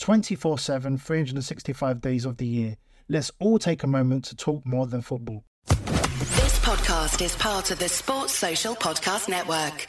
24 0.00 0.58
7, 0.58 0.98
365 0.98 2.00
days 2.00 2.24
of 2.24 2.38
the 2.38 2.46
year. 2.46 2.76
Let's 3.08 3.30
all 3.38 3.58
take 3.58 3.82
a 3.82 3.86
moment 3.86 4.24
to 4.26 4.36
talk 4.36 4.64
more 4.66 4.86
than 4.86 5.02
football. 5.02 5.44
This 5.66 6.58
podcast 6.60 7.22
is 7.22 7.36
part 7.36 7.70
of 7.70 7.78
the 7.78 7.88
Sports 7.88 8.32
Social 8.32 8.74
Podcast 8.74 9.28
Network. 9.28 9.88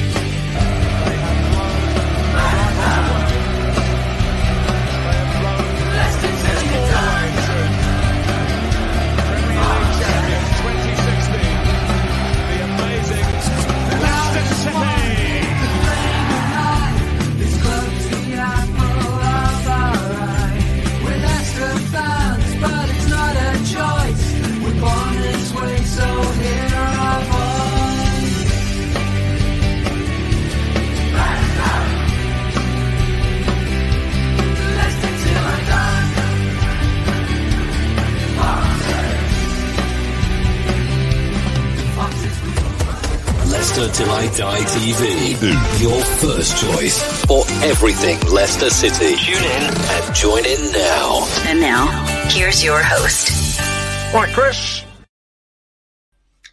Leicester 43.81 44.03
Till 44.03 44.13
I 44.13 44.27
Die 44.27 44.59
TV. 44.59 45.81
Your 45.81 45.99
first 46.03 46.55
choice 46.61 47.25
for 47.25 47.43
everything 47.63 48.19
Leicester 48.31 48.69
City. 48.69 49.15
Tune 49.15 49.43
in 49.43 49.73
and 49.73 50.15
join 50.15 50.45
in 50.45 50.71
now. 50.71 51.25
And 51.47 51.59
now, 51.59 51.87
here's 52.29 52.63
your 52.63 52.79
host. 52.83 53.59
Right, 54.13 54.31
Chris. 54.35 54.83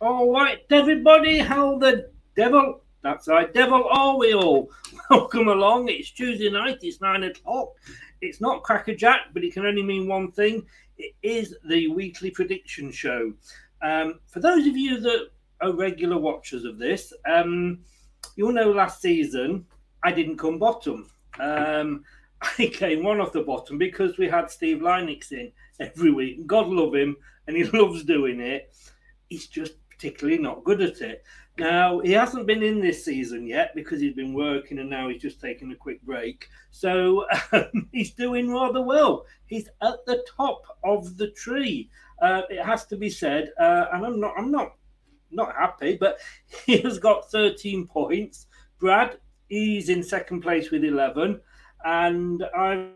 All 0.01 0.33
right, 0.33 0.61
everybody, 0.71 1.39
how 1.39 1.77
the 1.77 2.11
devil? 2.35 2.81
That's 3.03 3.29
right, 3.29 3.53
devil 3.53 3.85
are 3.91 4.17
we 4.17 4.33
all? 4.33 4.71
Welcome 5.11 5.49
along. 5.49 5.91
It's 5.91 6.11
Tuesday 6.11 6.49
night. 6.51 6.79
It's 6.81 7.03
nine 7.03 7.25
o'clock. 7.25 7.73
It's 8.23 8.41
not 8.41 8.63
Cracker 8.63 8.95
Jack, 8.95 9.35
but 9.35 9.45
it 9.45 9.53
can 9.53 9.67
only 9.67 9.83
mean 9.83 10.09
one 10.09 10.33
thing. 10.33 10.65
It 10.97 11.15
is 11.23 11.55
the 11.69 11.89
weekly 11.89 12.31
prediction 12.31 12.91
show. 12.91 13.35
Um, 13.83 14.21
for 14.29 14.41
those 14.41 14.67
of 14.67 14.79
you 14.79 14.99
that 15.01 15.29
are 15.61 15.73
regular 15.73 16.19
watchers 16.19 16.65
of 16.65 16.79
this, 16.79 17.13
um, 17.29 17.81
you'll 18.37 18.53
know 18.53 18.71
last 18.71 19.01
season 19.01 19.67
I 20.03 20.13
didn't 20.13 20.39
come 20.39 20.59
bottom. 20.59 21.09
Um, 21.39 22.05
I 22.59 22.67
came 22.67 23.03
one 23.03 23.21
off 23.21 23.33
the 23.33 23.43
bottom 23.43 23.79
because 23.79 24.17
we 24.19 24.29
had 24.29 24.51
Steve 24.51 24.79
Lynex 24.79 25.33
in 25.33 25.51
every 25.81 26.13
week. 26.13 26.47
God 26.47 26.69
love 26.69 26.95
him, 26.95 27.17
and 27.47 27.57
he 27.57 27.65
loves 27.79 28.05
doing 28.05 28.41
it. 28.41 28.73
He's 29.29 29.47
just 29.47 29.75
particularly 29.91 30.41
not 30.41 30.65
good 30.65 30.81
at 30.81 31.01
it. 31.01 31.25
Now, 31.59 31.99
he 31.99 32.13
hasn't 32.13 32.47
been 32.47 32.63
in 32.63 32.81
this 32.81 33.05
season 33.05 33.45
yet 33.45 33.75
because 33.75 34.01
he's 34.01 34.15
been 34.15 34.33
working 34.33 34.79
and 34.79 34.89
now 34.89 35.09
he's 35.09 35.21
just 35.21 35.41
taking 35.41 35.73
a 35.73 35.77
quick 35.77 36.01
break. 36.03 36.49
So 36.71 37.27
um, 37.53 37.89
he's 37.93 38.13
doing 38.13 38.53
rather 38.53 38.81
well. 38.81 39.27
He's 39.47 39.69
at 39.83 40.07
the 40.07 40.25
top 40.37 40.63
of 40.85 41.17
the 41.17 41.31
tree. 41.33 41.91
Uh, 42.23 42.43
it 42.49 42.65
has 42.65 42.87
to 42.87 42.97
be 42.97 43.11
said, 43.11 43.51
uh, 43.61 43.87
and 43.93 44.07
I'm 44.07 44.21
not, 44.21 44.35
I'm 44.39 44.53
not, 44.53 44.75
not 45.31 45.55
happy, 45.55 45.97
but 45.97 46.19
he 46.67 46.79
has 46.79 46.99
got 46.99 47.31
13 47.31 47.87
points. 47.87 48.47
Brad, 48.79 49.19
he's 49.49 49.89
in 49.89 50.03
second 50.03 50.41
place 50.41 50.71
with 50.71 50.85
11, 50.85 51.41
and 51.85 52.45
I'm. 52.57 52.93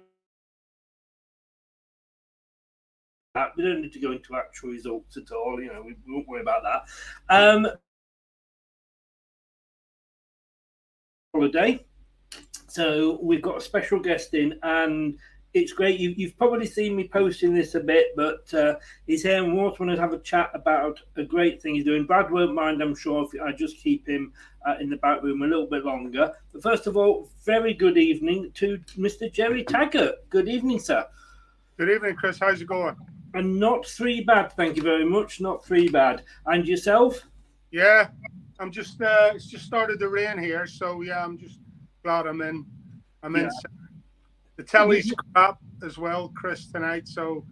We 3.57 3.65
don't 3.65 3.81
need 3.81 3.95
to 3.95 4.01
go 4.01 4.13
into 4.13 4.37
actual 4.37 4.69
results 4.69 5.17
at 5.17 5.33
all. 5.33 5.59
You 5.59 5.73
know, 5.73 5.83
we 5.83 5.97
won't 6.07 6.29
worry 6.29 6.43
about 6.43 6.63
that. 6.65 7.35
Um, 7.35 7.67
holiday. 11.35 11.85
So 12.69 13.19
we've 13.23 13.43
got 13.43 13.59
a 13.59 13.61
special 13.61 14.01
guest 14.01 14.35
in, 14.35 14.59
and 14.63 15.19
it's 15.55 15.73
great. 15.73 16.01
You, 16.01 16.15
you've 16.17 16.37
probably 16.39 16.67
seen 16.67 16.97
me 16.97 17.09
posting 17.09 17.55
this 17.55 17.75
a 17.75 17.81
bit, 17.81 18.17
but 18.17 18.53
uh, 18.55 18.77
he's 19.07 19.23
here 19.23 19.43
and 19.43 19.55
Walt 19.55 19.79
want 19.79 19.93
to 19.95 20.01
have 20.01 20.13
a 20.13 20.19
chat 20.19 20.51
about 20.55 21.01
a 21.17 21.25
great 21.25 21.61
thing 21.61 21.75
he's 21.75 21.85
doing. 21.85 22.07
Brad 22.07 22.31
won't 22.31 22.55
mind, 22.55 22.83
I'm 22.83 22.95
sure, 22.95 23.25
if 23.25 23.41
I 23.41 23.53
just 23.53 23.77
keep 23.77 24.09
him 24.09 24.33
uh, 24.67 24.77
in 24.81 24.89
the 24.89 24.97
back 24.97 25.23
room 25.23 25.43
a 25.43 25.47
little 25.47 25.67
bit 25.67 25.85
longer. 25.85 26.33
But 26.53 26.63
first 26.63 26.87
of 26.87 26.97
all, 26.97 27.29
very 27.45 27.75
good 27.75 27.99
evening 27.99 28.51
to 28.55 28.79
Mr. 28.97 29.31
Gerry 29.31 29.63
Taggart. 29.65 30.29
Good 30.31 30.49
evening, 30.49 30.79
sir. 30.79 31.05
Good 31.77 31.91
evening, 31.91 32.17
Chris. 32.17 32.39
How's 32.39 32.63
it 32.63 32.67
going? 32.67 32.97
And 33.35 33.59
not 33.59 33.87
three 33.87 34.23
bad, 34.23 34.53
thank 34.53 34.77
you 34.77 34.83
very 34.83 35.05
much. 35.05 35.41
Not 35.41 35.65
three 35.65 35.89
bad. 35.89 36.23
And 36.47 36.67
yourself? 36.67 37.21
Yeah, 37.71 38.09
I'm 38.59 38.71
just. 38.71 39.01
Uh, 39.01 39.33
it's 39.35 39.47
just 39.47 39.65
started 39.65 39.99
to 40.01 40.09
rain 40.09 40.37
here, 40.39 40.67
so 40.67 41.01
yeah, 41.01 41.25
I'm 41.25 41.39
just 41.39 41.59
glad 42.03 42.27
I'm 42.27 42.43
in. 42.43 42.67
I'm 43.23 43.35
in. 43.37 43.49
The 44.57 44.63
telly's 44.63 45.13
crap 45.35 45.59
as 45.85 45.99
well, 45.99 46.33
Chris, 46.37 46.67
tonight. 46.71 47.09
So 47.09 47.45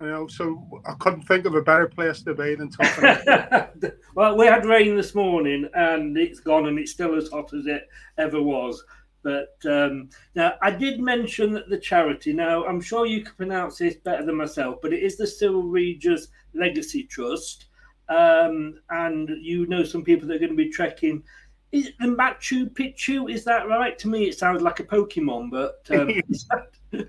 you 0.00 0.08
know, 0.08 0.26
so 0.26 0.82
I 0.84 0.94
couldn't 0.94 1.22
think 1.22 1.44
of 1.46 1.54
a 1.54 1.62
better 1.62 1.86
place 1.86 2.22
to 2.22 2.34
be 2.34 2.56
than 2.56 2.70
talking. 2.70 3.92
well, 4.16 4.36
we 4.36 4.46
had 4.46 4.64
rain 4.64 4.96
this 4.96 5.14
morning, 5.14 5.68
and 5.74 6.18
it's 6.18 6.40
gone, 6.40 6.66
and 6.66 6.78
it's 6.78 6.90
still 6.90 7.14
as 7.16 7.28
hot 7.28 7.52
as 7.54 7.66
it 7.66 7.88
ever 8.18 8.42
was. 8.42 8.82
But 9.22 9.54
um, 9.64 10.08
now 10.34 10.54
I 10.60 10.72
did 10.72 11.00
mention 11.00 11.52
that 11.52 11.68
the 11.68 11.78
charity. 11.78 12.32
Now 12.32 12.64
I'm 12.64 12.80
sure 12.80 13.06
you 13.06 13.22
can 13.22 13.34
pronounce 13.36 13.78
this 13.78 13.94
better 13.94 14.26
than 14.26 14.36
myself, 14.36 14.78
but 14.82 14.92
it 14.92 15.02
is 15.04 15.16
the 15.16 15.26
Cyril 15.26 15.62
Regis 15.62 16.28
Legacy 16.54 17.04
Trust. 17.04 17.66
um, 18.08 18.80
and 18.90 19.30
you 19.40 19.66
know 19.66 19.84
some 19.84 20.02
people 20.02 20.26
that 20.26 20.36
are 20.36 20.40
going 20.40 20.50
to 20.50 20.56
be 20.56 20.68
trekking. 20.70 21.22
Is 21.72 21.90
Machu 22.02 22.70
Picchu? 22.70 23.30
Is 23.30 23.44
that 23.44 23.66
right? 23.66 23.98
To 23.98 24.08
me, 24.08 24.24
it 24.28 24.38
sounds 24.38 24.60
like 24.62 24.80
a 24.80 24.84
Pokemon, 24.84 25.50
but 25.50 25.80
um, 25.98 27.08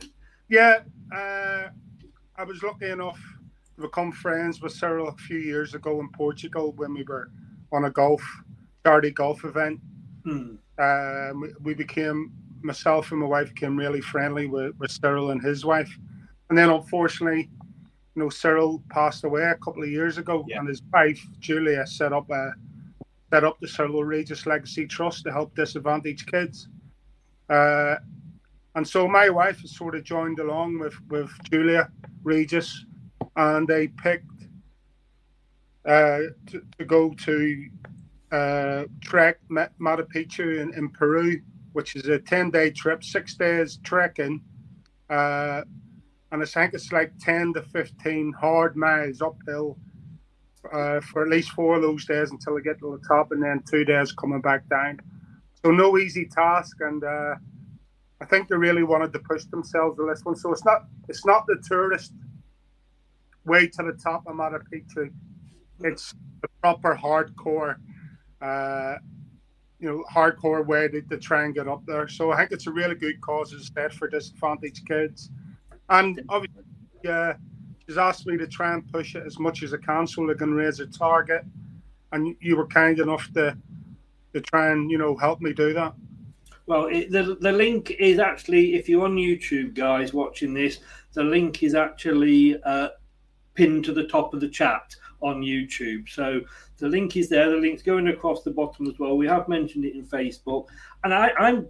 Yeah, 0.50 0.80
uh, 1.13 1.68
I 2.36 2.44
was 2.45 2.63
lucky 2.63 2.89
enough 2.89 3.19
to 3.75 3.81
become 3.81 4.12
friends 4.12 4.62
with 4.62 4.71
Cyril 4.74 5.10
a 5.10 5.15
few 5.15 5.38
years 5.38 5.74
ago 5.74 6.00
in 6.00 6.10
Portugal 6.10 6.74
when 6.77 6.94
we 6.94 7.04
were 7.04 7.30
on 7.71 7.86
a 7.86 7.89
golf 7.89 8.24
charity 8.86 9.12
golf 9.12 9.44
event. 9.45 9.80
Hmm. 10.24 10.56
Um, 10.80 11.42
we, 11.42 11.50
we 11.62 11.74
became 11.74 12.31
myself 12.62 13.12
and 13.12 13.19
my 13.19 13.27
wife 13.27 13.50
became 13.50 13.77
really 13.77 14.01
friendly 14.01 14.48
with, 14.48 14.74
with 14.80 14.92
Cyril 14.92 15.31
and 15.31 15.42
his 15.42 15.65
wife, 15.65 15.94
and 16.50 16.57
then 16.57 16.69
unfortunately, 16.69 17.50
you 18.15 18.21
know, 18.21 18.30
Cyril 18.30 18.81
passed 18.89 19.24
away 19.25 19.44
a 19.44 19.56
couple 19.56 19.83
of 19.83 19.89
years 19.89 20.18
ago, 20.18 20.45
Yeah. 20.48 20.60
and 20.60 20.68
his 20.69 20.81
wife 20.94 21.21
Julia 21.39 21.86
set 21.86 22.13
up 22.13 22.30
a 22.30 22.54
set 23.33 23.44
up 23.44 23.59
the 23.59 23.68
Cyril 23.68 24.03
Regis 24.03 24.45
Legacy 24.45 24.85
Trust 24.85 25.24
to 25.24 25.31
help 25.31 25.56
disadvantaged 25.56 26.27
kids. 26.30 26.68
Uh, 27.50 27.95
and 28.75 28.88
so 28.88 29.07
my 29.07 29.27
wife 29.27 29.59
has 29.62 29.75
sort 29.75 29.95
of 29.95 30.03
joined 30.03 30.39
along 30.39 30.77
with 30.77 30.94
with 31.09 31.31
Julia 31.50 31.89
Regis, 32.24 32.85
and 33.35 33.68
they 33.68 33.88
picked 33.88 34.41
uh, 35.85 36.19
to, 36.50 36.62
to 36.77 36.85
go 36.85 37.01
to 37.27 37.68
uh, 38.31 38.83
trek 39.01 39.39
Machu 39.50 40.06
Picchu 40.13 40.59
in, 40.62 40.71
in 40.75 40.89
Peru, 40.89 41.41
which 41.71 41.95
is 41.95 42.07
a 42.09 42.19
ten 42.19 42.51
day 42.51 42.69
trip, 42.69 43.03
six 43.03 43.33
days 43.33 43.79
trekking, 43.83 44.41
uh, 45.09 45.62
and 46.31 46.44
I 46.44 46.45
think 46.45 46.75
it's 46.75 46.91
like 46.91 47.12
ten 47.19 47.51
to 47.56 47.63
fifteen 47.63 48.31
hard 48.39 48.75
miles 48.75 49.24
uphill. 49.24 49.79
Uh, 50.71 51.01
for 51.01 51.24
at 51.24 51.30
least 51.30 51.51
four 51.51 51.75
of 51.75 51.81
those 51.81 52.06
days 52.06 52.31
until 52.31 52.57
I 52.57 52.62
get 52.62 52.80
to 52.80 52.98
the 52.98 53.07
top, 53.07 53.31
and 53.31 53.44
then 53.44 53.62
two 53.69 53.83
days 53.83 54.13
coming 54.13 54.39
back 54.39 54.68
down. 54.69 55.00
So 55.62 55.71
no 55.71 55.98
easy 55.98 56.25
task, 56.25 56.77
and 56.80 57.04
uh, 57.04 57.36
I 58.21 58.25
think 58.25 58.48
they 58.48 58.56
really 58.56 58.83
wanted 58.83 59.12
to 59.13 59.19
push 59.19 59.44
themselves 59.45 59.98
with 59.98 60.07
this 60.07 60.24
one. 60.24 60.36
So 60.38 60.51
it's 60.54 60.63
not 60.63 60.86
it's 61.10 61.25
not 61.25 61.45
the 61.48 61.62
tourist 61.68 62.13
way 63.45 63.68
to 63.68 63.83
the 63.83 63.92
top 64.01 64.24
of 64.25 64.36
Machu 64.36 64.62
Picchu. 64.71 65.12
It's 65.81 66.15
the 66.42 66.48
proper 66.62 66.95
hardcore, 66.95 67.75
uh, 68.42 68.95
you 69.80 69.89
know, 69.89 70.04
hardcore 70.13 70.65
way 70.65 70.88
to, 70.88 71.01
to 71.01 71.18
try 71.18 71.44
and 71.44 71.54
get 71.54 71.68
up 71.68 71.83
there. 71.86 72.07
So 72.07 72.31
I 72.31 72.38
think 72.38 72.51
it's 72.51 72.68
a 72.68 72.71
really 72.71 72.95
good 72.95 73.19
cause 73.19 73.51
instead 73.51 73.94
for 73.94 74.07
disadvantaged 74.07 74.88
kids. 74.88 75.30
And 75.89 76.21
obviously, 76.30 76.63
uh, 77.07 77.33
she's 77.88 77.97
asked 77.97 78.25
me 78.25 78.38
to 78.38 78.47
try 78.47 78.74
and 78.74 78.91
push 78.91 79.15
it 79.15 79.24
as 79.25 79.39
much 79.39 79.63
as 79.63 79.74
I 79.74 79.77
can 79.77 80.07
so 80.07 80.25
they 80.25 80.33
can 80.33 80.53
raise 80.53 80.80
a 80.80 80.88
target. 80.88 81.44
And 82.12 82.35
you 82.39 82.56
were 82.56 82.68
kind 82.68 83.00
enough 83.00 83.31
to 83.33 83.57
to 84.33 84.41
try 84.41 84.71
and 84.71 84.89
you 84.89 84.97
know 84.97 85.15
help 85.15 85.41
me 85.41 85.53
do 85.53 85.74
that. 85.74 85.94
Well, 86.65 86.85
it, 86.85 87.12
the 87.12 87.38
the 87.41 87.51
link 87.51 87.91
is 87.91 88.19
actually 88.19 88.75
if 88.75 88.88
you're 88.88 89.06
on 89.06 89.15
YouTube, 89.15 89.74
guys, 89.74 90.13
watching 90.13 90.53
this, 90.53 90.80
the 91.13 91.24
link 91.24 91.63
is 91.63 91.75
actually 91.75 92.62
uh, 92.63 92.89
pinned 93.53 93.86
to 93.86 93.94
the 93.94 94.07
top 94.07 94.33
of 94.33 94.39
the 94.39 94.50
chat 94.50 94.95
on 95.21 95.41
YouTube. 95.41 96.09
So 96.09 96.41
the 96.77 96.88
link 96.88 97.18
is 97.18 97.29
there. 97.29 97.50
The 97.50 97.57
link's 97.57 97.81
going 97.81 98.07
across 98.07 98.44
the 98.44 98.51
bottom 98.51 98.88
as 98.88 99.00
well. 99.00 99.18
We 99.18 99.27
have 99.27 99.47
mentioned 99.47 99.86
it 99.86 99.95
in 99.95 100.06
Facebook, 100.06 100.68
and 101.03 101.13
I, 101.13 101.31
I'm. 101.39 101.68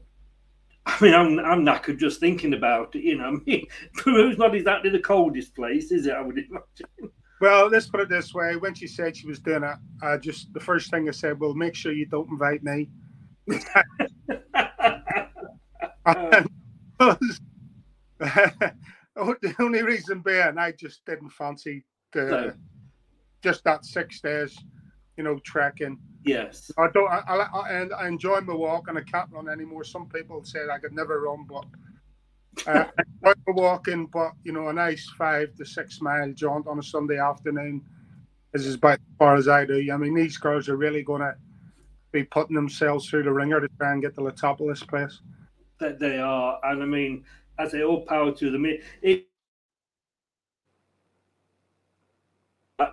I 0.86 0.98
mean, 1.02 1.14
I'm 1.14 1.40
I'm 1.40 1.66
knackered 1.66 1.98
just 1.98 2.20
thinking 2.20 2.54
about 2.54 2.96
it. 2.96 3.04
You 3.04 3.18
know, 3.18 3.26
I 3.26 3.32
mean, 3.46 3.66
Peru's 3.98 4.38
not 4.38 4.54
exactly 4.56 4.90
the 4.90 5.00
coldest 5.00 5.56
place, 5.56 5.92
is 5.92 6.08
it? 6.08 6.14
I 6.14 6.22
would 6.22 6.38
imagine. 6.38 6.62
Well, 7.42 7.68
let's 7.68 7.88
put 7.88 8.00
it 8.00 8.08
this 8.08 8.34
way: 8.34 8.56
when 8.56 8.74
she 8.74 8.88
said 8.88 9.18
she 9.18 9.28
was 9.28 9.40
doing 9.40 9.64
it, 9.64 9.76
I 10.02 10.16
just 10.16 10.54
the 10.54 10.62
first 10.62 10.90
thing 10.90 11.10
I 11.10 11.12
said, 11.12 11.38
"Well, 11.38 11.54
make 11.54 11.76
sure 11.76 11.92
you 11.92 12.06
don't 12.06 12.30
invite 12.30 12.64
me." 12.64 12.90
The 19.42 19.56
only 19.60 19.84
reason 19.84 20.22
being, 20.22 20.58
I 20.58 20.72
just 20.72 21.06
didn't 21.06 21.32
fancy 21.32 21.84
the 22.14 22.24
No. 22.26 22.54
just 23.42 23.64
that 23.66 23.84
six 23.84 24.22
days, 24.22 24.58
you 25.18 25.24
know, 25.26 25.40
trekking. 25.44 25.98
Yes. 26.26 26.72
I 26.78 26.88
don't. 26.94 27.12
I, 27.12 27.20
I, 27.28 27.60
I, 27.60 27.88
I 28.04 28.08
enjoy 28.08 28.42
my 28.42 28.54
walk, 28.56 28.88
and 28.90 28.98
I 28.98 29.02
can't 29.04 29.32
run 29.32 29.50
anymore. 29.50 29.84
Some 29.84 30.08
people 30.10 30.44
say 30.44 30.60
I 30.72 30.80
could 30.80 30.94
never 30.94 31.22
run, 31.22 31.46
but 31.50 31.66
uh, 32.68 32.86
I 32.98 33.04
enjoy 33.26 33.42
my 33.48 33.54
walking. 33.62 34.08
But 34.08 34.34
you 34.44 34.54
know, 34.54 34.70
a 34.70 34.74
nice 34.74 35.10
five 35.18 35.56
to 35.56 35.66
six 35.66 36.02
mile 36.02 36.32
jaunt 36.34 36.68
on 36.68 36.80
a 36.80 36.84
Sunday 36.84 37.20
afternoon 37.20 37.84
is 38.54 38.74
about 38.76 38.94
as 38.96 39.18
far 39.20 39.36
as 39.36 39.48
I 39.50 39.66
do. 39.66 39.88
I 39.94 39.98
mean, 39.98 40.16
these 40.16 40.38
girls 40.38 40.70
are 40.70 40.78
really 40.78 41.04
going 41.04 41.22
to 41.22 41.36
be 42.12 42.24
putting 42.24 42.56
themselves 42.56 43.10
through 43.10 43.24
the 43.24 43.34
ringer 43.34 43.62
to 43.62 43.70
try 43.80 43.94
and 43.94 44.02
get 44.02 44.16
to 44.16 44.24
the 44.24 44.32
top 44.32 44.62
of 44.62 44.68
this 44.68 44.84
place. 44.84 45.22
that 45.80 46.00
they 46.00 46.20
are, 46.20 46.60
and 46.64 46.84
I 46.84 46.86
mean, 46.86 47.26
I 47.60 47.68
say 47.68 47.84
all 47.84 48.06
power 48.06 48.32
to 48.34 48.52
them. 48.52 48.66
It, 48.66 48.84
it 49.02 49.28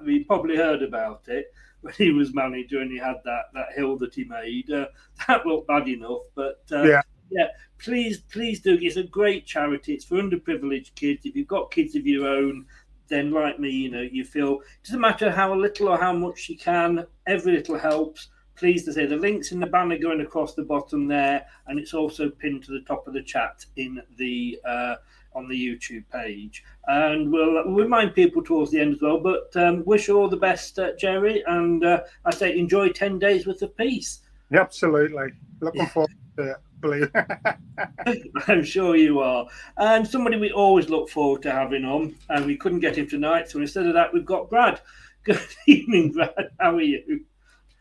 we 0.05 0.25
probably 0.25 0.57
heard 0.57 0.83
about 0.83 1.23
it 1.29 1.53
when 1.81 1.95
he 1.95 2.11
was 2.11 2.35
manager 2.35 2.81
and 2.81 2.91
he 2.91 2.99
had 2.99 3.17
that 3.25 3.45
that 3.55 3.73
hill 3.75 3.97
that 3.99 4.15
he 4.15 4.25
made. 4.25 4.71
Uh, 4.71 4.87
that 5.29 5.47
looked 5.47 5.69
bad 5.69 5.89
enough, 5.89 6.23
but 6.35 6.63
uh, 6.73 6.83
Yeah. 6.83 7.03
yeah. 7.31 7.49
Please, 7.79 8.21
please 8.21 8.61
do. 8.61 8.79
It's 8.81 8.97
a 8.97 9.03
great 9.03 9.47
charity. 9.47 9.95
It's 9.95 10.05
for 10.05 10.17
underprivileged 10.17 10.95
kids. 10.95 11.25
If 11.25 11.35
you've 11.35 11.49
got 11.49 11.71
kids 11.71 11.97
of 11.97 12.07
your 12.07 12.29
own, 12.29 12.67
then 13.09 13.31
like 13.31 13.59
me, 13.59 13.71
you 13.71 13.91
know, 13.91 14.03
you 14.03 14.25
feel 14.25 14.61
it 14.61 14.85
doesn't 14.85 15.01
matter 15.01 15.31
how 15.31 15.55
little 15.55 15.89
or 15.89 15.99
how 15.99 16.13
much 16.13 16.49
you 16.49 16.59
can. 16.59 17.07
Every 17.27 17.53
little 17.53 17.79
helps 17.79 18.29
Please 18.61 18.85
to 18.85 18.93
say 18.93 19.07
the 19.07 19.17
links 19.17 19.53
in 19.53 19.59
the 19.59 19.67
banner 19.67 19.97
going 19.97 20.21
across 20.21 20.53
the 20.55 20.63
bottom 20.63 21.09
there, 21.09 21.47
and 21.67 21.79
it's 21.79 21.95
also 21.95 22.29
pinned 22.29 22.63
to 22.65 22.73
the 22.73 22.83
top 22.83 23.09
of 23.09 23.15
the 23.15 23.23
chat 23.23 23.65
in 23.77 24.03
the 24.19 24.61
uh, 24.69 24.97
on 25.35 25.49
the 25.49 25.55
YouTube 25.55 26.05
page. 26.13 26.65
And 26.87 27.31
we'll, 27.33 27.53
we'll 27.67 27.85
remind 27.85 28.15
people 28.15 28.43
towards 28.43 28.71
the 28.71 28.81
end 28.81 28.95
as 28.95 29.03
well. 29.03 29.19
But 29.21 29.55
um, 29.57 29.85
wish 29.85 30.09
you 30.09 30.19
all 30.19 30.29
the 30.29 30.37
best, 30.37 30.79
uh, 30.79 30.93
Gerry, 30.99 31.43
and 31.47 31.85
uh, 31.85 32.03
I 32.25 32.33
say 32.33 32.59
enjoy 32.59 32.91
ten 32.91 33.19
days 33.19 33.47
with 33.47 33.59
the 33.61 33.69
peace. 33.69 34.21
Absolutely, 34.53 35.33
looking 35.61 35.83
Yeah. 35.83 35.89
forward 35.89 36.11
to 36.37 36.51
it. 36.51 36.57
Believe. 36.81 37.11
I'm 38.49 38.65
sure 38.65 38.97
you 38.97 39.21
are. 39.21 39.47
And 39.77 40.07
somebody 40.07 40.39
we 40.39 40.51
always 40.51 40.89
look 40.89 41.11
forward 41.11 41.43
to 41.43 41.53
having 41.53 41.85
on, 41.85 42.15
and 42.31 42.47
we 42.47 42.57
couldn't 42.57 42.81
get 42.81 42.97
him 42.97 43.07
tonight, 43.09 43.51
so 43.51 43.61
instead 43.61 43.87
of 43.87 43.95
that, 43.95 44.13
we've 44.13 44.25
got 44.25 44.49
Brad. 44.51 44.81
Good 45.25 45.41
evening, 45.67 46.13
Brad. 46.13 46.51
How 46.59 46.75
are 46.77 46.81
you? 46.81 47.21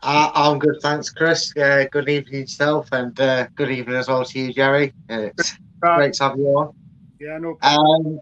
Uh, 0.02 0.30
I'm 0.34 0.58
good, 0.58 0.76
thanks, 0.82 1.08
Chris. 1.10 1.54
Uh, 1.56 1.84
good 1.90 2.08
evening 2.08 2.40
yourself, 2.42 2.88
and 2.92 3.18
uh, 3.20 3.46
good 3.54 3.70
evening 3.70 3.96
as 3.96 4.08
well 4.08 4.24
to 4.24 4.38
you, 4.38 4.52
Gerry. 4.52 4.92
It's 5.08 5.56
great 5.80 6.12
to 6.14 6.24
have 6.24 6.38
you 6.38 6.46
on. 6.48 6.74
Yeah, 7.20 7.38
no. 7.38 7.58
Um, 7.62 8.18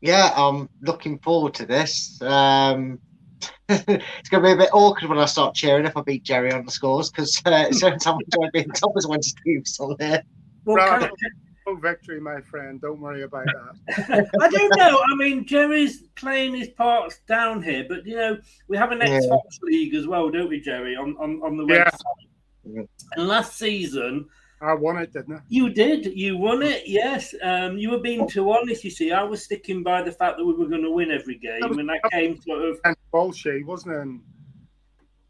yeah, 0.00 0.32
I'm 0.34 0.68
looking 0.80 1.18
forward 1.18 1.54
to 1.54 1.66
this. 1.66 2.20
Um, 2.22 2.98
it's 3.68 4.28
going 4.30 4.42
to 4.42 4.48
be 4.48 4.52
a 4.52 4.56
bit 4.56 4.70
awkward 4.72 5.08
when 5.08 5.18
I 5.18 5.26
start 5.26 5.54
cheering 5.54 5.84
if 5.84 5.96
I 5.96 6.02
beat 6.02 6.22
Gerry 6.24 6.52
on 6.52 6.64
the 6.64 6.70
scores 6.70 7.10
because 7.10 7.40
uh, 7.44 7.50
it's 7.68 7.80
the 7.80 7.86
only 7.86 7.98
time 7.98 8.14
I 8.14 8.18
enjoy 8.24 8.50
being 8.52 8.70
top 8.70 8.92
is 8.96 9.06
when 9.06 9.22
Steve's 9.22 9.78
on 9.78 9.96
there. 9.98 10.22
Well, 10.64 10.76
Brad, 10.76 11.00
can- 11.00 11.30
no 11.66 11.76
victory, 11.76 12.20
my 12.20 12.40
friend. 12.42 12.80
Don't 12.80 13.00
worry 13.00 13.22
about 13.22 13.46
that. 13.46 14.28
I 14.40 14.48
don't 14.48 14.76
know. 14.76 14.98
I 15.12 15.16
mean, 15.16 15.46
Gerry's 15.46 16.02
playing 16.14 16.54
his 16.54 16.68
parts 16.68 17.20
down 17.26 17.62
here, 17.62 17.86
but 17.88 18.06
you 18.06 18.16
know, 18.16 18.38
we 18.68 18.76
have 18.76 18.92
an 18.92 18.98
Yeah. 19.00 19.20
Xbox 19.20 19.40
League 19.62 19.94
as 19.94 20.06
well, 20.06 20.30
don't 20.30 20.48
we, 20.50 20.60
Gerry? 20.60 20.94
On 20.96 21.16
on, 21.18 21.40
on 21.42 21.56
the 21.56 21.66
Yeah. 21.66 21.90
website. 21.90 22.88
And 23.16 23.28
last 23.28 23.56
season, 23.56 24.28
I 24.64 24.74
won 24.74 24.96
it, 24.98 25.12
didn't 25.12 25.36
I? 25.36 25.40
you 25.48 25.70
did. 25.70 26.06
You 26.06 26.36
won 26.36 26.62
it. 26.62 26.82
Yes. 26.86 27.34
Um, 27.42 27.76
you 27.78 27.90
were 27.90 27.98
being 28.00 28.28
too 28.28 28.50
honest. 28.50 28.82
You 28.84 28.90
see, 28.90 29.12
I 29.12 29.22
was 29.22 29.44
sticking 29.44 29.82
by 29.82 30.02
the 30.02 30.12
fact 30.12 30.38
that 30.38 30.44
we 30.44 30.54
were 30.54 30.66
going 30.68 30.82
to 30.82 30.90
win 30.90 31.10
every 31.10 31.36
game, 31.36 31.78
and 31.78 31.90
I 31.90 32.00
came 32.10 32.40
sort 32.40 32.62
of. 32.64 32.80
And 32.84 32.96
Walshy, 33.12 33.64
wasn't 33.64 33.94
it? 33.96 34.00
And 34.00 34.20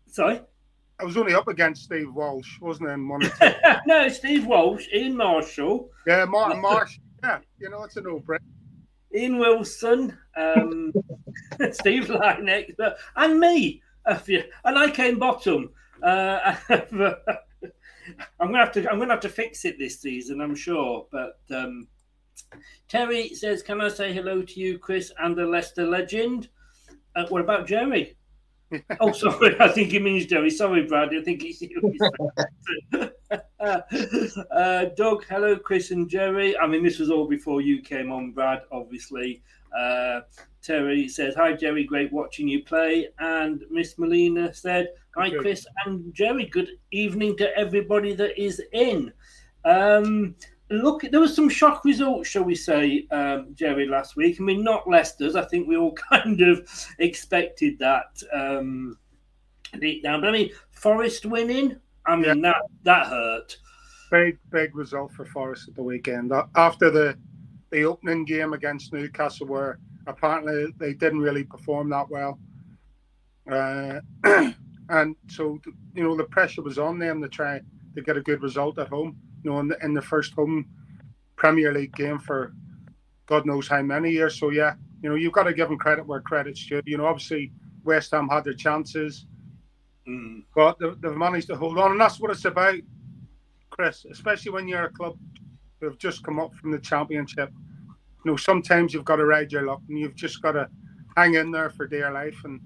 Sorry. 0.06 0.40
I 1.00 1.04
was 1.04 1.16
only 1.16 1.34
up 1.34 1.48
against 1.48 1.82
Steve 1.82 2.12
Walsh, 2.14 2.60
wasn't 2.60 2.88
it? 2.88 2.92
In 2.92 3.08
one 3.08 3.20
no, 3.86 4.08
Steve 4.08 4.46
Walsh, 4.46 4.86
Ian 4.94 5.16
Marshall, 5.16 5.90
yeah, 6.06 6.24
Martin 6.24 6.60
Marsh. 6.62 6.98
Yeah, 7.24 7.38
you 7.58 7.68
know, 7.68 7.82
it's 7.82 7.96
a 7.96 8.00
no-brainer. 8.00 8.38
Ian 9.12 9.38
Wilson, 9.38 10.16
um, 10.36 10.92
Steve 11.72 12.04
Lynex, 12.06 12.74
and 13.16 13.40
me. 13.40 13.82
A 14.06 14.16
few- 14.18 14.44
And 14.64 14.78
I 14.78 14.90
came 14.90 15.18
bottom. 15.18 15.70
Uh, 16.02 16.54
I'm 18.40 18.48
gonna 18.48 18.58
have 18.58 18.72
to. 18.72 18.90
I'm 18.90 18.98
gonna 18.98 19.12
have 19.12 19.20
to 19.20 19.28
fix 19.28 19.64
it 19.64 19.78
this 19.78 20.00
season. 20.00 20.40
I'm 20.40 20.54
sure. 20.54 21.06
But 21.10 21.38
um, 21.54 21.88
Terry 22.88 23.30
says, 23.30 23.62
"Can 23.62 23.80
I 23.80 23.88
say 23.88 24.12
hello 24.12 24.42
to 24.42 24.60
you, 24.60 24.78
Chris, 24.78 25.12
and 25.18 25.36
the 25.36 25.46
Leicester 25.46 25.86
legend?" 25.86 26.48
Uh, 27.16 27.26
what 27.28 27.40
about 27.40 27.66
Gerry? 27.66 28.16
oh, 29.00 29.12
sorry. 29.12 29.56
I 29.60 29.68
think 29.68 29.90
he 29.90 29.98
means 29.98 30.26
Gerry. 30.26 30.50
Sorry, 30.50 30.84
Brad. 30.84 31.14
I 31.14 31.22
think 31.22 31.42
he's 31.42 31.62
you. 31.62 31.96
uh, 33.60 34.84
Doug, 34.96 35.24
hello, 35.28 35.56
Chris 35.56 35.90
and 35.90 36.08
Gerry. 36.08 36.56
I 36.58 36.66
mean, 36.66 36.82
this 36.82 36.98
was 36.98 37.10
all 37.10 37.28
before 37.28 37.60
you 37.60 37.82
came 37.82 38.10
on, 38.10 38.32
Brad, 38.32 38.62
obviously. 38.72 39.42
Uh, 39.76 40.20
Terry 40.64 41.06
says, 41.08 41.34
Hi, 41.34 41.52
Gerry, 41.52 41.84
great 41.84 42.12
watching 42.12 42.48
you 42.48 42.64
play. 42.64 43.08
And 43.18 43.64
Miss 43.70 43.98
Molina 43.98 44.52
said, 44.54 44.88
Hi. 45.16 45.30
Chris 45.30 45.66
and 45.84 46.12
Gerry, 46.14 46.46
good 46.46 46.70
evening 46.90 47.36
to 47.36 47.56
everybody 47.56 48.14
that 48.14 48.40
is 48.40 48.62
in. 48.72 49.12
Um, 49.64 50.34
look, 50.70 51.02
there 51.02 51.20
was 51.20 51.36
some 51.36 51.50
shock 51.50 51.84
results, 51.84 52.28
shall 52.28 52.44
we 52.44 52.54
say, 52.54 53.06
um, 53.10 53.48
Gerry, 53.54 53.86
last 53.86 54.16
week. 54.16 54.40
I 54.40 54.42
mean, 54.42 54.64
not 54.64 54.88
Leicester's. 54.88 55.36
I 55.36 55.44
think 55.44 55.68
we 55.68 55.76
all 55.76 55.92
kind 56.10 56.40
of 56.40 56.66
expected 56.98 57.78
that 57.78 58.22
um, 58.32 58.98
deep 59.78 60.02
down. 60.02 60.22
But 60.22 60.30
I 60.30 60.32
mean, 60.32 60.50
Forest 60.70 61.26
winning, 61.26 61.76
I 62.06 62.16
mean, 62.16 62.40
that, 62.40 62.62
that 62.84 63.06
hurt. 63.08 63.58
Big, 64.10 64.38
big 64.50 64.74
result 64.74 65.12
for 65.12 65.26
Forest 65.26 65.68
at 65.68 65.74
the 65.74 65.82
weekend. 65.82 66.32
After 66.56 66.90
the 66.90 67.18
the 67.70 67.82
opening 67.82 68.24
game 68.24 68.52
against 68.52 68.92
Newcastle, 68.92 69.48
where 69.48 69.80
apparently 70.06 70.66
they 70.78 70.94
didn't 70.94 71.20
really 71.20 71.44
perform 71.44 71.88
that 71.90 72.08
well, 72.10 72.38
uh, 73.50 74.00
and 74.90 75.16
so 75.28 75.60
you 75.94 76.02
know 76.02 76.16
the 76.16 76.24
pressure 76.24 76.62
was 76.62 76.78
on 76.78 76.98
them 76.98 77.22
to 77.22 77.28
try 77.28 77.60
to 77.94 78.02
get 78.02 78.16
a 78.16 78.22
good 78.22 78.42
result 78.42 78.78
at 78.78 78.88
home. 78.88 79.16
You 79.42 79.50
know, 79.50 79.60
in 79.60 79.68
the, 79.68 79.84
in 79.84 79.94
the 79.94 80.02
first 80.02 80.32
home 80.34 80.66
Premier 81.36 81.72
League 81.72 81.94
game 81.94 82.18
for 82.18 82.52
God 83.26 83.46
knows 83.46 83.68
how 83.68 83.82
many 83.82 84.10
years. 84.10 84.38
So 84.38 84.50
yeah, 84.50 84.74
you 85.02 85.08
know 85.08 85.14
you've 85.14 85.32
got 85.32 85.44
to 85.44 85.54
give 85.54 85.68
them 85.68 85.78
credit 85.78 86.06
where 86.06 86.20
credit's 86.20 86.64
due. 86.66 86.82
You 86.86 86.98
know, 86.98 87.06
obviously 87.06 87.52
West 87.84 88.12
Ham 88.12 88.28
had 88.28 88.44
their 88.44 88.54
chances, 88.54 89.26
Mm. 90.06 90.44
but 90.54 90.78
they- 90.78 90.92
they've 91.00 91.16
managed 91.16 91.46
to 91.46 91.56
hold 91.56 91.78
on, 91.78 91.92
and 91.92 92.00
that's 92.00 92.20
what 92.20 92.30
it's 92.30 92.44
about. 92.44 92.78
Chris, 93.70 94.04
especially 94.10 94.52
when 94.52 94.68
you're 94.68 94.84
a 94.84 94.92
club 94.92 95.18
who 95.80 95.86
have 95.86 95.96
just 95.98 96.22
come 96.22 96.38
up 96.38 96.54
from 96.54 96.70
the 96.72 96.78
championship. 96.78 97.50
You 98.24 98.32
know, 98.32 98.36
sometimes 98.36 98.94
you've 98.94 99.04
got 99.04 99.16
to 99.16 99.26
ride 99.26 99.52
your 99.52 99.62
luck 99.62 99.82
and 99.88 99.98
you've 99.98 100.14
just 100.14 100.40
got 100.42 100.52
to 100.52 100.68
hang 101.16 101.34
in 101.34 101.50
there 101.50 101.70
for 101.70 101.86
dear 101.86 102.10
life. 102.10 102.40
And, 102.44 102.60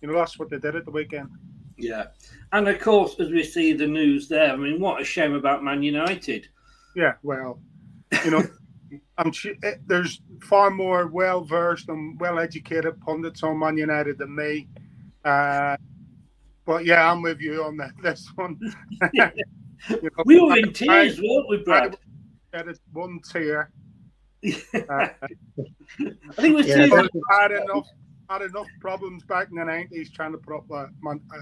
you 0.00 0.08
know, 0.08 0.14
that's 0.14 0.38
what 0.38 0.50
they 0.50 0.58
did 0.58 0.76
at 0.76 0.84
the 0.84 0.90
weekend. 0.90 1.30
Yeah. 1.76 2.06
And 2.52 2.68
of 2.68 2.80
course, 2.80 3.18
as 3.18 3.30
we 3.30 3.42
see 3.42 3.72
the 3.72 3.86
news 3.86 4.28
there, 4.28 4.52
I 4.52 4.56
mean, 4.56 4.80
what 4.80 5.00
a 5.00 5.04
shame 5.04 5.34
about 5.34 5.64
Man 5.64 5.82
United. 5.82 6.48
Yeah, 6.94 7.14
well, 7.22 7.60
you 8.24 8.30
know, 8.30 8.42
I'm 9.18 9.32
su- 9.32 9.56
eh, 9.64 9.74
there's 9.86 10.20
far 10.40 10.70
more 10.70 11.06
well 11.08 11.42
versed 11.42 11.88
and 11.88 12.18
well 12.20 12.38
educated 12.38 13.00
pundits 13.00 13.42
on 13.42 13.58
Man 13.58 13.76
United 13.76 14.18
than 14.18 14.34
me. 14.34 14.68
Uh, 15.24 15.76
but 16.64 16.84
yeah, 16.84 17.10
I'm 17.10 17.22
with 17.22 17.40
you 17.40 17.64
on 17.64 17.76
that, 17.78 17.92
this 18.02 18.30
one. 18.36 18.58
You 19.90 20.00
know, 20.00 20.10
We 20.24 20.40
were 20.40 20.56
in 20.56 20.72
tears, 20.72 21.20
weren't 21.20 21.48
we, 21.50 21.58
Brad? 21.58 21.98
I 22.54 22.62
one 22.92 23.20
tear. 23.20 23.70
Uh, 24.74 25.08
I 26.38 26.40
think 26.42 26.56
we've 26.56 26.66
Yeah, 26.66 26.86
tears. 26.86 27.08
I 27.30 27.42
had 27.42 27.52
enough 27.52 27.86
had 28.28 28.42
enough 28.42 28.66
problems 28.80 29.22
back 29.24 29.48
in 29.50 29.56
the 29.56 29.64
nineties 29.64 30.10
trying 30.10 30.32
to 30.32 30.38
put 30.38 30.56
up 30.56 30.70
a, 30.70 30.88
man, 31.02 31.20
a 31.32 31.36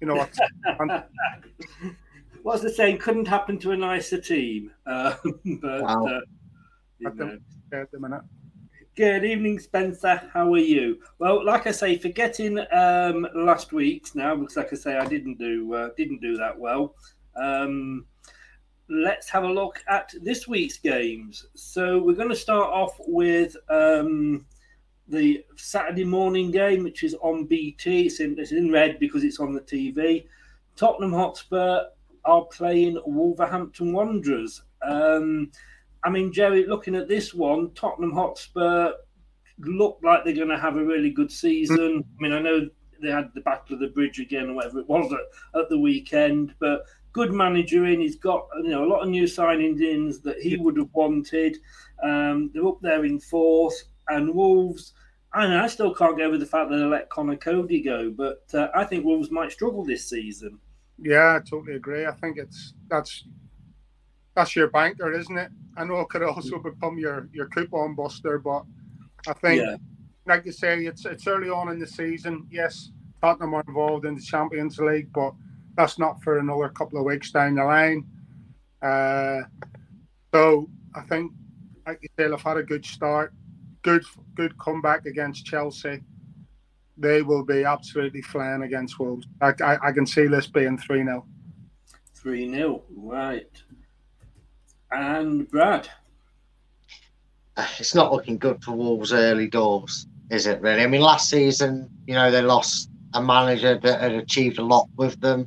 you 0.00 0.06
know 0.06 0.20
a, 0.20 0.86
man- 0.86 1.04
What's 2.42 2.62
the 2.62 2.70
saying? 2.70 2.98
Couldn't 2.98 3.26
happen 3.28 3.58
to 3.58 3.72
a 3.72 3.76
nicer 3.76 4.20
team. 4.20 4.70
Uh, 4.86 5.16
but 5.60 5.82
Wow. 5.82 6.06
uh, 6.06 6.20
you 6.98 7.14
know. 7.14 7.38
at 7.72 7.90
the 7.90 7.98
minute. 8.00 8.22
Good 8.94 9.24
evening, 9.24 9.58
Spencer. 9.60 10.20
How 10.32 10.52
are 10.52 10.58
you? 10.58 10.98
Well, 11.18 11.44
like 11.44 11.66
I 11.66 11.70
say, 11.70 11.96
forgetting 11.98 12.58
um, 12.72 13.26
last 13.34 13.72
week's 13.72 14.14
now, 14.14 14.34
because 14.34 14.56
like 14.56 14.72
I 14.72 14.76
say, 14.76 14.96
I 14.96 15.06
didn't 15.06 15.38
do 15.38 15.72
uh, 15.74 15.90
didn't 15.96 16.20
do 16.20 16.36
that 16.36 16.58
well. 16.58 16.94
Um, 17.36 18.06
let's 18.88 19.28
have 19.28 19.44
a 19.44 19.48
look 19.48 19.82
at 19.88 20.12
this 20.22 20.48
week's 20.48 20.78
games. 20.78 21.46
So 21.54 21.98
we're 21.98 22.14
going 22.14 22.28
to 22.30 22.36
start 22.36 22.70
off 22.70 22.96
with 23.06 23.56
um, 23.68 24.46
the 25.06 25.44
Saturday 25.56 26.04
morning 26.04 26.50
game, 26.50 26.84
which 26.84 27.02
is 27.02 27.14
on 27.20 27.44
BT. 27.44 28.06
It's 28.06 28.20
in, 28.20 28.38
it's 28.38 28.52
in 28.52 28.72
red 28.72 28.98
because 28.98 29.24
it's 29.24 29.40
on 29.40 29.52
the 29.52 29.60
TV. 29.60 30.26
Tottenham 30.76 31.12
Hotspur 31.12 31.84
are 32.24 32.44
playing 32.46 33.00
Wolverhampton 33.04 33.92
Wanderers. 33.92 34.62
Um, 34.82 35.50
I 36.04 36.10
mean, 36.10 36.32
Gerry, 36.32 36.66
looking 36.66 36.94
at 36.94 37.08
this 37.08 37.34
one, 37.34 37.72
Tottenham 37.74 38.12
Hotspur 38.12 38.92
look 39.60 39.98
like 40.02 40.24
they're 40.24 40.34
going 40.34 40.48
to 40.48 40.58
have 40.58 40.76
a 40.76 40.84
really 40.84 41.10
good 41.10 41.32
season. 41.32 42.04
I 42.18 42.22
mean, 42.22 42.32
I 42.32 42.40
know 42.40 42.68
they 43.02 43.10
had 43.10 43.30
the 43.34 43.40
Battle 43.40 43.74
of 43.74 43.80
the 43.80 43.88
Bridge 43.88 44.20
again, 44.20 44.50
or 44.50 44.54
whatever 44.54 44.80
it 44.80 44.88
was 44.88 45.12
at, 45.12 45.60
at 45.60 45.68
the 45.68 45.78
weekend, 45.78 46.54
but 46.58 46.84
good 47.12 47.32
manager 47.32 47.86
in. 47.86 48.00
He's 48.00 48.16
got 48.16 48.46
you 48.62 48.70
know 48.70 48.84
a 48.84 48.88
lot 48.88 49.02
of 49.02 49.08
new 49.08 49.24
signings 49.24 49.80
in 49.80 50.12
that 50.24 50.40
he 50.40 50.56
would 50.56 50.76
have 50.76 50.90
wanted. 50.92 51.58
Um, 52.02 52.50
they're 52.52 52.66
up 52.66 52.80
there 52.80 53.04
in 53.04 53.18
fourth, 53.20 53.76
and 54.08 54.34
Wolves. 54.34 54.92
I 55.32 55.46
know 55.46 55.62
I 55.62 55.66
still 55.66 55.94
can't 55.94 56.16
get 56.16 56.26
over 56.26 56.38
the 56.38 56.46
fact 56.46 56.70
that 56.70 56.76
they 56.78 56.84
let 56.84 57.10
Conor 57.10 57.36
Coady 57.36 57.82
go, 57.82 58.10
but 58.10 58.44
uh, 58.54 58.68
I 58.74 58.84
think 58.84 59.04
Wolves 59.04 59.30
might 59.30 59.52
struggle 59.52 59.84
this 59.84 60.08
season. 60.08 60.58
Yeah, 60.98 61.36
I 61.36 61.48
totally 61.48 61.76
agree. 61.76 62.06
I 62.06 62.12
think 62.12 62.38
it's 62.38 62.74
that's 62.88 63.24
that's 64.34 64.54
your 64.56 64.68
banker, 64.68 65.12
isn't 65.12 65.36
it? 65.36 65.50
I 65.76 65.84
know 65.84 66.00
it 66.00 66.08
could 66.08 66.22
also 66.22 66.58
become 66.58 66.98
your 66.98 67.28
your 67.32 67.46
coupon 67.46 67.94
buster, 67.94 68.38
but 68.38 68.64
I 69.26 69.32
think, 69.34 69.62
Yeah. 69.62 69.76
like 70.26 70.46
you 70.46 70.52
say, 70.52 70.86
it's 70.86 71.04
it's 71.04 71.26
early 71.26 71.50
on 71.50 71.70
in 71.70 71.78
the 71.78 71.86
season. 71.86 72.46
Yes, 72.50 72.90
Tottenham 73.20 73.54
are 73.54 73.64
involved 73.68 74.06
in 74.06 74.14
the 74.14 74.22
Champions 74.22 74.78
League, 74.78 75.12
but 75.12 75.34
that's 75.78 75.96
not 75.96 76.20
for 76.24 76.40
another 76.40 76.68
couple 76.68 76.98
of 76.98 77.04
weeks 77.04 77.30
down 77.30 77.54
the 77.54 77.64
line. 77.64 78.04
Uh, 78.82 79.42
so 80.34 80.68
I 80.94 81.02
think, 81.02 81.32
like 81.86 82.00
you 82.02 82.08
say, 82.18 82.28
they've 82.28 82.40
had 82.40 82.56
a 82.56 82.64
good 82.64 82.84
start, 82.84 83.32
good 83.82 84.02
good 84.34 84.58
comeback 84.58 85.06
against 85.06 85.46
Chelsea. 85.46 86.00
They 86.96 87.22
will 87.22 87.44
be 87.44 87.62
absolutely 87.62 88.22
flying 88.22 88.62
against 88.62 88.98
Wolves. 88.98 89.28
I, 89.40 89.52
I, 89.62 89.88
I 89.88 89.92
can 89.92 90.04
see 90.04 90.26
this 90.26 90.48
being 90.48 90.76
3 90.76 91.04
0. 91.04 91.24
3 92.16 92.50
0. 92.50 92.82
Right. 92.96 93.62
And 94.90 95.48
Brad. 95.48 95.88
it's 97.78 97.94
not 97.94 98.12
looking 98.12 98.36
good 98.36 98.64
for 98.64 98.72
Wolves 98.72 99.12
early 99.12 99.46
doors, 99.46 100.08
is 100.28 100.48
it 100.48 100.60
really? 100.60 100.82
I 100.82 100.88
mean, 100.88 101.02
last 101.02 101.30
season, 101.30 101.88
you 102.08 102.14
know, 102.14 102.32
they 102.32 102.42
lost 102.42 102.90
a 103.14 103.22
manager 103.22 103.78
that 103.78 104.00
had 104.00 104.12
achieved 104.12 104.58
a 104.58 104.64
lot 104.64 104.88
with 104.96 105.20
them. 105.20 105.46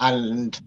And 0.00 0.58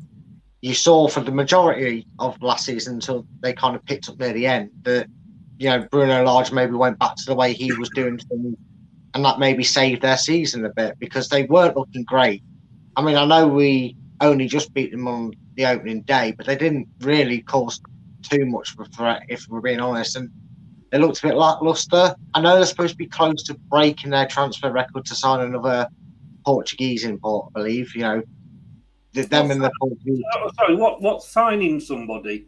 you 0.62 0.74
saw 0.74 1.08
for 1.08 1.20
the 1.20 1.32
majority 1.32 2.08
of 2.20 2.42
last 2.42 2.66
season 2.66 2.96
until 2.96 3.26
they 3.42 3.54
kind 3.54 3.76
of 3.76 3.84
picked 3.86 4.08
up 4.08 4.20
near 4.20 4.32
the 4.34 4.48
end 4.48 4.70
that, 4.84 5.08
you 5.58 5.70
know, 5.70 5.86
Bruno 5.92 6.24
Lage 6.24 6.52
maybe 6.52 6.74
went 6.74 7.00
back 7.00 7.16
to 7.16 7.26
the 7.26 7.36
way 7.36 7.54
he 7.54 7.74
was 7.74 7.90
doing 7.90 8.18
things. 8.18 8.56
And 9.16 9.26
that 9.26 9.38
maybe 9.38 9.64
saved 9.64 10.02
their 10.02 10.18
season 10.18 10.66
a 10.66 10.70
bit 10.70 10.98
because 10.98 11.30
they 11.30 11.44
weren't 11.44 11.78
looking 11.78 12.04
great. 12.04 12.42
I 12.96 13.04
mean, 13.04 13.16
I 13.16 13.26
know 13.26 13.48
we 13.48 13.96
only 14.22 14.48
just 14.48 14.74
beat 14.74 14.92
them 14.92 15.08
on 15.08 15.34
the 15.56 15.66
opening 15.66 16.02
day, 16.02 16.34
but 16.36 16.48
they 16.48 16.56
didn't 16.56 16.88
really 17.02 17.42
cause 17.42 17.80
too 18.24 18.46
much 18.46 18.74
of 18.74 18.80
a 18.80 18.86
threat, 18.86 19.24
if 19.30 19.48
we're 19.48 19.62
being 19.62 19.80
honest. 19.80 20.16
And 20.16 20.32
they 20.92 20.98
looked 20.98 21.20
a 21.20 21.28
bit 21.28 21.36
lackluster. 21.36 22.16
I 22.34 22.42
know 22.42 22.56
they're 22.56 22.66
supposed 22.66 22.94
to 22.94 22.98
be 22.98 23.08
close 23.08 23.44
to 23.44 23.54
breaking 23.54 24.12
their 24.12 24.28
transfer 24.28 24.72
record 24.72 25.06
to 25.06 25.16
sign 25.16 25.42
another 25.42 25.88
Portuguese 26.46 27.04
import, 27.04 27.52
I 27.56 27.60
believe. 27.60 27.96
You 27.96 28.02
know, 28.02 28.24
the, 29.14 29.24
them 29.24 29.52
and 29.52 29.62
the. 29.62 29.72
Oh, 29.82 30.52
sorry, 30.56 30.76
what 30.76 31.02
what 31.02 31.24
signing 31.24 31.80
somebody? 31.80 32.48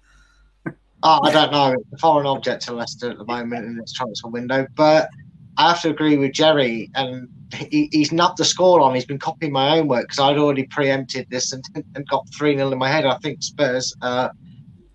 Oh, 1.03 1.19
I 1.21 1.31
don't 1.31 1.51
know. 1.51 1.71
It's 1.71 1.93
a 1.93 1.97
foreign 1.97 2.25
object 2.25 2.63
to 2.63 2.73
Leicester 2.73 3.11
at 3.11 3.19
the 3.19 3.25
moment 3.25 3.65
in 3.65 3.77
its 3.77 3.93
transfer 3.93 4.27
window. 4.27 4.65
But 4.75 5.07
I 5.55 5.67
have 5.69 5.81
to 5.83 5.89
agree 5.89 6.17
with 6.17 6.31
Gerry, 6.31 6.89
and 6.95 7.27
he, 7.53 7.89
he's 7.91 8.11
nabbed 8.11 8.37
the 8.37 8.45
score 8.45 8.81
on. 8.81 8.95
He's 8.95 9.05
been 9.05 9.19
copying 9.19 9.51
my 9.51 9.77
own 9.77 9.87
work 9.87 10.05
because 10.05 10.19
I'd 10.19 10.39
already 10.39 10.63
preempted 10.63 11.29
this 11.29 11.53
and, 11.53 11.63
and 11.95 12.07
got 12.07 12.27
3 12.35 12.55
0 12.55 12.71
in 12.71 12.79
my 12.79 12.89
head. 12.89 13.05
I 13.05 13.17
think 13.17 13.43
Spurs 13.43 13.95
are 14.01 14.31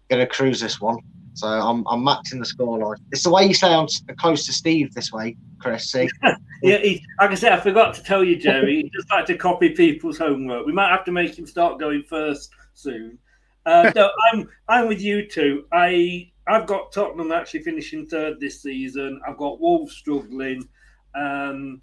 going 0.08 0.20
to 0.20 0.26
cruise 0.26 0.58
this 0.58 0.80
one. 0.80 0.98
So 1.34 1.46
I'm, 1.46 1.84
I'm 1.88 2.02
matching 2.04 2.40
the 2.40 2.44
scoreline. 2.44 2.96
It's 3.12 3.22
the 3.22 3.30
way 3.30 3.46
you 3.46 3.54
say 3.54 3.72
I'm 3.72 3.87
close 4.18 4.44
to 4.46 4.52
Steve 4.52 4.92
this 4.94 5.12
way, 5.12 5.37
Chris. 5.58 5.90
See? 5.90 6.08
Yeah, 6.62 6.76
he, 6.76 7.02
like 7.18 7.30
I 7.30 7.37
said, 7.37 7.52
I 7.52 7.60
forgot 7.60 7.94
to 7.94 8.02
tell 8.02 8.22
you, 8.22 8.37
Gerry. 8.37 8.82
He 8.82 8.90
just 8.90 9.10
like 9.10 9.25
to 9.25 9.34
copy 9.34 9.70
people's 9.70 10.18
homework. 10.18 10.66
We 10.66 10.75
might 10.75 10.90
have 10.90 11.06
to 11.06 11.10
make 11.10 11.38
him 11.38 11.46
start 11.46 11.80
going 11.80 12.02
first 12.02 12.50
soon. 12.75 13.16
Uh, 13.64 13.90
no, 13.96 14.10
I'm 14.32 14.46
I'm 14.68 14.87
with 14.87 15.00
you 15.00 15.26
too. 15.26 15.64
I 15.72 16.30
I've 16.46 16.66
got 16.66 16.92
Tottenham 16.92 17.32
actually 17.32 17.62
finishing 17.62 18.06
third 18.06 18.40
this 18.40 18.60
season. 18.60 19.22
I've 19.26 19.38
got 19.38 19.58
Wolves 19.58 19.94
struggling. 19.94 20.68
Um, 21.14 21.80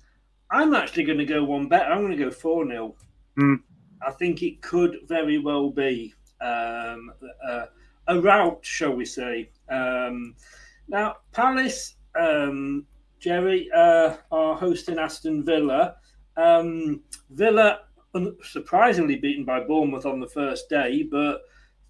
I'm 0.52 0.74
actually 0.74 1.04
going 1.04 1.18
to 1.18 1.26
go 1.26 1.44
one 1.44 1.68
better. 1.68 1.92
I'm 1.92 2.02
going 2.02 2.18
to 2.18 2.24
go 2.24 2.32
four 2.32 2.66
0 2.66 2.96
Hmm. 3.36 3.56
I 4.06 4.12
think 4.12 4.42
it 4.44 4.62
could 4.62 4.98
very 5.08 5.38
well 5.38 5.70
be 5.70 6.14
um, 6.42 7.12
a, 7.48 7.68
a 8.08 8.20
rout, 8.22 8.60
shall 8.62 8.94
we 8.96 9.06
say? 9.06 9.50
Um, 9.70 10.36
now, 10.88 11.18
Palace. 11.32 11.96
Um, 12.20 12.86
Gerry 13.20 13.70
uh, 13.76 14.16
are 14.32 14.56
hosting 14.56 15.00
Aston 15.00 15.44
Villa. 15.44 15.96
Um, 16.36 17.02
Villa 17.32 17.82
surprisingly 18.44 19.16
beaten 19.16 19.44
by 19.44 19.60
Bournemouth 19.60 20.06
on 20.06 20.20
the 20.20 20.28
first 20.28 20.70
day, 20.70 21.04
but 21.04 21.42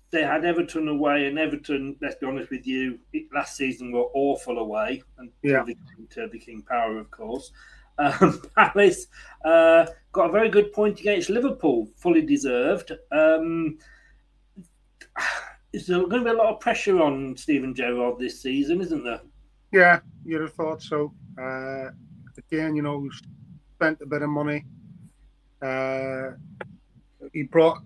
they 0.10 0.24
had 0.24 0.46
Everton 0.46 0.88
away, 0.88 1.28
and 1.28 1.38
Everton, 1.38 1.96
let's 2.02 2.16
be 2.16 2.26
honest 2.26 2.50
with 2.50 2.66
you, 2.66 2.98
last 3.34 3.56
season 3.58 3.92
were 3.92 4.08
awful 4.14 4.58
away, 4.60 5.04
and 5.18 5.30
Yeah. 5.44 5.64
to, 5.64 5.66
the, 5.66 5.76
to 6.12 6.28
the 6.28 6.40
King 6.40 6.62
Power, 6.62 6.98
of 6.98 7.12
course. 7.12 7.52
Um, 7.98 8.42
Palace 8.56 9.08
uh, 9.44 9.86
got 10.12 10.30
a 10.30 10.32
very 10.32 10.50
good 10.50 10.72
point 10.72 11.00
against 11.00 11.30
Liverpool, 11.30 11.90
fully 11.98 12.22
deserved. 12.22 12.92
Um, 13.12 13.78
is 15.78 15.86
there 15.86 16.00
going 16.00 16.24
to 16.24 16.24
be 16.24 16.30
a 16.32 16.34
lot 16.34 16.54
of 16.54 16.60
pressure 16.60 17.00
on 17.00 17.38
Steven 17.38 17.76
Gerrard 17.76 18.18
this 18.18 18.42
season, 18.42 18.82
isn't 18.82 19.04
there? 19.04 19.22
Yeah, 19.72 20.00
you'd 20.26 20.42
have 20.42 20.54
thought 20.54 20.82
so. 20.82 21.14
Uh, 21.40 21.90
again, 22.36 22.76
you 22.76 22.82
know, 22.82 23.08
spent 23.76 24.02
a 24.02 24.08
bit 24.08 24.24
of 24.24 24.30
money. 24.30 24.66
Uh, 25.62 26.32
he 27.32 27.44
brought, 27.44 27.78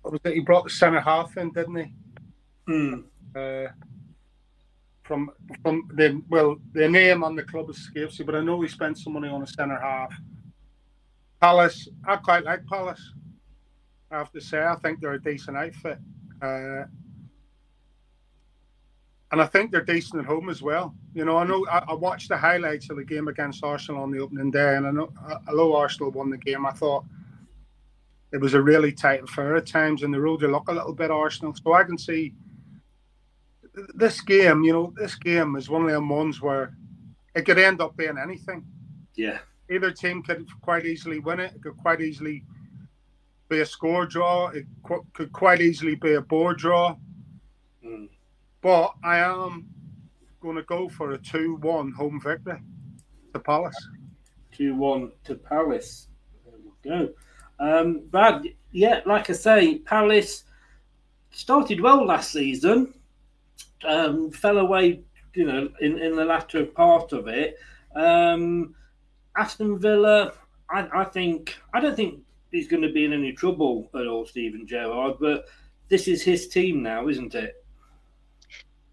what 0.00 0.14
was 0.14 0.20
it? 0.24 0.34
He 0.34 0.40
brought 0.40 0.64
the 0.64 0.70
centre 0.70 1.00
half 1.00 1.36
in, 1.36 1.52
didn't 1.52 1.76
he? 1.76 1.92
Hmm. 2.66 2.94
Uh, 3.36 3.68
from 5.04 5.30
from 5.62 5.88
the 5.94 6.20
well, 6.28 6.56
the 6.72 6.88
name 6.88 7.22
on 7.22 7.36
the 7.36 7.44
club 7.44 7.70
escapes 7.70 8.18
you, 8.18 8.24
but 8.24 8.34
I 8.34 8.40
know 8.40 8.60
he 8.60 8.68
spent 8.68 8.98
some 8.98 9.12
money 9.12 9.28
on 9.28 9.42
a 9.42 9.46
centre 9.46 9.78
half. 9.78 10.12
Palace, 11.40 11.88
I 12.04 12.16
quite 12.16 12.44
like 12.44 12.66
Palace. 12.66 13.12
I 14.10 14.18
have 14.18 14.32
to 14.32 14.40
say, 14.40 14.62
I 14.62 14.74
think 14.76 15.00
they're 15.00 15.12
a 15.12 15.22
decent 15.22 15.56
outfit. 15.56 15.98
Uh, 16.40 16.84
and 19.32 19.40
I 19.40 19.46
think 19.46 19.70
they're 19.70 19.80
decent 19.80 20.20
at 20.20 20.26
home 20.26 20.50
as 20.50 20.60
well. 20.60 20.94
You 21.14 21.24
know, 21.24 21.38
I 21.38 21.44
know 21.44 21.66
I, 21.70 21.78
I 21.88 21.94
watched 21.94 22.28
the 22.28 22.36
highlights 22.36 22.90
of 22.90 22.96
the 22.96 23.04
game 23.04 23.28
against 23.28 23.64
Arsenal 23.64 24.02
on 24.02 24.10
the 24.10 24.20
opening 24.20 24.50
day, 24.50 24.76
and 24.76 24.86
I 24.86 24.90
know 24.90 25.10
although 25.48 25.74
Arsenal 25.74 26.10
won 26.10 26.28
the 26.28 26.36
game, 26.36 26.66
I 26.66 26.72
thought 26.72 27.04
it 28.30 28.40
was 28.40 28.52
a 28.52 28.62
really 28.62 28.92
tight 28.92 29.22
affair 29.22 29.56
at 29.56 29.66
times, 29.66 30.02
and 30.02 30.12
the 30.12 30.20
road 30.20 30.40
to 30.40 30.48
look 30.48 30.68
a 30.68 30.72
little 30.72 30.92
bit 30.92 31.10
Arsenal. 31.10 31.54
So 31.54 31.72
I 31.72 31.82
can 31.82 31.96
see 31.96 32.34
this 33.94 34.20
game. 34.20 34.64
You 34.64 34.72
know, 34.72 34.94
this 34.96 35.14
game 35.14 35.56
is 35.56 35.70
one 35.70 35.82
of 35.82 35.90
them 35.90 36.10
ones 36.10 36.42
where 36.42 36.76
it 37.34 37.42
could 37.42 37.58
end 37.58 37.80
up 37.80 37.96
being 37.96 38.18
anything. 38.18 38.64
Yeah. 39.14 39.38
Either 39.70 39.90
team 39.90 40.22
could 40.22 40.46
quite 40.60 40.84
easily 40.84 41.20
win 41.20 41.40
it. 41.40 41.54
It 41.54 41.62
could 41.62 41.78
quite 41.78 42.02
easily 42.02 42.44
be 43.48 43.60
a 43.60 43.66
score 43.66 44.04
draw. 44.04 44.48
It 44.48 44.66
qu- 44.82 45.06
could 45.14 45.32
quite 45.32 45.62
easily 45.62 45.94
be 45.94 46.14
a 46.14 46.20
board 46.20 46.58
draw. 46.58 46.96
Mm. 47.82 48.08
But 48.62 48.94
I 49.02 49.18
am 49.18 49.68
going 50.40 50.56
to 50.56 50.62
go 50.62 50.88
for 50.88 51.12
a 51.12 51.18
2 51.18 51.56
1 51.56 51.92
home 51.92 52.20
victory 52.20 52.58
to 53.34 53.40
Palace. 53.40 53.76
2 54.52 54.74
1 54.76 55.12
to 55.24 55.34
Palace. 55.34 56.08
There 56.44 56.54
we 56.64 56.90
go. 56.90 57.12
Um, 57.58 58.02
Brad, 58.10 58.44
yeah, 58.70 59.00
like 59.04 59.30
I 59.30 59.34
say, 59.34 59.78
Palace 59.78 60.44
started 61.30 61.80
well 61.80 62.04
last 62.06 62.32
season, 62.32 62.94
um, 63.84 64.30
fell 64.30 64.58
away, 64.58 65.02
you 65.34 65.46
know, 65.46 65.68
in, 65.80 65.98
in 65.98 66.16
the 66.16 66.24
latter 66.24 66.64
part 66.64 67.12
of 67.12 67.28
it. 67.28 67.56
Um, 67.96 68.74
Aston 69.36 69.78
Villa, 69.78 70.32
I, 70.70 70.88
I 70.92 71.04
think, 71.04 71.56
I 71.74 71.80
don't 71.80 71.96
think 71.96 72.20
he's 72.50 72.68
going 72.68 72.82
to 72.82 72.92
be 72.92 73.04
in 73.04 73.12
any 73.12 73.32
trouble 73.32 73.90
at 73.94 74.06
all, 74.06 74.26
Steven 74.26 74.66
Gerrard, 74.66 75.14
but 75.20 75.46
this 75.88 76.08
is 76.08 76.22
his 76.22 76.48
team 76.48 76.82
now, 76.82 77.08
isn't 77.08 77.34
it? 77.34 77.61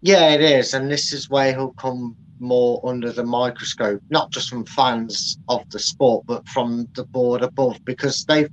Yeah, 0.02 0.30
it 0.30 0.40
is, 0.40 0.72
and 0.72 0.90
this 0.90 1.12
is 1.12 1.28
where 1.28 1.52
he'll 1.52 1.72
come 1.72 2.16
more 2.38 2.80
under 2.84 3.12
the 3.12 3.24
microscope, 3.24 4.00
not 4.08 4.30
just 4.30 4.48
from 4.48 4.64
fans 4.64 5.38
of 5.48 5.68
the 5.70 5.78
sport, 5.78 6.24
but 6.26 6.48
from 6.48 6.88
the 6.94 7.04
board 7.04 7.42
above, 7.42 7.84
because 7.84 8.24
they've 8.24 8.50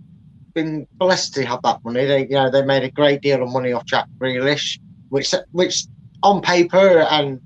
been 0.54 0.86
blessed 0.94 1.34
to 1.36 1.46
have 1.46 1.62
that 1.64 1.84
money. 1.86 2.06
They, 2.06 2.24
you 2.24 2.36
know, 2.36 2.50
they 2.52 2.66
made 2.66 2.84
a 2.84 2.92
great 2.92 3.22
deal 3.22 3.42
of 3.42 3.50
money 3.50 3.72
off 3.72 3.86
Jack 3.86 4.08
Grealish, 4.18 4.78
which, 5.08 5.34
which 5.52 5.86
on 6.22 6.42
paper, 6.42 7.00
and 7.00 7.40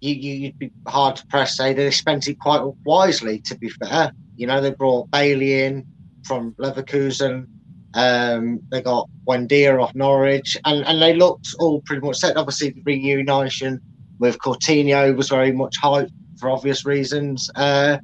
you, 0.00 0.14
you, 0.14 0.34
you'd 0.34 0.58
be 0.58 0.72
hard 0.86 1.16
to 1.16 1.26
press 1.26 1.56
say 1.56 1.74
they 1.74 1.90
spent 1.90 2.28
it 2.28 2.38
quite 2.38 2.62
wisely. 2.84 3.40
To 3.40 3.58
be 3.58 3.68
fair, 3.68 4.12
you 4.36 4.46
know, 4.46 4.62
they 4.62 4.70
brought 4.70 5.10
Bailey 5.10 5.62
in 5.62 5.86
from 6.24 6.52
Leverkusen. 6.54 7.48
Um, 7.94 8.60
they 8.70 8.80
got 8.80 9.08
Buendía 9.26 9.82
off 9.82 9.94
Norwich, 9.94 10.56
and, 10.64 10.84
and 10.86 11.00
they 11.00 11.14
looked 11.14 11.48
all 11.58 11.80
pretty 11.82 12.04
much 12.06 12.18
set. 12.18 12.36
Obviously, 12.36 12.70
the 12.70 12.82
reunion 12.84 13.80
with 14.18 14.38
Coutinho 14.38 15.16
was 15.16 15.28
very 15.28 15.52
much 15.52 15.76
hyped 15.82 16.10
for 16.38 16.50
obvious 16.50 16.84
reasons. 16.86 17.50
Uh, 17.54 17.98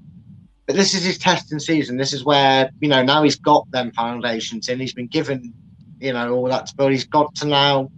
but 0.66 0.76
this 0.76 0.94
is 0.94 1.02
his 1.02 1.18
testing 1.18 1.58
season. 1.58 1.96
This 1.96 2.12
is 2.12 2.24
where 2.24 2.70
you 2.80 2.88
know 2.88 3.02
now 3.02 3.22
he's 3.22 3.36
got 3.36 3.70
them 3.70 3.90
foundations 3.92 4.68
in. 4.68 4.78
He's 4.78 4.92
been 4.92 5.06
given 5.06 5.54
you 5.98 6.12
know 6.12 6.34
all 6.34 6.48
that 6.48 6.70
build. 6.76 6.92
He's 6.92 7.06
got 7.06 7.34
to 7.36 7.46
now 7.46 7.90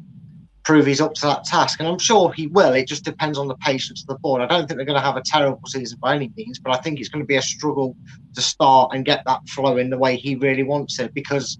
prove 0.62 0.86
he's 0.86 1.00
up 1.00 1.14
to 1.14 1.22
that 1.22 1.44
task, 1.44 1.80
and 1.80 1.88
I'm 1.88 1.98
sure 1.98 2.32
he 2.32 2.46
will. 2.46 2.72
It 2.72 2.86
just 2.86 3.04
depends 3.04 3.38
on 3.38 3.48
the 3.48 3.56
patience 3.56 4.02
of 4.02 4.06
the 4.06 4.18
board. 4.20 4.40
I 4.40 4.46
don't 4.46 4.68
think 4.68 4.76
they're 4.76 4.86
going 4.86 5.00
to 5.00 5.04
have 5.04 5.16
a 5.16 5.22
terrible 5.22 5.66
season 5.66 5.98
by 6.00 6.14
any 6.14 6.30
means, 6.36 6.60
but 6.60 6.72
I 6.72 6.80
think 6.80 7.00
it's 7.00 7.08
going 7.08 7.22
to 7.22 7.26
be 7.26 7.36
a 7.36 7.42
struggle 7.42 7.96
to 8.34 8.40
start 8.40 8.90
and 8.94 9.04
get 9.04 9.22
that 9.26 9.48
flow 9.48 9.78
in 9.78 9.90
the 9.90 9.98
way 9.98 10.16
he 10.16 10.36
really 10.36 10.62
wants 10.62 11.00
it 11.00 11.12
because 11.12 11.58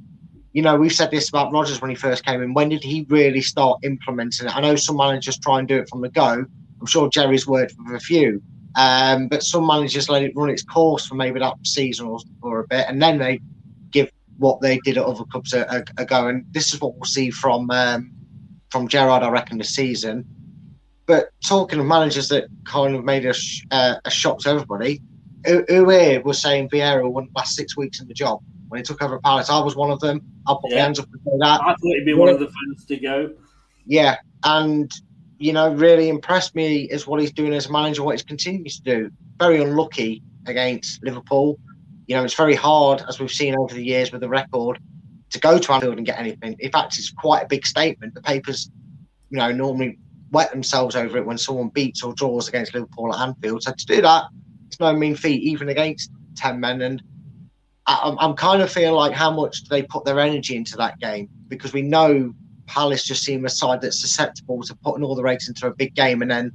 you 0.52 0.62
know, 0.62 0.76
we've 0.76 0.92
said 0.92 1.10
this 1.10 1.28
about 1.28 1.52
Rodgers 1.52 1.80
when 1.80 1.90
he 1.90 1.96
first 1.96 2.24
came 2.24 2.42
in. 2.42 2.54
When 2.54 2.68
did 2.68 2.82
he 2.82 3.06
really 3.08 3.40
start 3.40 3.80
implementing 3.84 4.48
it? 4.48 4.56
I 4.56 4.60
know 4.60 4.74
some 4.74 4.96
managers 4.96 5.38
try 5.38 5.60
and 5.60 5.68
do 5.68 5.78
it 5.78 5.88
from 5.88 6.00
the 6.00 6.08
go. 6.08 6.44
I'm 6.80 6.86
sure 6.86 7.08
Gerry's 7.08 7.46
worked 7.46 7.74
with 7.78 7.94
a 7.94 8.00
few, 8.00 8.42
um, 8.74 9.28
but 9.28 9.42
some 9.42 9.66
managers 9.66 10.08
let 10.08 10.22
it 10.22 10.32
run 10.34 10.50
its 10.50 10.62
course 10.62 11.06
for 11.06 11.14
maybe 11.14 11.38
that 11.38 11.54
season 11.64 12.06
or, 12.06 12.18
or 12.42 12.60
a 12.60 12.66
bit, 12.66 12.86
and 12.88 13.00
then 13.00 13.18
they 13.18 13.40
give 13.90 14.10
what 14.38 14.60
they 14.60 14.78
did 14.78 14.96
at 14.96 15.04
other 15.04 15.24
clubs 15.24 15.52
a, 15.52 15.60
a, 15.70 16.02
a 16.02 16.06
go. 16.06 16.26
And 16.26 16.44
this 16.50 16.72
is 16.72 16.80
what 16.80 16.94
we'll 16.94 17.04
see 17.04 17.30
from 17.30 17.70
um, 17.70 18.10
from 18.70 18.88
Gerrard, 18.88 19.22
I 19.22 19.30
reckon, 19.30 19.58
this 19.58 19.74
season. 19.74 20.24
But 21.06 21.30
talking 21.44 21.78
of 21.78 21.86
managers 21.86 22.28
that 22.28 22.46
kind 22.64 22.94
of 22.94 23.04
made 23.04 23.26
a, 23.26 23.34
sh- 23.34 23.66
uh, 23.70 23.96
a 24.04 24.10
shock 24.10 24.40
to 24.40 24.48
everybody, 24.48 25.02
who 25.44 25.64
here 25.68 26.22
was 26.22 26.40
saying 26.40 26.70
Vieira 26.70 27.10
wouldn't 27.10 27.34
last 27.36 27.56
six 27.56 27.76
weeks 27.76 28.00
in 28.00 28.08
the 28.08 28.14
job 28.14 28.40
when 28.70 28.78
he 28.78 28.84
took 28.84 29.02
over 29.02 29.18
Palace. 29.20 29.50
I 29.50 29.58
was 29.60 29.76
one 29.76 29.90
of 29.90 30.00
them. 30.00 30.22
I'll 30.46 30.58
put 30.58 30.70
Yeah. 30.70 30.78
my 30.78 30.82
hands 30.84 30.98
up 31.00 31.08
and 31.12 31.20
say 31.22 31.30
that. 31.40 31.60
I 31.60 31.66
thought 31.66 31.78
he'd 31.82 32.04
be 32.04 32.14
one 32.14 32.28
of 32.28 32.38
the 32.38 32.46
first 32.46 32.88
to 32.88 32.96
go. 32.96 33.30
Yeah, 33.84 34.16
and 34.44 34.90
you 35.38 35.52
know, 35.52 35.72
really 35.72 36.08
impressed 36.10 36.54
me 36.54 36.82
is 36.82 37.06
what 37.06 37.18
he's 37.20 37.32
doing 37.32 37.54
as 37.54 37.66
a 37.66 37.72
manager, 37.72 38.02
what 38.02 38.12
he's 38.12 38.22
continues 38.22 38.78
to 38.78 38.82
do. 38.82 39.10
Very 39.38 39.62
unlucky 39.62 40.22
against 40.46 41.02
Liverpool. 41.02 41.58
You 42.06 42.16
know, 42.16 42.24
it's 42.24 42.34
very 42.34 42.54
hard, 42.54 43.02
as 43.08 43.18
we've 43.18 43.30
seen 43.30 43.56
over 43.56 43.74
the 43.74 43.82
years 43.82 44.12
with 44.12 44.20
the 44.20 44.28
record, 44.28 44.78
to 45.30 45.40
go 45.40 45.58
to 45.58 45.72
Anfield 45.72 45.96
and 45.96 46.04
get 46.04 46.18
anything. 46.18 46.56
In 46.58 46.70
fact, 46.70 46.98
it's 46.98 47.10
quite 47.10 47.44
a 47.44 47.46
big 47.46 47.64
statement. 47.66 48.14
The 48.14 48.20
papers, 48.20 48.70
you 49.30 49.38
know, 49.38 49.50
normally 49.50 49.98
wet 50.30 50.50
themselves 50.50 50.94
over 50.94 51.16
it 51.16 51.24
when 51.24 51.38
someone 51.38 51.70
beats 51.70 52.02
or 52.02 52.12
draws 52.12 52.46
against 52.48 52.74
Liverpool 52.74 53.14
at 53.14 53.20
Anfield. 53.26 53.62
So 53.62 53.72
to 53.72 53.86
do 53.86 54.02
that, 54.02 54.24
it's 54.66 54.78
no 54.78 54.92
mean 54.92 55.14
feat, 55.14 55.42
even 55.42 55.70
against 55.70 56.10
10 56.36 56.60
men. 56.60 56.82
And 56.82 57.02
I- 57.90 58.00
I'm, 58.08 58.16
I'm 58.20 58.34
kind 58.36 58.62
of 58.62 58.70
feeling 58.70 58.94
like 58.94 59.12
how 59.12 59.32
much 59.32 59.62
do 59.64 59.68
they 59.68 59.82
put 59.82 60.04
their 60.04 60.20
energy 60.20 60.54
into 60.56 60.76
that 60.76 60.98
game? 61.00 61.28
Because 61.48 61.72
we 61.72 61.82
know 61.82 62.32
Palace 62.66 63.04
just 63.04 63.24
seem 63.24 63.44
a 63.44 63.48
side 63.48 63.80
that's 63.80 64.00
susceptible 64.00 64.62
to 64.62 64.76
putting 64.76 65.02
all 65.02 65.16
the 65.16 65.24
eggs 65.24 65.48
into 65.48 65.66
a 65.66 65.74
big 65.74 65.94
game 65.96 66.22
and 66.22 66.30
then 66.30 66.52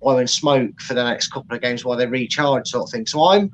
blowing 0.00 0.28
smoke 0.28 0.80
for 0.80 0.94
the 0.94 1.02
next 1.02 1.28
couple 1.28 1.56
of 1.56 1.60
games 1.60 1.84
while 1.84 1.96
they 1.96 2.06
recharge, 2.06 2.68
sort 2.68 2.84
of 2.84 2.90
thing. 2.92 3.04
So 3.04 3.24
I'm, 3.24 3.50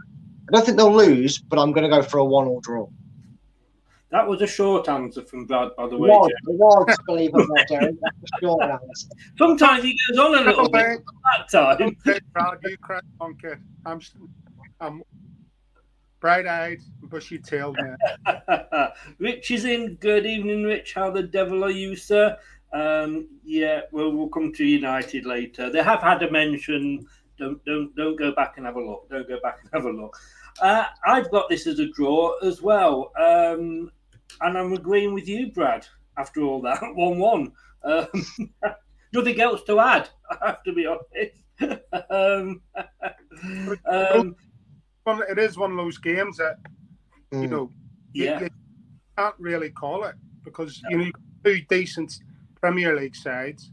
I 0.48 0.52
don't 0.52 0.66
think 0.66 0.76
they'll 0.76 0.94
lose, 0.94 1.38
but 1.38 1.58
I'm 1.58 1.72
going 1.72 1.88
to 1.88 1.96
go 1.96 2.02
for 2.02 2.18
a 2.18 2.24
one-all 2.24 2.60
draw. 2.60 2.86
That 4.10 4.28
was 4.28 4.42
a 4.42 4.46
short 4.46 4.90
answer 4.90 5.22
from 5.22 5.46
Brad, 5.46 5.70
by 5.74 5.86
the 5.86 5.96
way. 5.96 6.10
Was, 6.10 6.28
Gerry. 6.28 6.54
it 6.54 6.58
was, 6.60 6.98
believe 7.06 7.30
it 7.32 7.40
or 7.40 7.46
not, 7.48 7.66
Gerry. 7.66 7.96
That's 8.02 8.32
a 8.34 8.40
short 8.42 8.62
answer. 8.70 9.08
Sometimes 9.38 9.84
he 9.84 9.98
goes 10.10 10.18
on 10.18 10.34
a 10.34 10.42
little 10.42 10.68
bit. 10.68 11.00
That 11.38 11.50
time. 11.50 11.96
Okay, 12.06 12.20
Brad, 12.34 12.58
you 12.62 12.76
crack 12.76 13.04
on, 13.22 13.34
kid. 13.38 13.58
I'm, 13.86 14.02
s- 16.22 16.38
I'm 16.38 16.42
bright-eyed, 16.44 16.80
bushy-tailed 17.08 17.78
man. 17.80 18.90
Rich 19.18 19.50
is 19.50 19.64
in. 19.64 19.96
Good 19.96 20.26
evening, 20.26 20.64
Rich. 20.64 20.94
How 20.94 21.10
the 21.10 21.22
devil 21.22 21.64
are 21.64 21.70
you, 21.70 21.96
sir? 21.96 22.36
Um, 22.72 23.28
yeah, 23.44 23.82
well, 23.92 24.12
we'll 24.12 24.28
come 24.28 24.52
to 24.54 24.64
United 24.64 25.26
later. 25.26 25.70
They 25.70 25.82
have 25.82 26.00
had 26.00 26.22
a 26.22 26.30
mention. 26.30 27.06
Don't 27.38 27.64
don't 27.64 27.94
don't 27.96 28.18
go 28.18 28.32
back 28.32 28.54
and 28.56 28.66
have 28.66 28.76
a 28.76 28.80
look. 28.84 29.08
Don't 29.10 29.28
go 29.28 29.38
back 29.42 29.58
and 29.62 29.70
have 29.72 29.84
a 29.84 29.90
look. 29.96 30.16
Uh, 30.60 30.84
I've 31.06 31.30
got 31.30 31.48
this 31.48 31.66
as 31.66 31.78
a 31.80 31.88
draw 31.92 32.38
as 32.38 32.62
well, 32.62 33.10
um, 33.18 33.90
and 34.40 34.58
I'm 34.58 34.72
agreeing 34.72 35.14
with 35.14 35.28
you, 35.28 35.50
Brad. 35.52 35.86
After 36.16 36.42
all 36.42 36.60
that, 36.62 36.80
one-one. 36.94 37.52
Um, 37.84 38.06
nothing 39.12 39.40
else 39.40 39.62
to 39.64 39.80
add. 39.80 40.08
I 40.30 40.46
have 40.46 40.62
to 40.64 40.72
be 40.72 40.86
honest. 40.86 41.80
um, 42.10 42.60
um, 43.86 44.36
One- 45.04 45.22
It 45.28 45.38
is 45.38 45.56
one 45.58 45.72
of 45.72 45.76
those 45.76 45.98
games 45.98 46.36
that 46.38 46.58
you 47.32 47.38
Mm. 47.40 47.50
know 47.50 47.70
you, 48.12 48.24
Yeah. 48.24 48.40
you 48.42 48.48
can't 49.16 49.34
really 49.38 49.70
call 49.70 50.04
it 50.04 50.14
because 50.44 50.80
you 50.90 50.98
know 50.98 51.10
two 51.44 51.60
decent 51.68 52.18
Premier 52.60 52.94
League 52.94 53.16
sides 53.16 53.70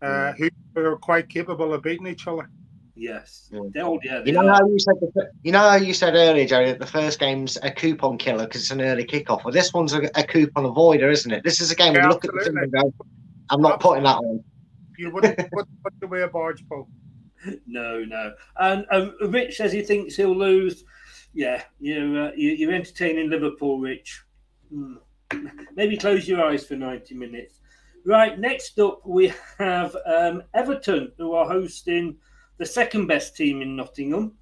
uh, 0.00 0.32
who 0.34 0.48
are 0.76 0.96
quite 0.96 1.28
capable 1.28 1.74
of 1.74 1.82
beating 1.82 2.06
each 2.06 2.26
other. 2.28 2.48
Yes. 2.94 3.48
Yeah. 3.52 3.60
They 3.74 3.80
all, 3.80 3.98
yeah, 4.02 4.20
they 4.20 4.26
You 4.26 4.32
know 4.32 4.48
are. 4.48 4.54
how 4.54 4.66
you 4.66 4.78
said 4.78 4.94
the, 5.00 5.30
you 5.42 5.52
know 5.52 5.58
how 5.70 5.76
you 5.76 5.92
said 5.92 6.14
earlier, 6.14 6.46
Gerry, 6.46 6.66
that 6.66 6.78
the 6.80 6.86
first 6.86 7.18
game's 7.20 7.56
a 7.62 7.70
coupon 7.70 8.16
killer 8.18 8.44
because 8.46 8.62
it's 8.62 8.70
an 8.70 8.80
early 8.80 9.04
kickoff. 9.04 9.44
Well, 9.44 9.52
this 9.52 9.72
one's 9.72 9.92
a, 9.92 10.08
a 10.14 10.22
coupon 10.24 10.64
avoider, 10.64 11.10
isn't 11.10 11.30
it? 11.30 11.44
This 11.44 11.60
is 11.60 11.70
a 11.70 11.74
game 11.76 11.92
where 11.92 12.02
Yeah, 12.02 12.08
you 12.08 12.12
look 12.12 12.24
at 12.24 12.32
the 12.32 12.40
thing 12.40 12.56
and 12.56 12.72
go, 12.72 12.92
"I'm 13.50 13.60
not 13.60 13.80
putting 13.80 14.04
that 14.04 14.16
on." 14.18 14.42
You 14.96 15.10
wouldn't 15.12 15.36
put, 15.52 15.66
put 15.84 15.92
away 16.02 16.22
a 16.22 16.28
barge 16.28 16.66
pole. 16.68 16.88
No, 17.66 18.04
no. 18.04 18.34
And 18.58 18.84
um, 18.90 19.14
Rich 19.20 19.56
says 19.56 19.72
he 19.72 19.82
thinks 19.82 20.16
he'll 20.16 20.36
lose. 20.36 20.84
Yeah, 21.34 21.62
you're, 21.80 22.28
uh, 22.28 22.32
you- 22.36 22.52
you're 22.52 22.72
entertaining 22.72 23.30
Liverpool, 23.30 23.78
Rich. 23.78 24.22
Hmm. 24.70 24.94
Maybe 25.74 25.96
close 25.96 26.26
your 26.26 26.44
eyes 26.44 26.66
for 26.66 26.74
90 26.74 27.14
minutes. 27.14 27.60
Right, 28.04 28.38
next 28.38 28.78
up 28.80 29.06
we 29.06 29.32
have 29.58 29.94
um, 30.06 30.42
Everton, 30.54 31.12
who 31.18 31.34
are 31.34 31.46
hosting 31.46 32.16
the 32.56 32.64
second 32.66 33.06
best 33.06 33.36
team 33.36 33.60
in 33.60 33.76
Nottingham, 33.76 34.32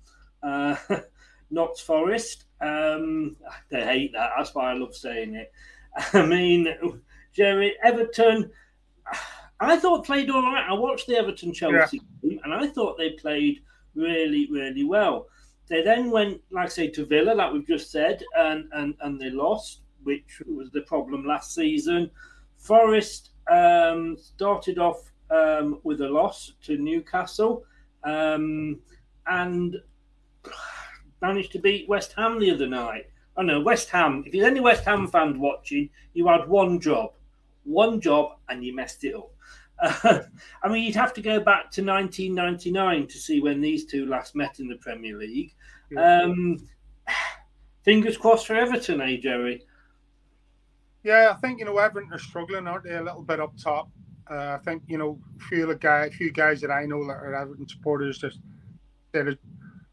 uh, 0.42 0.76
Notts 1.50 1.80
Forest. 1.80 2.44
Um, 2.60 3.36
they 3.70 3.84
hate 3.84 4.12
that. 4.12 4.30
That's 4.36 4.54
why 4.54 4.70
I 4.70 4.74
love 4.74 4.94
saying 4.94 5.34
it. 5.34 5.52
I 6.12 6.24
mean, 6.24 6.68
Jerry, 7.32 7.74
Everton, 7.82 8.50
I 9.60 9.76
thought 9.78 10.04
played 10.04 10.30
all 10.30 10.42
right. 10.42 10.66
I 10.68 10.74
watched 10.74 11.06
the 11.06 11.16
Everton 11.16 11.52
Chelsea 11.52 12.00
game 12.22 12.40
and 12.44 12.52
I 12.52 12.66
thought 12.66 12.98
they 12.98 13.10
played 13.10 13.60
really, 13.94 14.48
really 14.50 14.84
well. 14.84 15.28
They 15.68 15.82
then 15.82 16.10
went, 16.10 16.40
like 16.50 16.66
I 16.66 16.68
say, 16.68 16.88
to 16.88 17.06
Villa, 17.06 17.32
like 17.32 17.52
we've 17.52 17.66
just 17.66 17.90
said, 17.90 18.22
and, 18.36 18.68
and, 18.72 18.94
and 19.00 19.20
they 19.20 19.30
lost, 19.30 19.80
which 20.04 20.42
was 20.46 20.70
the 20.70 20.82
problem 20.82 21.26
last 21.26 21.54
season. 21.54 22.10
Forest 22.58 23.30
um, 23.50 24.16
started 24.16 24.78
off 24.78 25.10
um, 25.30 25.80
with 25.82 26.00
a 26.02 26.08
loss 26.08 26.52
to 26.64 26.76
Newcastle 26.76 27.64
um, 28.04 28.78
and 29.26 29.76
managed 31.20 31.52
to 31.52 31.58
beat 31.58 31.88
West 31.88 32.12
Ham 32.16 32.38
the 32.38 32.50
other 32.50 32.68
night. 32.68 33.06
I 33.36 33.42
know 33.42 33.60
West 33.60 33.90
Ham. 33.90 34.22
If 34.26 34.32
there's 34.32 34.44
any 34.44 34.60
West 34.60 34.84
Ham 34.84 35.08
fans 35.08 35.36
watching, 35.36 35.90
you 36.14 36.26
had 36.28 36.48
one 36.48 36.80
job, 36.80 37.12
one 37.64 38.00
job, 38.00 38.38
and 38.48 38.64
you 38.64 38.74
messed 38.74 39.04
it 39.04 39.14
up. 39.14 39.30
I 39.80 40.68
mean, 40.68 40.84
you'd 40.84 40.94
have 40.94 41.12
to 41.14 41.22
go 41.22 41.38
back 41.38 41.70
to 41.72 41.82
1999 41.84 43.06
to 43.06 43.18
see 43.18 43.40
when 43.40 43.60
these 43.60 43.84
two 43.84 44.06
last 44.06 44.34
met 44.34 44.58
in 44.60 44.68
the 44.68 44.76
Premier 44.76 45.16
League. 45.16 45.54
Um, 45.96 46.58
fingers 47.82 48.16
crossed 48.16 48.46
for 48.46 48.54
Everton, 48.54 49.00
eh, 49.00 49.16
Gerry? 49.20 49.62
Yeah, 51.02 51.32
I 51.32 51.34
think 51.40 51.60
you 51.60 51.64
know 51.66 51.78
Everton 51.78 52.12
are 52.12 52.18
struggling, 52.18 52.66
aren't 52.66 52.84
they? 52.84 52.96
A 52.96 53.02
little 53.02 53.22
bit 53.22 53.38
up 53.40 53.56
top. 53.56 53.88
Uh, 54.28 54.56
I 54.58 54.64
think 54.64 54.82
you 54.88 54.98
know 54.98 55.20
a 55.36 55.44
few 55.44 55.72
guy, 55.76 56.06
a 56.06 56.10
few 56.10 56.32
guys 56.32 56.60
that 56.62 56.70
I 56.70 56.84
know 56.86 57.06
that 57.06 57.12
are 57.12 57.34
Everton 57.34 57.68
supporters 57.68 58.18
just 58.18 58.40
they're 59.12 59.36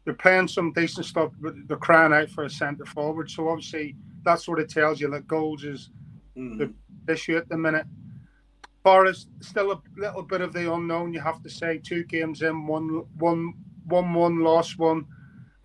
they're 0.04 0.14
playing 0.14 0.48
some 0.48 0.72
decent 0.72 1.06
stuff, 1.06 1.30
but 1.40 1.54
they're 1.68 1.76
crying 1.76 2.12
out 2.12 2.30
for 2.30 2.44
a 2.44 2.50
centre 2.50 2.84
forward. 2.84 3.30
So 3.30 3.48
obviously 3.48 3.96
that 4.24 4.40
sort 4.40 4.58
of 4.58 4.68
tells 4.68 5.00
you 5.00 5.08
that 5.10 5.28
goals 5.28 5.64
is 5.64 5.90
Hmm. 6.36 6.58
the 6.58 6.74
issue 7.08 7.36
at 7.36 7.48
the 7.48 7.56
minute. 7.56 7.86
Forest 8.84 9.28
still 9.40 9.72
a 9.72 9.82
little 9.96 10.22
bit 10.22 10.42
of 10.42 10.52
the 10.52 10.72
unknown. 10.72 11.14
You 11.14 11.20
have 11.20 11.42
to 11.42 11.48
say 11.50 11.78
two 11.78 12.04
games 12.04 12.42
in, 12.42 12.66
one 12.66 13.02
one 13.18 13.54
one 13.86 14.12
one 14.12 14.40
lost 14.40 14.78
one. 14.78 15.06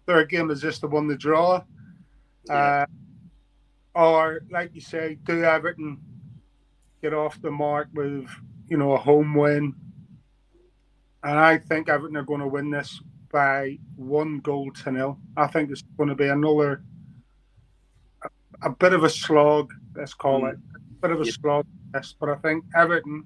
Third 0.08 0.30
game 0.30 0.50
is 0.50 0.62
just 0.62 0.82
the 0.82 0.88
one 0.88 1.08
to 1.10 1.18
draw. 1.18 1.62
Uh, 2.50 2.86
or 3.94 4.42
like 4.50 4.72
you 4.74 4.80
say, 4.82 5.18
do 5.26 5.44
Everton 5.44 6.00
get 7.02 7.14
off 7.14 7.42
the 7.42 7.52
mark 7.52 7.90
with 7.94 8.28
you 8.70 8.78
know 8.78 8.94
a 8.94 8.98
home 8.98 9.36
win? 9.36 9.76
And 11.22 11.38
I 11.38 11.58
think 11.58 11.90
Everton 11.90 12.16
are 12.16 12.24
going 12.24 12.40
to 12.40 12.48
win 12.48 12.72
this 12.72 13.02
by 13.34 13.78
one 13.98 14.40
goal 14.40 14.72
to 14.72 14.92
nil. 14.94 15.20
I 15.36 15.48
think 15.48 15.70
it's 15.70 15.84
going 15.98 16.08
to 16.08 16.16
be 16.16 16.30
another 16.30 16.84
a, 18.24 18.30
a 18.62 18.70
bit 18.70 18.94
of 18.94 19.04
a 19.04 19.10
slog. 19.10 19.74
Let's 19.94 20.14
call 20.14 20.46
it 20.46 20.56
a 20.56 21.02
bit 21.02 21.12
of 21.12 21.20
a 21.22 21.26
Yeah. 21.26 21.32
slog. 21.34 21.66
Yes, 21.94 22.14
but 22.20 22.30
I 22.30 22.36
think 22.36 22.64
Everton 22.76 23.26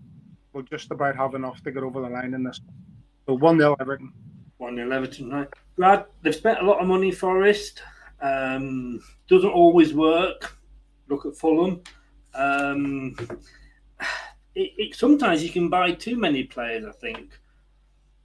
will 0.54 0.64
just 0.64 0.92
about 0.92 1.16
have 1.16 1.36
enough 1.36 1.62
to 1.64 1.72
get 1.72 1.84
over 1.84 2.02
the 2.02 2.10
line 2.10 2.34
in 2.34 2.44
this. 2.44 2.62
So 3.26 3.34
one 3.36 3.58
0 3.58 3.76
Everton. 3.80 4.14
1 4.58 4.76
0 4.76 4.92
Everton, 4.92 5.30
right? 5.30 5.48
Brad, 5.76 6.06
they've 6.22 6.36
spent 6.36 6.60
a 6.60 6.66
lot 6.66 6.80
of 6.82 6.88
money, 6.88 7.12
Forest. 7.12 7.82
Um, 8.22 9.02
doesn't 9.28 9.50
always 9.50 9.94
work. 9.94 10.58
Look 11.10 11.26
at 11.26 11.36
Fulham. 11.36 11.82
Um, 12.36 13.16
it, 14.56 14.72
it, 14.78 14.96
sometimes 14.96 15.44
you 15.44 15.50
can 15.50 15.70
buy 15.70 15.92
too 15.92 16.16
many 16.16 16.44
players, 16.44 16.86
I 16.86 16.92
think. 16.92 17.38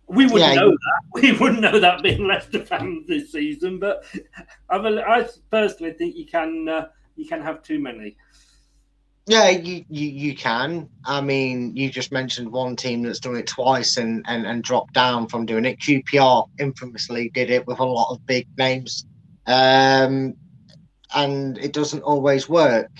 We 0.06 0.24
wouldn't 0.24 0.54
Yeah, 0.54 0.60
know 0.60 0.70
that. 0.70 1.02
We 1.22 1.32
wouldn't 1.32 1.60
know 1.60 1.80
that 1.80 2.02
being 2.02 2.26
Leicester 2.26 2.64
fans 2.64 3.06
this 3.06 3.32
season, 3.32 3.78
but 3.78 4.04
I, 4.70 4.78
bel- 4.78 5.00
I 5.00 5.26
personally 5.50 5.92
think 5.92 6.16
you 6.16 6.26
can 6.26 6.68
uh, 6.68 6.88
you 7.16 7.26
can 7.26 7.42
have 7.42 7.62
too 7.62 7.78
many. 7.78 8.16
Yeah, 9.28 9.50
you, 9.50 9.84
you 9.90 10.08
you 10.08 10.34
can. 10.34 10.88
I 11.04 11.20
mean, 11.20 11.76
you 11.76 11.90
just 11.90 12.12
mentioned 12.12 12.50
one 12.50 12.76
team 12.76 13.02
that's 13.02 13.20
done 13.20 13.36
it 13.36 13.46
twice 13.46 13.98
and, 13.98 14.24
and, 14.26 14.46
and 14.46 14.64
dropped 14.64 14.94
down 14.94 15.28
from 15.28 15.44
doing 15.44 15.66
it. 15.66 15.78
QPR 15.80 16.48
infamously 16.58 17.28
did 17.34 17.50
it 17.50 17.66
with 17.66 17.78
a 17.78 17.84
lot 17.84 18.10
of 18.10 18.24
big 18.24 18.48
names, 18.56 19.04
um, 19.46 20.34
and 21.14 21.58
it 21.58 21.74
doesn't 21.74 22.00
always 22.00 22.48
work. 22.48 22.90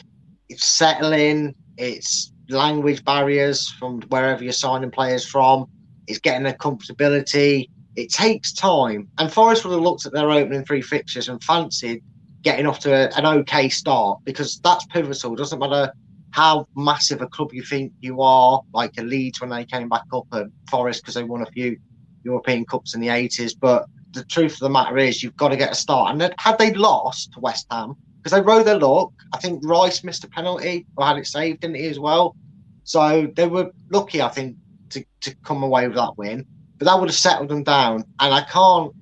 It's 0.51 0.67
settling. 0.67 1.55
It's 1.79 2.31
language 2.51 3.03
barriers 3.07 3.71
from 3.71 4.03
wherever 4.03 4.45
you're 4.45 4.53
signing 4.53 4.91
players 4.91 5.25
from. 5.27 5.65
It's 6.09 6.19
getting 6.19 6.47
a 6.47 6.53
comfortability. 6.53 7.71
It 7.97 8.13
takes 8.13 8.53
time. 8.53 9.09
And 9.19 9.33
Forest 9.33 9.65
would 9.65 9.73
have 9.73 9.81
looked 9.81 10.05
at 10.05 10.13
their 10.13 10.31
opening 10.31 10.67
three 10.67 10.83
fixtures 10.83 11.31
and 11.31 11.43
fancied 11.43 12.03
getting 12.43 12.67
off 12.67 12.81
to 12.81 12.93
a, 12.93 13.19
an 13.19 13.25
okay 13.25 13.71
start 13.71 14.19
because 14.25 14.61
that's 14.61 14.85
pivotal. 14.87 15.33
It 15.33 15.39
Doesn't 15.39 15.59
matter 15.59 15.91
how 16.31 16.67
massive 16.77 17.23
a 17.23 17.27
club 17.27 17.53
you 17.53 17.63
think 17.63 17.93
you 18.01 18.21
are, 18.21 18.61
like 18.73 18.93
a 18.99 19.03
Leeds 19.03 19.41
when 19.41 19.51
they 19.51 19.65
came 19.65 19.89
back 19.89 20.05
up 20.13 20.27
at 20.33 20.47
Forest 20.71 21.03
because 21.03 21.15
they 21.15 21.25
won 21.25 21.43
a 21.43 21.47
few 21.47 21.77
European 22.25 22.65
Cups 22.65 22.95
in 22.95 23.01
the 23.01 23.09
80s. 23.09 23.53
But 23.59 23.87
the 24.13 24.25
truth 24.25 24.55
of 24.55 24.61
the 24.61 24.71
matter 24.71 24.99
is, 24.99 25.23
you've 25.23 25.37
got 25.37 25.49
to 25.49 25.57
get 25.57 25.73
a 25.73 25.75
start. 25.75 26.13
And 26.13 26.35
had 26.39 26.59
they 26.59 26.75
lost 26.75 27.33
to 27.33 27.41
West 27.41 27.67
Ham, 27.71 27.95
because 28.19 28.33
they 28.33 28.41
rode 28.41 28.67
their 28.67 28.79
luck, 28.79 29.13
I 29.33 29.39
think 29.39 29.65
Rice 29.65 30.05
missed 30.05 30.25
a 30.25 30.29
penalty 30.29 30.87
or 30.97 31.07
had 31.07 31.17
it 31.17 31.27
saved, 31.27 31.61
didn't 31.61 31.77
he, 31.77 31.87
as 31.87 31.99
well? 31.99 32.37
So 32.85 33.31
they 33.35 33.47
were 33.47 33.71
lucky, 33.91 34.23
I 34.23 34.29
think, 34.29 34.57
to, 34.91 35.05
to 35.23 35.35
come 35.45 35.63
away 35.63 35.87
with 35.87 35.97
that 35.97 36.17
win. 36.17 36.47
But 36.79 36.87
that 36.87 36.99
would 36.99 37.09
have 37.09 37.17
settled 37.17 37.49
them 37.49 37.65
down. 37.65 38.05
And 38.21 38.35
I 38.35 38.43
can't, 38.43 38.93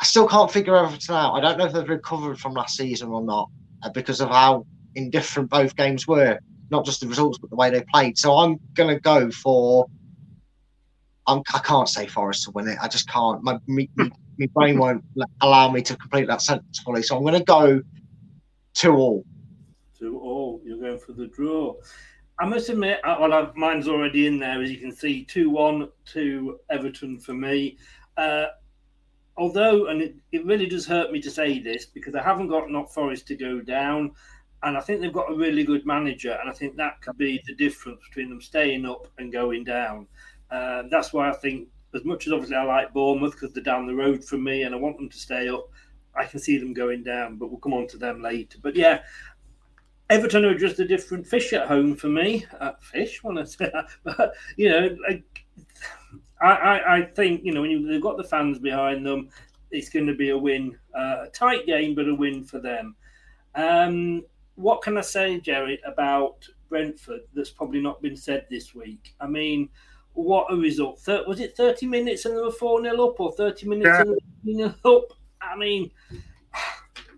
I 0.00 0.04
still 0.04 0.28
can't 0.28 0.50
figure 0.50 0.76
everything 0.76 1.14
out. 1.14 1.34
I 1.34 1.40
don't 1.40 1.58
know 1.58 1.66
if 1.66 1.72
they've 1.72 1.88
recovered 1.88 2.38
from 2.38 2.54
last 2.54 2.76
season 2.76 3.10
or 3.10 3.22
not 3.22 3.48
uh, 3.82 3.90
because 3.90 4.20
of 4.20 4.30
how 4.30 4.66
indifferent 4.94 5.50
both 5.50 5.76
games 5.76 6.06
were 6.06 6.38
not 6.72 6.84
just 6.84 7.00
the 7.00 7.06
results 7.06 7.38
but 7.38 7.50
the 7.50 7.56
way 7.56 7.70
they 7.70 7.84
played. 7.92 8.18
So 8.18 8.36
I'm 8.38 8.58
gonna 8.74 8.98
go 8.98 9.30
for. 9.30 9.86
I'm, 11.28 11.40
I 11.54 11.60
can't 11.60 11.88
say 11.88 12.08
Forest 12.08 12.44
to 12.44 12.50
win 12.50 12.66
it. 12.66 12.78
I 12.82 12.88
just 12.88 13.08
can't. 13.08 13.44
My 13.44 13.58
me, 13.68 13.88
me, 13.94 14.10
my 14.38 14.46
brain 14.46 14.78
won't 14.78 15.04
allow 15.40 15.70
me 15.70 15.82
to 15.82 15.96
complete 15.96 16.26
that 16.26 16.42
sentence 16.42 16.80
fully. 16.80 17.02
So 17.02 17.16
I'm 17.16 17.24
gonna 17.24 17.44
go 17.44 17.80
two 18.74 18.94
all. 18.94 19.24
to 20.00 20.18
all. 20.18 20.60
You're 20.64 20.78
going 20.78 20.98
for 20.98 21.12
the 21.12 21.28
draw. 21.28 21.74
I 22.40 22.46
must 22.46 22.70
admit, 22.70 22.98
well, 23.04 23.32
I've, 23.32 23.54
mine's 23.54 23.86
already 23.86 24.26
in 24.26 24.40
there, 24.40 24.60
as 24.60 24.70
you 24.70 24.78
can 24.78 24.90
see, 24.90 25.24
2 25.24 25.50
1 25.50 25.88
to 26.14 26.58
Everton 26.70 27.20
for 27.20 27.34
me. 27.34 27.76
Uh, 28.16 28.46
although, 29.36 29.86
and 29.86 30.02
it, 30.02 30.16
it 30.32 30.44
really 30.44 30.66
does 30.66 30.86
hurt 30.86 31.12
me 31.12 31.20
to 31.20 31.30
say 31.30 31.60
this 31.60 31.86
because 31.86 32.16
I 32.16 32.22
haven't 32.22 32.48
got 32.48 32.70
Notts 32.70 32.94
Forest 32.94 33.28
to 33.28 33.36
go 33.36 33.60
down, 33.60 34.12
and 34.62 34.76
I 34.76 34.80
think 34.80 35.00
they've 35.00 35.12
got 35.12 35.30
a 35.30 35.34
really 35.34 35.64
good 35.64 35.84
manager, 35.86 36.38
and 36.40 36.48
I 36.48 36.52
think 36.52 36.76
that 36.76 37.00
could 37.00 37.18
be 37.18 37.42
the 37.46 37.54
difference 37.54 38.00
between 38.08 38.28
them 38.28 38.40
staying 38.40 38.86
up 38.86 39.08
and 39.18 39.32
going 39.32 39.64
down. 39.64 40.06
Uh, 40.50 40.84
that's 40.90 41.12
why 41.12 41.28
I 41.28 41.32
think, 41.32 41.68
as 41.94 42.04
much 42.04 42.26
as 42.26 42.32
obviously 42.32 42.56
I 42.56 42.64
like 42.64 42.92
Bournemouth 42.92 43.32
because 43.32 43.52
they're 43.52 43.62
down 43.62 43.86
the 43.86 43.94
road 43.94 44.24
from 44.24 44.44
me 44.44 44.62
and 44.62 44.74
I 44.74 44.78
want 44.78 44.96
them 44.96 45.08
to 45.08 45.18
stay 45.18 45.48
up, 45.48 45.68
I 46.14 46.24
can 46.24 46.38
see 46.38 46.58
them 46.58 46.74
going 46.74 47.02
down, 47.02 47.36
but 47.36 47.50
we'll 47.50 47.60
come 47.60 47.74
on 47.74 47.86
to 47.88 47.98
them 47.98 48.22
later. 48.22 48.58
But 48.62 48.76
yeah, 48.76 49.00
Everton 50.10 50.44
are 50.44 50.58
just 50.58 50.78
a 50.78 50.86
different 50.86 51.26
fish 51.26 51.52
at 51.52 51.66
home 51.66 51.96
for 51.96 52.08
me. 52.08 52.46
Uh, 52.60 52.72
fish, 52.80 53.22
want 53.24 53.38
to 53.38 53.46
say 53.46 53.70
that, 53.72 53.88
but 54.04 54.34
you 54.56 54.68
know, 54.68 54.96
like 55.08 55.24
I, 56.40 56.50
I, 56.50 56.96
I 56.96 57.02
think 57.02 57.44
you 57.44 57.52
know 57.52 57.62
when 57.62 57.70
you, 57.70 57.86
they've 57.86 58.00
got 58.00 58.16
the 58.16 58.24
fans 58.24 58.58
behind 58.58 59.06
them, 59.06 59.30
it's 59.70 59.88
going 59.88 60.06
to 60.06 60.14
be 60.14 60.30
a 60.30 60.38
win, 60.38 60.78
uh, 60.94 61.24
a 61.24 61.28
tight 61.32 61.66
game, 61.66 61.94
but 61.94 62.08
a 62.08 62.14
win 62.14 62.44
for 62.44 62.60
them. 62.60 62.94
Um, 63.54 64.24
what 64.56 64.82
can 64.82 64.98
I 64.98 65.02
say, 65.02 65.40
Gerry, 65.40 65.80
about 65.86 66.46
Brentford 66.68 67.20
that's 67.34 67.50
probably 67.50 67.80
not 67.80 68.02
been 68.02 68.16
said 68.16 68.46
this 68.50 68.74
week? 68.74 69.14
I 69.20 69.26
mean, 69.26 69.68
what 70.14 70.52
a 70.52 70.56
result! 70.56 71.00
Was 71.26 71.40
it 71.40 71.56
thirty 71.56 71.86
minutes 71.86 72.24
and 72.26 72.36
they 72.36 72.40
were 72.40 72.50
four 72.50 72.82
0 72.82 73.08
up, 73.08 73.20
or 73.20 73.32
thirty 73.32 73.66
minutes 73.66 73.86
Yeah. 73.86 74.00
and 74.02 74.10
they 74.10 74.64
were 74.64 74.74
0 74.82 74.96
up? 74.96 75.12
I 75.40 75.56
mean. 75.56 75.90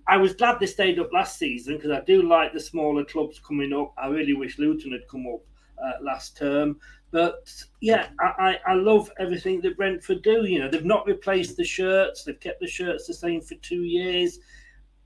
I 0.07 0.19
was 0.19 0.35
glad 0.35 0.61
they 0.61 0.67
stayed 0.67 0.99
up 0.99 1.13
last 1.15 1.39
season 1.39 1.77
because 1.77 1.91
I 1.91 2.01
do 2.01 2.29
like 2.29 2.53
the 2.53 2.61
smaller 2.61 3.07
clubs 3.07 3.39
coming 3.41 3.73
up. 3.73 3.95
I 3.97 4.09
really 4.09 4.35
wish 4.35 4.59
Luton 4.59 4.93
had 4.93 5.09
come 5.09 5.27
up 5.27 5.41
uh, 5.83 5.93
last 6.03 6.37
term. 6.37 6.79
But 7.11 7.51
yeah, 7.81 8.09
I, 8.21 8.59
I, 8.67 8.73
I 8.73 8.75
love 8.75 9.11
everything 9.19 9.61
that 9.63 9.77
Brentford 9.77 10.23
do. 10.23 10.45
You 10.45 10.59
know, 10.59 10.69
they've 10.69 10.85
not 10.85 11.07
replaced 11.07 11.57
the 11.57 11.65
shirts; 11.65 12.25
they've 12.25 12.39
kept 12.39 12.61
the 12.61 12.67
shirts 12.67 13.07
the 13.07 13.15
same 13.15 13.41
for 13.41 13.55
two 13.57 13.85
years. 13.85 14.41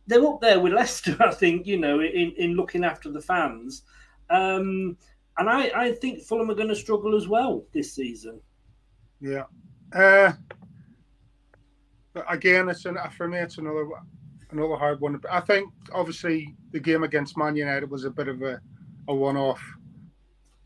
They're 0.08 0.26
up 0.26 0.40
there 0.40 0.58
with 0.58 0.72
Leicester, 0.80 1.16
I 1.20 1.32
think. 1.32 1.66
You 1.66 1.78
know, 1.78 2.00
in 2.00 2.32
in 2.36 2.54
looking 2.54 2.84
after 2.84 3.12
the 3.12 3.20
fans. 3.20 3.82
Um, 4.30 4.96
and 5.38 5.48
I, 5.48 5.70
I 5.74 5.92
think 5.92 6.22
Fulham 6.22 6.50
are 6.50 6.54
going 6.54 6.68
to 6.68 6.74
struggle 6.74 7.16
as 7.16 7.28
well 7.28 7.64
this 7.72 7.94
season. 7.94 8.40
Yeah. 9.20 9.44
Uh, 9.92 10.32
again, 12.28 12.68
it's 12.68 12.84
an, 12.84 12.98
for 13.16 13.28
me, 13.28 13.38
it's 13.38 13.58
another 13.58 13.88
another 14.50 14.76
hard 14.76 15.00
one. 15.00 15.16
But 15.16 15.32
I 15.32 15.40
think 15.40 15.72
obviously 15.92 16.56
the 16.72 16.80
game 16.80 17.04
against 17.04 17.36
Man 17.36 17.54
United 17.54 17.90
was 17.90 18.04
a 18.04 18.10
bit 18.10 18.28
of 18.28 18.42
a, 18.42 18.60
a 19.06 19.14
one 19.14 19.36
off 19.36 19.62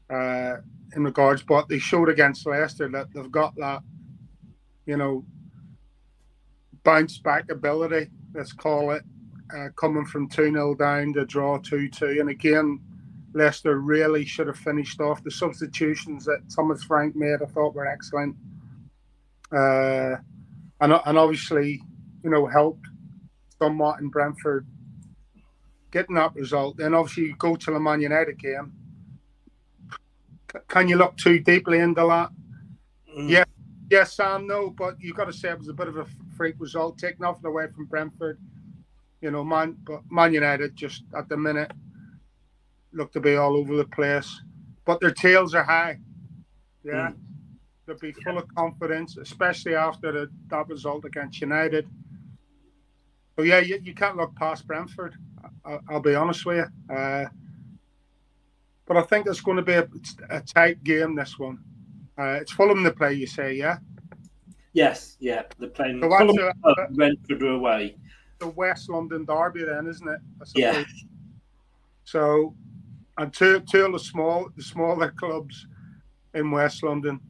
uh, 0.08 0.56
in 0.96 1.04
regards, 1.04 1.42
but 1.42 1.68
they 1.68 1.78
showed 1.78 2.08
against 2.08 2.46
Leicester 2.46 2.88
that 2.88 3.08
they've 3.12 3.30
got 3.30 3.54
that, 3.56 3.82
you 4.86 4.96
know, 4.96 5.24
bounce 6.82 7.18
back 7.18 7.50
ability. 7.50 8.08
Let's 8.34 8.52
call 8.52 8.92
it 8.92 9.02
uh, 9.56 9.68
coming 9.76 10.06
from 10.06 10.28
two 10.28 10.50
0 10.50 10.74
down 10.74 11.12
to 11.14 11.24
draw 11.26 11.58
two 11.58 11.88
two, 11.88 12.16
and 12.20 12.30
again 12.30 12.80
Leicester 13.34 13.80
really 13.80 14.24
should 14.24 14.46
have 14.46 14.58
finished 14.58 15.00
off. 15.00 15.24
The 15.24 15.30
substitutions 15.30 16.24
that 16.26 16.42
Thomas 16.54 16.84
Frank 16.84 17.16
made, 17.16 17.40
I 17.42 17.46
thought, 17.46 17.74
were 17.74 17.86
excellent, 17.86 18.36
uh, 19.50 20.16
and 20.80 20.92
and 21.06 21.18
obviously, 21.18 21.82
you 22.22 22.30
know, 22.30 22.46
helped 22.46 22.86
somewhat 23.58 24.00
in 24.00 24.08
Brentford 24.08 24.66
getting 25.92 26.16
that 26.16 26.34
result. 26.34 26.78
Then 26.78 26.94
obviously 26.94 27.24
you 27.24 27.36
go 27.36 27.54
to 27.54 27.70
the 27.70 27.78
Man 27.78 28.00
United 28.00 28.38
game. 28.38 28.72
Can 30.68 30.88
you 30.88 30.96
look 30.96 31.16
too 31.16 31.38
deeply 31.38 31.78
into 31.78 32.02
that? 32.06 32.30
Mm. 33.16 33.30
Yeah, 33.30 33.44
yes 33.90 34.18
and 34.18 34.48
no, 34.48 34.70
but 34.70 34.96
you've 35.00 35.16
got 35.16 35.26
to 35.26 35.32
say 35.32 35.50
it 35.50 35.58
was 35.58 35.68
a 35.68 35.72
bit 35.72 35.88
of 35.88 35.98
a 35.98 36.06
freak 36.36 36.56
result, 36.58 36.98
taking 36.98 37.20
nothing 37.20 37.46
away 37.46 37.68
from 37.68 37.86
Brentford. 37.86 38.38
You 39.22 39.30
know, 39.30 39.44
Man, 39.44 39.76
but 39.84 40.02
Man 40.10 40.34
United 40.34 40.76
just 40.76 41.04
at 41.16 41.28
the 41.28 41.36
minute 41.36 41.70
look 42.92 43.12
to 43.12 43.20
be 43.20 43.36
all 43.36 43.56
over 43.56 43.76
the 43.76 43.84
place, 43.84 44.42
but 44.84 45.00
their 45.00 45.12
tails 45.12 45.54
are 45.54 45.62
high. 45.62 45.98
Yeah, 46.84 47.10
mm. 47.10 47.16
they'll 47.86 47.98
be 47.98 48.12
full 48.12 48.36
of 48.36 48.52
confidence, 48.54 49.16
especially 49.16 49.74
after 49.74 50.12
the, 50.12 50.30
that 50.48 50.68
result 50.68 51.04
against 51.04 51.40
United. 51.40 51.88
But 53.36 53.46
yeah, 53.46 53.60
you, 53.60 53.80
you 53.82 53.94
can't 53.94 54.16
look 54.16 54.34
past 54.34 54.66
Brentford. 54.66 55.14
I, 55.64 55.78
will 55.88 56.00
be 56.00 56.14
honest 56.14 56.44
with 56.44 56.66
you. 56.66 56.94
Uh, 56.94 57.26
but 58.86 58.96
I 58.96 59.02
think 59.02 59.26
it's 59.26 59.40
going 59.40 59.56
to 59.56 59.62
be 59.62 59.74
a, 59.74 59.88
a 60.30 60.40
tight 60.40 60.82
game. 60.84 61.14
This 61.14 61.38
one, 61.38 61.58
uh, 62.18 62.38
it's 62.40 62.52
Fulham 62.52 62.84
to 62.84 62.90
play. 62.90 63.14
You 63.14 63.26
say, 63.26 63.54
yeah? 63.54 63.78
Yes, 64.72 65.16
yeah. 65.20 65.42
They're 65.58 65.68
playing 65.68 66.00
so 66.02 66.08
Fulham, 66.08 66.52
a, 66.64 66.92
Brentford 66.92 67.42
away. 67.42 67.96
The 68.42 68.48
West 68.48 68.90
London 68.90 69.24
derby, 69.24 69.64
then, 69.64 69.86
isn't 69.86 70.08
it? 70.08 70.20
Yeah. 70.56 70.82
So 72.02 72.56
and 73.18 73.32
two 73.32 73.60
two 73.60 73.86
of 73.86 73.92
the 73.92 74.00
small 74.00 74.48
the 74.56 74.62
smaller 74.62 75.12
clubs 75.12 75.66
in 76.34 76.50
West 76.50 76.82
London. 76.82 77.20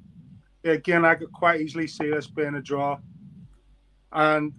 Again, 0.65 1.05
I 1.05 1.15
could 1.17 1.31
quite 1.33 1.61
easily 1.61 1.87
see 1.87 2.09
this 2.09 2.27
being 2.29 2.55
a 2.55 2.63
draw, 2.63 2.99
and 4.13 4.55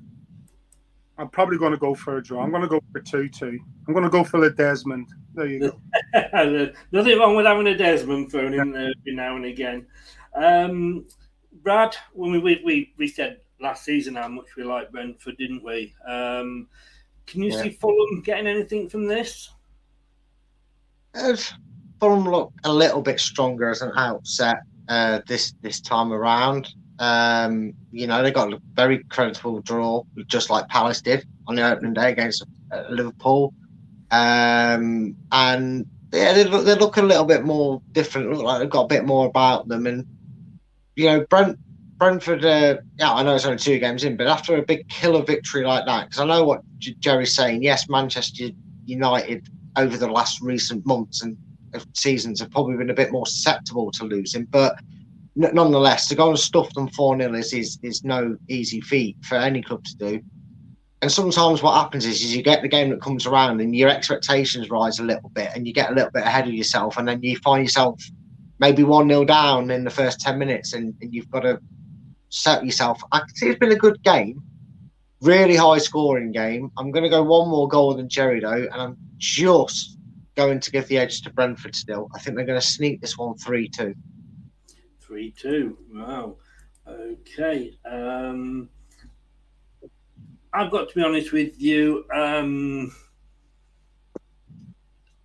I'm 1.18 1.30
probably 1.30 1.58
going 1.58 1.72
to 1.72 1.78
go 1.78 1.96
for 1.96 2.18
a 2.18 2.24
draw. 2.24 2.44
I'm 2.44 2.52
going 2.52 2.62
to 2.62 2.68
go 2.68 2.82
for 2.92 3.02
two 3.02 3.30
two. 3.30 3.60
I'm 3.88 3.94
going 3.96 4.04
to 4.04 4.12
go 4.12 4.24
for 4.24 4.40
the 4.40 4.52
Desmond. 4.52 5.08
There 5.34 5.48
you 5.48 5.60
go. 5.60 5.80
Nothing 6.92 7.18
wrong 7.18 7.36
with 7.36 7.48
having 7.48 7.66
a 7.66 7.76
Desmond 7.76 8.32
phone 8.32 8.54
in 8.54 8.72
there 8.72 8.94
every 9.00 9.16
now 9.16 9.36
and 9.36 9.46
again. 9.46 9.88
Um, 10.36 11.08
Brad, 11.64 11.96
when 12.14 12.44
we, 12.44 12.62
we 12.64 12.94
we 12.98 13.08
said 13.08 13.40
last 13.60 13.84
season 13.86 14.16
how 14.16 14.28
much 14.28 14.56
we 14.56 14.64
like 14.64 14.92
Brentford, 14.92 15.38
didn't 15.38 15.64
we? 15.64 15.94
Um, 16.08 16.68
can 17.26 17.44
you 17.44 17.52
yeah. 17.52 17.64
see 17.64 17.70
Fulham 17.70 18.22
getting 18.22 18.48
anything 18.48 18.90
from 18.90 19.08
this? 19.08 19.50
Fulham 22.00 22.30
look 22.30 22.52
a 22.64 22.74
little 22.74 23.02
bit 23.02 23.20
stronger 23.20 23.70
as 23.70 23.82
an 23.82 23.92
outset 23.96 24.58
uh, 24.90 25.22
this 25.28 25.54
this 25.62 25.80
time 25.80 26.12
around. 26.12 26.70
Um, 27.00 27.74
you 27.92 28.08
know, 28.08 28.22
they 28.22 28.32
got 28.32 28.54
a 28.54 28.60
very 28.74 29.04
creditable 29.06 29.62
draw, 29.62 30.04
just 30.28 30.50
like 30.50 30.68
Palace 30.68 31.02
did 31.02 31.26
on 31.48 31.56
the 31.56 31.70
opening 31.70 31.94
day 31.94 32.12
against 32.12 32.46
uh, 32.72 32.84
Liverpool. 32.90 33.54
Um, 34.12 35.16
and 35.32 35.86
yeah, 36.12 36.34
they 36.34 36.44
look, 36.44 36.66
they 36.66 36.76
look 36.76 36.98
a 36.98 37.02
little 37.02 37.26
bit 37.26 37.44
more 37.44 37.82
different. 37.92 38.32
Look 38.32 38.44
like 38.44 38.60
they've 38.60 38.70
got 38.70 38.84
a 38.84 38.88
bit 38.88 39.06
more 39.06 39.28
about 39.28 39.68
them. 39.68 39.88
And 39.88 40.06
you 40.96 41.06
know, 41.06 41.26
Brent 41.30 41.58
Brentford. 42.04 42.44
Uh, 42.44 42.82
yeah, 43.00 43.14
I 43.14 43.24
know 43.24 43.34
it's 43.34 43.46
only 43.46 43.58
two 43.58 43.80
games 43.80 44.04
in, 44.04 44.18
but 44.18 44.28
after 44.28 44.58
a 44.58 44.62
big 44.62 44.90
killer 44.90 45.24
victory 45.24 45.64
like 45.64 45.86
that, 45.86 46.10
because 46.10 46.20
I 46.20 46.26
know 46.26 46.44
what 46.44 46.62
J- 46.78 46.98
Gerry's 47.00 47.34
saying. 47.34 47.64
Yes, 47.64 47.88
Manchester 47.88 48.50
United 48.84 49.48
over 49.78 49.96
the 49.96 50.10
last 50.10 50.42
recent 50.42 50.86
months 50.86 51.24
and 51.24 51.38
seasons 51.94 52.42
have 52.42 52.52
probably 52.52 52.76
been 52.76 52.90
a 52.90 52.94
bit 52.94 53.14
more 53.14 53.26
susceptible 53.26 53.90
to 53.92 54.04
losing. 54.04 54.44
But 54.44 54.76
nonetheless, 55.38 56.10
to 56.10 56.16
go 56.16 56.28
and 56.28 56.38
stuff 56.38 56.74
them 56.74 56.90
4 56.90 57.18
0 57.20 57.36
is, 57.36 57.54
is, 57.54 57.80
is 57.84 58.04
no 58.04 58.36
easy 58.50 58.82
feat 58.82 59.16
for 59.24 59.36
any 59.36 59.62
club 59.62 59.86
to 59.86 59.96
do. 59.96 60.22
And 61.02 61.10
sometimes 61.10 61.64
what 61.64 61.82
happens 61.82 62.06
is, 62.06 62.22
is 62.22 62.36
you 62.36 62.44
get 62.44 62.62
the 62.62 62.68
game 62.68 62.90
that 62.90 63.02
comes 63.02 63.26
around 63.26 63.62
and 63.62 63.74
your 63.74 63.88
expectations 63.88 64.70
rise 64.70 65.00
a 65.00 65.04
little 65.04 65.30
bit 65.30 65.52
and 65.56 65.66
you 65.66 65.72
get 65.72 65.90
a 65.90 65.94
little 65.94 66.12
bit 66.12 66.24
ahead 66.24 66.50
of 66.50 66.54
yourself 66.54 66.98
and 66.98 67.08
then 67.08 67.24
you 67.24 67.38
find 67.38 67.64
yourself 67.64 68.04
maybe 68.60 68.84
1 68.84 69.08
0 69.08 69.24
down 69.24 69.72
in 69.72 69.86
the 69.86 69.90
first 69.90 70.20
10 70.20 70.38
minutes 70.38 70.74
and, 70.74 70.94
and 71.00 71.14
you've 71.14 71.32
got 71.32 71.42
to 71.42 71.62
set 72.34 72.66
yourself. 72.66 73.04
I 73.12 73.20
can 73.20 73.36
see 73.36 73.50
it's 73.50 73.60
been 73.60 73.72
a 73.72 73.76
good 73.76 74.02
game, 74.02 74.42
really 75.22 75.56
high 75.56 75.78
scoring 75.78 76.32
game. 76.32 76.72
I'm 76.78 76.90
going 76.90 77.04
to 77.04 77.10
go 77.10 77.22
one 77.22 77.48
more 77.48 77.68
goal 77.68 77.94
than 77.94 78.10
Gerry 78.10 78.40
though, 78.40 78.68
and 78.72 78.74
I'm 78.74 78.98
just 79.18 80.00
going 80.36 80.60
to 80.60 80.72
give 80.72 80.88
the 80.88 80.98
edge 80.98 81.22
to 81.22 81.30
Brentford 81.30 81.76
still. 81.76 82.10
I 82.16 82.20
think 82.20 82.36
they're 82.36 82.46
going 82.46 82.60
to 82.60 82.66
sneak 82.66 83.02
this 83.02 83.20
one 83.20 83.38
3 83.38 83.70
2. 83.70 83.94
3 85.00 85.32
2. 85.32 85.78
Wow. 85.94 86.38
Okay. 86.88 87.78
Um, 87.86 88.68
I've 90.52 90.72
got 90.72 90.90
to 90.90 90.96
be 90.96 91.04
honest 91.04 91.32
with 91.32 91.62
you. 91.62 92.04
Um, 92.12 92.96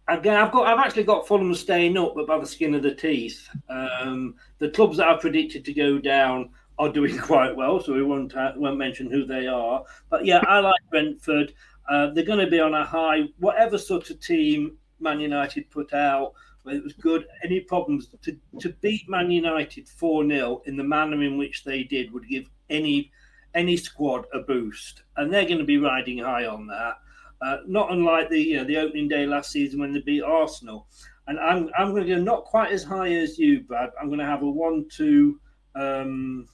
again, 0.09 0.37
I've 0.37 0.53
got 0.53 0.67
I've 0.67 0.85
actually 0.85 1.05
got 1.05 1.27
Fulham 1.27 1.55
staying 1.55 1.97
up, 1.97 2.15
but 2.15 2.27
by 2.27 2.39
the 2.39 2.47
skin 2.47 2.75
of 2.75 2.83
the 2.83 2.95
teeth. 2.95 3.49
Um, 3.71 4.35
the 4.59 4.69
clubs 4.69 4.99
that 4.99 5.09
I've 5.09 5.21
predicted 5.23 5.65
to 5.65 5.73
go 5.73 5.99
down 5.99 6.51
are 6.79 6.89
doing 6.89 7.19
quite 7.31 7.55
well, 7.55 7.81
so 7.81 7.95
we 7.95 8.03
won't 8.03 8.35
uh, 8.37 8.53
won't 8.57 8.79
mention 8.79 9.11
who 9.11 9.25
they 9.25 9.47
are. 9.47 9.85
But 10.11 10.25
yeah, 10.25 10.43
I 10.47 10.61
like 10.61 10.81
Brentford. 10.91 11.53
Uh, 11.89 12.11
they're 12.11 12.25
going 12.25 12.45
to 12.45 12.51
be 12.51 12.61
on 12.61 12.75
a 12.75 12.85
high. 12.85 13.25
Whatever 13.39 13.79
sort 13.79 14.11
of 14.11 14.21
team 14.21 14.77
Man 15.01 15.21
United 15.21 15.71
put 15.71 15.93
out, 15.95 16.33
whether 16.63 16.79
it 16.79 16.85
was 16.85 16.93
good, 16.95 17.27
any 17.45 17.61
problems 17.61 18.09
to, 18.23 18.37
to 18.61 18.69
beat 18.81 19.09
Man 19.09 19.31
United 19.31 19.89
4 19.89 20.29
0 20.29 20.63
in 20.67 20.77
the 20.77 20.85
manner 20.85 21.23
in 21.23 21.39
which 21.39 21.65
they 21.65 21.83
did 21.85 22.13
would 22.13 22.29
give 22.29 22.49
any 22.69 23.11
any 23.55 23.77
squad 23.77 24.27
a 24.35 24.41
boost. 24.41 25.03
And 25.17 25.33
they're 25.33 25.47
going 25.47 25.59
to 25.59 25.65
be 25.65 25.79
riding 25.79 26.19
high 26.19 26.47
on 26.47 26.67
that. 26.67 26.99
Uh, 27.41 27.59
not 27.67 27.93
unlike 27.93 28.29
the 28.29 28.41
you 28.41 28.57
know 28.57 28.65
the 28.65 28.77
opening 28.77 29.09
day 29.09 29.27
last 29.27 29.51
season 29.51 29.81
when 29.81 29.93
they 29.93 30.01
beat 30.01 30.23
Arsenal. 30.23 30.87
And 31.27 31.39
I'm 31.39 31.71
I'm 31.79 31.91
going 31.91 32.07
to 32.07 32.17
go 32.17 32.21
not 32.21 32.45
quite 32.45 32.73
as 32.73 32.83
high 32.83 33.13
as 33.13 33.39
you, 33.39 33.61
Brad. 33.61 33.91
I'm 34.01 34.09
going 34.09 34.19
to 34.19 34.27
have 34.27 34.43
a 34.43 34.51
one-two 34.51 35.41
um, 35.75 36.49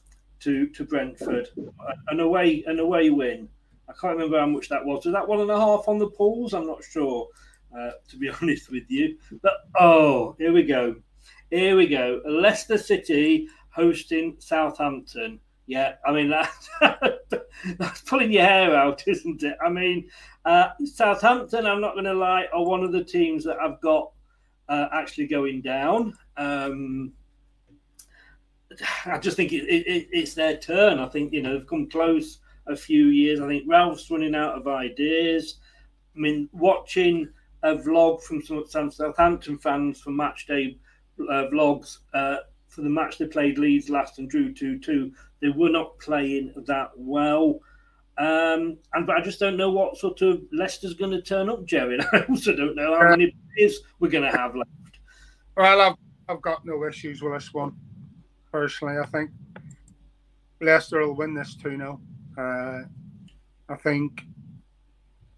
to 0.44 0.66
to 0.68 0.85
Brentford, 0.85 1.48
an 2.09 2.20
away 2.20 2.62
an 2.66 2.78
away 2.78 3.11
win. 3.11 3.48
I 3.88 3.92
can't 4.00 4.14
remember 4.14 4.38
how 4.38 4.46
much 4.46 4.68
that 4.68 4.85
was. 4.85 5.04
Was 5.04 5.14
that 5.14 5.26
one 5.26 5.40
and 5.40 5.50
a 5.50 5.59
half 5.59 5.88
on 5.88 5.98
the 5.98 6.09
pools? 6.09 6.54
I'm 6.54 6.66
not 6.66 6.83
sure, 6.83 7.28
uh, 7.76 7.92
to 8.09 8.16
be 8.16 8.30
honest 8.42 8.70
with 8.70 8.85
you. 8.88 9.18
But 9.42 9.54
oh, 9.78 10.37
here 10.38 10.52
we 10.52 10.62
go. 10.62 10.96
Here 11.50 11.76
we 11.76 11.87
go. 11.87 12.20
Leicester 12.26 12.78
City 12.78 13.48
hosting 13.70 14.37
Southampton. 14.38 15.40
Yeah, 15.66 15.94
I 16.07 16.12
mean 16.12 16.28
that 16.30 16.52
that's 17.78 18.02
pulling 18.02 18.33
your 18.33 18.44
hair 18.44 18.74
out, 18.74 19.02
isn't 19.07 19.42
it? 19.42 19.57
I 19.64 19.70
mean, 19.70 20.09
uh, 20.44 20.68
Southampton. 20.85 21.66
I'm 21.66 21.80
not 21.80 21.94
going 21.94 22.04
to 22.04 22.14
lie, 22.14 22.46
are 22.52 22.64
one 22.64 22.85
of 22.85 22.92
the 22.92 23.04
teams 23.04 23.44
that 23.44 23.59
I've 23.59 23.80
got 23.80 24.11
uh, 24.68 24.88
actually 24.92 25.26
going 25.26 25.62
down. 25.62 26.14
Um, 26.37 27.12
I 29.06 29.18
just 29.18 29.37
think 29.37 29.52
it, 29.52 29.64
it, 29.64 30.08
it's 30.10 30.34
their 30.34 30.56
turn. 30.56 30.98
I 30.98 31.08
think 31.08 31.32
you 31.32 31.42
know 31.42 31.58
they've 31.58 31.66
come 31.66 31.88
close 31.88 32.38
a 32.66 32.76
few 32.76 33.06
years. 33.06 33.40
I 33.40 33.48
think 33.48 33.64
Ralph's 33.66 34.10
running 34.10 34.34
out 34.34 34.56
of 34.56 34.66
ideas. 34.66 35.56
I 36.16 36.20
mean, 36.20 36.48
watching 36.52 37.28
a 37.62 37.74
vlog 37.74 38.22
from 38.22 38.42
some, 38.42 38.64
some 38.68 38.90
Southampton 38.90 39.58
fans 39.58 40.00
for 40.00 40.10
match 40.10 40.46
day 40.46 40.78
uh, 41.20 41.46
vlogs 41.52 41.98
uh, 42.12 42.37
for 42.68 42.82
the 42.82 42.88
match 42.88 43.18
they 43.18 43.26
played 43.26 43.58
Leeds 43.58 43.88
last 43.88 44.18
and 44.18 44.28
drew 44.28 44.52
2 44.52 44.78
2, 44.78 45.12
they 45.40 45.48
were 45.48 45.70
not 45.70 45.98
playing 45.98 46.52
that 46.66 46.90
well. 46.96 47.60
Um, 48.16 48.78
and 48.92 49.06
but 49.06 49.16
I 49.16 49.22
just 49.22 49.40
don't 49.40 49.56
know 49.56 49.70
what 49.70 49.96
sort 49.96 50.22
of 50.22 50.42
Leicester's 50.52 50.94
going 50.94 51.10
to 51.10 51.22
turn 51.22 51.48
up, 51.48 51.64
Gerry. 51.64 51.98
I 52.12 52.20
also 52.28 52.54
don't 52.54 52.76
know 52.76 52.96
how 52.98 53.10
many 53.10 53.34
players 53.54 53.80
we're 53.98 54.10
going 54.10 54.30
to 54.30 54.37
have 54.37 54.54
left. 54.54 54.70
Well, 55.56 55.80
I've 55.80 55.94
I've 56.28 56.42
got 56.42 56.64
no 56.64 56.84
issues 56.84 57.22
with 57.22 57.34
this 57.34 57.52
one. 57.52 57.76
Personally, 58.54 59.00
I 59.00 59.06
think 59.06 59.32
Leicester 60.60 61.00
will 61.00 61.16
win 61.16 61.34
this 61.34 61.56
2 61.56 61.76
0. 61.76 62.00
Uh, 62.38 62.82
I 63.68 63.74
think, 63.82 64.22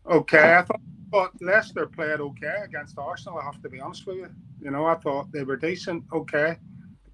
okay, 0.06 0.54
I 0.54 0.62
thought, 1.10 1.32
Leicester 1.40 1.86
played 1.86 2.20
okay 2.20 2.56
against 2.62 2.98
Arsenal, 2.98 3.38
I 3.38 3.44
have 3.44 3.62
to 3.62 3.70
be 3.70 3.80
honest 3.80 4.06
with 4.06 4.16
you. 4.16 4.28
You 4.60 4.70
know, 4.70 4.84
I 4.84 4.96
thought 4.96 5.32
they 5.32 5.44
were 5.44 5.56
decent, 5.56 6.04
okay. 6.12 6.58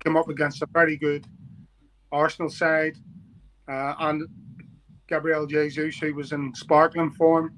Came 0.03 0.17
up 0.17 0.29
against 0.29 0.61
a 0.63 0.69
very 0.73 0.97
good 0.97 1.25
Arsenal 2.11 2.51
side. 2.51 2.97
Uh, 3.69 3.95
and 4.01 4.25
Gabriel 5.07 5.47
Jesus, 5.47 6.01
who 6.01 6.17
was 6.17 6.33
in 6.33 6.53
sparkling 6.57 7.13
form. 7.13 7.57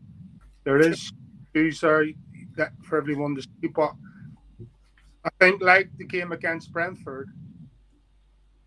There 0.65 0.81
is 0.81 1.11
issues 1.55 1.81
there 1.81 2.05
that 2.59 2.73
for 2.83 2.99
everyone 2.99 3.37
to 3.37 3.41
see, 3.43 3.69
but 3.75 3.95
I 5.25 5.31
think 5.41 5.63
like 5.63 5.89
the 5.97 6.05
game 6.05 6.33
against 6.33 6.75
Brentford, 6.75 7.31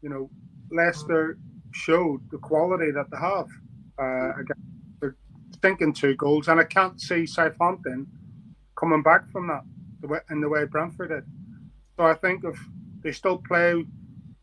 you 0.07 0.13
know, 0.13 0.29
Leicester 0.71 1.37
showed 1.71 2.21
the 2.31 2.37
quality 2.37 2.91
that 2.91 3.11
they 3.11 3.17
have. 3.17 3.49
Uh, 3.99 4.41
they're 5.01 5.17
thinking 5.61 5.91
two 5.91 6.15
goals, 6.15 6.47
and 6.47 6.61
I 6.61 6.63
can't 6.63 7.01
see 7.01 7.25
Southampton 7.25 8.07
coming 8.77 9.03
back 9.03 9.29
from 9.29 9.47
that 9.47 9.63
the 9.99 10.07
way, 10.07 10.19
in 10.29 10.39
the 10.39 10.47
way 10.47 10.63
Brentford 10.63 11.09
did. 11.09 11.25
So 11.97 12.05
I 12.05 12.13
think 12.13 12.45
if 12.45 12.57
they 13.03 13.11
still 13.11 13.37
play, 13.37 13.71
you 13.71 13.87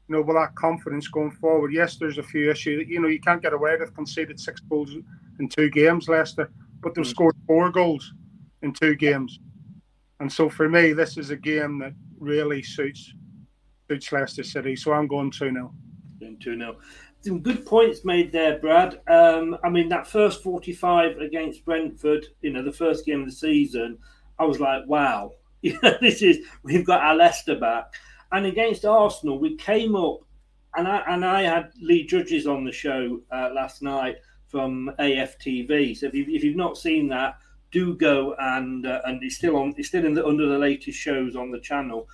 know, 0.08 0.20
with 0.20 0.36
that 0.36 0.54
confidence 0.54 1.08
going 1.08 1.30
forward, 1.30 1.72
yes, 1.72 1.96
there's 1.96 2.18
a 2.18 2.22
few 2.22 2.50
issues. 2.50 2.86
You 2.86 3.00
know, 3.00 3.08
you 3.08 3.20
can't 3.20 3.40
get 3.40 3.54
away. 3.54 3.78
They've 3.78 3.94
conceded 3.94 4.38
six 4.38 4.60
goals 4.60 4.94
in 5.40 5.48
two 5.48 5.70
games, 5.70 6.10
Leicester, 6.10 6.50
but 6.82 6.94
they've 6.94 7.06
mm. 7.06 7.10
scored 7.10 7.36
four 7.46 7.70
goals 7.70 8.12
in 8.60 8.74
two 8.74 8.96
games. 8.96 9.38
And 10.20 10.30
so 10.30 10.50
for 10.50 10.68
me, 10.68 10.92
this 10.92 11.16
is 11.16 11.30
a 11.30 11.36
game 11.36 11.78
that 11.78 11.94
really 12.18 12.62
suits 12.62 13.14
suits 13.88 14.12
Leicester 14.12 14.42
City. 14.42 14.76
So 14.76 14.92
I'm 14.92 15.06
going 15.06 15.30
2 15.30 15.52
0. 15.52 15.72
Going 16.20 16.38
2 16.38 16.58
0. 16.58 16.76
Some 17.20 17.40
good 17.40 17.64
points 17.64 18.04
made 18.04 18.32
there, 18.32 18.58
Brad. 18.58 19.00
Um, 19.08 19.56
I 19.64 19.70
mean, 19.70 19.88
that 19.88 20.06
first 20.06 20.42
45 20.42 21.18
against 21.18 21.64
Brentford, 21.64 22.26
you 22.42 22.52
know, 22.52 22.62
the 22.62 22.72
first 22.72 23.06
game 23.06 23.22
of 23.22 23.26
the 23.26 23.34
season, 23.34 23.98
I 24.38 24.44
was 24.44 24.60
like, 24.60 24.82
wow, 24.86 25.32
this 25.62 26.20
is, 26.20 26.46
we've 26.62 26.84
got 26.84 27.00
our 27.00 27.14
Leicester 27.14 27.58
back. 27.58 27.94
And 28.32 28.46
against 28.46 28.84
Arsenal, 28.84 29.38
we 29.38 29.56
came 29.56 29.96
up, 29.96 30.20
and 30.76 30.86
I, 30.88 31.02
and 31.06 31.24
I 31.24 31.42
had 31.42 31.70
Lee 31.80 32.04
Judges 32.04 32.46
on 32.46 32.64
the 32.64 32.72
show 32.72 33.20
uh, 33.30 33.50
last 33.54 33.80
night 33.80 34.16
from 34.48 34.90
AFTV. 34.98 35.96
So 35.96 36.06
if, 36.06 36.14
you, 36.14 36.26
if 36.28 36.44
you've 36.44 36.56
not 36.56 36.76
seen 36.76 37.08
that, 37.08 37.36
do 37.74 37.94
go 37.96 38.36
and 38.38 38.86
uh, 38.86 39.00
and 39.04 39.22
it's 39.22 39.34
still 39.34 39.56
on. 39.56 39.74
It's 39.76 39.88
still 39.88 40.06
in 40.06 40.14
the 40.14 40.24
under 40.24 40.46
the 40.46 40.58
latest 40.58 40.96
shows 40.96 41.34
on 41.34 41.50
the 41.50 41.58
channel. 41.58 42.08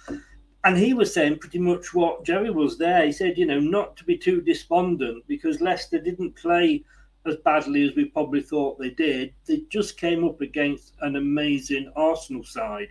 And 0.65 0.77
he 0.77 0.93
was 0.93 1.13
saying 1.15 1.39
pretty 1.39 1.59
much 1.59 1.95
what 1.95 2.25
Gerry 2.25 2.51
was 2.51 2.77
there. 2.77 3.07
He 3.07 3.13
said, 3.13 3.39
you 3.39 3.47
know, 3.47 3.61
not 3.61 3.97
to 3.97 4.05
be 4.05 4.17
too 4.17 4.43
despondent 4.43 5.25
because 5.27 5.61
Leicester 5.61 5.99
didn't 5.99 6.37
play 6.37 6.85
as 7.27 7.37
badly 7.37 7.87
as 7.89 7.95
we 7.95 8.07
probably 8.07 8.43
thought 8.43 8.79
they 8.79 8.91
did. 8.91 9.33
They 9.47 9.63
just 9.71 9.97
came 9.99 10.25
up 10.25 10.41
against 10.41 10.95
an 11.01 11.17
amazing 11.17 11.91
Arsenal 11.97 12.45
side. 12.45 12.89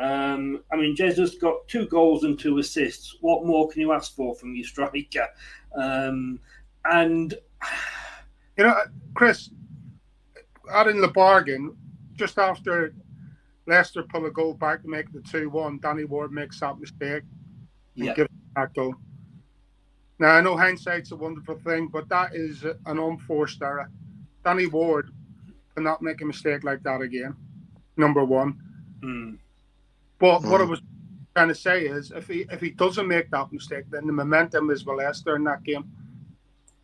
Um, 0.00 0.62
I 0.72 0.76
mean, 0.76 0.94
Jesus 0.94 1.36
got 1.36 1.66
two 1.66 1.86
goals 1.86 2.22
and 2.22 2.38
two 2.38 2.58
assists. 2.58 3.16
What 3.20 3.44
more 3.44 3.68
can 3.68 3.80
you 3.80 3.92
ask 3.92 4.14
for 4.14 4.34
from 4.36 4.54
your 4.54 4.64
striker? 4.64 5.26
Um, 5.74 6.38
and 6.84 7.34
you 8.56 8.64
know, 8.64 8.76
Chris, 9.14 9.50
out 10.70 10.88
in 10.88 11.00
the 11.00 11.08
bargain, 11.08 11.76
just 12.14 12.38
after 12.38 12.94
Leicester 13.68 14.02
pull 14.02 14.24
a 14.24 14.30
goal 14.30 14.54
back 14.54 14.82
to 14.82 14.88
make 14.88 15.12
the 15.12 15.20
2 15.20 15.50
1, 15.50 15.78
Danny 15.80 16.04
Ward 16.04 16.32
makes 16.32 16.58
that 16.60 16.80
mistake 16.80 17.22
and 17.96 18.06
yeah. 18.06 18.14
gives 18.14 18.30
that 18.56 18.74
goal. 18.74 18.94
Now, 20.18 20.30
I 20.30 20.40
know 20.40 20.56
hindsight's 20.56 21.12
a 21.12 21.16
wonderful 21.16 21.58
thing, 21.58 21.88
but 21.88 22.08
that 22.08 22.34
is 22.34 22.64
an 22.64 22.98
unforced 22.98 23.62
error. 23.62 23.90
Danny 24.42 24.66
Ward 24.66 25.10
cannot 25.76 26.00
make 26.00 26.22
a 26.22 26.24
mistake 26.24 26.64
like 26.64 26.82
that 26.82 27.02
again, 27.02 27.36
number 27.98 28.24
one. 28.24 28.58
Mm. 29.00 29.38
But 30.18 30.40
mm. 30.40 30.50
what 30.50 30.62
I 30.62 30.64
was 30.64 30.80
trying 31.36 31.48
to 31.48 31.54
say 31.54 31.84
is 31.84 32.10
if 32.10 32.26
he 32.26 32.46
if 32.50 32.60
he 32.60 32.70
doesn't 32.70 33.06
make 33.06 33.30
that 33.30 33.52
mistake, 33.52 33.84
then 33.90 34.06
the 34.06 34.12
momentum 34.12 34.70
is 34.70 34.84
with 34.86 34.96
Leicester 34.96 35.36
in 35.36 35.44
that 35.44 35.62
game. 35.62 35.84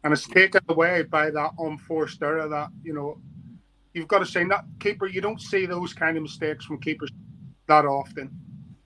And 0.04 0.12
it's 0.12 0.28
taken 0.28 0.60
away 0.68 1.02
by 1.02 1.30
that 1.30 1.52
unforced 1.58 2.22
error 2.22 2.46
that, 2.46 2.68
you 2.82 2.92
know, 2.92 3.18
you've 3.94 4.08
got 4.08 4.18
to 4.18 4.26
say, 4.26 4.44
not 4.44 4.64
keeper. 4.80 5.06
You 5.06 5.20
don't 5.20 5.40
see 5.40 5.64
those 5.64 5.94
kind 5.94 6.16
of 6.16 6.22
mistakes 6.22 6.66
from 6.66 6.80
keepers 6.80 7.10
that 7.66 7.86
often 7.86 8.30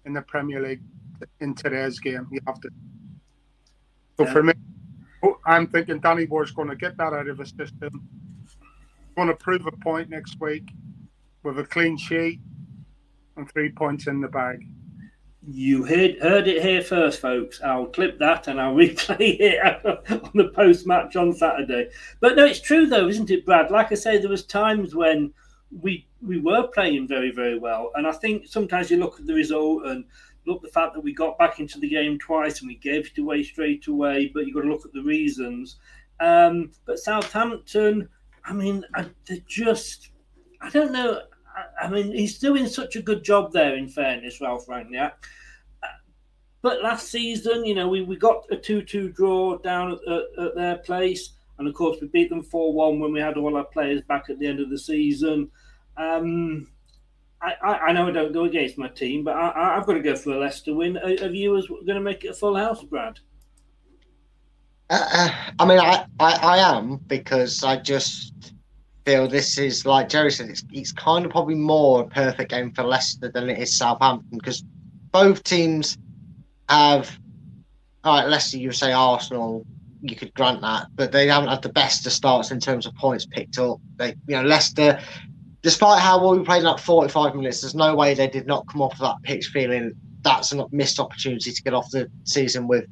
in 0.04 0.12
the 0.12 0.22
Premier 0.22 0.62
League 0.62 0.82
in 1.40 1.54
today's 1.54 1.98
game. 1.98 2.28
You 2.30 2.40
have 2.46 2.60
to. 2.60 2.68
So 4.16 4.24
yeah. 4.24 4.32
for 4.32 4.42
me, 4.42 4.52
oh, 5.24 5.38
I'm 5.44 5.66
thinking 5.66 5.98
Danny 5.98 6.26
Ward's 6.26 6.52
going 6.52 6.68
to 6.68 6.76
get 6.76 6.96
that 6.98 7.12
out 7.12 7.28
of 7.28 7.38
his 7.38 7.50
system. 7.50 8.08
Going 9.16 9.28
to 9.28 9.34
prove 9.34 9.66
a 9.66 9.72
point 9.72 10.10
next 10.10 10.40
week 10.40 10.70
with 11.42 11.58
a 11.58 11.64
clean 11.64 11.96
sheet 11.96 12.40
and 13.36 13.50
three 13.50 13.70
points 13.70 14.06
in 14.06 14.20
the 14.20 14.28
bag. 14.28 14.64
You 15.50 15.82
heard 15.84 16.18
heard 16.20 16.46
it 16.46 16.60
here 16.60 16.82
first, 16.82 17.22
folks. 17.22 17.62
I'll 17.62 17.86
clip 17.86 18.18
that 18.18 18.48
and 18.48 18.60
I'll 18.60 18.74
replay 18.74 19.40
it 19.40 19.86
on 20.10 20.30
the 20.34 20.50
post 20.54 20.86
match 20.86 21.16
on 21.16 21.32
Saturday. 21.32 21.88
But 22.20 22.36
no, 22.36 22.44
it's 22.44 22.60
true 22.60 22.84
though, 22.84 23.08
isn't 23.08 23.30
it, 23.30 23.46
Brad? 23.46 23.70
Like 23.70 23.90
I 23.90 23.94
say, 23.94 24.18
there 24.18 24.28
was 24.28 24.44
times 24.44 24.94
when 24.94 25.32
we 25.80 26.06
we 26.20 26.38
were 26.38 26.66
playing 26.68 27.08
very 27.08 27.30
very 27.30 27.58
well, 27.58 27.92
and 27.94 28.06
I 28.06 28.12
think 28.12 28.46
sometimes 28.46 28.90
you 28.90 28.98
look 28.98 29.18
at 29.20 29.26
the 29.26 29.32
result 29.32 29.86
and 29.86 30.04
look 30.44 30.60
the 30.60 30.68
fact 30.68 30.92
that 30.92 31.00
we 31.00 31.14
got 31.14 31.38
back 31.38 31.60
into 31.60 31.80
the 31.80 31.88
game 31.88 32.18
twice 32.18 32.60
and 32.60 32.68
we 32.68 32.76
gave 32.76 33.06
it 33.06 33.18
away 33.18 33.42
straight 33.42 33.86
away. 33.86 34.30
But 34.34 34.44
you've 34.44 34.54
got 34.54 34.62
to 34.62 34.68
look 34.68 34.84
at 34.84 34.92
the 34.92 35.02
reasons. 35.02 35.76
Um, 36.20 36.72
but 36.84 36.98
Southampton, 36.98 38.06
I 38.44 38.52
mean, 38.52 38.84
they're 39.26 39.38
just 39.46 40.10
I 40.60 40.68
don't 40.68 40.92
know. 40.92 41.22
I 41.80 41.88
mean, 41.88 42.12
he's 42.12 42.38
doing 42.38 42.66
such 42.66 42.96
a 42.96 43.02
good 43.02 43.22
job 43.22 43.52
there, 43.52 43.76
in 43.76 43.88
fairness, 43.88 44.40
Ralph 44.40 44.66
Rangnick. 44.66 45.12
But 46.60 46.82
last 46.82 47.08
season, 47.08 47.64
you 47.64 47.74
know, 47.74 47.88
we, 47.88 48.02
we 48.02 48.16
got 48.16 48.44
a 48.50 48.56
2 48.56 48.82
2 48.82 49.10
draw 49.10 49.58
down 49.58 49.92
at, 49.92 50.12
at, 50.12 50.44
at, 50.46 50.54
their 50.56 50.76
place. 50.78 51.34
And 51.58 51.68
of 51.68 51.74
course, 51.74 51.98
we 52.00 52.08
beat 52.08 52.30
them 52.30 52.42
4 52.42 52.72
1 52.72 53.00
when 53.00 53.12
we 53.12 53.20
had 53.20 53.36
all 53.36 53.56
our 53.56 53.64
players 53.64 54.02
back 54.02 54.28
at 54.28 54.38
the 54.38 54.46
end 54.46 54.60
of 54.60 54.70
the 54.70 54.78
season. 54.78 55.50
Um, 55.96 56.68
I, 57.40 57.54
I, 57.62 57.78
I, 57.78 57.92
know 57.92 58.08
I 58.08 58.10
don't 58.10 58.32
go 58.32 58.44
against 58.44 58.78
my 58.78 58.88
team, 58.88 59.22
but 59.22 59.36
I, 59.36 59.74
have 59.74 59.86
got 59.86 59.94
to 59.94 60.00
go 60.00 60.16
for 60.16 60.32
a 60.32 60.38
Leicester 60.38 60.74
win. 60.74 60.96
Are, 60.98 61.04
are 61.04 61.30
you 61.30 61.62
going 61.68 61.86
to 61.86 62.00
make 62.00 62.24
it 62.24 62.28
a 62.28 62.34
full 62.34 62.56
house, 62.56 62.82
Brad? 62.82 63.20
Uh, 64.90 65.06
uh, 65.12 65.28
I 65.58 65.64
mean, 65.64 65.78
I, 65.78 66.04
I, 66.18 66.32
I 66.42 66.76
am 66.76 66.96
because 67.06 67.62
I 67.62 67.76
just 67.76 68.54
feel 69.08 69.26
this 69.26 69.56
is 69.56 69.86
like 69.86 70.10
Gerry 70.10 70.30
said, 70.30 70.50
it's, 70.50 70.62
it's 70.70 70.92
kind 70.92 71.24
of 71.24 71.30
probably 71.30 71.54
more 71.54 72.02
a 72.02 72.06
perfect 72.06 72.50
game 72.50 72.70
for 72.72 72.82
Leicester 72.82 73.30
than 73.32 73.48
it 73.48 73.58
is 73.58 73.74
Southampton 73.74 74.38
because 74.38 74.62
both 75.12 75.42
teams 75.44 75.96
have. 76.68 77.18
All 78.04 78.20
right, 78.20 78.28
Leicester, 78.28 78.58
you 78.58 78.70
say 78.70 78.92
Arsenal, 78.92 79.66
you 80.02 80.14
could 80.14 80.32
grant 80.34 80.60
that, 80.60 80.88
but 80.94 81.10
they 81.10 81.26
haven't 81.26 81.48
had 81.48 81.62
the 81.62 81.70
best 81.70 82.06
of 82.06 82.12
starts 82.12 82.50
in 82.50 82.60
terms 82.60 82.84
of 82.84 82.94
points 82.96 83.24
picked 83.26 83.58
up. 83.58 83.78
They, 83.96 84.14
you 84.26 84.36
know, 84.36 84.42
Leicester, 84.42 85.00
despite 85.62 86.00
how 86.00 86.22
well 86.22 86.38
we 86.38 86.44
played 86.44 86.58
in 86.58 86.64
that 86.64 86.78
45 86.78 87.34
minutes, 87.34 87.62
there's 87.62 87.74
no 87.74 87.94
way 87.94 88.12
they 88.12 88.28
did 88.28 88.46
not 88.46 88.68
come 88.68 88.82
off 88.82 88.98
that 88.98 89.16
pitch 89.22 89.46
feeling 89.46 89.94
that's 90.22 90.52
a 90.52 90.66
missed 90.70 91.00
opportunity 91.00 91.50
to 91.50 91.62
get 91.62 91.72
off 91.72 91.90
the 91.90 92.10
season 92.24 92.68
with 92.68 92.84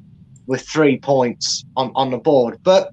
with 0.47 0.67
three 0.67 0.97
points 0.97 1.65
on, 1.75 1.91
on 1.93 2.09
the 2.09 2.17
board. 2.17 2.57
But 2.63 2.89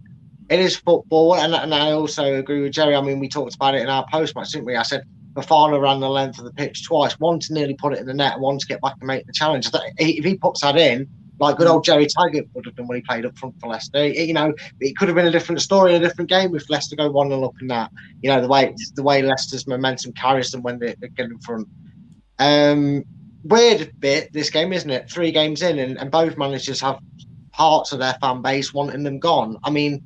it 0.51 0.61
is 0.61 0.77
football, 0.77 1.37
and, 1.37 1.55
and 1.55 1.75
I 1.75 1.93
also 1.93 2.35
agree 2.35 2.63
with 2.63 2.73
Gerry. 2.73 2.95
I 2.95 3.01
mean, 3.01 3.19
we 3.19 3.29
talked 3.29 3.55
about 3.55 3.75
it 3.75 3.83
in 3.83 3.89
our 3.89 4.07
post 4.11 4.37
match, 4.37 4.53
didn't 4.53 4.67
we? 4.67 4.77
I 4.77 4.83
said 4.83 5.05
Fofana 5.35 5.81
ran 5.81 6.01
the 6.01 6.09
length 6.09 6.39
of 6.39 6.45
the 6.45 6.53
pitch 6.53 6.85
twice, 6.85 7.19
one 7.19 7.41
to 7.41 7.53
nearly 7.55 7.75
put 7.75 7.93
it 7.93 8.01
in 8.01 8.07
the 8.07 8.15
net, 8.15 8.39
one 8.39 8.59
to 8.59 8.67
get 8.67 8.81
back 8.81 8.95
and 9.01 9.07
make 9.07 9.27
the 9.27 9.33
challenge. 9.33 9.69
If 9.99 10.25
he 10.25 10.37
puts 10.37 10.61
that 10.61 10.77
in, 10.77 11.09
like 11.41 11.57
good 11.57 11.67
old 11.67 11.85
Gerry 11.85 12.07
Taggart 12.07 12.47
would 12.55 12.67
have 12.67 12.77
done 12.77 12.87
when 12.87 12.97
he 12.97 13.03
played 13.03 13.27
up 13.27 13.37
front 13.37 13.59
for 13.61 13.69
Leicester. 13.69 14.07
You 14.07 14.33
know, 14.33 14.55
it 14.81 14.97
could 14.97 15.09
have 15.09 15.17
been 15.17 15.27
a 15.27 15.33
different 15.33 15.61
story, 15.61 15.95
a 15.95 15.99
different 15.99 16.31
game 16.31 16.55
if 16.55 16.71
Leicester 16.71 16.97
go 16.97 17.11
one 17.11 17.29
0 17.29 17.43
up 17.43 17.55
in 17.61 17.67
that. 17.69 17.91
You 18.23 18.31
know, 18.31 18.41
the 18.41 18.49
way 18.49 18.75
the 18.95 19.03
way 19.03 19.23
Leicester's 19.23 19.67
momentum 19.67 20.13
carries 20.13 20.51
them 20.51 20.63
when 20.63 20.79
they, 20.79 20.95
they 21.01 21.09
get 21.09 21.27
in 21.27 21.39
front. 21.41 21.69
Um, 22.39 23.05
weird 23.43 23.93
bit 23.99 24.33
this 24.33 24.51
game, 24.51 24.73
isn't 24.73 24.91
it? 24.91 25.11
Three 25.11 25.33
games 25.33 25.63
in, 25.63 25.79
and, 25.79 25.99
and 25.99 26.11
both 26.11 26.37
managers 26.37 26.81
have 26.81 27.01
parts 27.53 27.93
of 27.93 27.99
their 27.99 28.17
fan 28.21 28.43
base 28.43 28.73
wanting 28.73 29.03
them 29.03 29.19
gone. 29.19 29.59
I 29.65 29.71
mean, 29.71 30.03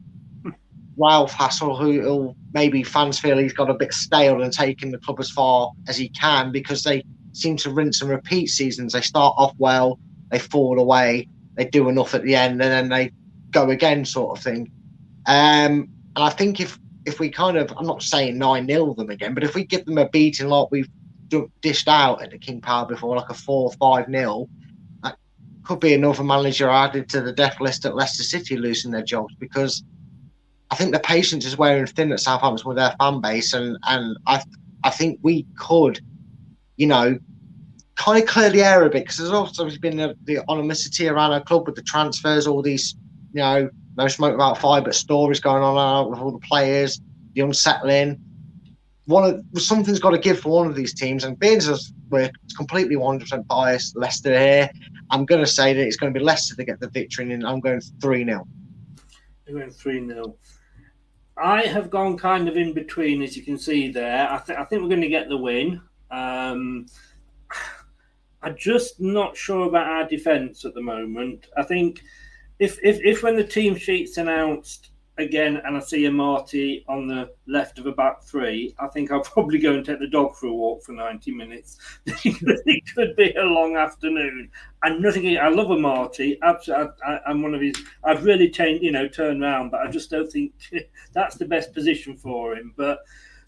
Ralph 0.98 1.32
Hasenhüttl, 1.32 2.03
who, 2.03 2.34
maybe 2.53 2.82
fans 2.82 3.18
feel 3.18 3.38
he's 3.38 3.53
got 3.53 3.70
a 3.70 3.74
bit 3.74 3.92
stale 3.92 4.42
and 4.42 4.53
taking 4.53 4.90
the 4.90 4.99
club 4.99 5.20
as 5.20 5.30
far 5.30 5.72
as 5.86 5.96
he 5.96 6.09
can 6.09 6.51
because 6.51 6.82
they 6.82 7.05
seem 7.32 7.57
to 7.59 7.70
rinse 7.70 8.03
and 8.03 8.11
repeat 8.11 8.49
seasons. 8.49 8.92
They 8.92 9.01
start 9.01 9.34
off 9.38 9.55
well, 9.59 9.99
they 10.30 10.38
fall 10.38 10.78
away, 10.78 11.28
they 11.55 11.66
do 11.66 11.88
enough 11.88 12.14
at 12.14 12.22
the 12.22 12.34
end, 12.34 12.61
and 12.61 12.72
then 12.72 12.88
they 12.88 13.12
go 13.51 13.70
again, 13.70 14.05
sort 14.05 14.36
of 14.36 14.42
thing. 14.42 14.70
Um, 15.26 15.88
and 16.16 16.24
I 16.24 16.30
think 16.30 16.61
if 16.61 16.78
if 17.07 17.20
we 17.20 17.30
kind 17.30 17.57
of, 17.57 17.72
I'm 17.76 17.86
not 17.86 18.03
saying 18.03 18.36
9 18.36 18.66
0 18.66 18.94
them 18.94 19.09
again, 19.09 19.32
but 19.32 19.42
if 19.42 19.55
we 19.55 19.64
give 19.64 19.86
them 19.86 19.96
a 19.96 20.09
beating 20.09 20.49
like 20.49 20.70
we've 20.70 20.90
dished 21.62 21.88
out 21.88 22.22
at 22.22 22.30
the 22.30 22.38
King 22.38 22.61
Power 22.61 22.86
before, 22.86 23.16
like 23.16 23.30
a 23.30 23.34
4 23.34 23.72
5 23.72 24.07
0, 24.11 24.49
could 25.68 25.80
be 25.80 25.92
another 25.92 26.24
manager 26.24 26.70
added 26.70 27.11
to 27.11 27.20
the 27.20 27.32
death 27.32 27.61
list 27.61 27.84
at 27.84 27.94
Leicester 27.94 28.22
City 28.22 28.57
losing 28.57 28.90
their 28.90 29.03
jobs 29.03 29.34
because 29.38 29.84
I 30.71 30.75
think 30.75 30.93
the 30.93 31.01
patience 31.01 31.47
is 31.47 31.57
wearing 31.57 31.87
thin 31.87 32.12
at 32.12 32.21
Southampton 32.21 32.69
with 32.69 32.77
their 32.77 32.95
fan 33.01 33.21
base, 33.21 33.53
and 33.53 33.79
and 33.89 34.16
I 34.27 34.43
I 34.85 34.91
think 34.91 35.19
we 35.23 35.47
could, 35.57 36.01
you 36.77 36.87
know, 36.87 37.19
kind 37.97 38.23
of 38.23 38.29
clear 38.29 38.51
the 38.51 38.62
air 38.62 38.83
a 38.85 38.91
bit 38.91 39.05
because 39.05 39.16
there's 39.16 39.31
also 39.31 39.69
been 39.81 39.97
the, 39.97 40.16
the 40.25 40.39
animosity 40.49 41.09
around 41.09 41.33
our 41.33 41.43
club 41.43 41.66
with 41.66 41.75
the 41.75 41.83
transfers, 41.83 42.47
all 42.47 42.62
these, 42.62 42.95
you 43.33 43.41
know, 43.41 43.69
no 43.97 44.07
smoke 44.07 44.35
about 44.35 44.59
fire, 44.59 44.81
but 44.81 44.95
stories 44.95 45.41
going 45.41 45.62
on 45.62 45.77
out 45.77 46.11
with 46.11 46.21
all 46.21 46.31
the 46.31 46.39
players, 46.39 47.01
the 47.35 47.41
unsettling. 47.41 48.21
One 49.07 49.43
of 49.55 49.62
something's 49.62 49.99
got 49.99 50.11
to 50.11 50.19
give 50.19 50.39
for 50.39 50.51
one 50.51 50.66
of 50.69 50.77
these 50.77 50.95
teams, 50.95 51.25
and 51.25 51.39
being 51.39 51.57
as 51.57 51.93
we're 52.11 52.31
completely 52.57 52.95
100% 52.95 53.47
biased, 53.47 53.97
Leicester 53.97 54.39
here, 54.39 54.71
I'm 55.11 55.25
going 55.25 55.41
to 55.41 55.47
say 55.47 55.73
that 55.73 55.81
it's 55.81 55.97
going 55.97 56.12
to 56.12 56.19
be 56.19 56.25
Leicester 56.25 56.55
to 56.57 56.64
get 56.64 56.79
the 56.79 56.89
victory, 56.89 57.33
and 57.33 57.47
I'm 57.47 57.61
going 57.61 57.81
3 58.01 58.25
0. 58.25 58.47
Going 59.49 59.70
3 59.70 60.07
0. 60.07 60.36
I 61.38 61.62
have 61.62 61.90
gone 61.90 62.18
kind 62.18 62.49
of 62.49 62.57
in 62.57 62.74
between, 62.74 63.22
as 63.22 63.36
you 63.36 63.42
can 63.42 63.59
see 63.59 63.90
there. 63.90 64.28
I, 64.30 64.38
th- 64.38 64.59
I 64.59 64.64
think 64.64 64.82
we're 64.82 64.88
going 64.88 65.01
to 65.01 65.09
get 65.09 65.28
the 65.28 65.36
win. 65.36 65.80
Um, 66.11 66.86
I'm 68.42 68.57
just 68.59 69.01
not 69.01 69.36
sure 69.36 69.66
about 69.66 69.86
our 69.86 70.07
defence 70.07 70.64
at 70.64 70.74
the 70.74 70.82
moment. 70.82 71.46
I 71.57 71.62
think 71.62 72.03
if, 72.59 72.78
if 72.82 73.01
if 73.05 73.22
when 73.22 73.36
the 73.36 73.44
team 73.44 73.76
sheet's 73.76 74.16
announced 74.16 74.90
again 75.19 75.61
and 75.64 75.77
I 75.77 75.81
see 75.81 76.05
Amartey 76.05 76.85
on 76.89 77.07
the 77.07 77.31
left 77.47 77.79
of 77.79 77.87
a 77.87 77.93
back 77.93 78.23
three, 78.23 78.75
I 78.79 78.87
think 78.89 79.11
I'll 79.11 79.21
probably 79.35 79.59
go 79.59 79.75
and 79.75 79.85
take 79.85 79.99
the 79.99 80.07
dog 80.07 80.37
for 80.37 80.47
a 80.47 80.53
walk 80.53 80.85
for 80.85 80.93
90 80.93 81.33
minutes. 81.33 81.79
it 82.07 82.95
could 82.95 83.16
be 83.16 83.33
a 83.33 83.43
long 83.43 83.77
afternoon. 83.77 84.51
And 84.83 85.03
nothing, 85.03 85.37
I 85.39 85.49
love 85.49 85.69
Amartey. 85.69 86.39
Absolutely, 86.43 86.93
I, 87.05 87.21
am 87.29 87.43
one 87.43 87.55
of 87.55 87.61
his, 87.61 87.75
I've 88.05 88.25
really 88.25 88.49
changed, 88.49 88.83
you 88.83 88.93
know, 88.93 89.09
turned 89.09 89.43
around, 89.43 89.71
but 89.71 89.81
I 89.81 89.91
just 89.91 90.11
don't 90.11 90.31
think 90.31 90.53
that's 91.12 91.37
the 91.37 91.47
best 91.47 91.75
position 91.75 92.16
for 92.16 92.55
him. 92.55 92.73
But, 92.77 93.01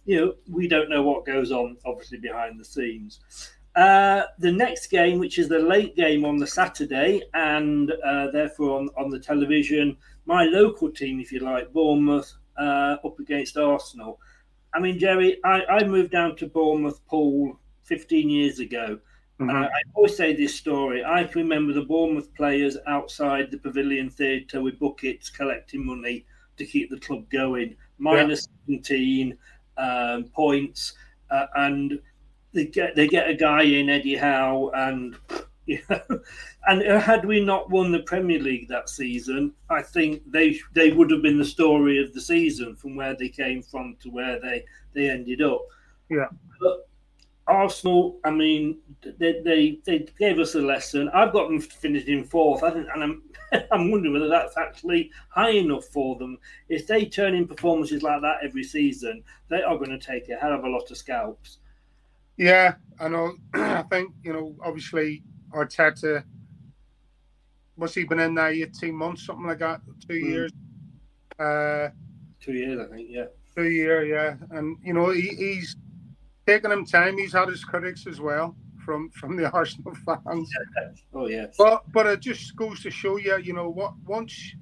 you 0.05 0.21
know, 0.21 0.35
we 0.51 0.67
don't 0.67 0.91
know 0.91 1.03
what 1.03 1.25
goes 1.25 1.53
on, 1.53 1.77
obviously, 1.87 2.19
behind 2.19 2.59
the 2.59 2.65
scenes. 2.65 3.21
Uh, 3.77 4.23
the 4.41 4.51
next 4.51 4.89
game, 4.89 5.21
which 5.21 5.39
is 5.39 5.49
the 5.49 5.59
late 5.59 5.95
game 5.95 6.25
on 6.25 6.37
the 6.37 6.47
Saturday, 6.47 7.23
and 7.35 7.93
uh, 8.05 8.29
therefore 8.33 8.81
on, 8.81 8.89
on 8.99 9.09
the 9.09 9.19
television, 9.19 9.97
my 10.31 10.45
local 10.45 10.89
team, 10.89 11.19
if 11.19 11.33
you 11.33 11.41
like, 11.41 11.73
Bournemouth, 11.73 12.33
uh, 12.57 12.97
up 13.05 13.19
against 13.19 13.57
Arsenal. 13.57 14.21
I 14.73 14.79
mean, 14.79 14.97
Gerry, 14.97 15.41
I, 15.45 15.65
I 15.65 15.85
moved 15.85 16.13
down 16.13 16.37
to 16.37 16.47
Bournemouth 16.47 17.05
Poole 17.09 17.59
15 17.83 18.31
years 18.31 18.61
ago. 18.61 19.01
Mm-hmm. 19.41 19.51
I 19.51 19.69
always 19.95 20.17
say 20.17 20.33
this 20.33 20.55
story. 20.55 21.05
I 21.05 21.25
can 21.25 21.43
remember 21.43 21.73
the 21.73 21.83
Bournemouth 21.83 22.33
players 22.35 22.77
outside 22.87 23.51
the 23.51 23.59
Pavilion 23.59 24.09
Theatre 24.09 24.63
with 24.63 24.79
buckets 24.79 25.31
collecting 25.31 25.85
money 25.85 26.25
to 26.59 26.65
keep 26.65 26.91
the 26.91 27.01
club 27.01 27.29
going, 27.29 27.75
minus 27.99 28.47
yeah. 28.69 28.77
17 28.77 29.39
um, 29.79 30.25
points. 30.33 30.93
Uh, 31.29 31.47
and 31.57 31.99
they 32.53 32.67
get 32.67 32.95
they 32.95 33.09
get 33.09 33.29
a 33.29 33.35
guy 33.35 33.63
in 33.63 33.89
Eddie 33.89 34.17
Howe, 34.17 34.71
and 34.75 35.17
you 35.67 35.81
know, 35.91 36.21
and 36.67 36.83
uh, 36.83 37.01
had 37.01 37.25
we 37.25 37.45
not 37.45 37.71
won 37.71 37.93
the 37.93 38.01
Premier 38.01 38.41
League 38.41 38.69
that 38.69 38.89
season, 38.89 39.53
I 39.69 39.83
think 39.83 40.23
they 40.31 40.59
they 40.73 40.93
would 40.93 41.11
have 41.11 41.23
been 41.23 41.39
the 41.39 41.45
story 41.45 42.03
of 42.03 42.13
the 42.13 42.21
season 42.21 42.77
from 42.77 42.97
where 42.97 43.15
they 43.15 43.29
came 43.29 43.63
from 43.63 43.97
to 44.01 44.11
where 44.11 44.41
they 44.41 44.65
they 44.95 45.09
ended 45.09 45.43
up. 45.43 45.63
Yeah. 46.09 46.29
But 46.61 46.89
Arsenal, 47.47 48.19
I 48.25 48.31
mean, 48.31 48.79
they, 49.03 49.41
they 49.43 49.81
they 49.85 50.07
gave 50.19 50.39
us 50.39 50.55
a 50.55 50.61
lesson. 50.61 51.09
I've 51.11 51.33
got 51.33 51.49
them 51.49 51.61
finishing 51.61 52.25
fourth, 52.25 52.63
I 52.63 52.71
think, 52.71 52.87
and 52.95 53.03
I'm 53.03 53.23
I'm 53.73 53.91
wondering 53.91 54.13
whether 54.13 54.29
that's 54.29 54.57
actually 54.57 55.11
high 55.29 55.51
enough 55.51 55.85
for 55.87 56.17
them. 56.17 56.39
If 56.69 56.87
they 56.87 57.07
turn 57.07 57.35
in 57.35 57.47
performances 57.47 58.03
like 58.03 58.23
that 58.23 58.39
every 58.43 58.65
season, 58.65 59.23
they 59.49 59.63
are 59.63 59.77
going 59.77 59.91
to 59.91 59.99
take 59.99 60.29
a 60.29 60.37
hell 60.37 60.53
of 60.53 60.65
a 60.65 60.69
lot 60.69 60.91
of 60.91 60.97
scalps. 60.97 61.59
Yeah, 62.37 62.75
I 62.99 63.09
know. 63.09 63.35
I 63.55 63.83
think 63.83 64.13
you 64.23 64.33
know. 64.33 64.57
Obviously, 64.65 65.23
Arteta. 65.53 66.25
What's 67.77 67.95
he 67.95 68.05
been 68.05 68.21
in 68.21 68.35
there? 68.35 68.49
Eighteen 68.49 68.95
months, 68.95 69.27
something 69.27 69.47
like 69.47 69.59
that. 69.59 69.81
Two 70.07 70.15
mm. 70.15 70.29
years. 70.29 70.53
Uh, 71.39 71.89
two 72.41 72.53
years, 72.53 72.81
I 72.81 72.95
think. 72.95 73.09
Yeah. 73.11 73.27
Two 73.57 73.71
year, 73.71 74.05
yeah, 74.05 74.37
and 74.51 74.77
you 74.85 74.93
know 74.93 75.11
he, 75.11 75.29
he's 75.29 75.77
taken 76.47 76.71
him 76.71 76.85
time. 76.85 77.19
He's 77.19 77.33
had 77.33 77.49
his 77.49 77.65
critics 77.65 78.07
as 78.07 78.21
well 78.21 78.57
from 78.85 79.11
from 79.11 79.37
the 79.37 79.51
Arsenal 79.53 79.95
fans. 80.05 80.51
oh 81.15 81.29
yeah. 81.29 81.47
But 81.59 81.83
but 81.93 82.07
it 82.07 82.21
just 82.21 82.55
goes 82.57 82.83
to 82.83 82.91
show 82.91 83.17
you, 83.17 83.39
you 83.39 83.53
know, 83.53 83.69
what 83.69 83.95
once 84.07 84.55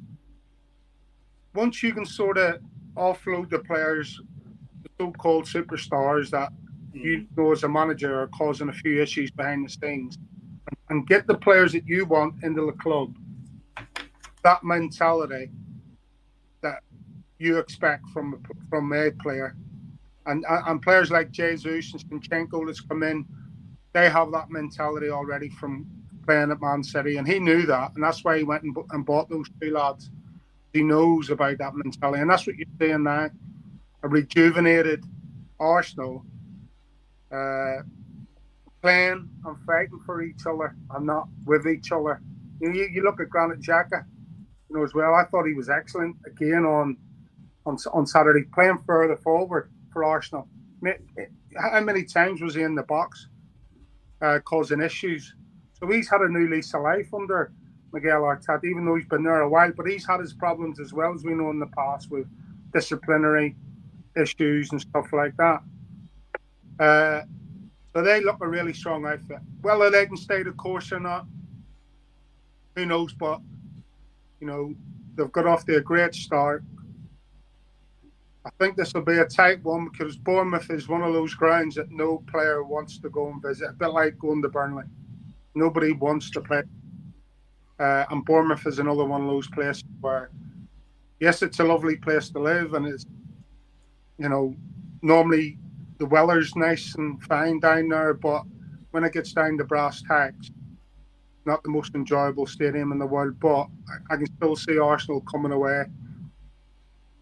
once 1.55 1.83
you 1.83 1.93
can 1.93 2.07
sort 2.07 2.39
of 2.39 2.61
offload 2.97 3.51
the 3.51 3.59
players, 3.61 4.21
the 4.83 4.91
so-called 5.01 5.45
superstars 5.45 6.31
that 6.31 6.51
you 6.93 7.27
know 7.37 7.53
as 7.53 7.65
a 7.65 7.69
manager 7.69 8.21
are 8.21 8.29
causing 8.29 8.69
a 8.69 8.73
few 8.73 9.01
issues 9.03 9.31
behind 9.31 9.67
the 9.67 9.71
scenes 9.71 10.19
and 10.91 11.07
get 11.07 11.27
the 11.27 11.37
players 11.37 11.73
that 11.73 11.87
you 11.87 12.05
want 12.07 12.43
into 12.43 12.67
the 12.67 12.73
club. 12.73 13.15
That 14.45 14.65
mentality 14.65 15.51
that 16.63 16.83
you 17.39 17.59
expect 17.59 18.09
from 18.11 18.43
from 18.69 18.93
a 18.93 19.11
player. 19.11 19.57
And 20.27 20.45
and 20.49 20.83
players 20.83 21.11
like 21.11 21.31
Jesus 21.31 22.05
and 22.11 22.23
Zinchenko 22.23 22.67
that's 22.67 22.81
come 22.81 23.03
in 23.03 23.27
they 23.93 24.09
have 24.09 24.31
that 24.33 24.51
mentality 24.51 25.09
already 25.09 25.49
from 25.49 25.87
playing 26.27 26.51
at 26.51 26.61
Man 26.61 26.83
City 26.83 27.17
and 27.17 27.27
he 27.27 27.39
knew 27.39 27.67
that 27.67 27.93
and 27.95 28.05
that's 28.05 28.23
why 28.23 28.39
he 28.39 28.45
went 28.45 28.63
and, 28.63 28.77
and 28.91 29.05
bought 29.05 29.29
those 29.29 29.47
two 29.61 29.73
lads. 29.73 30.11
He 30.73 30.83
knows 30.83 31.31
about 31.31 31.59
that 31.59 31.75
mentality 31.75 32.21
and 32.21 32.31
that's 32.31 32.47
what 32.47 32.57
you're 32.57 32.67
seeing 32.79 33.05
now. 33.05 33.31
A 34.03 34.09
rejuvenated 34.09 35.05
Arsenal 35.59 36.25
uh, 37.33 37.79
playing 38.89 39.29
and 39.45 39.57
fighting 39.67 40.01
for 40.07 40.23
each 40.23 40.47
other 40.47 40.75
and 40.95 41.07
not 41.07 41.29
with 41.45 41.67
each 41.67 41.93
other. 41.93 42.23
You, 42.61 42.69
know, 42.69 42.75
you, 42.75 42.89
you 42.91 43.03
look 43.03 43.21
at 43.21 43.29
Granit 43.29 43.61
Xhaka, 43.61 44.05
you 44.69 44.77
know, 44.77 44.83
as 44.83 44.95
well. 44.95 45.15
I 45.15 45.25
thought 45.25 45.45
he 45.45 45.53
was 45.53 45.69
excellent 45.69 46.17
again 46.27 46.65
on 46.65 46.97
on 47.67 47.77
on 47.93 48.07
Saturday, 48.07 48.45
playing 48.55 48.79
further 48.87 49.17
forward 49.17 49.71
for 49.93 50.05
Arsenal. 50.05 50.49
How 51.57 51.81
many 51.81 52.03
times 52.03 52.41
was 52.41 52.55
he 52.55 52.63
in 52.63 52.75
the 52.75 52.83
box, 52.85 53.29
uh, 54.23 54.39
causing 54.47 54.81
issues? 54.81 55.35
So 55.75 55.87
he's 55.87 56.09
had 56.09 56.23
a 56.23 56.29
new 56.29 56.49
lease 56.49 56.73
of 56.73 56.83
life 56.83 57.13
under 57.13 57.53
Mikel 57.93 58.23
Arteta, 58.23 58.65
even 58.65 58.87
though 58.87 58.95
he's 58.95 59.07
been 59.07 59.23
there 59.23 59.43
a 59.43 59.49
while. 59.49 59.73
But 59.77 59.87
he's 59.87 60.07
had 60.07 60.21
his 60.21 60.33
problems 60.33 60.81
as 60.81 60.95
well 60.95 61.13
as 61.13 61.25
we 61.25 61.35
know 61.35 61.51
in 61.51 61.59
the 61.59 61.71
past 61.77 62.11
with 62.11 62.27
disciplinary 62.73 63.55
issues 64.17 64.73
and 64.73 64.81
stuff 64.81 65.13
like 65.13 65.37
that. 65.37 65.61
Uh, 66.81 67.23
so 67.95 68.03
they 68.03 68.21
look 68.23 68.39
a 68.41 68.49
really 68.49 68.73
strong 68.73 69.07
outfit. 69.07 69.39
Whether 69.63 69.91
they 69.91 70.07
can 70.07 70.17
stay 70.17 70.43
the 70.43 70.53
course 70.53 70.93
or 70.93 71.01
not, 71.01 71.27
who 72.77 72.87
knows? 72.87 73.13
But 73.13 73.41
you 74.41 74.47
know, 74.47 74.75
they've 75.17 75.33
got 75.33 75.47
off 75.47 75.65
to 75.67 75.77
a 75.77 75.81
great 75.81 76.15
start. 76.15 76.63
I 78.45 78.51
think 78.59 78.77
this 78.77 78.95
will 78.95 79.03
be 79.03 79.19
a 79.19 79.27
tight 79.27 79.63
one 79.63 79.89
because 79.89 80.17
Bournemouth 80.17 80.71
is 80.71 80.89
one 80.89 81.03
of 81.03 81.13
those 81.13 81.35
grounds 81.35 81.75
that 81.75 81.91
no 81.91 82.25
player 82.31 82.63
wants 82.63 82.99
to 82.99 83.11
go 83.11 83.29
and 83.29 83.43
visit. 83.43 83.71
A 83.71 83.73
bit 83.73 83.89
like 83.89 84.19
going 84.19 84.41
to 84.43 84.49
Burnley. 84.49 84.85
Nobody 85.55 85.93
wants 85.93 86.31
to 86.31 86.41
play. 86.41 86.63
Uh, 87.79 88.05
and 88.11 88.25
Bournemouth 88.25 88.67
is 88.67 88.79
another 88.79 89.05
one 89.05 89.23
of 89.23 89.29
those 89.29 89.49
places 89.49 89.85
where, 90.01 90.31
yes, 91.21 91.43
it's 91.43 91.61
a 91.61 91.65
lovely 91.65 91.97
place 91.97 92.31
to 92.31 92.39
live, 92.39 92.75
and 92.75 92.87
it's, 92.87 93.07
you 94.19 94.29
know, 94.29 94.55
normally 95.03 95.59
the 95.99 96.07
weller's 96.07 96.55
nice 96.57 96.95
and 96.95 97.23
fine 97.23 97.61
down 97.61 97.89
there, 97.89 98.15
but 98.15 98.45
when 98.93 99.05
it 99.05 99.13
gets 99.13 99.33
down 99.33 99.59
to 99.59 99.65
brass 99.65 100.03
tacks, 100.03 100.51
not 101.45 101.63
the 101.63 101.71
most 101.71 101.95
enjoyable 101.95 102.47
stadium 102.47 102.93
in 102.93 102.99
the 102.99 103.07
world. 103.07 103.39
But 103.41 103.67
I, 103.89 104.15
I 104.15 104.17
can 104.17 104.27
still 104.37 104.57
see 104.57 104.79
Arsenal 104.79 105.21
coming 105.23 105.53
away 105.53 105.85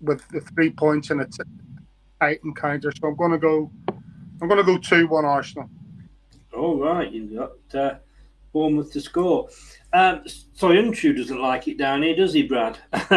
with 0.00 0.26
the 0.28 0.40
three 0.40 0.70
points 0.70 1.10
in 1.10 1.20
a 1.20 1.26
t- 1.26 1.42
tight 2.20 2.40
encounter. 2.44 2.92
So 2.92 3.08
I'm 3.08 3.16
going 3.16 3.32
to 3.32 3.38
go. 3.38 3.70
I'm 4.40 4.48
going 4.48 4.58
to 4.58 4.64
go 4.64 4.76
two 4.76 5.06
one 5.06 5.24
Arsenal. 5.24 5.70
All 6.54 6.78
right, 6.78 7.10
you 7.10 7.26
got 7.36 7.80
uh, 7.80 7.98
Bournemouth 8.52 8.92
to 8.92 9.00
score. 9.00 9.48
Um, 9.92 10.22
Soyuncu 10.56 11.16
doesn't 11.16 11.40
like 11.40 11.68
it 11.68 11.78
down 11.78 12.02
here, 12.02 12.16
does 12.16 12.32
he, 12.32 12.42
Brad? 12.42 12.78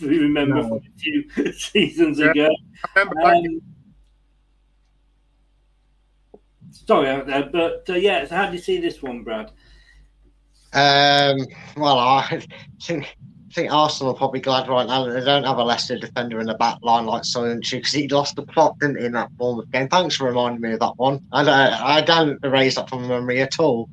we 0.00 0.18
remember 0.18 0.62
no. 0.62 0.76
a 0.76 0.98
few 0.98 1.52
seasons 1.52 2.18
yeah. 2.18 2.30
ago. 2.30 2.48
I 2.96 3.00
remember 3.00 3.22
um, 3.22 3.60
sorry 6.86 7.08
out 7.08 7.26
there, 7.26 7.48
but 7.50 7.84
uh, 7.88 7.94
yeah. 7.94 8.26
So 8.26 8.36
how 8.36 8.46
do 8.46 8.52
you 8.52 8.62
see 8.62 8.80
this 8.80 9.02
one, 9.02 9.22
Brad? 9.22 9.50
Um, 10.72 11.46
well, 11.76 11.98
I 11.98 12.46
think 12.82 13.16
think 13.52 13.72
Arsenal 13.72 14.12
are 14.12 14.16
probably 14.16 14.40
glad 14.40 14.68
right 14.68 14.86
now 14.86 15.04
that 15.04 15.12
they 15.12 15.24
don't 15.24 15.44
have 15.44 15.58
a 15.58 15.64
Leicester 15.64 15.98
defender 15.98 16.40
in 16.40 16.46
the 16.46 16.54
back 16.54 16.78
line 16.82 17.04
like 17.06 17.22
Soyuncu 17.22 17.72
because 17.72 17.92
he 17.92 18.08
lost 18.08 18.36
the 18.36 18.42
plot, 18.42 18.78
didn't 18.78 19.00
he, 19.00 19.06
in 19.06 19.12
that 19.12 19.36
Bournemouth 19.36 19.70
game? 19.72 19.88
Thanks 19.88 20.16
for 20.16 20.26
reminding 20.26 20.60
me 20.60 20.72
of 20.72 20.80
that 20.80 20.96
one. 20.96 21.20
I 21.32 21.42
don't, 21.42 21.56
I 21.56 22.00
don't 22.00 22.44
erase 22.44 22.76
that 22.76 22.88
from 22.88 23.08
memory 23.08 23.40
at 23.40 23.58
all. 23.58 23.88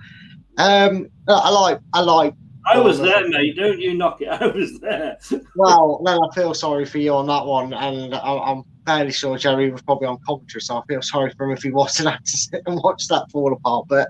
Um, 0.58 1.08
I 1.28 1.50
like, 1.50 1.80
I 1.94 2.02
like. 2.02 2.34
I 2.70 2.80
was 2.80 3.00
there, 3.00 3.28
mate. 3.28 3.56
Don't 3.56 3.80
you 3.80 3.94
knock 3.94 4.22
it. 4.22 4.28
I 4.42 4.48
was 4.48 4.80
there. 4.80 5.18
well, 5.56 6.02
then 6.04 6.18
I 6.18 6.36
feel 6.36 6.54
sorry 6.54 6.86
for 6.86 6.98
you 6.98 7.14
on 7.14 7.28
that 7.28 7.46
one, 7.46 7.74
and 7.74 8.14
I, 8.14 8.52
am 8.52 8.64
fairly 8.86 9.12
sure 9.12 9.38
Gerry 9.38 9.72
was 9.72 9.82
probably 9.82 10.08
on 10.08 10.18
commentary, 10.26 10.62
so 10.62 10.78
I 10.78 10.82
feel 10.88 11.02
sorry 11.02 11.32
for 11.38 11.46
him 11.46 11.52
if 11.58 11.64
he 11.64 11.72
wasn't 11.72 12.10
had 12.10 12.26
to 12.26 12.38
sit 12.38 12.62
and 12.66 12.80
watch 12.84 13.08
that 13.08 13.30
fall 13.32 13.54
apart. 13.54 13.86
But 13.88 14.10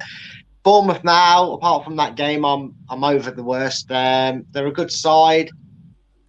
Bournemouth 0.64 1.04
now, 1.04 1.54
apart 1.54 1.84
from 1.84 1.96
that 1.98 2.16
game, 2.16 2.46
I'm 2.46 2.76
I'm 2.90 3.04
over 3.04 3.32
the 3.32 3.44
worst. 3.44 3.92
Um, 3.92 4.46
they're 4.52 4.68
a 4.68 4.72
good 4.72 4.92
side. 4.92 5.50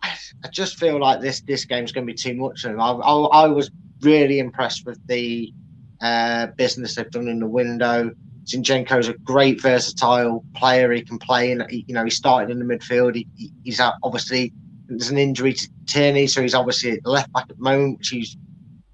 I 0.03 0.49
just 0.53 0.79
feel 0.79 1.01
like 1.01 1.21
this 1.21 1.41
this 1.41 1.65
game's 1.65 1.93
going 1.93 2.07
to 2.07 2.13
be 2.13 2.17
too 2.17 2.35
much. 2.35 2.63
for 2.63 2.79
I, 2.79 2.91
I, 2.91 3.45
I 3.45 3.47
was 3.47 3.71
really 4.03 4.39
impressed 4.39 4.87
with 4.87 5.05
the 5.07 5.53
uh, 6.01 6.47
business 6.57 6.95
they've 6.95 7.11
done 7.11 7.29
in 7.29 7.41
the 7.41 7.49
window. 7.49 8.11
Zinchenko's 8.49 9.09
a 9.09 9.15
great 9.15 9.61
versatile 9.61 10.45
player. 10.55 10.91
He 10.93 11.03
can 11.03 11.19
play, 11.19 11.51
in, 11.53 11.65
you 11.71 11.95
know 11.95 12.05
he 12.05 12.11
started 12.11 12.51
in 12.51 12.59
the 12.59 12.65
midfield. 12.65 13.15
He, 13.15 13.53
he's 13.63 13.81
obviously 14.03 14.53
there's 14.89 15.11
an 15.11 15.19
injury 15.19 15.53
to 15.53 15.69
Tierney, 15.87 16.27
so 16.27 16.41
he's 16.41 16.55
obviously 16.55 16.99
left 17.05 17.33
back 17.33 17.47
at 17.51 17.57
the 17.57 17.63
moment, 17.63 17.99
which 17.99 18.09
he's 18.09 18.37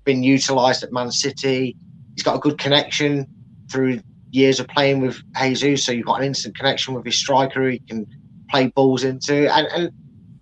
been 0.05 0.23
utilised 0.23 0.83
at 0.83 0.93
Man 0.93 1.11
City. 1.11 1.77
He's 2.15 2.25
got 2.25 2.37
a 2.37 2.41
good 2.41 2.59
connection 2.59 3.27
through 3.71 4.01
years 4.31 4.59
of 4.59 4.67
playing 4.69 5.01
with 5.01 5.21
Jesus, 5.37 5.87
so 5.87 5.93
you've 5.93 6.07
got 6.07 6.21
an 6.21 6.27
instant 6.27 6.57
connection 6.57 6.95
with 6.95 7.05
his 7.05 7.17
striker 7.17 7.69
he 7.69 7.79
can 7.79 8.07
play 8.51 8.67
balls 8.69 9.05
into. 9.05 9.53
And, 9.55 9.69
and 9.69 9.91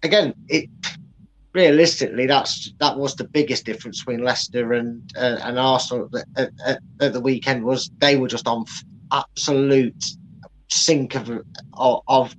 again, 0.02 0.34
it 0.48 0.70
realistically 1.54 2.26
that's 2.26 2.72
that 2.80 2.96
was 2.96 3.14
the 3.14 3.24
biggest 3.24 3.66
difference 3.66 4.00
between 4.00 4.24
Leicester 4.24 4.72
and 4.72 5.02
uh, 5.16 5.36
and 5.42 5.58
Arsenal 5.58 6.08
at, 6.36 6.50
at, 6.66 6.78
at, 7.00 7.12
the 7.12 7.20
weekend 7.20 7.62
was 7.62 7.90
they 7.98 8.16
were 8.16 8.28
just 8.28 8.48
on 8.48 8.64
absolute 9.12 10.04
sync 10.68 11.14
of, 11.14 11.30
of, 11.74 12.02
of 12.08 12.36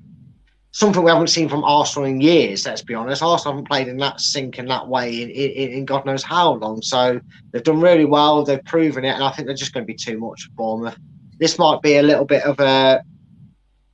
something 0.72 1.04
we 1.04 1.12
haven't 1.12 1.28
seen 1.28 1.48
from 1.48 1.64
Arsenal 1.64 2.08
in 2.08 2.20
years. 2.20 2.66
Let's 2.66 2.82
be 2.82 2.96
honest, 2.96 3.22
Arsenal 3.22 3.54
haven't 3.54 3.68
played 3.68 3.88
in 3.88 3.98
that 3.98 4.20
sync 4.20 4.58
in 4.58 4.66
that 4.66 4.88
way 4.88 5.22
in, 5.22 5.30
in, 5.30 5.72
in 5.72 5.86
God 5.86 6.06
knows 6.06 6.24
how 6.24 6.54
long. 6.54 6.82
So 6.82 7.22
they've 7.52 7.64
done 7.64 7.80
really 7.80 8.06
well. 8.06 8.44
They've 8.44 8.64
proven 8.66 9.06
it, 9.06 9.14
and 9.14 9.24
I 9.24 9.32
think 9.32 9.48
they're 9.48 9.56
just 9.56 9.74
going 9.74 9.86
to 9.86 9.92
be 9.92 9.96
too 9.96 10.18
much 10.18 10.46
for 10.46 10.52
Bournemouth. 10.52 10.98
This 11.40 11.60
might 11.60 11.82
be 11.82 11.98
a 11.98 12.04
little 12.04 12.26
bit 12.26 12.44
of 12.44 12.60
a 12.60 13.04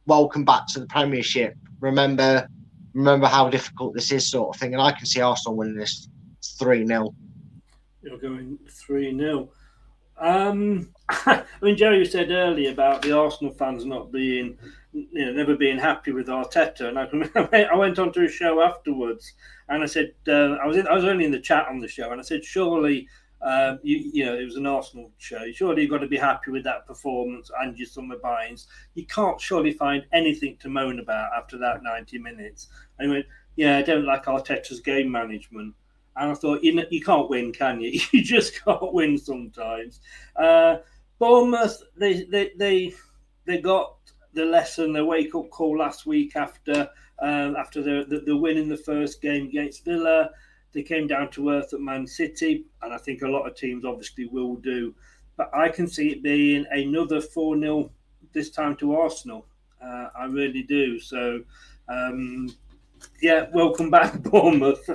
welcome 0.05 0.45
back 0.45 0.67
to 0.67 0.79
the 0.79 0.87
Premiership. 0.87 1.55
Remember, 1.81 2.47
remember 2.93 3.27
how 3.27 3.49
difficult 3.49 3.93
this 3.93 4.11
is, 4.11 4.29
sort 4.29 4.55
of 4.55 4.59
thing. 4.59 4.73
And 4.73 4.81
I 4.81 4.91
can 4.91 5.05
see 5.05 5.21
Arsenal 5.21 5.57
winning 5.57 5.75
this 5.75 6.07
three 6.57 6.85
0 6.85 7.13
You're 8.01 8.17
going 8.17 8.57
three 8.69 9.15
0 9.17 9.49
um, 10.19 10.91
I 11.25 11.43
mean, 11.61 11.75
Gerry 11.75 11.97
you 11.97 12.05
said 12.05 12.29
earlier 12.29 12.71
about 12.71 13.01
the 13.01 13.17
Arsenal 13.17 13.53
fans 13.53 13.83
not 13.83 14.11
being, 14.11 14.57
you 14.93 15.25
know, 15.25 15.31
never 15.31 15.55
being 15.55 15.79
happy 15.79 16.11
with 16.11 16.27
Arteta, 16.27 16.89
and 16.89 16.99
I, 16.99 17.67
I 17.73 17.75
went 17.75 17.97
on 17.97 18.13
to 18.13 18.25
a 18.25 18.29
show 18.29 18.61
afterwards, 18.61 19.33
and 19.69 19.81
I 19.81 19.87
said 19.87 20.13
uh, 20.27 20.57
I 20.63 20.67
was 20.67 20.77
in, 20.77 20.87
I 20.87 20.93
was 20.93 21.05
only 21.05 21.25
in 21.25 21.31
the 21.31 21.39
chat 21.39 21.67
on 21.67 21.79
the 21.79 21.87
show, 21.87 22.11
and 22.11 22.19
I 22.19 22.23
said 22.23 22.43
surely. 22.43 23.07
Uh, 23.41 23.77
you, 23.83 24.11
you 24.13 24.25
know, 24.25 24.37
it 24.37 24.43
was 24.43 24.57
an 24.57 24.65
Arsenal 24.65 25.13
show. 25.17 25.49
Surely 25.53 25.83
you've 25.83 25.91
got 25.91 25.99
to 25.99 26.07
be 26.09 26.17
happy 26.17 26.51
with 26.51 26.65
that 26.65 26.85
performance 26.85 27.49
and 27.61 27.77
your 27.77 27.87
summer 27.87 28.17
buy-ins. 28.21 28.67
You 28.95 29.05
can't 29.05 29.39
surely 29.39 29.71
find 29.71 30.03
anything 30.11 30.57
to 30.59 30.67
moan 30.67 30.99
about 30.99 31.29
after 31.37 31.57
that 31.59 31.81
90 31.81 32.17
minutes. 32.17 32.67
And 32.97 33.07
he 33.07 33.13
went, 33.13 33.25
yeah, 33.55 33.77
I 33.77 33.81
don't 33.81 34.03
like 34.03 34.25
Arteta's 34.25 34.81
game 34.81 35.09
management. 35.09 35.73
And 36.17 36.31
I 36.31 36.33
thought, 36.33 36.65
you 36.65 36.75
know, 36.75 36.83
you 36.91 37.01
can't 37.01 37.29
win, 37.29 37.53
can 37.53 37.79
you? 37.79 38.01
You 38.11 38.21
just 38.21 38.61
can't 38.61 38.93
win 38.93 39.17
sometimes. 39.17 40.01
Uh, 40.35 40.79
Bournemouth, 41.19 41.83
they, 41.97 42.23
they, 42.23 42.51
they, 42.57 42.93
they 43.45 43.59
got 43.59 43.97
the 44.33 44.45
lesson, 44.45 44.93
the 44.93 45.03
wake 45.03 45.35
up 45.35 45.49
call 45.49 45.77
last 45.77 46.05
week 46.05 46.35
after 46.35 46.89
um, 47.21 47.55
after 47.57 47.81
the, 47.81 48.05
the, 48.07 48.21
the 48.21 48.37
win 48.37 48.57
in 48.57 48.69
the 48.69 48.77
first 48.77 49.21
game 49.21 49.47
against 49.47 49.83
Villa. 49.83 50.29
They 50.71 50.83
came 50.83 51.07
down 51.07 51.31
to 51.31 51.49
earth 51.49 51.73
at 51.73 51.81
Man 51.81 52.05
City, 52.05 52.65
and 52.81 52.93
I 52.93 52.97
think 52.97 53.21
a 53.21 53.27
lot 53.27 53.47
of 53.47 53.55
teams 53.55 53.83
obviously 53.83 54.27
will 54.27 54.55
do. 54.55 54.93
But 55.35 55.53
I 55.53 55.69
can 55.69 55.87
see 55.87 56.09
it 56.09 56.23
being 56.23 56.65
another 56.71 57.21
4 57.21 57.59
0 57.59 57.91
this 58.33 58.49
time 58.49 58.75
to 58.77 58.95
Arsenal. 58.95 59.45
Uh, 59.83 60.09
I 60.15 60.25
really 60.25 60.63
do. 60.63 60.99
So, 60.99 61.41
um, 61.87 62.55
yeah, 63.21 63.47
welcome 63.53 63.89
back, 63.89 64.21
Bournemouth. 64.23 64.87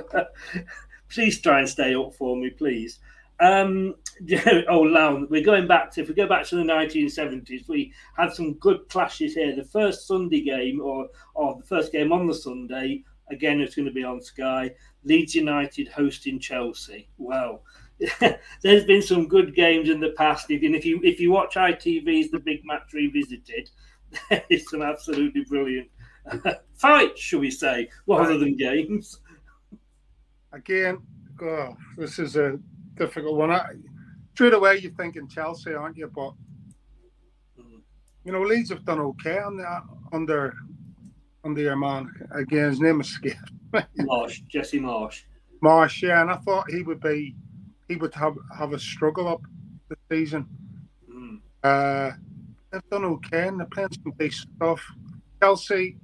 please 1.09 1.41
try 1.41 1.59
and 1.59 1.69
stay 1.69 1.95
up 1.95 2.13
for 2.13 2.35
me, 2.37 2.49
please. 2.49 2.99
Um, 3.39 3.95
oh, 4.69 4.81
Lown, 4.81 5.27
we're 5.29 5.43
going 5.43 5.67
back 5.67 5.91
to, 5.91 6.01
if 6.01 6.07
we 6.07 6.13
go 6.13 6.27
back 6.27 6.45
to 6.47 6.55
the 6.55 6.63
1970s, 6.63 7.67
we 7.67 7.93
had 8.17 8.31
some 8.31 8.53
good 8.55 8.87
clashes 8.89 9.33
here. 9.33 9.55
The 9.55 9.63
first 9.63 10.07
Sunday 10.07 10.41
game, 10.41 10.81
or, 10.81 11.07
or 11.33 11.55
the 11.55 11.65
first 11.65 11.91
game 11.91 12.11
on 12.11 12.27
the 12.27 12.33
Sunday, 12.33 13.03
again, 13.29 13.59
it's 13.59 13.75
going 13.75 13.87
to 13.87 13.93
be 13.93 14.03
on 14.03 14.21
Sky. 14.21 14.71
Leeds 15.03 15.35
United 15.35 15.87
hosting 15.87 16.39
Chelsea. 16.39 17.09
Well, 17.17 17.63
there's 18.61 18.85
been 18.85 19.01
some 19.01 19.27
good 19.27 19.55
games 19.55 19.89
in 19.89 19.99
the 19.99 20.11
past. 20.11 20.49
If, 20.49 20.63
if 20.63 20.85
you 20.85 20.99
if 21.03 21.19
you 21.19 21.31
watch 21.31 21.55
ITV's 21.55 22.31
The 22.31 22.39
Big 22.39 22.61
Match 22.65 22.93
Revisited, 22.93 23.69
it's 24.49 24.69
some 24.69 24.81
absolutely 24.81 25.45
brilliant 25.45 25.89
fights, 26.73 27.21
shall 27.21 27.39
we 27.39 27.51
say, 27.51 27.87
rather 28.07 28.37
than 28.37 28.57
games 28.57 29.19
again, 30.55 31.01
oh, 31.41 31.75
this 31.97 32.17
is 32.17 32.37
a 32.37 32.57
difficult 32.95 33.35
one. 33.35 33.51
I, 33.51 33.65
straight 34.33 34.53
away, 34.53 34.77
you're 34.77 34.91
thinking 34.93 35.27
Chelsea, 35.27 35.73
aren't 35.73 35.97
you? 35.97 36.07
But 36.07 36.33
you 38.25 38.31
know, 38.31 38.41
Leeds 38.41 38.69
have 38.69 38.83
done 38.83 38.99
okay 38.99 39.37
on 39.37 39.57
the, 39.57 39.81
under 40.11 40.53
under 41.43 41.61
your 41.61 41.75
man. 41.75 42.11
Again, 42.31 42.69
his 42.69 42.81
name 42.81 42.99
escaped. 42.99 43.51
Marsch, 43.99 44.45
Jesse 44.47 44.79
Marsch. 44.79 45.21
Marsch, 45.63 46.01
yeah, 46.01 46.21
and 46.21 46.31
I 46.31 46.37
thought 46.37 46.69
he 46.69 46.81
would 46.81 46.99
be, 46.99 47.35
he 47.87 47.95
would 47.95 48.13
have 48.15 48.35
have 48.57 48.73
a 48.73 48.79
struggle 48.79 49.27
up 49.27 49.41
the 49.89 49.95
season. 50.11 50.47
Mm. 51.09 51.39
Uh, 51.63 52.11
they've 52.71 52.89
done 52.89 53.05
okay, 53.05 53.47
and 53.47 53.59
they're 53.59 53.67
playing 53.67 53.89
some 53.91 54.13
decent 54.17 54.49
stuff. 54.55 54.83
Chelsea, 55.39 55.97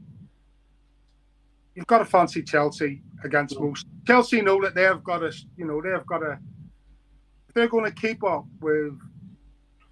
you've 1.76 1.88
got 1.88 2.00
to 2.00 2.06
fancy 2.06 2.44
Chelsea 2.44 3.02
against 3.24 3.60
most. 3.60 3.88
Chelsea 4.06 4.42
know 4.42 4.62
that 4.62 4.76
they've 4.76 5.04
got 5.04 5.24
a 5.24 5.34
you 5.58 5.66
know, 5.66 5.82
they've 5.82 6.06
got 6.06 6.20
to. 6.20 6.40
They're 7.54 7.68
going 7.68 7.86
to 7.86 8.02
keep 8.02 8.24
up 8.24 8.46
with 8.62 8.98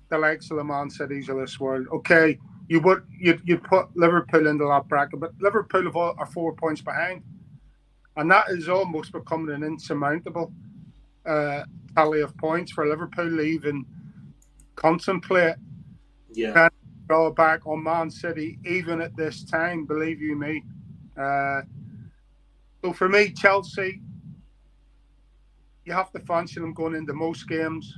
the 0.10 0.18
likes 0.18 0.49
of 0.51 0.57
the 0.57 0.64
Man 0.64 0.89
Cities 0.89 1.30
of 1.30 1.38
this 1.38 1.60
world, 1.60 1.88
okay, 1.93 2.38
you 2.68 2.80
would 2.82 3.03
you 3.18 3.39
you 3.45 3.57
put 3.57 3.95
Liverpool 3.95 4.47
into 4.47 4.66
that 4.66 4.88
bracket, 4.88 5.20
but 5.20 5.34
Liverpool 5.39 5.84
have 5.84 5.95
all, 5.95 6.16
are 6.18 6.26
four 6.26 6.53
points 6.53 6.82
behind, 6.82 7.24
and 8.18 8.30
that 8.30 8.49
is 8.49 8.70
almost 8.70 9.12
becoming 9.12 9.53
an 9.55 9.64
insurmountable 9.64 10.51
uh, 11.26 11.64
tally 11.95 12.22
of 12.22 12.36
points 12.38 12.72
for 12.72 12.88
Liverpool 12.88 13.30
to 13.30 13.41
even 13.41 13.86
contemplate. 14.76 15.55
Yeah. 16.32 16.70
Draw 17.07 17.32
back 17.32 17.66
on 17.66 17.84
Man 17.84 18.12
City, 18.12 18.60
even 18.66 19.01
at 19.01 19.16
this 19.18 19.43
time, 19.43 19.86
believe 19.86 20.22
you 20.22 20.36
me. 20.36 20.64
Uh, 21.20 21.62
so 22.84 22.93
for 22.93 23.10
me, 23.10 23.32
Chelsea, 23.32 23.99
you 25.90 25.96
have 25.96 26.12
to 26.12 26.20
fancy 26.20 26.60
them 26.60 26.74
going 26.74 26.94
into 26.94 27.14
most 27.14 27.50
games. 27.50 27.98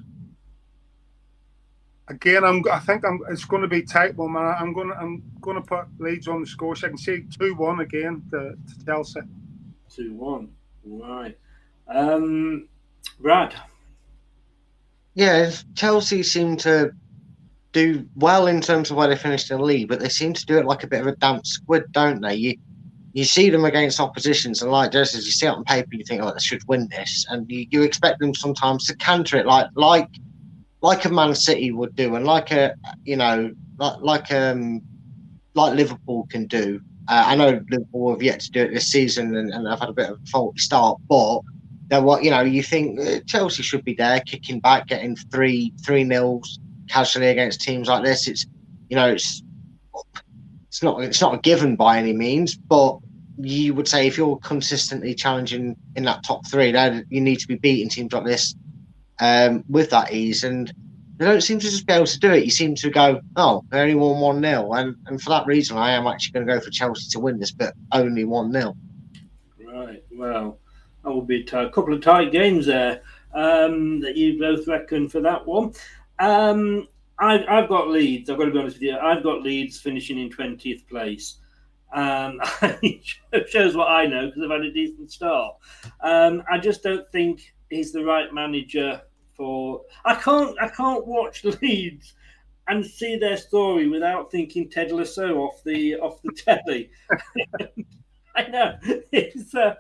Again, 2.08 2.44
I'm. 2.44 2.64
I 2.72 2.80
think 2.80 3.06
I'm. 3.06 3.20
It's 3.30 3.46
going 3.46 3.62
to 3.62 3.68
be 3.68 3.84
tight 3.84 4.16
one, 4.16 4.32
man. 4.32 4.56
I'm 4.58 4.74
going. 4.74 4.88
To, 4.88 4.96
I'm 4.96 5.22
going 5.42 5.58
to 5.58 5.62
put 5.62 5.86
Leeds 6.00 6.28
on 6.28 6.42
the 6.42 6.48
score. 6.48 6.76
So 6.76 6.88
I 6.88 6.89
can 6.89 6.98
see 6.98 7.26
two 7.38 7.54
one 7.54 7.82
again 7.82 8.24
to, 8.32 8.56
to 8.56 8.86
Chelsea. 8.86 9.20
Two 9.89 10.14
one. 10.14 10.50
Right. 10.86 11.38
Um, 11.88 12.70
Brad. 13.20 13.56
Yeah, 15.14 15.52
Chelsea 15.76 16.24
seem 16.24 16.56
to 16.58 16.92
do 17.74 18.08
well 18.16 18.48
in 18.48 18.62
terms 18.62 18.89
of 18.89 18.98
where 18.98 19.10
they 19.10 19.18
finished 19.18 19.52
in 19.52 19.58
the 19.58 19.64
league, 19.64 19.89
but 19.89 20.00
they 20.00 20.10
seem 20.10 20.34
to 20.34 20.46
do 20.46 20.58
it 20.58 20.66
like 20.66 20.84
a 20.84 20.88
bit 20.88 21.02
of 21.02 21.08
a 21.08 21.16
damp 21.18 21.46
squid, 21.46 21.92
don't 21.92 22.22
they? 22.22 22.36
You 22.36 22.58
you 23.14 23.26
see 23.26 23.49
them 23.49 23.66
against 23.66 23.99
oppositions, 23.99 24.62
and 24.62 24.72
like 24.72 24.91
just 24.91 25.16
as 25.16 25.26
you 25.26 25.32
see 25.32 25.45
it 25.45 25.49
on 25.49 25.64
paper, 25.64 25.89
you 25.91 26.03
think, 26.03 26.22
"Oh, 26.22 26.32
they 26.32 26.39
should 26.39 26.68
win 26.68 26.88
this," 26.89 27.26
and 27.30 27.49
you, 27.49 27.68
you 27.70 27.84
expect 27.84 28.20
them 28.20 28.34
sometimes 28.34 28.86
to 28.88 28.95
counter 28.95 29.38
it, 29.38 29.45
like 29.45 29.68
like 29.76 30.09
like 30.82 31.05
a 31.05 31.09
Man 31.09 31.36
City 31.36 31.72
would 31.72 31.95
do, 31.95 32.16
and 32.16 32.26
like 32.26 32.51
a 32.51 32.74
you 33.03 33.18
know 33.18 33.51
like 33.78 33.97
like 34.01 34.32
um 34.32 34.82
like 35.55 35.76
Liverpool 35.76 36.28
can 36.30 36.47
do. 36.47 36.80
Uh, 37.07 37.24
I 37.28 37.36
know 37.36 37.62
Liverpool 37.70 38.12
have 38.12 38.24
yet 38.24 38.39
to 38.41 38.51
do 38.51 38.62
it 38.62 38.74
this 38.74 38.88
season, 38.88 39.36
and, 39.36 39.51
and 39.51 39.68
I've 39.68 39.80
had 39.80 39.89
a 39.89 39.93
bit 39.93 40.09
of 40.09 40.18
a 40.22 40.26
faulty 40.28 40.59
start, 40.59 40.97
but 41.09 41.41
they're 41.88 42.01
what 42.01 42.24
you 42.24 42.32
know. 42.32 42.41
You 42.41 42.64
think 42.64 42.99
uh, 42.99 43.20
Chelsea 43.28 43.64
should 43.64 43.84
be 43.84 43.93
there, 43.93 44.22
kicking 44.22 44.62
back, 44.62 44.88
getting 44.88 45.16
three 45.16 45.74
three 45.84 46.05
nils 46.05 46.59
casually 46.89 47.28
against 47.28 47.62
teams 47.62 47.89
like 47.89 48.05
this. 48.05 48.28
It's 48.28 48.45
you 48.89 48.95
know 48.95 49.09
it's 49.09 49.43
it's 50.82 50.84
not 50.84 51.04
it's 51.04 51.22
not 51.22 51.36
a 51.36 51.38
given 51.38 51.76
by 51.76 52.00
any 52.00 52.12
means, 52.12 52.56
but 52.56 52.98
you 53.38 53.76
would 53.76 53.88
say 53.88 54.08
if 54.08 54.18
you're 54.18 54.38
consistently 54.38 55.14
challenging 55.14 55.76
in 55.96 56.04
that 56.06 56.24
top 56.24 56.48
three, 56.48 56.72
then 56.72 57.06
you 57.10 57.22
need 57.22 57.38
to 57.38 57.48
be 57.48 57.56
beating 57.56 57.88
teams 57.88 58.12
like 58.12 58.26
this 58.26 58.56
um, 59.20 59.64
with 59.70 59.92
that 59.92 60.12
ease. 60.12 60.44
And 60.44 60.74
they 61.18 61.26
don't 61.26 61.42
seem 61.42 61.60
to 61.60 61.70
just 61.70 61.86
be 61.86 61.94
able 61.94 62.08
to 62.08 62.20
do 62.20 62.32
it. 62.32 62.46
You 62.46 62.50
seem 62.50 62.74
to 62.76 62.90
go, 62.90 63.22
oh, 63.36 63.64
they 63.70 63.80
only 63.80 63.94
won 63.94 64.20
1 64.20 64.42
0. 64.42 64.74
And, 64.74 64.96
and 65.06 65.22
for 65.22 65.30
that 65.30 65.46
reason, 65.46 65.78
I 65.78 65.92
am 65.92 66.08
actually 66.08 66.34
going 66.34 66.48
to 66.48 66.54
go 66.56 66.60
for 66.60 66.72
Chelsea 66.72 67.10
to 67.12 67.20
win 67.20 67.38
this, 67.38 67.52
but 67.52 67.76
only 67.92 68.26
1 68.26 68.52
0. 68.52 68.76
Right. 69.64 70.04
Well, 70.12 70.58
that 71.04 71.12
will 71.12 71.22
be 71.22 71.42
a 71.42 71.70
couple 71.70 71.94
of 71.94 72.02
tight 72.02 72.32
games 72.32 72.66
there 72.66 73.04
um, 73.36 74.00
that 74.00 74.18
you 74.18 74.40
both 74.40 74.68
reckon 74.68 75.10
for 75.10 75.22
that 75.22 75.46
one. 75.46 75.74
Um, 76.18 76.88
I've, 77.22 77.46
I've 77.48 77.70
got 77.70 77.88
Leeds. 77.88 78.30
I've 78.30 78.38
got 78.38 78.46
to 78.46 78.52
be 78.52 78.58
honest 78.60 78.78
with 78.78 78.84
you. 78.84 78.98
I've 78.98 79.24
got 79.24 79.44
Leeds 79.44 79.80
finishing 79.80 80.20
in 80.20 80.30
20th 80.30 80.88
place. 80.88 81.38
Um, 81.94 82.40
it 82.82 83.50
shows 83.50 83.76
what 83.76 83.90
I 83.90 84.08
know 84.08 84.28
because 84.28 84.44
I've 84.44 84.50
had 84.50 84.62
a 84.62 84.74
decent 84.74 85.12
start. 85.12 85.56
Um, 86.02 86.44
I 86.52 86.58
just 86.58 86.84
don't 86.84 87.10
think 87.12 87.54
he's 87.70 87.92
the 87.92 88.04
right 88.04 88.34
manager 88.34 89.02
for. 89.36 89.82
I 90.04 90.16
can't. 90.16 90.56
I 90.60 90.68
can't 90.70 91.06
watch 91.06 91.44
Leeds 91.62 92.14
and 92.68 92.86
see 92.86 93.18
their 93.18 93.38
story 93.38 93.88
without 93.88 94.32
thinking 94.32 94.70
Ted 94.70 94.92
Lasso 94.92 95.38
off 95.38 95.62
the 95.64 95.96
off 95.96 96.22
the 96.24 96.32
telly. 96.32 96.90
I 98.36 98.48
know. 98.48 98.78
It's, 99.12 99.54
uh, 99.54 99.76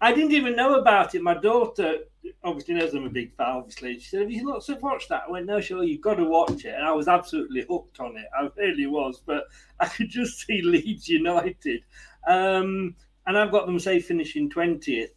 I 0.00 0.12
didn't 0.14 0.32
even 0.32 0.56
know 0.56 0.76
about 0.76 1.14
it. 1.14 1.22
My 1.22 1.34
daughter 1.34 1.98
obviously 2.42 2.74
knows 2.74 2.94
I'm 2.94 3.04
a 3.04 3.10
big 3.10 3.34
fan, 3.34 3.46
obviously. 3.46 3.98
She 3.98 4.08
said, 4.08 4.22
Have 4.22 4.30
you 4.30 4.44
not 4.44 4.64
watched 4.80 5.08
that? 5.10 5.24
I 5.28 5.30
went, 5.30 5.46
No, 5.46 5.60
sure, 5.60 5.84
you've 5.84 6.00
got 6.00 6.14
to 6.14 6.24
watch 6.24 6.64
it. 6.64 6.74
And 6.74 6.84
I 6.84 6.92
was 6.92 7.08
absolutely 7.08 7.66
hooked 7.68 8.00
on 8.00 8.16
it. 8.16 8.26
I 8.38 8.48
really 8.56 8.86
was. 8.86 9.22
But 9.24 9.44
I 9.80 9.86
could 9.86 10.08
just 10.08 10.46
see 10.46 10.62
Leeds 10.62 11.08
United. 11.08 11.82
Um, 12.26 12.96
and 13.26 13.38
I've 13.38 13.52
got 13.52 13.66
them, 13.66 13.78
say, 13.78 14.00
finishing 14.00 14.50
20th. 14.50 15.10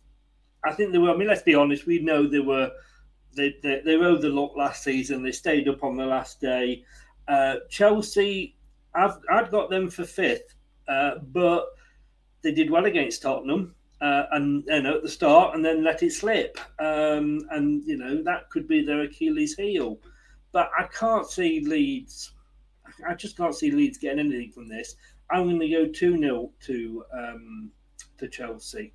I 0.65 0.73
think 0.73 0.91
they 0.91 0.97
were, 0.97 1.11
I 1.11 1.17
mean, 1.17 1.27
let's 1.27 1.41
be 1.41 1.55
honest, 1.55 1.85
we 1.85 1.99
know 1.99 2.27
they 2.27 2.39
were, 2.39 2.71
they, 3.35 3.55
they, 3.63 3.81
they 3.83 3.95
rode 3.95 4.21
the 4.21 4.29
luck 4.29 4.53
last 4.55 4.83
season. 4.83 5.23
They 5.23 5.31
stayed 5.31 5.67
up 5.67 5.83
on 5.83 5.97
the 5.97 6.05
last 6.05 6.39
day. 6.39 6.83
Uh, 7.27 7.55
Chelsea, 7.69 8.55
I've, 8.93 9.17
I've 9.31 9.51
got 9.51 9.69
them 9.69 9.89
for 9.89 10.03
fifth. 10.03 10.55
Uh, 10.87 11.15
but 11.31 11.65
they 12.43 12.51
did 12.51 12.69
well 12.69 12.85
against 12.85 13.21
Tottenham. 13.21 13.75
Uh, 14.01 14.25
and 14.31 14.65
you 14.67 14.81
know 14.81 14.95
at 14.95 15.01
the 15.01 15.09
start, 15.09 15.55
and 15.55 15.63
then 15.63 15.81
let 15.81 16.03
it 16.03 16.11
slip, 16.11 16.59
um, 16.79 17.39
and 17.51 17.85
you 17.85 17.97
know 17.97 18.21
that 18.21 18.49
could 18.49 18.67
be 18.67 18.83
their 18.83 19.01
Achilles 19.03 19.55
heel. 19.55 19.97
But 20.51 20.69
I 20.77 20.87
can't 20.87 21.29
see 21.29 21.61
Leeds. 21.61 22.33
I 23.07 23.13
just 23.13 23.37
can't 23.37 23.55
see 23.55 23.71
Leeds 23.71 23.97
getting 23.97 24.19
anything 24.19 24.51
from 24.51 24.67
this. 24.67 24.97
I'm 25.31 25.45
going 25.45 25.59
to 25.59 25.69
go 25.69 25.87
two 25.87 26.17
0 26.17 26.51
to 26.65 27.05
um, 27.13 27.71
to 28.17 28.27
Chelsea. 28.27 28.93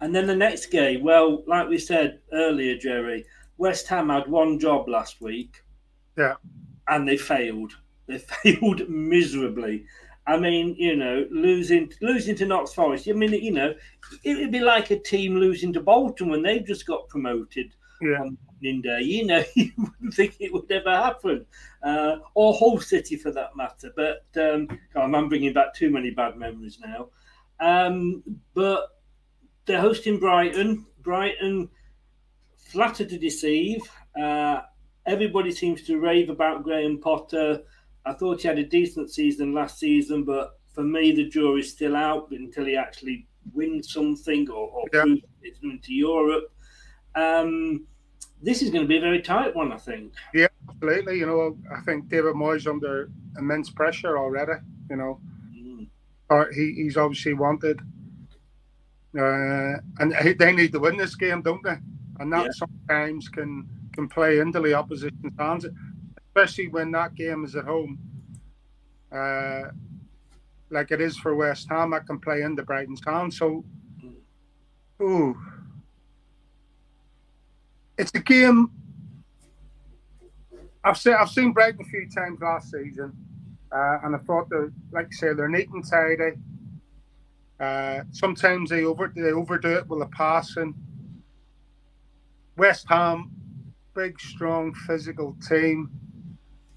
And 0.00 0.14
then 0.14 0.26
the 0.26 0.36
next 0.36 0.66
game, 0.66 1.02
well, 1.02 1.42
like 1.46 1.68
we 1.68 1.78
said 1.78 2.20
earlier, 2.32 2.76
Gerry, 2.76 3.24
West 3.56 3.88
Ham 3.88 4.08
had 4.08 4.28
one 4.28 4.58
job 4.58 4.88
last 4.88 5.20
week. 5.20 5.62
Yeah. 6.16 6.34
And 6.86 7.06
they 7.06 7.16
failed. 7.16 7.76
They 8.06 8.18
failed 8.44 8.88
miserably. 8.88 9.84
I 10.28 10.36
mean, 10.36 10.76
you 10.78 10.94
know, 10.94 11.26
losing 11.30 11.90
losing 12.02 12.36
to 12.36 12.44
Notts 12.44 12.74
Forest. 12.74 13.08
I 13.08 13.12
mean, 13.12 13.32
you 13.32 13.50
know, 13.50 13.74
it 14.22 14.36
would 14.36 14.52
be 14.52 14.60
like 14.60 14.90
a 14.90 14.98
team 14.98 15.36
losing 15.36 15.72
to 15.72 15.80
Bolton 15.80 16.28
when 16.28 16.42
they've 16.42 16.66
just 16.66 16.86
got 16.86 17.08
promoted 17.08 17.72
yeah. 18.02 18.20
on 18.20 18.36
opening 18.50 18.82
day. 18.82 19.00
You 19.00 19.24
know, 19.24 19.42
you 19.54 19.72
wouldn't 19.78 20.12
think 20.12 20.36
it 20.38 20.52
would 20.52 20.70
ever 20.70 20.94
happen, 20.94 21.46
uh, 21.82 22.16
or 22.34 22.52
Hull 22.52 22.78
City 22.78 23.16
for 23.16 23.30
that 23.30 23.56
matter. 23.56 23.90
But 23.96 24.26
um, 24.36 24.68
I'm 24.94 25.30
bringing 25.30 25.54
back 25.54 25.74
too 25.74 25.88
many 25.88 26.10
bad 26.10 26.36
memories 26.36 26.78
now. 26.84 27.08
Um, 27.58 28.22
but 28.52 29.00
they're 29.64 29.80
hosting 29.80 30.18
Brighton. 30.18 30.84
Brighton, 31.00 31.70
flatter 32.54 33.06
to 33.06 33.18
deceive. 33.18 33.80
Uh, 34.20 34.60
everybody 35.06 35.52
seems 35.52 35.84
to 35.84 35.98
rave 35.98 36.28
about 36.28 36.64
Graham 36.64 36.98
Potter. 36.98 37.62
I 38.06 38.12
thought 38.14 38.40
he 38.40 38.48
had 38.48 38.58
a 38.58 38.64
decent 38.64 39.10
season 39.10 39.52
last 39.54 39.78
season, 39.78 40.24
but 40.24 40.58
for 40.72 40.82
me, 40.82 41.12
the 41.12 41.28
jury's 41.28 41.72
still 41.72 41.96
out 41.96 42.30
until 42.30 42.64
he 42.64 42.76
actually 42.76 43.26
wins 43.52 43.92
something 43.92 44.48
or, 44.50 44.68
or 44.68 44.84
Yeah. 44.92 45.02
proves 45.02 45.22
it's 45.42 45.60
into 45.62 45.94
Europe. 45.94 46.52
Um, 47.14 47.86
this 48.42 48.62
is 48.62 48.70
going 48.70 48.84
to 48.84 48.88
be 48.88 48.98
a 48.98 49.00
very 49.00 49.20
tight 49.20 49.54
one, 49.54 49.72
I 49.72 49.76
think. 49.78 50.12
Yeah, 50.32 50.46
absolutely. 50.68 51.18
You 51.18 51.26
know, 51.26 51.58
I 51.74 51.80
think 51.80 52.08
David 52.08 52.34
Moyes 52.34 52.66
under 52.68 53.10
immense 53.38 53.70
pressure 53.70 54.16
already. 54.18 54.60
You 54.90 54.96
know, 54.96 55.20
Mm. 55.54 55.88
or 56.30 56.50
he, 56.52 56.72
he's 56.74 56.96
obviously 56.96 57.34
wanted, 57.34 57.80
uh, 59.18 59.74
and 59.98 60.14
he- 60.22 60.34
they 60.34 60.52
need 60.52 60.72
to 60.72 60.78
win 60.80 60.96
this 60.96 61.14
game, 61.16 61.42
don't 61.42 61.62
they? 61.64 61.76
And 62.20 62.32
that 62.32 62.44
Yeah. 62.46 62.50
sometimes 62.52 63.28
can 63.28 63.68
can 63.92 64.08
play 64.08 64.38
into 64.38 64.60
the 64.60 64.74
opposition's 64.74 65.32
hands, 65.36 65.66
especially 66.38 66.68
when 66.68 66.92
that 66.92 67.14
game 67.14 67.44
is 67.44 67.56
at 67.56 67.64
home. 67.64 67.98
Uh, 69.10 69.70
like 70.70 70.90
it 70.90 71.00
is 71.00 71.16
for 71.16 71.34
West 71.34 71.66
Ham, 71.70 71.94
I 71.94 72.00
can 72.00 72.20
play 72.20 72.42
into 72.42 72.62
Brighton's 72.62 73.00
town, 73.00 73.30
So, 73.30 73.64
ooh, 75.02 75.36
it's 77.96 78.12
a 78.14 78.20
game. 78.20 78.70
I've 80.84 80.96
seen 80.96 81.14
I've 81.14 81.30
seen 81.30 81.52
Brighton 81.52 81.80
a 81.80 81.88
few 81.88 82.08
times 82.08 82.38
last 82.40 82.70
season, 82.70 83.12
uh, 83.72 83.98
and 84.04 84.14
I 84.14 84.18
thought 84.18 84.48
they're 84.48 84.72
like 84.92 85.06
I 85.06 85.16
say 85.16 85.32
they're 85.32 85.48
neat 85.48 85.68
and 85.70 85.84
tidy. 85.84 86.36
Uh, 87.58 88.04
sometimes 88.12 88.70
they 88.70 88.84
over 88.84 89.12
they 89.14 89.32
overdo 89.32 89.78
it 89.78 89.88
with 89.88 90.00
the 90.00 90.06
passing. 90.06 90.74
West 92.56 92.86
Ham, 92.88 93.30
big, 93.94 94.20
strong, 94.20 94.72
physical 94.74 95.34
team. 95.48 95.90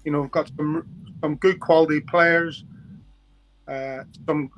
You 0.04 0.12
know, 0.12 0.22
we've 0.22 0.30
got 0.30 0.50
some 0.56 0.86
some 1.20 1.36
good 1.36 1.60
quality 1.60 2.00
players, 2.00 2.64
uh, 3.68 4.04
some 4.26 4.50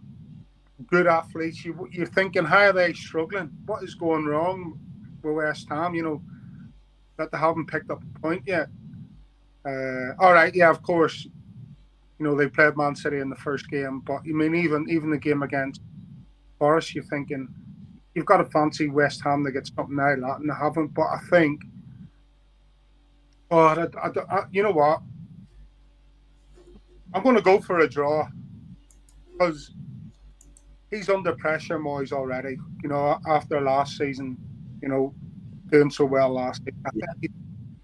good 0.86 1.06
athletes. 1.06 1.64
You, 1.64 1.88
you're 1.90 2.06
thinking, 2.06 2.44
how 2.44 2.66
are 2.66 2.72
they 2.72 2.92
struggling? 2.92 3.50
What 3.66 3.82
is 3.82 3.94
going 3.94 4.24
wrong 4.24 4.78
with 5.22 5.34
West 5.34 5.68
Ham? 5.68 5.94
You 5.94 6.02
know, 6.02 6.22
that 7.18 7.30
they 7.30 7.38
haven't 7.38 7.66
picked 7.66 7.90
up 7.90 8.02
a 8.02 8.20
point 8.20 8.42
yet. 8.46 8.68
Uh, 9.66 10.14
all 10.18 10.32
right, 10.32 10.54
yeah, 10.54 10.70
of 10.70 10.82
course. 10.82 11.26
You 12.18 12.26
know 12.26 12.36
they 12.36 12.48
played 12.48 12.76
Man 12.76 12.94
City 12.94 13.18
in 13.18 13.28
the 13.28 13.36
first 13.36 13.68
game, 13.68 14.00
but 14.00 14.20
I 14.24 14.32
mean 14.32 14.54
even 14.54 14.86
even 14.88 15.10
the 15.10 15.18
game 15.18 15.42
against 15.42 15.80
Forest, 16.58 16.94
you're 16.94 17.04
thinking 17.04 17.48
you've 18.14 18.26
got 18.26 18.38
to 18.38 18.44
fancy 18.46 18.88
West 18.88 19.22
Ham 19.24 19.44
to 19.44 19.52
get 19.52 19.66
something 19.66 19.98
out 20.00 20.14
of 20.14 20.20
that, 20.20 20.40
and 20.40 20.48
they 20.48 20.54
haven't. 20.54 20.94
But 20.94 21.06
I 21.06 21.18
think, 21.30 21.62
oh, 23.50 23.58
I, 23.58 23.86
I, 24.02 24.10
I, 24.30 24.44
you 24.52 24.62
know 24.62 24.70
what? 24.70 25.02
I'm 27.14 27.22
going 27.22 27.36
to 27.36 27.42
go 27.42 27.60
for 27.60 27.78
a 27.78 27.88
draw 27.88 28.26
because 29.32 29.72
he's 30.90 31.08
under 31.08 31.32
pressure, 31.36 31.78
Moyes 31.78 32.12
already. 32.12 32.58
You 32.82 32.88
know, 32.88 33.18
after 33.26 33.60
last 33.60 33.96
season, 33.96 34.36
you 34.82 34.88
know, 34.88 35.14
doing 35.70 35.90
so 35.90 36.04
well 36.04 36.30
last 36.30 36.58
season, 36.64 36.82
I 36.84 36.90
think 36.90 37.04
he's 37.20 37.30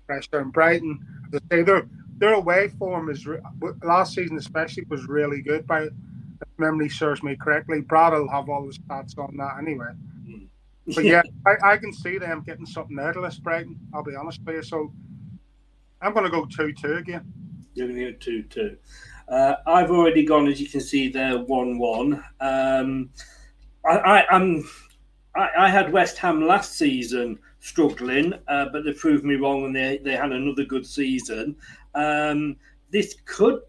pressure. 0.06 0.40
And 0.40 0.52
Brighton, 0.52 0.98
as 1.32 1.40
I 1.50 1.56
say, 1.56 1.62
their 1.62 1.88
their 2.18 2.34
away 2.34 2.68
form 2.78 3.08
is 3.08 3.26
re- 3.26 3.40
last 3.82 4.14
season 4.14 4.36
especially 4.36 4.84
was 4.88 5.06
really 5.06 5.42
good. 5.42 5.66
By 5.66 5.84
if 5.84 6.48
memory 6.58 6.88
serves 6.88 7.22
me 7.22 7.36
correctly, 7.36 7.80
Brad 7.80 8.12
will 8.12 8.28
have 8.28 8.48
all 8.48 8.66
the 8.66 8.72
stats 8.72 9.16
on 9.16 9.36
that 9.36 9.58
anyway. 9.58 9.92
Mm. 10.28 10.48
But 10.94 11.04
yeah, 11.04 11.22
I, 11.46 11.72
I 11.72 11.76
can 11.76 11.92
see 11.92 12.18
them 12.18 12.42
getting 12.44 12.66
something 12.66 12.98
out 12.98 13.16
of 13.16 13.22
this 13.22 13.38
Brighton. 13.38 13.78
I'll 13.94 14.02
be 14.02 14.16
honest 14.16 14.40
with 14.44 14.56
you. 14.56 14.62
So 14.62 14.92
I'm 16.02 16.12
going 16.12 16.24
to 16.24 16.30
go 16.30 16.46
two 16.46 16.72
two 16.72 16.94
again. 16.94 17.32
You're 17.74 17.88
going 17.88 17.98
to 18.00 18.12
go 18.12 18.18
two 18.18 18.42
two. 18.44 18.76
Uh, 19.30 19.54
I've 19.66 19.90
already 19.90 20.24
gone, 20.24 20.48
as 20.48 20.60
you 20.60 20.68
can 20.68 20.80
see, 20.80 21.08
there 21.08 21.38
one 21.38 21.78
one. 21.78 22.24
Um, 22.40 23.10
I, 23.84 23.96
I, 23.96 24.26
I'm, 24.30 24.68
I, 25.36 25.48
I 25.58 25.70
had 25.70 25.92
West 25.92 26.18
Ham 26.18 26.46
last 26.46 26.76
season 26.76 27.38
struggling, 27.60 28.34
uh, 28.48 28.66
but 28.72 28.84
they 28.84 28.92
proved 28.92 29.24
me 29.24 29.36
wrong, 29.36 29.64
and 29.64 29.76
they 29.76 29.98
they 29.98 30.16
had 30.16 30.32
another 30.32 30.64
good 30.64 30.84
season. 30.84 31.54
Um, 31.94 32.56
this 32.90 33.16
could 33.24 33.60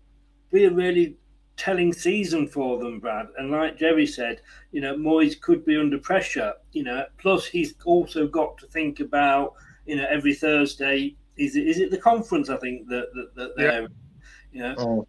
be 0.51 0.65
a 0.65 0.71
really 0.71 1.15
telling 1.57 1.93
season 1.93 2.47
for 2.47 2.79
them, 2.79 2.99
Brad. 2.99 3.27
And 3.37 3.51
like 3.51 3.77
Gerry 3.77 4.07
said, 4.07 4.41
you 4.71 4.81
know, 4.81 4.95
Moyes 4.95 5.39
could 5.39 5.63
be 5.63 5.77
under 5.77 5.99
pressure. 5.99 6.53
You 6.71 6.83
know, 6.83 7.05
plus 7.19 7.45
he's 7.45 7.75
also 7.85 8.27
got 8.27 8.57
to 8.57 8.67
think 8.67 8.99
about, 8.99 9.53
you 9.85 9.95
know, 9.95 10.07
every 10.09 10.33
Thursday. 10.33 11.15
Is 11.37 11.55
it 11.55 11.67
is 11.67 11.79
it 11.79 11.91
the 11.91 11.97
conference? 11.97 12.49
I 12.49 12.57
think 12.57 12.87
that 12.87 13.13
that, 13.13 13.35
that 13.35 13.55
they're, 13.55 13.87
you 14.51 14.63
know, 14.63 14.75
Oh, 14.79 15.07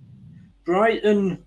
Brighton. 0.65 1.45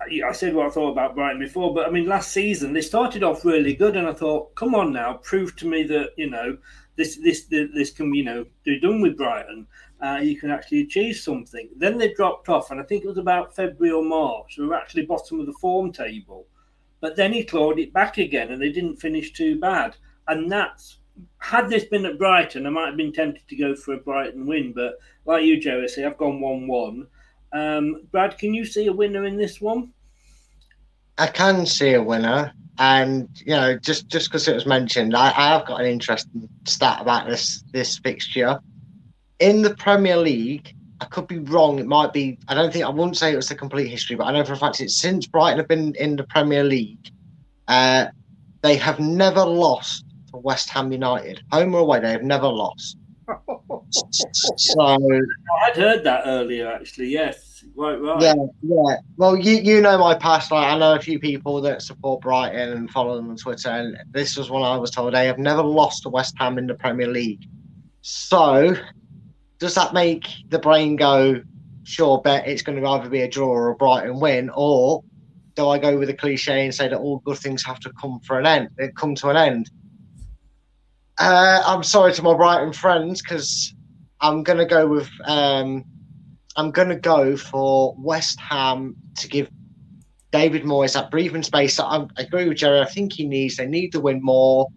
I 0.00 0.32
said 0.32 0.54
what 0.54 0.66
I 0.66 0.70
thought 0.70 0.92
about 0.92 1.14
Brighton 1.14 1.40
before, 1.40 1.74
but 1.74 1.86
I 1.86 1.90
mean, 1.90 2.06
last 2.06 2.32
season 2.32 2.72
they 2.72 2.80
started 2.80 3.22
off 3.22 3.44
really 3.44 3.74
good, 3.74 3.96
and 3.96 4.08
I 4.08 4.12
thought, 4.12 4.54
come 4.54 4.74
on 4.74 4.92
now, 4.92 5.14
prove 5.14 5.56
to 5.56 5.66
me 5.66 5.82
that 5.84 6.10
you 6.16 6.30
know 6.30 6.56
this 6.96 7.16
this 7.16 7.44
this 7.50 7.90
can 7.90 8.14
you 8.14 8.24
know 8.24 8.46
be 8.64 8.80
done 8.80 9.00
with 9.00 9.16
Brighton. 9.16 9.66
Uh, 10.00 10.18
you 10.22 10.38
can 10.38 10.50
actually 10.50 10.80
achieve 10.80 11.16
something. 11.16 11.68
Then 11.76 11.98
they 11.98 12.14
dropped 12.14 12.48
off, 12.48 12.70
and 12.70 12.80
I 12.80 12.84
think 12.84 13.04
it 13.04 13.08
was 13.08 13.18
about 13.18 13.54
February 13.54 13.92
or 13.92 14.02
March. 14.02 14.56
They 14.56 14.64
were 14.64 14.74
actually 14.74 15.04
bottom 15.04 15.40
of 15.40 15.46
the 15.46 15.52
form 15.60 15.92
table, 15.92 16.46
but 17.00 17.16
then 17.16 17.32
he 17.32 17.44
clawed 17.44 17.78
it 17.78 17.92
back 17.92 18.16
again, 18.16 18.50
and 18.50 18.60
they 18.60 18.72
didn't 18.72 18.96
finish 18.96 19.32
too 19.32 19.60
bad. 19.60 19.96
And 20.28 20.50
that's 20.50 21.00
had 21.38 21.68
this 21.68 21.84
been 21.84 22.06
at 22.06 22.18
Brighton, 22.18 22.66
I 22.66 22.70
might 22.70 22.86
have 22.86 22.96
been 22.96 23.12
tempted 23.12 23.46
to 23.48 23.56
go 23.56 23.74
for 23.74 23.94
a 23.94 23.98
Brighton 23.98 24.46
win, 24.46 24.72
but 24.72 24.98
like 25.24 25.44
you, 25.44 25.60
Joe, 25.60 25.86
say 25.86 26.04
I've 26.04 26.18
gone 26.18 26.40
one-one. 26.40 27.06
Um, 27.52 28.02
Brad, 28.10 28.38
can 28.38 28.54
you 28.54 28.64
see 28.64 28.86
a 28.86 28.92
winner 28.92 29.24
in 29.24 29.36
this 29.36 29.60
one? 29.60 29.92
I 31.18 31.26
can 31.26 31.66
see 31.66 31.94
a 31.94 32.02
winner, 32.02 32.52
and 32.78 33.28
you 33.44 33.52
know, 33.52 33.76
just 33.76 34.08
just 34.08 34.28
because 34.28 34.48
it 34.48 34.54
was 34.54 34.66
mentioned, 34.66 35.14
I, 35.14 35.28
I 35.28 35.48
have 35.52 35.66
got 35.66 35.80
an 35.80 35.86
interesting 35.86 36.48
stat 36.66 36.98
about 37.00 37.26
this 37.26 37.62
this 37.72 37.98
fixture 37.98 38.60
in 39.38 39.62
the 39.62 39.74
Premier 39.74 40.16
League. 40.16 40.74
I 41.00 41.06
could 41.06 41.26
be 41.26 41.38
wrong. 41.38 41.78
It 41.78 41.86
might 41.86 42.12
be. 42.12 42.38
I 42.48 42.54
don't 42.54 42.72
think 42.72 42.84
I 42.84 42.88
wouldn't 42.88 43.16
say 43.16 43.32
it 43.32 43.36
was 43.36 43.48
the 43.48 43.54
complete 43.54 43.88
history, 43.88 44.16
but 44.16 44.24
I 44.24 44.32
know 44.32 44.44
for 44.44 44.52
a 44.52 44.56
fact 44.56 44.80
it's 44.80 44.96
since 44.96 45.26
Brighton 45.26 45.58
have 45.58 45.68
been 45.68 45.94
in 45.96 46.16
the 46.16 46.24
Premier 46.24 46.62
League, 46.62 47.10
uh, 47.68 48.06
they 48.62 48.76
have 48.76 49.00
never 49.00 49.44
lost 49.44 50.04
to 50.30 50.36
West 50.36 50.68
Ham 50.70 50.92
United, 50.92 51.42
home 51.52 51.74
or 51.74 51.80
away. 51.80 52.00
They 52.00 52.12
have 52.12 52.22
never 52.22 52.48
lost. 52.48 52.96
So 53.90 54.80
I'd 54.80 55.76
heard 55.76 56.04
that 56.04 56.22
earlier, 56.26 56.70
actually. 56.70 57.08
Yes, 57.08 57.64
right, 57.74 58.00
right. 58.00 58.22
yeah, 58.22 58.34
yeah. 58.62 58.96
Well, 59.16 59.36
you 59.36 59.56
you 59.56 59.80
know 59.80 59.98
my 59.98 60.14
past. 60.14 60.50
Like 60.50 60.66
I 60.66 60.78
know 60.78 60.94
a 60.94 61.00
few 61.00 61.18
people 61.18 61.60
that 61.62 61.82
support 61.82 62.22
Brighton 62.22 62.72
and 62.72 62.90
follow 62.90 63.16
them 63.16 63.30
on 63.30 63.36
Twitter, 63.36 63.68
and 63.68 63.96
this 64.10 64.36
was 64.36 64.50
when 64.50 64.62
I 64.62 64.76
was 64.76 64.90
told 64.90 65.14
they 65.14 65.26
have 65.26 65.38
never 65.38 65.62
lost 65.62 66.04
to 66.04 66.08
West 66.08 66.34
Ham 66.38 66.58
in 66.58 66.66
the 66.66 66.74
Premier 66.74 67.08
League. 67.08 67.44
So, 68.02 68.74
does 69.58 69.74
that 69.74 69.92
make 69.92 70.28
the 70.48 70.58
brain 70.58 70.96
go? 70.96 71.42
Sure, 71.82 72.20
bet 72.20 72.46
it's 72.46 72.62
going 72.62 72.80
to 72.80 72.86
either 72.86 73.08
be 73.08 73.22
a 73.22 73.28
draw 73.28 73.48
or 73.48 73.68
a 73.70 73.74
Brighton 73.74 74.20
win, 74.20 74.50
or 74.54 75.02
do 75.56 75.68
I 75.68 75.78
go 75.78 75.98
with 75.98 76.08
a 76.08 76.14
cliche 76.14 76.64
and 76.64 76.74
say 76.74 76.88
that 76.88 76.98
all 76.98 77.18
good 77.18 77.38
things 77.38 77.64
have 77.64 77.80
to 77.80 77.92
come 78.00 78.20
for 78.20 78.38
an 78.38 78.46
end? 78.46 78.68
They 78.76 78.88
come 78.88 79.14
to 79.16 79.28
an 79.28 79.36
end. 79.36 79.70
Uh, 81.18 81.62
I'm 81.66 81.82
sorry 81.82 82.14
to 82.14 82.22
my 82.22 82.34
Brighton 82.34 82.72
friends 82.72 83.20
because 83.20 83.74
I'm 84.20 84.44
to 84.58 84.66
go 84.66 84.86
with. 84.86 85.10
Um, 85.24 85.84
I'm 86.56 86.72
to 86.88 86.96
go 86.96 87.36
for 87.36 87.94
West 87.98 88.38
Ham 88.40 88.96
to 89.18 89.28
give 89.28 89.48
David 90.32 90.62
Moyes 90.62 90.94
that 90.94 91.10
breathing 91.10 91.42
space. 91.42 91.78
I, 91.78 92.06
I 92.18 92.22
agree 92.22 92.48
with 92.48 92.58
Gerry. 92.58 92.80
I 92.80 92.86
think 92.86 93.12
he 93.12 93.26
needs. 93.26 93.56
They 93.56 93.66
need 93.66 93.90
to 93.92 94.00
win 94.00 94.20
more. 94.22 94.68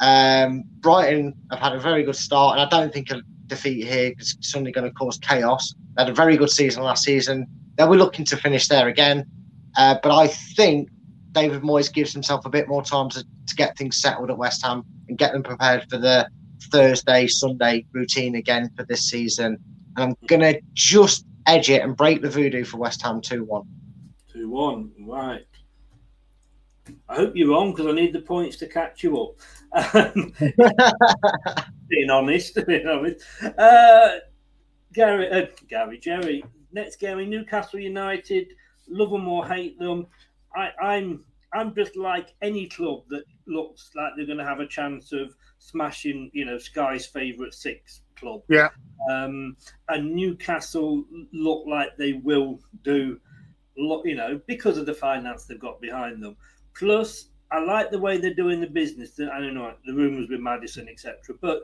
Um, 0.00 0.64
Brighton 0.80 1.34
have 1.50 1.60
had 1.60 1.74
a 1.74 1.80
very 1.80 2.02
good 2.04 2.16
start, 2.16 2.58
and 2.58 2.66
I 2.66 2.68
don't 2.68 2.92
think 2.92 3.10
a 3.10 3.20
defeat 3.46 3.86
here 3.86 4.14
is 4.18 4.36
suddenly 4.40 4.72
going 4.72 4.88
to 4.88 4.94
cause 4.94 5.18
chaos. 5.18 5.74
They 5.96 6.04
had 6.04 6.10
a 6.10 6.14
very 6.14 6.36
good 6.36 6.50
season 6.50 6.82
last 6.82 7.04
season. 7.04 7.46
They 7.76 7.84
were 7.84 7.96
looking 7.96 8.24
to 8.26 8.36
finish 8.36 8.68
there 8.68 8.88
again, 8.88 9.26
uh, 9.76 9.96
but 10.02 10.16
I 10.16 10.28
think 10.28 10.88
David 11.32 11.62
Moyes 11.62 11.92
gives 11.92 12.12
himself 12.12 12.46
a 12.46 12.50
bit 12.50 12.68
more 12.68 12.82
time 12.82 13.08
to, 13.10 13.24
to 13.24 13.54
get 13.56 13.76
things 13.76 13.96
settled 13.96 14.30
at 14.30 14.38
West 14.38 14.64
Ham 14.64 14.84
and 15.08 15.18
get 15.18 15.32
them 15.32 15.42
prepared 15.42 15.88
for 15.90 15.98
the 15.98 16.28
Thursday, 16.60 17.26
Sunday 17.26 17.86
routine 17.92 18.36
again 18.36 18.70
for 18.76 18.84
this 18.84 19.08
season. 19.08 19.58
And 19.96 20.10
I'm 20.10 20.26
going 20.26 20.40
to 20.40 20.60
just 20.74 21.26
edge 21.46 21.70
it 21.70 21.82
and 21.82 21.96
break 21.96 22.22
the 22.22 22.30
voodoo 22.30 22.64
for 22.64 22.78
West 22.78 23.02
Ham 23.02 23.20
2 23.20 23.44
1. 23.44 23.62
2 24.32 24.50
1, 24.50 24.92
right. 25.06 25.46
I 27.08 27.16
hope 27.16 27.32
you're 27.34 27.50
wrong 27.50 27.72
because 27.72 27.86
I 27.86 27.92
need 27.92 28.12
the 28.12 28.20
points 28.20 28.56
to 28.58 28.66
catch 28.66 29.02
you 29.02 29.20
up. 29.20 29.94
Um, 29.94 30.32
being 31.88 32.10
honest, 32.10 32.58
being 32.66 32.86
honest. 32.86 33.24
Uh, 33.42 34.18
Gary, 34.92 35.30
uh, 35.30 35.46
Gary, 35.68 35.98
Gerry, 35.98 36.44
next 36.72 36.96
game, 36.96 37.28
Newcastle 37.28 37.80
United, 37.80 38.48
love 38.88 39.10
them 39.10 39.28
or 39.28 39.46
hate 39.46 39.78
them. 39.78 40.06
I, 40.54 40.70
I'm 40.82 41.24
I'm 41.52 41.74
just 41.74 41.96
like 41.96 42.34
any 42.42 42.66
club 42.68 43.04
that 43.08 43.24
looks 43.46 43.90
like 43.94 44.12
they're 44.16 44.26
going 44.26 44.38
to 44.38 44.44
have 44.44 44.60
a 44.60 44.66
chance 44.66 45.12
of 45.12 45.34
smashing, 45.58 46.30
you 46.32 46.44
know, 46.44 46.58
Sky's 46.58 47.06
favourite 47.06 47.54
six 47.54 48.02
club. 48.16 48.42
Yeah. 48.48 48.68
Um, 49.10 49.56
and 49.88 50.14
Newcastle 50.14 51.04
look 51.32 51.64
like 51.66 51.96
they 51.96 52.14
will 52.14 52.60
do, 52.82 53.20
you 53.76 54.14
know, 54.14 54.40
because 54.46 54.78
of 54.78 54.86
the 54.86 54.94
finance 54.94 55.44
they've 55.44 55.58
got 55.58 55.80
behind 55.80 56.22
them. 56.22 56.36
Plus, 56.74 57.26
I 57.50 57.60
like 57.60 57.90
the 57.90 57.98
way 57.98 58.18
they're 58.18 58.34
doing 58.34 58.60
the 58.60 58.66
business. 58.66 59.18
I 59.18 59.40
don't 59.40 59.54
know 59.54 59.72
the 59.86 59.94
rumours 59.94 60.28
with 60.28 60.40
Maddison, 60.40 60.88
etc. 60.88 61.34
But 61.40 61.62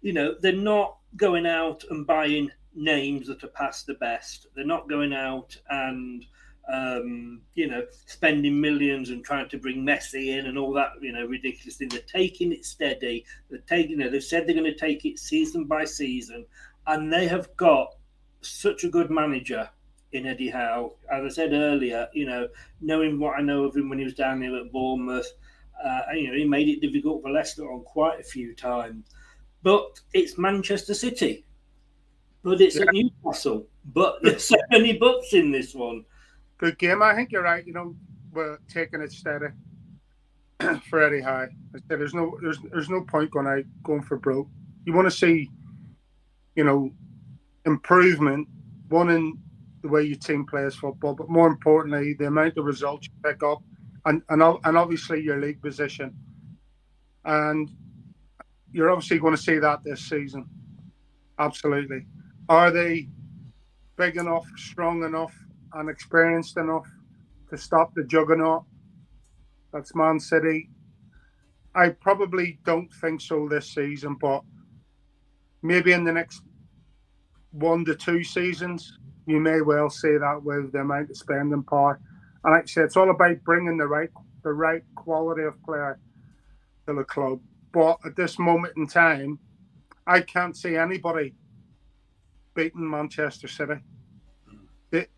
you 0.00 0.12
know, 0.12 0.34
they're 0.40 0.52
not 0.52 0.98
going 1.16 1.46
out 1.46 1.84
and 1.90 2.06
buying 2.06 2.50
names 2.74 3.26
that 3.26 3.42
are 3.42 3.48
past 3.48 3.86
the 3.86 3.94
best. 3.94 4.46
They're 4.54 4.64
not 4.64 4.88
going 4.88 5.12
out 5.12 5.56
and 5.70 6.24
um, 6.72 7.40
you 7.54 7.68
know, 7.68 7.84
spending 8.06 8.60
millions 8.60 9.10
and 9.10 9.24
trying 9.24 9.48
to 9.48 9.58
bring 9.58 9.84
Messi 9.84 10.36
in 10.36 10.46
and 10.46 10.58
all 10.58 10.72
that, 10.72 10.92
you 11.00 11.12
know, 11.12 11.24
ridiculous 11.26 11.76
thing. 11.76 11.88
They're 11.88 12.00
taking 12.00 12.52
it 12.52 12.64
steady. 12.64 13.24
They're 13.48 13.60
taking, 13.60 13.92
you 13.92 13.96
know, 13.98 14.10
they've 14.10 14.22
said 14.22 14.46
they're 14.46 14.54
going 14.54 14.72
to 14.72 14.78
take 14.78 15.04
it 15.04 15.18
season 15.18 15.64
by 15.64 15.84
season, 15.84 16.44
and 16.86 17.12
they 17.12 17.28
have 17.28 17.54
got 17.56 17.94
such 18.40 18.84
a 18.84 18.88
good 18.88 19.10
manager 19.10 19.68
in 20.12 20.26
Eddie 20.26 20.50
Howe. 20.50 20.92
As 21.12 21.24
I 21.24 21.28
said 21.28 21.52
earlier, 21.52 22.08
you 22.12 22.26
know, 22.26 22.48
knowing 22.80 23.18
what 23.18 23.38
I 23.38 23.42
know 23.42 23.64
of 23.64 23.76
him 23.76 23.88
when 23.88 23.98
he 23.98 24.04
was 24.04 24.14
down 24.14 24.42
here 24.42 24.56
at 24.56 24.72
Bournemouth, 24.72 25.30
uh, 25.84 26.00
and, 26.08 26.20
you 26.20 26.28
know, 26.28 26.36
he 26.36 26.44
made 26.44 26.68
it 26.68 26.80
difficult 26.80 27.22
for 27.22 27.30
Leicester 27.30 27.70
on 27.70 27.82
quite 27.82 28.18
a 28.18 28.24
few 28.24 28.54
times. 28.54 29.04
But 29.62 30.00
it's 30.14 30.38
Manchester 30.38 30.94
City, 30.94 31.44
but 32.42 32.60
it's 32.60 32.78
at 32.78 32.88
Newcastle. 32.92 33.66
But 33.92 34.18
there's 34.22 34.44
so 34.44 34.56
many 34.70 34.96
buts 34.96 35.34
in 35.34 35.50
this 35.50 35.74
one 35.74 36.04
good 36.58 36.78
game. 36.78 37.02
I 37.02 37.14
think 37.14 37.32
you're 37.32 37.42
right. 37.42 37.66
You 37.66 37.72
know, 37.72 37.96
we're 38.32 38.58
taking 38.68 39.00
it 39.00 39.12
steady 39.12 39.46
for 40.88 41.02
Eddie 41.02 41.20
Howe. 41.20 41.48
I 41.74 41.78
said 41.88 42.00
there's 42.00 42.14
no 42.14 42.38
there's 42.42 42.58
there's 42.70 42.90
no 42.90 43.02
point 43.02 43.30
going 43.30 43.46
out 43.46 43.64
going 43.82 44.02
for 44.02 44.16
broke. 44.16 44.48
You 44.84 44.92
want 44.92 45.06
to 45.06 45.16
see, 45.16 45.50
you 46.54 46.64
know, 46.64 46.90
improvement. 47.64 48.48
One 48.88 49.10
in 49.10 49.38
the 49.82 49.88
way 49.88 50.02
your 50.02 50.16
team 50.16 50.46
plays 50.46 50.74
football, 50.74 51.14
but 51.14 51.28
more 51.28 51.48
importantly, 51.48 52.14
the 52.14 52.26
amount 52.26 52.56
of 52.56 52.64
results 52.64 53.08
you 53.08 53.12
pick 53.30 53.42
up, 53.42 53.62
and 54.04 54.22
and 54.28 54.42
and 54.42 54.76
obviously 54.76 55.22
your 55.22 55.40
league 55.40 55.60
position. 55.60 56.14
And 57.24 57.70
you're 58.72 58.90
obviously 58.90 59.18
going 59.18 59.34
to 59.34 59.42
see 59.42 59.58
that 59.58 59.82
this 59.82 60.08
season. 60.08 60.46
Absolutely. 61.38 62.06
Are 62.48 62.70
they 62.70 63.08
big 63.96 64.16
enough, 64.16 64.46
strong 64.56 65.02
enough, 65.02 65.34
and 65.74 65.88
experienced 65.88 66.56
enough 66.56 66.86
to 67.50 67.56
stop 67.56 67.94
the 67.94 68.04
juggernaut 68.04 68.64
that's 69.76 69.94
Man 69.94 70.18
City. 70.18 70.70
I 71.74 71.90
probably 71.90 72.58
don't 72.64 72.90
think 72.94 73.20
so 73.20 73.46
this 73.46 73.74
season, 73.74 74.16
but 74.18 74.42
maybe 75.62 75.92
in 75.92 76.04
the 76.04 76.12
next 76.12 76.40
one 77.52 77.84
to 77.84 77.94
two 77.94 78.24
seasons, 78.24 78.98
you 79.26 79.38
may 79.38 79.60
well 79.60 79.90
see 79.90 80.16
that 80.16 80.42
with 80.42 80.72
the 80.72 80.78
amount 80.78 81.10
of 81.10 81.16
spending 81.18 81.62
power. 81.62 82.00
And 82.42 82.54
like 82.54 82.62
I 82.62 82.66
said, 82.66 82.84
it's 82.84 82.96
all 82.96 83.10
about 83.10 83.44
bringing 83.44 83.76
the 83.76 83.86
right 83.86 84.08
the 84.42 84.52
right 84.52 84.82
quality 84.94 85.42
of 85.42 85.62
player 85.64 85.98
to 86.86 86.94
the 86.94 87.04
club. 87.04 87.40
But 87.72 87.98
at 88.06 88.16
this 88.16 88.38
moment 88.38 88.78
in 88.78 88.86
time, 88.86 89.38
I 90.06 90.20
can't 90.20 90.56
see 90.56 90.76
anybody 90.76 91.34
beating 92.54 92.88
Manchester 92.88 93.48
City. 93.48 93.80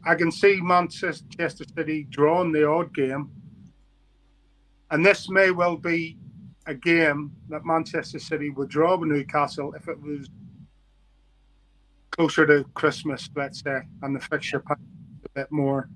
I 0.05 0.15
can 0.15 0.31
see 0.31 0.61
Manchester 0.61 1.65
City 1.77 2.07
drawing 2.11 2.53
the 2.53 2.69
odd 2.69 2.95
game, 2.95 3.31
and 4.91 5.05
this 5.05 5.29
may 5.29 5.51
well 5.51 5.77
be 5.77 6.17
a 6.67 6.75
game 6.75 7.33
that 7.49 7.65
Manchester 7.65 8.19
City 8.19 8.51
would 8.51 8.69
draw 8.69 8.97
with 8.97 9.09
Newcastle 9.09 9.73
if 9.75 9.89
it 9.89 10.01
was 10.01 10.29
closer 12.11 12.47
to 12.47 12.65
Christmas, 12.75 13.31
let's 13.37 13.63
say, 13.63 13.81
and 14.03 14.15
the 14.15 14.21
fixture 14.21 14.63
a 14.69 14.77
bit 15.35 15.51
more. 15.51 15.89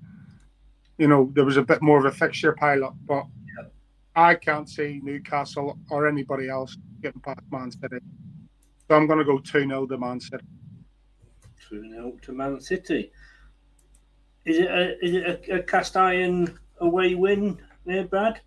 You 0.97 1.07
know, 1.07 1.31
there 1.33 1.45
was 1.45 1.57
a 1.57 1.63
bit 1.63 1.81
more 1.81 1.99
of 1.99 2.05
a 2.05 2.11
fixture 2.11 2.53
pilot, 2.53 2.93
but 3.05 3.25
I 4.15 4.35
can't 4.35 4.69
see 4.69 4.99
Newcastle 5.03 5.77
or 5.89 6.07
anybody 6.07 6.49
else 6.49 6.77
getting 7.01 7.21
past 7.21 7.41
Man 7.51 7.71
City. 7.71 7.99
So 8.87 8.95
I'm 8.95 9.07
going 9.07 9.19
to 9.19 9.25
go 9.25 9.39
2 9.39 9.67
0 9.67 9.87
to 9.87 9.97
Man 9.97 10.19
City. 10.19 10.45
2 11.69 11.89
0 11.89 12.13
to 12.21 12.31
Man 12.31 12.61
City. 12.61 13.11
Is 14.45 14.57
it 14.59 14.69
a 14.69 15.05
is 15.05 15.15
it 15.15 15.49
a, 15.49 15.55
a 15.55 15.63
cast 15.63 15.95
iron 15.95 16.59
away 16.79 17.15
win 17.15 17.57
there, 17.85 18.03
Brad? 18.03 18.41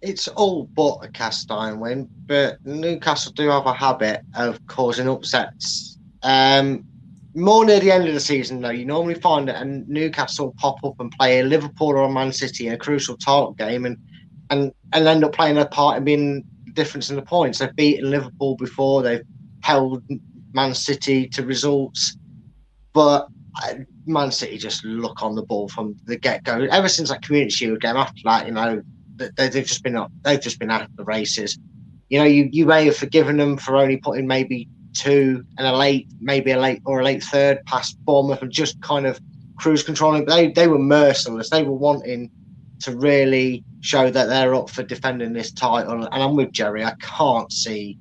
It's 0.00 0.28
all 0.28 0.64
but 0.64 0.98
a 1.02 1.08
cast 1.08 1.50
iron 1.50 1.80
win, 1.80 2.08
but 2.26 2.64
Newcastle 2.64 3.32
do 3.32 3.48
have 3.48 3.66
a 3.66 3.72
habit 3.72 4.22
of 4.34 4.64
causing 4.66 5.08
upsets. 5.08 5.98
Um, 6.22 6.84
more 7.34 7.64
near 7.64 7.80
the 7.80 7.90
end 7.90 8.08
of 8.08 8.14
the 8.14 8.20
season, 8.20 8.60
though, 8.60 8.70
you 8.70 8.84
normally 8.84 9.14
find 9.14 9.48
that 9.48 9.60
and 9.60 9.86
Newcastle 9.88 10.54
pop 10.58 10.82
up 10.82 10.98
and 10.98 11.10
play 11.12 11.40
a 11.40 11.44
Liverpool 11.44 11.88
or 11.88 12.04
a 12.04 12.10
Man 12.10 12.32
City 12.32 12.68
in 12.68 12.72
a 12.72 12.78
crucial 12.78 13.16
title 13.16 13.52
game, 13.52 13.84
and 13.84 13.98
and 14.50 14.72
and 14.94 15.06
end 15.06 15.24
up 15.24 15.34
playing 15.34 15.58
a 15.58 15.66
part 15.66 15.98
in 15.98 16.04
being 16.04 16.44
the 16.64 16.72
difference 16.72 17.10
in 17.10 17.16
the 17.16 17.22
points. 17.22 17.58
They've 17.58 17.74
beaten 17.76 18.10
Liverpool 18.10 18.56
before. 18.56 19.02
They've 19.02 19.24
held 19.62 20.02
Man 20.52 20.74
City 20.74 21.28
to 21.28 21.44
results, 21.44 22.16
but 22.94 23.28
Man 24.08 24.30
City 24.32 24.58
just 24.58 24.84
look 24.84 25.22
on 25.22 25.34
the 25.34 25.42
ball 25.42 25.68
from 25.68 25.96
the 26.04 26.16
get 26.16 26.44
go. 26.44 26.66
Ever 26.70 26.88
since 26.88 27.10
that 27.10 27.22
Community 27.22 27.50
Shield 27.50 27.80
game, 27.80 27.96
after 27.96 28.20
that, 28.24 28.46
you 28.46 28.52
know, 28.52 28.82
they, 29.16 29.44
have 29.44 29.52
just 29.52 29.82
been 29.82 29.98
they've 30.22 30.40
just 30.40 30.58
been 30.58 30.70
at 30.70 30.88
the 30.96 31.04
races. 31.04 31.58
you 32.08 32.18
know, 32.18 32.24
you, 32.24 32.48
you 32.52 32.66
may 32.66 32.86
have 32.86 32.96
forgiven 32.96 33.36
them 33.36 33.56
for 33.56 33.76
only 33.76 33.96
putting 33.96 34.26
maybe 34.26 34.68
two 34.94 35.44
and 35.58 35.66
a 35.66 35.76
late, 35.76 36.08
maybe 36.20 36.52
a 36.52 36.58
late 36.58 36.82
or 36.84 37.00
a 37.00 37.04
late 37.04 37.22
third 37.22 37.64
past 37.66 37.98
Bournemouth 38.04 38.42
and 38.42 38.50
just 38.50 38.80
kind 38.80 39.06
of 39.06 39.20
cruise 39.56 39.82
controlling. 39.82 40.24
But 40.24 40.36
they, 40.36 40.48
they 40.52 40.68
were 40.68 40.78
merciless. 40.78 41.50
They 41.50 41.62
were 41.62 41.72
wanting 41.72 42.30
to 42.80 42.96
really 42.96 43.64
show 43.80 44.10
that 44.10 44.26
they're 44.26 44.54
up 44.54 44.70
for 44.70 44.82
defending 44.82 45.32
this 45.32 45.52
title. 45.52 46.04
And 46.04 46.08
I'm 46.22 46.36
with 46.36 46.52
Gerry. 46.52 46.84
I 46.84 46.94
can't 47.00 47.52
see 47.52 47.98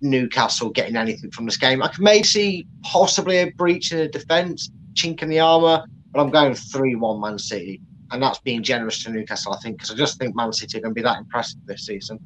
Newcastle 0.00 0.70
getting 0.70 0.96
anything 0.96 1.30
from 1.30 1.46
this 1.46 1.56
game. 1.56 1.82
I 1.82 1.88
can 1.88 2.04
maybe 2.04 2.24
see 2.24 2.66
possibly 2.82 3.38
a 3.38 3.50
breach 3.52 3.92
in 3.92 3.98
the 3.98 4.08
defence, 4.08 4.70
chink 4.96 5.22
in 5.22 5.28
the 5.28 5.40
armour, 5.40 5.84
but 6.10 6.20
I'm 6.20 6.30
going 6.30 6.54
3 6.54 6.96
1 6.96 7.20
Man 7.20 7.38
City. 7.38 7.80
And 8.10 8.22
that's 8.22 8.38
being 8.38 8.62
generous 8.62 9.02
to 9.02 9.10
Newcastle, 9.10 9.52
I 9.52 9.58
think, 9.58 9.76
because 9.76 9.90
I 9.90 9.94
just 9.94 10.18
think 10.18 10.34
Man 10.34 10.52
City 10.52 10.78
are 10.78 10.80
going 10.80 10.92
to 10.92 10.94
be 10.94 11.02
that 11.02 11.18
impressive 11.18 11.58
this 11.66 11.86
season. 11.86 12.18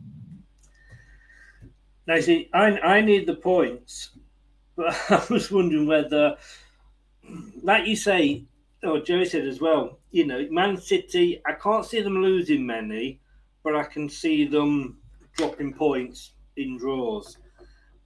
Now, 2.06 2.20
see, 2.20 2.50
I, 2.52 2.78
I 2.80 3.00
need 3.00 3.26
the 3.26 3.36
points, 3.36 4.10
but 4.76 4.94
I 5.10 5.24
was 5.30 5.50
wondering 5.50 5.86
whether, 5.86 6.36
like 7.62 7.86
you 7.86 7.96
say, 7.96 8.44
or 8.82 9.00
Joe 9.00 9.24
said 9.24 9.46
as 9.46 9.60
well, 9.60 9.98
you 10.10 10.26
know, 10.26 10.46
Man 10.50 10.76
City, 10.76 11.40
I 11.46 11.52
can't 11.52 11.84
see 11.84 12.00
them 12.00 12.22
losing 12.22 12.66
many, 12.66 13.20
but 13.62 13.76
I 13.76 13.84
can 13.84 14.08
see 14.08 14.46
them 14.46 14.98
dropping 15.36 15.74
points 15.74 16.32
in 16.56 16.78
draws. 16.78 17.38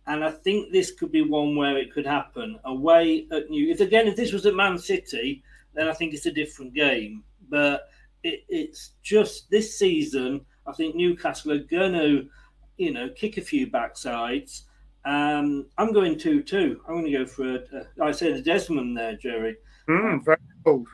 And 0.06 0.22
I 0.22 0.30
think 0.30 0.70
this 0.70 0.92
could 0.92 1.10
be 1.10 1.22
one 1.22 1.56
where 1.56 1.78
it 1.78 1.92
could 1.92 2.06
happen 2.06 2.58
away 2.64 3.26
at 3.32 3.48
New. 3.48 3.70
If 3.70 3.80
again, 3.80 4.06
if 4.06 4.16
this 4.16 4.32
was 4.32 4.44
at 4.46 4.54
Man 4.54 4.78
City, 4.78 5.42
then 5.72 5.88
I 5.88 5.92
think 5.92 6.12
it's 6.12 6.26
a 6.26 6.32
different 6.32 6.74
game. 6.74 7.24
But 7.48 7.88
it, 8.22 8.44
it's 8.48 8.92
just 9.02 9.50
this 9.50 9.78
season. 9.78 10.44
I 10.66 10.72
think 10.72 10.94
Newcastle 10.94 11.52
are 11.52 11.58
going 11.58 11.92
to 11.92 12.28
you 12.76 12.92
know, 12.92 13.08
kick 13.10 13.36
a 13.36 13.42
few 13.42 13.66
backsides. 13.66 14.62
Um, 15.04 15.66
I'm 15.76 15.92
going 15.92 16.18
two 16.18 16.42
two. 16.42 16.80
I'm 16.88 16.94
going 16.94 17.12
to 17.12 17.18
go 17.18 17.26
for 17.26 17.56
a, 17.56 17.86
a, 18.00 18.04
I 18.04 18.12
said 18.12 18.32
a 18.32 18.42
Desmond 18.42 18.96
there, 18.96 19.16
Gerry. 19.16 19.56
Mm, 19.88 20.24
very 20.24 20.38
cool. 20.64 20.84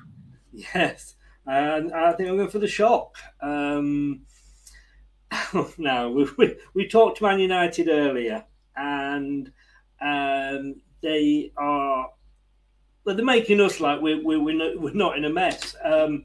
Yes, 0.52 1.14
and 1.46 1.92
I 1.92 2.12
think 2.12 2.28
I'm 2.28 2.36
going 2.36 2.50
for 2.50 2.58
the 2.58 2.66
shock. 2.66 3.16
Um, 3.40 4.22
now 5.78 6.08
we, 6.10 6.28
we, 6.36 6.56
we 6.74 6.88
talked 6.88 7.22
Man 7.22 7.38
United 7.38 7.88
earlier, 7.88 8.44
and 8.80 9.52
um, 10.00 10.76
they 11.02 11.52
are, 11.56 12.08
but 13.04 13.16
they're 13.16 13.24
making 13.24 13.60
us 13.60 13.80
like 13.80 14.00
we're 14.00 14.24
we're, 14.24 14.40
we're, 14.40 14.56
not, 14.56 14.80
we're 14.80 14.94
not 14.94 15.16
in 15.16 15.26
a 15.26 15.30
mess. 15.30 15.76
Um, 15.84 16.24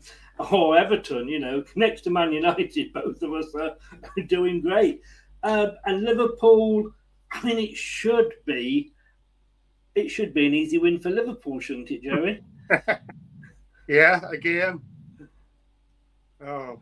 or 0.51 0.78
Everton, 0.78 1.28
you 1.28 1.39
know, 1.39 1.64
next 1.76 2.01
to 2.01 2.10
Man 2.10 2.34
United, 2.34 2.93
both 2.93 3.22
of 3.22 3.34
us 3.34 3.53
are 3.56 3.76
doing 4.28 4.62
great. 4.62 5.01
Uh, 5.43 5.72
and 5.86 6.03
Liverpool, 6.03 6.91
I 7.32 7.45
mean, 7.45 7.60
it 7.60 7.76
should 7.76 8.34
be, 8.45 8.93
it 9.93 10.10
should 10.10 10.34
be 10.34 10.47
an 10.47 10.53
easy 10.53 10.78
win 10.78 10.99
for 10.99 11.10
Liverpool, 11.10 11.60
shouldn't 11.60 11.91
it, 11.91 12.03
Joey? 12.03 12.41
yeah, 13.88 14.22
again. 14.32 14.82
Oh, 16.45 16.80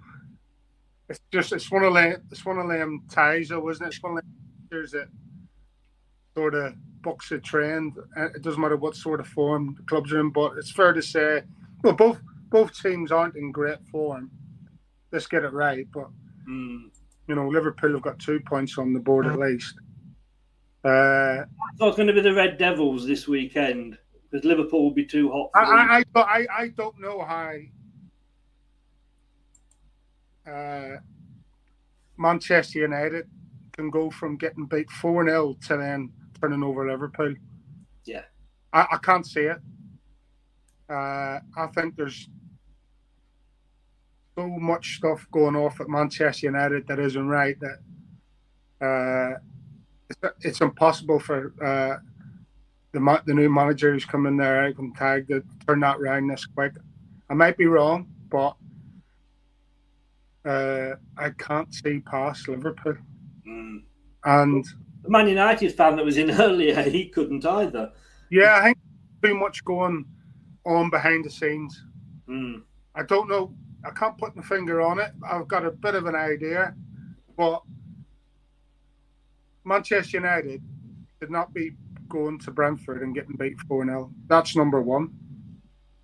it's 1.09 1.19
just 1.31 1.51
it's 1.53 1.69
one 1.69 1.83
of 1.83 1.93
them 1.93 2.23
it's 2.31 2.45
one 2.45 2.57
of 2.57 2.67
them 2.67 3.03
ties, 3.09 3.49
though, 3.49 3.69
isn't 3.69 3.85
it? 3.85 3.89
It's 3.89 4.01
one 4.01 4.17
of 4.17 4.23
them 4.23 4.85
that 4.91 5.07
sort 6.35 6.55
of 6.55 6.73
bucks 7.01 7.31
a 7.31 7.39
trend. 7.39 7.97
It 8.17 8.41
doesn't 8.41 8.61
matter 8.61 8.77
what 8.77 8.95
sort 8.95 9.19
of 9.19 9.27
form 9.27 9.75
the 9.77 9.83
clubs 9.83 10.13
are 10.13 10.19
in, 10.19 10.31
but 10.31 10.53
it's 10.57 10.71
fair 10.71 10.93
to 10.93 11.01
say, 11.01 11.43
well, 11.83 11.93
both 11.93 12.19
both 12.49 12.79
teams 12.81 13.11
aren't 13.11 13.35
in 13.35 13.51
great 13.51 13.83
form. 13.91 14.29
Let's 15.11 15.27
get 15.27 15.43
it 15.43 15.53
right, 15.53 15.87
but. 15.93 16.09
Mm 16.49 16.89
you 17.27 17.35
know, 17.35 17.47
Liverpool 17.47 17.93
have 17.93 18.01
got 18.01 18.19
two 18.19 18.39
points 18.41 18.77
on 18.77 18.93
the 18.93 18.99
board 18.99 19.25
at 19.25 19.39
least. 19.39 19.75
Uh, 20.83 21.43
it's 21.79 21.95
going 21.95 22.07
to 22.07 22.13
be 22.13 22.21
the 22.21 22.33
Red 22.33 22.57
Devils 22.57 23.07
this 23.07 23.27
weekend 23.27 23.97
because 24.29 24.45
Liverpool 24.45 24.83
will 24.83 24.93
be 24.93 25.05
too 25.05 25.31
hot. 25.31 25.49
I, 25.55 25.61
I, 25.63 26.03
I, 26.15 26.21
I, 26.21 26.47
I 26.59 26.67
don't 26.69 26.99
know 26.99 27.23
how 27.23 27.53
uh, 30.51 30.97
Manchester 32.17 32.79
United 32.79 33.29
can 33.71 33.89
go 33.89 34.09
from 34.09 34.35
getting 34.35 34.65
beat 34.65 34.91
4 34.91 35.25
0 35.25 35.55
to 35.67 35.77
then 35.77 36.11
turning 36.43 36.63
over 36.63 36.85
Liverpool. 36.89 37.33
Yeah. 38.03 38.23
I, 38.73 38.85
I 38.91 38.97
can't 38.97 39.25
see 39.25 39.41
it. 39.41 39.57
Uh, 40.89 41.39
I 41.57 41.67
think 41.73 41.95
there's 41.95 42.27
so 44.35 44.47
much 44.47 44.97
stuff 44.97 45.25
going 45.31 45.55
off 45.55 45.79
at 45.79 45.87
Manchester 45.87 46.47
United 46.47 46.85
that 46.87 46.99
isn't 46.99 47.27
right 47.27 47.55
that 47.61 47.79
uh, 48.85 49.39
it's, 50.09 50.35
it's, 50.41 50.61
impossible 50.61 51.19
for 51.19 51.53
uh, 51.63 51.97
the 52.91 53.21
the 53.25 53.33
new 53.33 53.49
manager 53.49 53.93
who's 53.93 54.03
coming 54.03 54.35
there 54.35 54.65
out 54.65 54.75
from 54.75 54.93
tag 54.93 55.27
to 55.29 55.41
turn 55.65 55.79
that 55.79 55.97
around 55.97 56.27
this 56.27 56.45
quick. 56.45 56.73
I 57.29 57.33
might 57.35 57.55
be 57.55 57.67
wrong, 57.67 58.07
but 58.29 58.55
uh, 60.45 60.95
I 61.17 61.29
can't 61.37 61.73
see 61.73 61.99
past 61.99 62.49
Liverpool. 62.49 62.97
Mm. 63.47 63.83
And 64.25 64.65
the 65.03 65.09
Man 65.09 65.27
United 65.27 65.73
fan 65.73 65.95
that 65.97 66.05
was 66.05 66.17
in 66.17 66.31
earlier, 66.41 66.81
he 66.83 67.09
couldn't 67.09 67.45
either. 67.45 67.91
Yeah, 68.31 68.55
I 68.55 68.63
think 68.63 68.77
too 69.23 69.35
much 69.35 69.63
going 69.63 70.05
on 70.65 70.89
behind 70.89 71.25
the 71.25 71.29
scenes. 71.29 71.85
Mm. 72.27 72.63
I 72.95 73.03
don't 73.03 73.29
know 73.29 73.53
I 73.85 73.91
can't 73.91 74.17
put 74.17 74.35
my 74.35 74.43
finger 74.43 74.81
on 74.81 74.99
it. 74.99 75.11
I've 75.29 75.47
got 75.47 75.65
a 75.65 75.71
bit 75.71 75.95
of 75.95 76.05
an 76.05 76.15
idea, 76.15 76.73
but 77.37 77.63
Manchester 79.65 80.17
United 80.17 80.61
did 81.19 81.29
not 81.29 81.53
be 81.53 81.71
going 82.07 82.39
to 82.39 82.51
Brentford 82.51 83.01
and 83.01 83.13
getting 83.13 83.35
beat 83.35 83.59
4 83.67 83.85
0. 83.85 84.11
That's 84.27 84.55
number 84.55 84.81
one. 84.81 85.13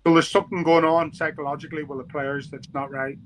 So 0.06 0.12
there's 0.14 0.30
something 0.30 0.62
going 0.62 0.84
on 0.84 1.12
psychologically 1.12 1.84
with 1.84 1.98
the 1.98 2.04
players 2.04 2.50
that's 2.50 2.72
not 2.74 2.90
right. 2.90 3.18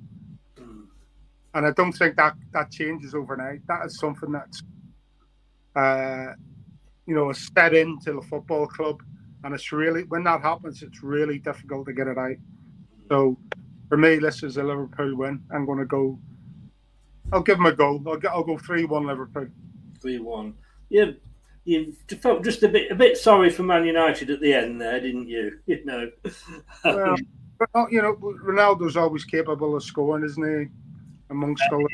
And 1.55 1.65
I 1.65 1.71
don't 1.71 1.93
think 1.93 2.17
that 2.17 2.35
that 2.53 2.73
changes 2.73 3.15
overnight. 3.15 3.65
That 3.69 3.87
is 3.87 3.99
something 3.99 4.33
that's, 4.33 4.63
uh, 5.77 6.33
you 7.07 7.15
know, 7.15 7.31
a 7.31 7.35
set 7.35 7.75
into 7.75 8.13
the 8.13 8.23
football 8.23 8.67
club. 8.67 9.03
And 9.43 9.55
it's 9.55 9.73
really, 9.73 10.05
when 10.05 10.25
that 10.25 10.41
happens, 10.41 10.83
it's 10.83 11.03
really 11.03 11.39
difficult 11.39 11.87
to 11.87 11.93
get 11.93 12.07
it 12.07 12.17
out. 12.17 12.37
So 13.11 13.39
for 13.89 13.99
me, 13.99 14.17
this 14.17 14.43
is 14.43 14.57
a 14.57 14.63
Liverpool 14.63 15.15
win. 15.17 15.43
I'm 15.53 15.67
going 15.67 15.79
to 15.79 15.85
go. 15.85 16.19
I'll 17.33 17.43
give 17.43 17.59
them 17.59 17.67
a 17.67 17.73
go. 17.73 18.03
I'll, 18.07 18.17
get, 18.17 18.31
I'll 18.31 18.45
go 18.45 18.57
three 18.59 18.85
one 18.85 19.07
Liverpool. 19.07 19.49
Three 20.01 20.19
one. 20.19 20.55
Yeah, 20.89 21.13
you 21.65 21.95
felt 22.21 22.45
just 22.45 22.63
a 22.63 22.69
bit 22.69 22.91
a 22.91 22.95
bit 22.95 23.17
sorry 23.17 23.51
for 23.51 23.63
Man 23.63 23.87
United 23.87 24.31
at 24.31 24.41
the 24.41 24.55
end 24.55 24.81
there, 24.81 25.01
didn't 25.01 25.29
you? 25.29 25.59
You 25.67 25.85
know. 25.85 26.11
well, 26.85 27.17
but 27.59 27.93
you 27.93 28.03
know, 28.03 28.15
Ronaldo's 28.17 28.97
always 28.97 29.25
capable 29.25 29.77
of 29.77 29.83
scoring, 29.83 30.25
isn't 30.25 30.61
he? 30.61 30.69
Amongst 31.31 31.65
all. 31.73 31.87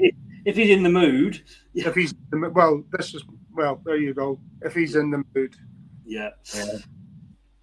If 0.45 0.57
he's 0.57 0.70
in 0.70 0.83
the 0.83 0.89
mood. 0.89 1.43
If 1.74 1.95
he's 1.95 2.14
well, 2.33 2.83
this 2.93 3.14
is 3.14 3.24
well. 3.55 3.80
There 3.84 3.96
you 3.96 4.14
go. 4.14 4.38
If 4.62 4.74
he's 4.74 4.96
in 4.96 5.11
the 5.11 5.24
mood. 5.34 5.57
Yeah. 6.05 6.30
yeah. 6.55 6.78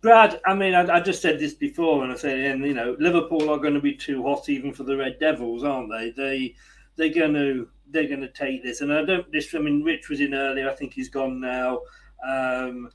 Brad, 0.02 0.40
I 0.46 0.54
mean, 0.54 0.74
I, 0.74 0.98
I, 0.98 1.00
just 1.00 1.22
said 1.22 1.40
this 1.40 1.54
before, 1.54 2.04
and 2.04 2.14
I 2.14 2.16
said, 2.16 2.40
and 2.40 2.64
you 2.66 2.74
know, 2.74 2.96
Liverpool 3.00 3.50
are 3.50 3.58
going 3.58 3.74
to 3.74 3.82
be 3.82 3.96
too 3.96 4.24
hot 4.24 4.48
even 4.48 4.72
for 4.72 4.84
the 4.84 4.96
Red 4.96 5.20
Devils, 5.20 5.64
aren't 5.64 5.92
they? 5.92 6.12
They 6.12 6.56
they're 6.96 7.14
going 7.14 7.34
to 7.34 7.68
they're 7.90 8.08
going 8.08 8.22
to 8.22 8.32
take 8.32 8.64
this, 8.64 8.82
and 8.82 8.94
I 8.94 9.04
don't. 9.04 9.32
This, 9.32 9.54
I 9.56 9.60
mean, 9.60 9.84
Rich 9.84 10.10
was 10.10 10.22
in 10.22 10.34
earlier. 10.34 10.70
I 10.70 10.76
think 10.76 10.94
he's 10.94 11.10
gone 11.10 11.40
now, 11.40 11.82
um, 12.28 12.92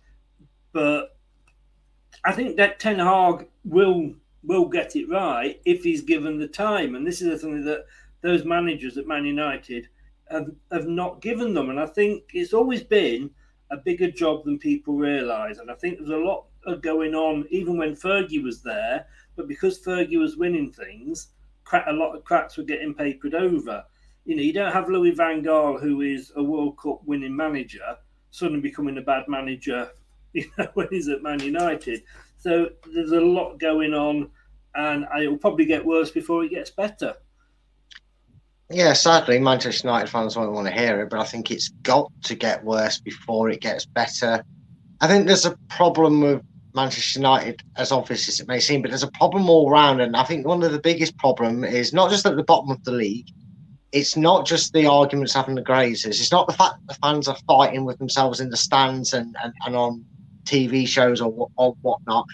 but 0.72 1.16
I 2.24 2.32
think 2.32 2.57
that 2.57 2.78
Ten 2.78 2.99
Hag 2.99 3.49
will 3.64 4.14
will 4.45 4.66
get 4.66 4.97
it 4.97 5.09
right 5.09 5.61
if 5.64 5.82
he's 5.82 6.03
given 6.03 6.38
the 6.38 6.49
time, 6.49 6.95
and 6.95 7.07
this 7.07 7.20
is 7.20 7.40
something 7.40 7.64
that 7.64 7.84
those 8.22 8.45
managers 8.45 8.97
at 8.97 9.07
Man 9.07 9.24
United 9.24 9.88
have 10.33 10.51
have 10.72 10.87
not 10.87 11.20
given 11.20 11.55
them, 11.55 11.70
and 11.70 11.78
I 11.78 11.87
think 11.87 12.24
it's 12.33 12.53
always 12.53 12.83
been 12.83 13.30
a 13.70 13.76
bigger 13.76 14.11
job 14.11 14.45
than 14.45 14.59
people 14.59 14.95
realise, 14.95 15.59
and 15.59 15.70
I 15.70 15.74
think 15.74 15.99
there's 15.99 16.11
a 16.11 16.16
lot 16.16 16.47
going 16.80 17.14
on 17.14 17.47
even 17.51 17.76
when 17.76 17.95
Fergie 17.95 18.43
was 18.43 18.62
there. 18.62 19.07
But 19.37 19.49
because 19.49 19.80
Fergie 19.80 20.18
was 20.18 20.37
winning 20.37 20.72
things, 20.72 21.28
a 21.72 21.93
lot 21.93 22.14
of 22.14 22.24
cracks 22.24 22.57
were 22.57 22.64
getting 22.64 22.95
papered 22.95 23.35
over. 23.35 23.85
You 24.24 24.37
know, 24.37 24.43
you 24.43 24.53
don't 24.53 24.72
have 24.72 24.89
Louis 24.89 25.12
Van 25.12 25.43
Gaal, 25.43 25.80
who 25.80 26.03
is 26.03 26.33
a 26.37 26.43
World 26.43 26.78
Cup 26.78 27.01
winning 27.05 27.35
manager, 27.35 27.97
suddenly 28.30 28.61
becoming 28.61 28.99
a 28.99 29.03
bad 29.03 29.24
manager. 29.28 29.91
You 30.35 30.47
know, 30.57 30.66
when 30.72 30.89
he's 30.91 31.11
at 31.11 31.22
Man 31.22 31.41
United. 31.41 32.05
So 32.39 32.70
there's 32.91 33.12
a 33.12 33.20
lot 33.20 33.59
going 33.59 33.93
on, 33.93 34.30
and 34.74 35.05
it 35.20 35.28
will 35.28 35.37
probably 35.37 35.66
get 35.66 35.85
worse 35.85 36.11
before 36.11 36.43
it 36.43 36.49
gets 36.49 36.70
better. 36.70 37.16
Yeah, 38.73 38.95
sadly, 38.95 39.39
Manchester 39.39 39.87
United 39.87 40.09
fans 40.09 40.35
won't 40.35 40.53
want 40.53 40.66
to 40.66 40.73
hear 40.73 41.03
it, 41.03 41.11
but 41.11 41.20
I 41.20 41.25
think 41.25 41.51
it's 41.51 41.68
got 41.83 42.11
to 42.25 42.35
get 42.35 42.64
worse 42.64 42.99
before 42.99 43.51
it 43.51 43.61
gets 43.61 43.85
better. 43.85 44.43
I 45.03 45.09
think 45.09 45.27
there's 45.27 45.45
a 45.45 45.57
problem 45.68 46.23
with 46.23 46.43
Manchester 46.75 47.18
United, 47.18 47.62
as 47.77 47.93
obvious 47.93 48.29
as 48.29 48.41
it 48.41 48.49
may 48.49 48.61
seem, 48.61 48.81
but 48.81 48.91
there's 48.91 49.03
a 49.03 49.11
problem 49.11 49.51
all 49.51 49.68
round. 49.68 50.01
And 50.01 50.16
I 50.16 50.25
think 50.25 50.47
one 50.47 50.62
of 50.62 50.73
the 50.73 50.79
biggest 50.79 51.18
problem 51.18 51.64
is 51.64 51.93
not 51.93 52.11
just 52.11 52.25
at 52.25 52.37
the 52.37 52.45
bottom 52.45 52.70
of 52.70 52.83
the 52.85 52.93
league, 52.93 53.29
it's 53.93 54.16
not 54.16 54.47
just 54.47 54.73
the 54.73 54.87
arguments 54.87 55.35
having 55.35 55.55
the 55.55 55.62
Glazers. 55.62 56.07
It's 56.07 56.33
not 56.33 56.47
the 56.47 56.55
fact 56.55 56.77
that 56.81 56.95
the 56.95 57.01
fans 57.07 57.29
are 57.29 57.37
fighting 57.47 57.85
with 57.85 57.99
themselves 57.99 58.41
in 58.41 58.49
the 58.49 58.57
stands 58.57 59.12
and, 59.12 59.37
and, 59.45 59.53
and 59.66 59.77
on 59.77 60.05
TV 60.45 60.89
shows 60.89 61.20
or, 61.20 61.51
or 61.57 61.77
whatnot. 61.83 62.25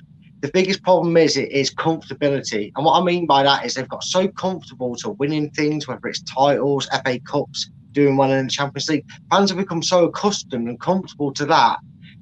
The 0.40 0.50
biggest 0.52 0.82
problem 0.82 1.16
is 1.16 1.36
it 1.36 1.50
is 1.50 1.74
comfortability, 1.74 2.70
and 2.76 2.84
what 2.84 3.00
I 3.00 3.04
mean 3.04 3.26
by 3.26 3.42
that 3.42 3.64
is 3.64 3.74
they've 3.74 3.88
got 3.88 4.04
so 4.04 4.28
comfortable 4.28 4.94
to 4.96 5.10
winning 5.10 5.50
things, 5.50 5.88
whether 5.88 6.06
it's 6.06 6.22
titles, 6.22 6.86
FA 7.04 7.18
Cups, 7.20 7.70
doing 7.92 8.16
well 8.16 8.30
in 8.30 8.46
the 8.46 8.50
Champions 8.50 8.88
League. 8.88 9.04
Fans 9.30 9.50
have 9.50 9.58
become 9.58 9.82
so 9.82 10.04
accustomed 10.04 10.68
and 10.68 10.80
comfortable 10.80 11.32
to 11.32 11.44
that 11.46 11.78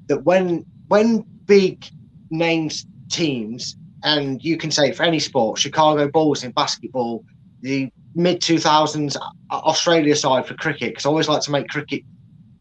that 0.09 0.25
when 0.25 0.65
when 0.89 1.25
big 1.47 1.85
names 2.31 2.87
teams 3.11 3.77
and 4.03 4.43
you 4.43 4.57
can 4.57 4.71
say 4.71 4.93
for 4.93 5.03
any 5.03 5.19
sport, 5.19 5.59
Chicago 5.59 6.09
Bulls 6.09 6.45
in 6.45 6.53
basketball, 6.53 7.25
the 7.61 7.91
mid 8.15 8.41
2000s 8.41 9.17
uh, 9.17 9.29
Australia 9.51 10.17
side 10.17 10.47
for 10.47 10.55
cricket, 10.55 10.91
because 10.91 11.07
I 11.07 11.09
always 11.09 11.29
like 11.29 11.43
to 11.43 11.51
make 11.51 11.69
cricket 11.69 12.03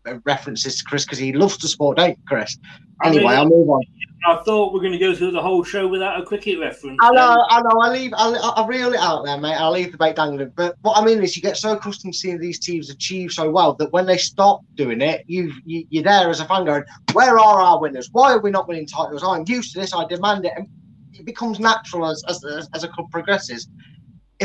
Uh, 0.05 0.19
references 0.25 0.77
to 0.77 0.83
Chris 0.83 1.03
because 1.03 1.17
he 1.17 1.33
loves 1.33 1.57
to 1.57 1.67
sport, 1.67 1.97
don't 1.97 2.11
you, 2.11 2.15
Chris? 2.27 2.59
Anyway, 3.03 3.33
I 3.33 3.41
will 3.41 3.49
move 3.49 3.69
on. 3.69 3.81
I 4.27 4.35
thought 4.43 4.71
we 4.71 4.79
are 4.79 4.81
going 4.81 4.91
to 4.91 4.99
go 4.99 5.15
through 5.15 5.31
the 5.31 5.41
whole 5.41 5.63
show 5.63 5.87
without 5.87 6.19
a 6.19 6.23
cricket 6.23 6.59
reference. 6.59 6.97
I 7.01 7.11
know, 7.11 7.31
um, 7.31 7.45
I 7.49 7.61
know. 7.61 7.79
I 7.81 7.89
leave. 7.89 8.13
I, 8.15 8.29
I 8.33 8.67
reel 8.67 8.93
it 8.93 8.99
out 8.99 9.25
there, 9.25 9.37
mate. 9.39 9.55
I'll 9.55 9.71
leave 9.71 9.91
the 9.91 9.97
bait 9.97 10.15
dangling. 10.15 10.51
But 10.55 10.75
what 10.81 10.97
I 10.97 11.03
mean 11.03 11.23
is, 11.23 11.35
you 11.35 11.41
get 11.41 11.57
so 11.57 11.73
accustomed 11.73 12.13
to 12.13 12.19
seeing 12.19 12.39
these 12.39 12.59
teams 12.59 12.89
achieve 12.91 13.31
so 13.31 13.49
well 13.49 13.73
that 13.75 13.91
when 13.93 14.05
they 14.05 14.17
stop 14.17 14.61
doing 14.75 15.01
it, 15.01 15.23
you, 15.27 15.51
you 15.65 15.87
you're 15.89 16.03
there 16.03 16.29
as 16.29 16.39
a 16.39 16.45
fan 16.45 16.65
going, 16.65 16.83
"Where 17.13 17.39
are 17.39 17.61
our 17.61 17.81
winners? 17.81 18.09
Why 18.11 18.33
are 18.33 18.39
we 18.39 18.51
not 18.51 18.67
winning 18.67 18.85
titles? 18.85 19.23
I'm 19.23 19.43
used 19.47 19.73
to 19.73 19.79
this. 19.79 19.93
I 19.93 20.05
demand 20.05 20.45
it." 20.45 20.53
And 20.55 20.67
it 21.13 21.25
becomes 21.25 21.59
natural 21.59 22.05
as 22.05 22.23
as, 22.29 22.69
as 22.73 22.83
a 22.83 22.87
club 22.87 23.09
progresses 23.09 23.67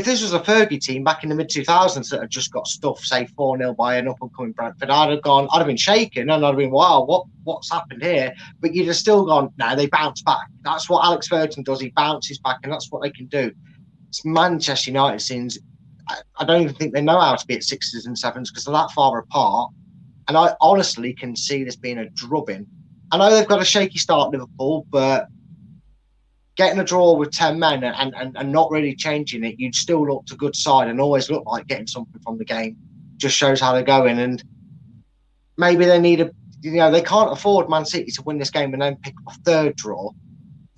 if 0.01 0.07
this 0.07 0.23
was 0.23 0.33
a 0.33 0.41
Fergie 0.41 0.81
team 0.81 1.05
back 1.05 1.23
in 1.23 1.29
the 1.29 1.35
mid 1.35 1.51
2000s 1.51 2.09
that 2.09 2.21
had 2.21 2.31
just 2.31 2.51
got 2.53 2.67
stuff, 2.67 3.05
say 3.05 3.27
4 3.37 3.59
0 3.59 3.75
by 3.75 3.97
an 3.97 4.09
up 4.09 4.17
and 4.23 4.35
coming 4.35 4.53
Brentford, 4.53 4.89
I'd 4.89 5.11
have 5.11 5.23
gone, 5.23 5.47
I'd 5.53 5.59
have 5.59 5.67
been 5.67 5.77
shaken 5.77 6.31
and 6.31 6.45
I'd 6.45 6.49
have 6.49 6.57
been, 6.57 6.71
wow, 6.71 7.05
what 7.05 7.27
what's 7.45 7.71
happened 7.71 8.03
here? 8.03 8.33
But 8.61 8.75
you'd 8.75 8.87
have 8.87 8.97
still 8.97 9.27
gone, 9.27 9.53
no, 9.59 9.77
they 9.77 9.87
bounce 9.89 10.23
back. 10.23 10.47
That's 10.63 10.89
what 10.89 11.05
Alex 11.05 11.29
Ferguson 11.29 11.65
does. 11.65 11.81
He 11.81 11.91
bounces 11.91 12.39
back, 12.39 12.59
and 12.63 12.73
that's 12.73 12.91
what 12.91 13.03
they 13.03 13.11
can 13.11 13.27
do. 13.27 13.53
It's 14.09 14.25
Manchester 14.25 14.91
United 14.91 15.21
scenes. 15.21 15.59
I, 16.09 16.17
I 16.39 16.45
don't 16.47 16.63
even 16.63 16.75
think 16.75 16.95
they 16.95 17.03
know 17.03 17.21
how 17.21 17.37
to 17.37 17.47
be 17.47 17.55
at 17.55 17.63
sixes 17.63 18.07
and 18.07 18.19
sevens 18.19 18.51
because 18.51 18.65
they're 18.65 18.73
that 18.73 18.91
far 18.93 19.19
apart. 19.19 19.71
And 20.29 20.37
I 20.39 20.55
honestly 20.63 21.13
can 21.13 21.37
see 21.37 21.63
this 21.63 21.77
being 21.77 21.99
a 21.99 22.09
drubbing. 22.11 22.67
I 23.13 23.19
know 23.19 23.35
they've 23.35 23.47
got 23.47 23.61
a 23.61 23.65
shaky 23.67 23.99
start, 23.99 24.31
Liverpool, 24.31 24.87
but 24.89 25.27
getting 26.61 26.79
a 26.79 26.85
draw 26.85 27.15
with 27.15 27.31
10 27.31 27.59
men 27.59 27.83
and, 27.83 28.15
and, 28.15 28.37
and 28.37 28.53
not 28.53 28.71
really 28.71 28.95
changing 28.95 29.43
it, 29.45 29.59
you'd 29.59 29.75
still 29.75 30.07
look 30.07 30.27
to 30.27 30.37
good 30.37 30.55
side 30.55 30.89
and 30.89 31.01
always 31.01 31.31
look 31.31 31.43
like 31.47 31.67
getting 31.67 31.87
something 31.87 32.21
from 32.21 32.37
the 32.37 32.45
game. 32.45 32.77
Just 33.17 33.35
shows 33.35 33.59
how 33.59 33.73
they're 33.73 33.83
going. 33.83 34.19
And 34.19 34.45
maybe 35.57 35.87
they 35.87 35.99
need 35.99 36.21
a, 36.21 36.31
you 36.61 36.73
know, 36.73 36.91
they 36.91 37.01
can't 37.01 37.33
afford 37.33 37.71
Man 37.71 37.87
City 37.87 38.11
to 38.13 38.23
win 38.25 38.37
this 38.37 38.51
game 38.51 38.75
and 38.75 38.83
then 38.83 38.97
pick 38.97 39.15
a 39.27 39.33
third 39.47 39.75
draw. 39.77 40.11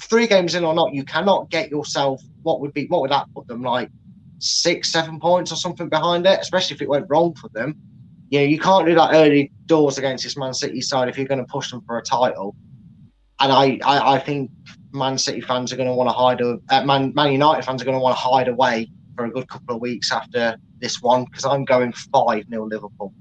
Three 0.00 0.28
games 0.28 0.54
in 0.54 0.62
or 0.62 0.72
not, 0.72 0.94
you 0.94 1.04
cannot 1.04 1.50
get 1.50 1.68
yourself 1.68 2.22
what 2.42 2.60
would 2.60 2.72
be, 2.72 2.86
what 2.86 3.00
would 3.00 3.10
that 3.10 3.26
put 3.34 3.48
them 3.48 3.62
like 3.62 3.90
six, 4.38 4.92
seven 4.92 5.18
points 5.18 5.50
or 5.50 5.56
something 5.56 5.88
behind 5.88 6.26
it, 6.26 6.38
especially 6.38 6.76
if 6.76 6.82
it 6.82 6.88
went 6.88 7.06
wrong 7.08 7.34
for 7.34 7.48
them. 7.48 7.74
You 8.30 8.38
know, 8.38 8.44
you 8.44 8.60
can't 8.60 8.86
do 8.86 8.94
that 8.94 9.14
early 9.14 9.50
doors 9.66 9.98
against 9.98 10.22
this 10.22 10.36
Man 10.36 10.54
City 10.54 10.80
side 10.80 11.08
if 11.08 11.18
you're 11.18 11.26
going 11.26 11.44
to 11.44 11.52
push 11.52 11.72
them 11.72 11.80
for 11.80 11.98
a 11.98 12.02
title. 12.02 12.54
And 13.40 13.50
I, 13.50 13.80
I, 13.84 14.14
I 14.14 14.18
think 14.20 14.52
Man 14.92 15.18
City 15.18 15.40
fans 15.40 15.72
are 15.72 15.76
going 15.76 15.88
to 15.88 15.94
want 15.94 16.08
to 16.08 16.12
hide, 16.12 16.40
uh, 16.42 16.84
Man, 16.84 17.12
Man 17.14 17.32
United 17.32 17.64
fans 17.64 17.82
are 17.82 17.84
going 17.84 17.96
to 17.96 18.02
want 18.02 18.16
to 18.16 18.20
hide 18.20 18.48
away 18.48 18.90
for 19.16 19.24
a 19.24 19.30
good 19.30 19.48
couple 19.48 19.76
of 19.76 19.80
weeks 19.80 20.12
after 20.12 20.56
this 20.80 21.00
one 21.02 21.24
because 21.24 21.44
I'm 21.44 21.64
going 21.64 21.92
5 21.92 22.44
0 22.48 22.66
Liverpool. 22.66 23.12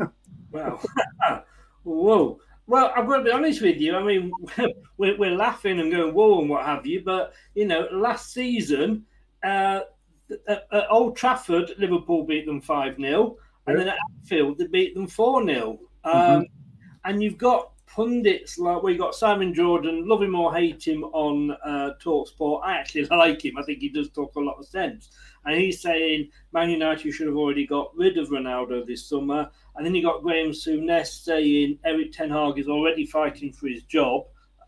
Wow. 0.50 0.80
Whoa. 1.82 2.40
Well, 2.66 2.90
I've 2.96 3.06
got 3.06 3.18
to 3.18 3.24
be 3.24 3.30
honest 3.30 3.60
with 3.60 3.76
you. 3.78 3.94
I 3.96 4.02
mean, 4.02 4.32
we're, 4.96 5.16
we're 5.18 5.36
laughing 5.36 5.78
and 5.78 5.92
going, 5.92 6.14
whoa, 6.14 6.40
and 6.40 6.48
what 6.48 6.64
have 6.64 6.86
you. 6.86 7.02
But, 7.04 7.34
you 7.54 7.66
know, 7.66 7.86
last 7.92 8.32
season, 8.32 9.04
uh, 9.42 9.80
at, 10.46 10.66
at 10.72 10.90
Old 10.90 11.16
Trafford, 11.16 11.72
Liverpool 11.78 12.24
beat 12.24 12.46
them 12.46 12.60
5 12.60 12.96
0. 12.96 13.36
And 13.66 13.78
then 13.78 13.88
at 13.88 13.98
Anfield, 14.20 14.58
they 14.58 14.66
beat 14.66 14.94
them 14.94 15.06
4 15.06 15.46
0. 15.46 15.78
Um, 16.04 16.14
mm-hmm. 16.14 16.42
And 17.04 17.22
you've 17.22 17.38
got 17.38 17.72
pundits 17.98 18.60
like 18.60 18.80
we 18.80 18.96
got 18.96 19.12
Simon 19.12 19.52
Jordan, 19.52 20.06
love 20.06 20.22
him 20.22 20.36
or 20.36 20.54
hate 20.54 20.86
him 20.86 21.02
on 21.02 21.50
uh, 21.64 21.90
Talksport. 22.00 22.60
I 22.62 22.76
actually 22.76 23.04
like 23.10 23.44
him. 23.44 23.58
I 23.58 23.64
think 23.64 23.80
he 23.80 23.88
does 23.88 24.08
talk 24.10 24.36
a 24.36 24.40
lot 24.40 24.56
of 24.56 24.66
sense. 24.66 25.10
And 25.44 25.60
he's 25.60 25.82
saying 25.82 26.30
Man 26.52 26.70
United 26.70 27.10
should 27.10 27.26
have 27.26 27.34
already 27.34 27.66
got 27.66 27.90
rid 27.96 28.16
of 28.16 28.28
Ronaldo 28.28 28.86
this 28.86 29.08
summer. 29.08 29.50
And 29.74 29.84
then 29.84 29.96
you 29.96 30.02
got 30.04 30.22
Graham 30.22 30.52
Souness 30.52 31.24
saying 31.24 31.80
Erik 31.84 32.12
Ten 32.12 32.30
Hag 32.30 32.60
is 32.60 32.68
already 32.68 33.04
fighting 33.04 33.52
for 33.52 33.66
his 33.66 33.82
job. 33.82 34.26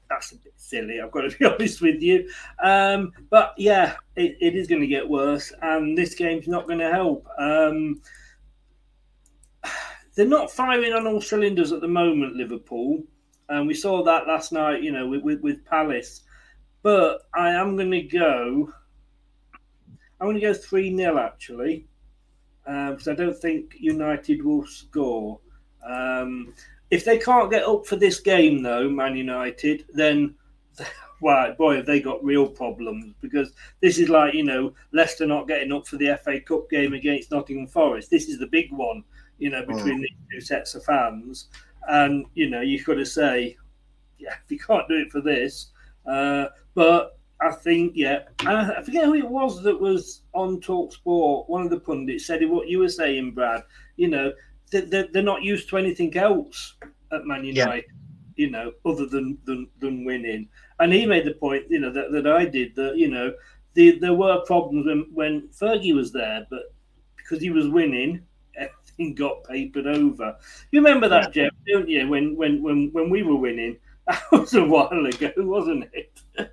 That's 0.09 0.33
a 0.33 0.37
bit 0.39 0.55
silly, 0.57 1.01
I've 1.01 1.13
got 1.13 1.31
to 1.31 1.31
be 1.39 1.45
honest 1.45 1.81
with 1.81 2.03
you. 2.03 2.29
Um, 2.61 3.13
but 3.31 3.55
yeah, 3.57 3.95
it, 4.17 4.39
it 4.41 4.57
is 4.57 4.67
going 4.67 4.81
to 4.81 4.89
get 4.89 5.09
worse, 5.09 5.53
and 5.63 5.97
this 5.97 6.17
game's 6.17 6.49
not 6.49 6.67
going 6.67 6.81
to 6.81 6.91
help. 6.91 7.29
Um, 7.39 8.03
they're 10.17 10.27
not 10.27 10.51
firing 10.51 10.95
on 10.95 11.07
all 11.07 11.21
cylinders 11.21 11.71
at 11.71 11.81
the 11.81 11.87
moment, 11.87 12.35
Liverpool. 12.35 13.05
And 13.51 13.67
we 13.67 13.75
saw 13.75 14.03
that 14.05 14.29
last 14.29 14.53
night, 14.53 14.83
you 14.83 14.93
know, 14.93 15.09
with, 15.09 15.23
with, 15.23 15.41
with 15.41 15.65
Palace. 15.65 16.23
But 16.83 17.23
I 17.35 17.51
am 17.51 17.77
going 17.77 17.91
to 17.91 18.03
go. 18.03 18.73
I'm 20.21 20.27
going 20.27 20.37
to 20.37 20.41
go 20.41 20.55
3 20.55 20.97
0 20.97 21.19
actually, 21.19 21.87
because 22.65 23.09
um, 23.09 23.13
I 23.13 23.17
don't 23.17 23.37
think 23.37 23.75
United 23.79 24.45
will 24.45 24.65
score. 24.67 25.41
Um, 25.87 26.55
if 26.91 27.05
they 27.05 27.19
can't 27.19 27.51
get 27.51 27.65
up 27.65 27.87
for 27.87 27.97
this 27.97 28.21
game, 28.21 28.63
though, 28.63 28.89
Man 28.89 29.17
United, 29.17 29.85
then, 29.95 30.35
wow, 31.21 31.53
boy, 31.59 31.77
have 31.77 31.87
they 31.87 32.01
got 32.01 32.23
real 32.25 32.47
problems 32.47 33.15
because 33.21 33.53
this 33.81 33.99
is 33.99 34.09
like, 34.09 34.35
you 34.35 34.45
know, 34.45 34.73
Leicester 34.93 35.27
not 35.27 35.49
getting 35.49 35.73
up 35.73 35.87
for 35.87 35.97
the 35.97 36.17
FA 36.23 36.41
Cup 36.41 36.71
game 36.71 36.95
against 36.95 37.31
Nottingham 37.31 37.67
Forest. 37.67 38.11
This 38.11 38.29
is 38.29 38.39
the 38.39 38.47
big 38.47 38.71
one 38.73 39.03
you 39.41 39.51
know, 39.51 39.65
between 39.67 39.99
mm. 39.99 40.03
these 40.03 40.17
two 40.31 40.41
sets 40.41 40.75
of 40.77 40.85
fans. 40.85 41.49
And, 41.89 42.27
you 42.35 42.51
know, 42.51 42.61
you've 42.61 42.85
got 42.85 42.95
to 42.95 43.07
say, 43.07 43.57
yeah, 44.19 44.35
if 44.45 44.51
you 44.51 44.59
can't 44.59 44.89
do 44.89 44.97
it 44.97 45.11
for 45.11 45.21
this. 45.21 45.71
Uh, 46.07 46.47
but 46.75 47.19
I 47.41 47.53
think, 47.53 47.93
yeah, 47.95 48.25
I 48.41 48.83
forget 48.83 49.05
who 49.05 49.15
it 49.15 49.29
was 49.29 49.63
that 49.63 49.81
was 49.81 50.23
on 50.35 50.61
Talk 50.61 50.93
Sport. 50.93 51.49
One 51.49 51.63
of 51.63 51.71
the 51.71 51.81
pundits 51.81 52.27
said 52.27 52.47
what 52.49 52.69
you 52.69 52.81
were 52.81 52.89
saying, 52.89 53.33
Brad. 53.33 53.63
You 53.97 54.09
know, 54.09 54.33
they're, 54.71 55.09
they're 55.13 55.23
not 55.23 55.43
used 55.43 55.69
to 55.71 55.79
anything 55.79 56.17
else 56.17 56.75
at 57.13 57.25
Man 57.25 57.45
United, 57.45 57.85
yeah. 57.89 57.93
you 58.37 58.51
know, 58.51 58.73
other 58.85 59.07
than, 59.07 59.39
than, 59.45 59.69
than 59.79 60.05
winning. 60.05 60.49
And 60.79 60.93
he 60.93 61.07
made 61.07 61.25
the 61.25 61.35
point, 61.35 61.65
you 61.69 61.81
know, 61.81 61.93
that, 61.93 62.13
that 62.13 62.27
I 62.27 62.45
did 62.45 62.75
that, 62.77 62.97
you 62.97 63.09
know, 63.09 63.33
the, 63.75 63.99
there 63.99 64.15
were 64.15 64.45
problems 64.47 64.87
when, 64.87 65.07
when 65.13 65.49
Fergie 65.49 65.95
was 65.95 66.13
there, 66.13 66.47
but 66.51 66.75
because 67.17 67.43
he 67.43 67.51
was 67.51 67.69
winning, 67.69 68.23
got 69.15 69.45
papered 69.45 69.87
over. 69.87 70.37
You 70.71 70.81
remember 70.81 71.09
that, 71.09 71.33
Jeff, 71.33 71.53
don't 71.67 71.89
you? 71.89 72.09
When 72.09 72.37
when 72.37 72.63
when 72.63 72.91
when 72.93 73.11
we 73.11 73.23
were 73.23 73.37
winning, 73.37 73.79
that 74.07 74.23
was 74.33 74.55
a 74.55 74.65
while 74.65 75.07
ago, 75.07 75.33
wasn't 75.39 75.89
it? 75.93 76.21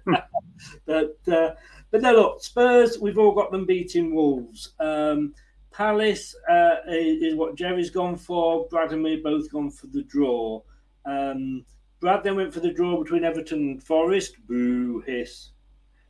but 0.86 1.18
uh, 1.32 1.52
but 1.92 2.02
no, 2.02 2.14
look, 2.14 2.44
Spurs. 2.44 2.98
We've 3.00 3.18
all 3.18 3.34
got 3.34 3.52
them 3.52 3.66
beating 3.66 4.14
Wolves. 4.14 4.74
Um, 4.80 5.34
Palace 5.72 6.36
uh, 6.50 6.78
is 6.88 7.36
what 7.36 7.56
Gerry's 7.56 7.90
gone 7.92 8.18
for. 8.18 8.68
Brad 8.68 8.94
and 8.94 9.04
me 9.04 9.18
both 9.18 9.52
gone 9.52 9.70
for 9.70 9.88
the 9.88 10.04
draw. 10.04 10.62
Um, 11.06 11.66
Brad 12.00 12.24
then 12.24 12.36
went 12.36 12.54
for 12.54 12.60
the 12.60 12.72
draw 12.72 13.02
between 13.02 13.24
Everton 13.24 13.60
and 13.60 13.84
Forest. 13.84 14.36
Boo 14.48 15.04
hiss. 15.06 15.50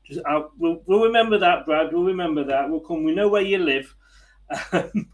Just, 0.06 0.22
uh, 0.26 0.44
we'll, 0.58 0.82
we'll 0.86 1.04
remember 1.04 1.38
that, 1.38 1.66
Brad. 1.66 1.92
We'll 1.92 2.06
remember 2.06 2.46
that. 2.46 2.70
We'll 2.70 2.80
come. 2.80 3.04
We 3.04 3.14
know 3.14 3.28
where 3.28 3.42
you 3.42 3.58
live. 3.58 3.94
Um, 4.72 5.10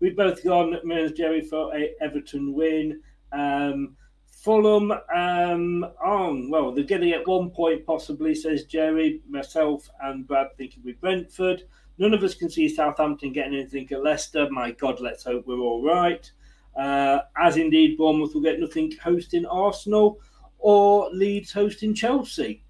We've 0.00 0.16
both 0.16 0.44
gone, 0.44 0.76
me 0.84 1.02
and 1.02 1.16
Gerry, 1.16 1.40
for 1.40 1.74
a 1.74 1.94
Everton 2.00 2.52
win. 2.54 3.00
Um, 3.32 3.96
Fulham 4.44 4.92
um, 4.92 5.86
on, 6.04 6.50
well, 6.50 6.72
they're 6.72 6.84
getting 6.84 7.12
at 7.12 7.26
one 7.26 7.50
point 7.50 7.86
possibly, 7.86 8.34
says 8.34 8.64
Gerry. 8.64 9.22
Myself 9.28 9.88
and 10.02 10.26
Brad 10.26 10.48
thinking 10.58 10.82
with 10.84 11.00
Brentford. 11.00 11.62
None 11.96 12.12
of 12.12 12.22
us 12.22 12.34
can 12.34 12.50
see 12.50 12.68
Southampton 12.68 13.32
getting 13.32 13.54
anything 13.54 13.88
at 13.90 14.02
Leicester. 14.02 14.50
My 14.50 14.72
God, 14.72 15.00
let's 15.00 15.24
hope 15.24 15.46
we're 15.46 15.58
all 15.60 15.82
right. 15.82 16.30
Uh, 16.76 17.20
as 17.38 17.56
indeed, 17.56 17.96
Bournemouth 17.96 18.34
will 18.34 18.42
get 18.42 18.60
nothing 18.60 18.92
hosting 19.02 19.46
Arsenal 19.46 20.18
or 20.58 21.08
Leeds 21.10 21.52
hosting 21.52 21.94
Chelsea. 21.94 22.64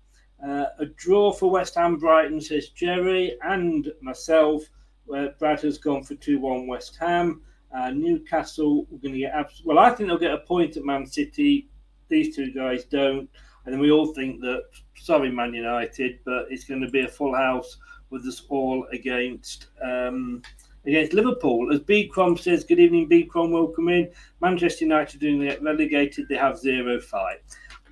Uh, 0.47 0.67
a 0.79 0.87
draw 0.87 1.33
for 1.33 1.51
West 1.51 1.75
Ham 1.75 1.97
Brighton, 1.97 2.41
says 2.41 2.69
Gerry, 2.69 3.37
and 3.43 3.91
myself 4.03 4.63
where 5.07 5.35
Brad 5.39 5.61
has 5.63 5.79
gone 5.79 6.03
for 6.03 6.15
2 6.15 6.39
1 6.39 6.67
West 6.67 6.97
Ham. 7.01 7.43
Uh, 7.77 7.91
Newcastle, 7.91 8.87
we're 8.89 8.99
going 8.99 9.15
to 9.15 9.21
get 9.21 9.35
abs- 9.35 9.63
well. 9.65 9.79
I 9.79 9.91
think 9.91 10.09
they'll 10.09 10.19
get 10.19 10.35
a 10.35 10.39
point 10.39 10.77
at 10.77 10.85
Man 10.85 11.07
City. 11.07 11.69
These 12.09 12.37
two 12.37 12.53
guys 12.53 12.85
don't, 12.85 13.29
and 13.65 13.73
then 13.73 13.81
we 13.81 13.91
all 13.91 14.15
think 14.15 14.41
that. 14.41 14.65
Sorry, 14.97 15.31
Man 15.31 15.55
United, 15.55 16.21
but 16.25 16.47
it's 16.51 16.65
going 16.65 16.81
to 16.81 16.91
be 16.91 17.01
a 17.01 17.09
full 17.09 17.35
house 17.35 17.79
with 18.11 18.25
us 18.27 18.43
all 18.49 18.87
against 18.93 19.67
um, 19.83 20.41
against 20.87 21.13
Liverpool. 21.13 21.73
As 21.73 21.81
B 21.81 22.07
Crom 22.07 22.37
says, 22.37 22.65
good 22.65 22.79
evening, 22.79 23.09
B 23.09 23.25
Crom, 23.25 23.51
welcome 23.51 23.89
in. 23.89 24.11
Manchester 24.41 24.85
United 24.85 25.21
doing 25.21 25.41
get 25.41 25.63
relegated, 25.63 26.29
they 26.29 26.37
have 26.37 26.59
0 26.59 27.01
5. 27.01 27.37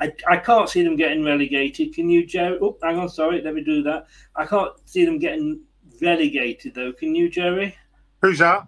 I, 0.00 0.12
I 0.28 0.36
can't 0.36 0.68
see 0.68 0.82
them 0.82 0.96
getting 0.96 1.24
relegated. 1.24 1.94
Can 1.94 2.08
you, 2.08 2.26
Gerry? 2.26 2.58
Oh, 2.60 2.76
hang 2.82 2.98
on, 2.98 3.08
sorry, 3.08 3.42
let 3.42 3.54
me 3.54 3.62
do 3.62 3.82
that. 3.84 4.06
I 4.36 4.46
can't 4.46 4.72
see 4.84 5.04
them 5.04 5.18
getting 5.18 5.62
relegated, 6.02 6.74
though. 6.74 6.92
Can 6.92 7.14
you, 7.14 7.30
Gerry? 7.30 7.76
Who's 8.20 8.40
that? 8.40 8.66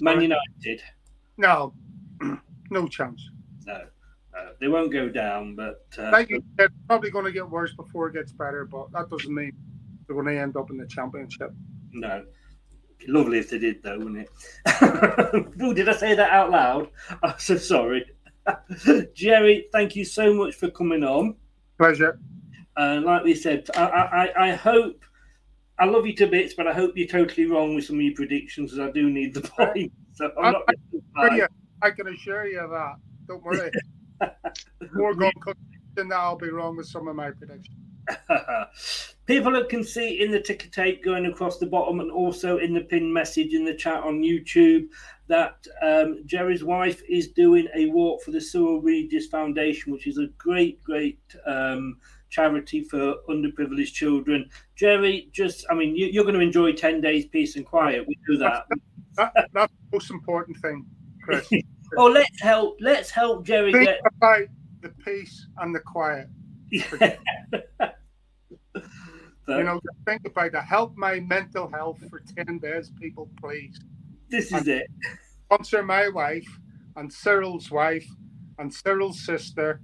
Man 0.00 0.20
United. 0.20 0.82
No, 1.36 1.74
no 2.70 2.88
chance. 2.88 3.28
No, 3.66 3.82
no, 4.32 4.50
they 4.60 4.68
won't 4.68 4.92
go 4.92 5.08
down, 5.08 5.56
but. 5.56 5.86
Uh, 5.98 6.10
Like 6.10 6.30
you 6.30 6.42
said, 6.58 6.70
probably 6.86 7.10
going 7.10 7.24
to 7.24 7.32
get 7.32 7.48
worse 7.48 7.74
before 7.74 8.08
it 8.08 8.14
gets 8.14 8.32
better, 8.32 8.64
but 8.64 8.92
that 8.92 9.08
doesn't 9.10 9.34
mean 9.34 9.52
they're 10.06 10.14
going 10.14 10.26
to 10.26 10.40
end 10.40 10.56
up 10.56 10.70
in 10.70 10.76
the 10.76 10.86
championship. 10.86 11.52
No. 11.92 12.24
Lovely 13.06 13.38
if 13.38 13.50
they 13.50 13.58
did, 13.58 13.82
though, 13.82 13.98
wouldn't 13.98 14.18
it? 14.18 14.30
oh, 15.60 15.72
did 15.72 15.88
I 15.88 15.92
say 15.92 16.14
that 16.14 16.30
out 16.30 16.50
loud? 16.50 16.88
I'm 17.22 17.38
so 17.38 17.56
sorry. 17.56 18.04
Gerry, 19.14 19.66
thank 19.72 19.96
you 19.96 20.04
so 20.04 20.32
much 20.34 20.54
for 20.54 20.70
coming 20.70 21.02
on. 21.02 21.36
Pleasure. 21.78 22.18
Uh, 22.76 23.00
like 23.04 23.24
we 23.24 23.34
said, 23.34 23.68
I, 23.76 23.80
I, 23.84 24.48
I 24.48 24.52
hope 24.54 25.04
I 25.78 25.86
love 25.86 26.06
you 26.06 26.14
to 26.14 26.26
bits, 26.26 26.54
but 26.54 26.66
I 26.66 26.72
hope 26.72 26.92
you're 26.96 27.08
totally 27.08 27.46
wrong 27.46 27.74
with 27.74 27.84
some 27.84 27.96
of 27.96 28.02
your 28.02 28.14
predictions, 28.14 28.72
because 28.72 28.88
I 28.88 28.92
do 28.92 29.10
need 29.10 29.34
the 29.34 29.42
point. 29.42 29.92
So 30.16 30.30
I'm 30.38 30.44
I, 30.44 30.50
not 30.52 30.62
I, 31.16 31.34
you, 31.34 31.46
I 31.82 31.90
can 31.90 32.06
assure 32.06 32.46
you 32.46 32.60
that. 32.60 32.94
Don't 33.26 33.42
worry. 33.42 33.68
More 34.92 35.12
going 35.16 35.32
than 35.96 36.06
that, 36.10 36.18
I'll 36.18 36.38
be 36.38 36.50
wrong 36.50 36.76
with 36.76 36.86
some 36.86 37.08
of 37.08 37.16
my 37.16 37.32
predictions. 37.32 37.76
People 39.26 39.64
can 39.64 39.82
see 39.82 40.22
in 40.22 40.30
the 40.30 40.40
ticker 40.40 40.68
tape 40.68 41.02
going 41.02 41.26
across 41.26 41.58
the 41.58 41.66
bottom 41.66 42.00
and 42.00 42.10
also 42.10 42.58
in 42.58 42.74
the 42.74 42.82
pinned 42.82 43.12
message 43.12 43.54
in 43.54 43.64
the 43.64 43.74
chat 43.74 44.02
on 44.02 44.20
YouTube 44.20 44.86
that 45.28 45.66
um, 45.82 46.22
Gerry's 46.26 46.62
wife 46.62 47.02
is 47.08 47.28
doing 47.28 47.66
a 47.74 47.86
walk 47.86 48.22
for 48.22 48.30
the 48.30 48.40
Cyril 48.40 48.82
Regis 48.82 49.26
Foundation, 49.26 49.92
which 49.92 50.06
is 50.06 50.18
a 50.18 50.26
great, 50.36 50.82
great 50.84 51.18
um, 51.46 51.96
charity 52.34 52.82
for 52.82 53.14
underprivileged 53.28 53.92
children. 53.92 54.50
Gerry, 54.74 55.28
just, 55.32 55.64
I 55.70 55.74
mean, 55.74 55.94
you, 55.94 56.06
you're 56.06 56.24
going 56.24 56.34
to 56.34 56.40
enjoy 56.40 56.72
10 56.72 57.00
days 57.00 57.26
peace 57.26 57.54
and 57.54 57.64
quiet. 57.64 58.04
We 58.08 58.18
do 58.26 58.36
that. 58.38 58.66
That, 59.16 59.32
that's 59.52 59.72
the 59.72 59.88
most 59.92 60.10
important 60.10 60.56
thing, 60.58 60.84
Chris. 61.22 61.48
oh, 61.96 62.06
let's 62.06 62.40
help. 62.40 62.76
Let's 62.80 63.10
help 63.10 63.46
Gerry 63.46 63.72
Think 63.72 63.86
get. 63.86 64.00
about 64.04 64.48
the 64.82 64.88
peace 65.04 65.46
and 65.58 65.72
the 65.72 65.78
quiet. 65.78 66.26
So, 66.90 66.98
You 69.46 69.62
know, 69.62 69.78
think 70.06 70.22
about 70.24 70.52
that. 70.52 70.64
Help 70.64 70.96
my 70.96 71.20
mental 71.20 71.70
health 71.70 71.98
for 72.10 72.20
10 72.44 72.58
days, 72.58 72.90
people, 73.00 73.30
please. 73.40 73.78
this 74.30 74.50
is 74.52 74.66
it. 74.66 74.88
Sponsor 75.44 75.84
my 75.84 76.08
wife 76.08 76.48
and 76.96 77.12
Cyril's 77.12 77.70
wife 77.70 78.06
and 78.58 78.72
Cyril's 78.72 79.24
sister 79.24 79.80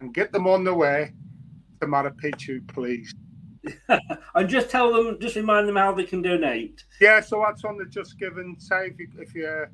and 0.00 0.12
get 0.12 0.32
them 0.32 0.46
on 0.46 0.64
the 0.64 0.74
way 0.74 1.12
to 1.80 1.86
Machu 1.86 2.14
Picchu, 2.16 2.68
please. 2.68 3.14
and 4.34 4.48
just 4.48 4.70
tell 4.70 4.92
them, 4.92 5.18
just 5.20 5.36
remind 5.36 5.68
them 5.68 5.76
how 5.76 5.92
they 5.92 6.04
can 6.04 6.22
donate. 6.22 6.84
Yeah, 7.00 7.20
so 7.20 7.42
that's 7.46 7.64
on 7.64 7.76
the 7.76 7.84
Just 7.86 8.18
Giving 8.18 8.56
side. 8.58 8.94
If 8.98 8.98
you, 8.98 9.08
if 9.18 9.34
you 9.34 9.46
uh, 9.46 9.66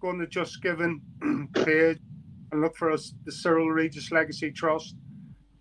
go 0.00 0.08
on 0.08 0.18
the 0.18 0.26
Just 0.26 0.62
Giving 0.62 1.00
page 1.54 1.98
and 2.50 2.60
look 2.60 2.76
for 2.76 2.90
us, 2.90 3.14
the 3.24 3.32
Cyril 3.32 3.70
Regis 3.70 4.10
Legacy 4.10 4.50
Trust, 4.50 4.96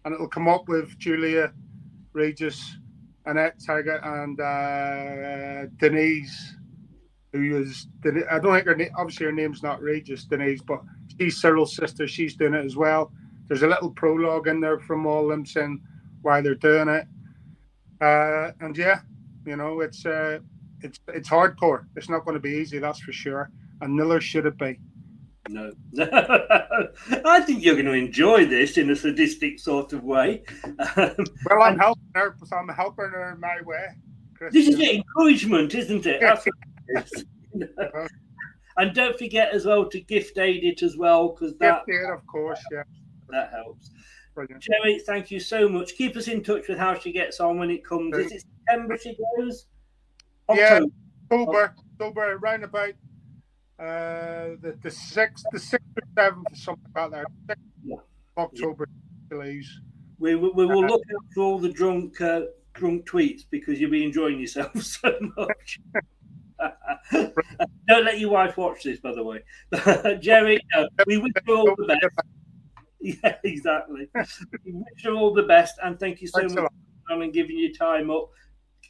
and 0.05 0.13
it'll 0.13 0.27
come 0.27 0.47
up 0.47 0.67
with 0.67 0.97
Julia 0.97 1.53
Regis, 2.13 2.77
Annette 3.25 3.59
Taggart, 3.59 4.01
and 4.03 4.39
uh, 4.39 5.69
Denise, 5.77 6.55
who 7.33 7.61
is, 7.61 7.87
I 8.05 8.39
don't 8.39 8.53
think 8.53 8.65
her 8.65 8.75
name, 8.75 8.89
obviously 8.97 9.27
her 9.27 9.31
name's 9.31 9.63
not 9.63 9.81
Regis, 9.81 10.25
Denise, 10.25 10.61
but 10.61 10.81
she's 11.19 11.39
Cyril's 11.39 11.75
sister. 11.75 12.07
She's 12.07 12.35
doing 12.35 12.55
it 12.55 12.65
as 12.65 12.75
well. 12.75 13.11
There's 13.51 13.63
a 13.63 13.67
little 13.67 13.89
prologue 13.89 14.47
in 14.47 14.61
there 14.61 14.79
from 14.79 15.05
all 15.05 15.27
them 15.27 15.45
saying 15.45 15.81
why 16.21 16.39
they're 16.39 16.55
doing 16.55 16.87
it. 16.87 17.05
Uh, 17.99 18.53
and 18.61 18.77
yeah, 18.77 19.01
you 19.45 19.57
know, 19.57 19.81
it's 19.81 20.05
uh, 20.05 20.39
it's 20.79 21.01
it's 21.09 21.27
hardcore. 21.27 21.83
It's 21.97 22.07
not 22.07 22.23
going 22.23 22.35
to 22.35 22.39
be 22.39 22.51
easy, 22.51 22.79
that's 22.79 23.01
for 23.01 23.11
sure. 23.11 23.51
And 23.81 23.97
neither 23.97 24.21
should 24.21 24.45
it 24.45 24.57
be. 24.57 24.79
No. 25.49 25.73
I 25.99 27.41
think 27.41 27.61
you're 27.61 27.73
going 27.73 27.87
to 27.87 27.91
enjoy 27.91 28.45
this 28.45 28.77
in 28.77 28.89
a 28.89 28.95
sadistic 28.95 29.59
sort 29.59 29.91
of 29.91 30.05
way. 30.05 30.43
Um, 30.95 31.13
Well, 31.49 31.61
I'm 31.61 31.77
helping 31.77 32.09
her, 32.15 32.37
so 32.45 32.55
I'm 32.55 32.69
helping 32.69 33.09
her 33.09 33.33
in 33.33 33.41
my 33.41 33.57
way. 33.65 33.83
Chris. 34.33 34.53
this 34.53 34.69
is 34.69 34.79
encouragement, 34.79 35.75
isn't 35.75 36.05
it? 36.05 36.23
It 36.87 37.25
and 38.77 38.95
don't 38.95 39.17
forget 39.17 39.53
as 39.53 39.65
well 39.65 39.89
to 39.89 39.99
gift 39.99 40.37
aid 40.37 40.63
it 40.63 40.83
as 40.83 40.95
well, 40.95 41.29
because 41.29 41.53
that, 41.57 41.85
Gift 41.85 41.99
aid, 42.05 42.13
of 42.13 42.25
course, 42.27 42.61
yeah. 42.71 42.83
That 43.31 43.51
helps. 43.51 43.91
Brilliant. 44.33 44.63
Gerry, 44.63 44.99
thank 44.99 45.31
you 45.31 45.39
so 45.39 45.67
much. 45.67 45.95
Keep 45.95 46.15
us 46.15 46.27
in 46.27 46.43
touch 46.43 46.67
with 46.67 46.77
how 46.77 46.97
she 46.97 47.11
gets 47.11 47.39
on 47.39 47.57
when 47.57 47.69
it 47.69 47.85
comes. 47.85 48.15
Is 48.17 48.31
it 48.31 48.43
September 48.67 48.97
she 48.97 49.17
goes? 49.37 49.65
Yeah. 50.53 50.81
October. 50.83 50.91
October, 51.31 51.75
October, 51.93 52.31
around 52.33 52.63
about 52.63 52.93
uh, 53.79 54.55
the 54.61 54.77
the 54.81 54.91
sixth, 54.91 55.45
the 55.51 55.59
sixth 55.59 55.87
or 55.97 56.03
seventh, 56.15 56.47
something 56.55 56.91
like 56.95 57.11
that. 57.11 57.57
Yeah. 57.83 57.95
October, 58.37 58.87
leaves. 59.31 59.81
We, 60.19 60.35
we, 60.35 60.49
we 60.51 60.65
will 60.65 60.85
look 60.85 61.01
out 61.13 61.25
for 61.33 61.41
all 61.41 61.59
the 61.59 61.71
drunk 61.71 62.19
uh, 62.21 62.41
drunk 62.73 63.07
tweets 63.07 63.41
because 63.49 63.79
you'll 63.79 63.91
be 63.91 64.03
enjoying 64.05 64.39
yourself 64.39 64.71
so 64.81 65.13
much. 65.37 65.79
Don't 67.87 68.05
let 68.05 68.19
your 68.19 68.31
wife 68.31 68.55
watch 68.57 68.83
this, 68.83 68.99
by 68.99 69.13
the 69.13 69.23
way. 69.23 69.41
Gerry, 70.21 70.59
uh, 70.77 70.85
we 71.07 71.17
wish 71.17 71.31
you 71.47 71.55
all 71.55 71.75
the 71.75 71.87
best. 71.87 72.27
Yeah, 73.23 73.35
exactly. 73.43 74.07
wish 74.13 75.03
you 75.03 75.15
all 75.15 75.33
the 75.33 75.43
best, 75.43 75.75
and 75.83 75.99
thank 75.99 76.21
you 76.21 76.27
so 76.27 76.39
Thanks 76.39 76.53
much 76.53 76.63
lot. 76.63 76.71
for 76.71 77.09
coming 77.09 77.23
and 77.25 77.33
giving 77.33 77.57
your 77.57 77.71
time 77.71 78.11
up. 78.11 78.29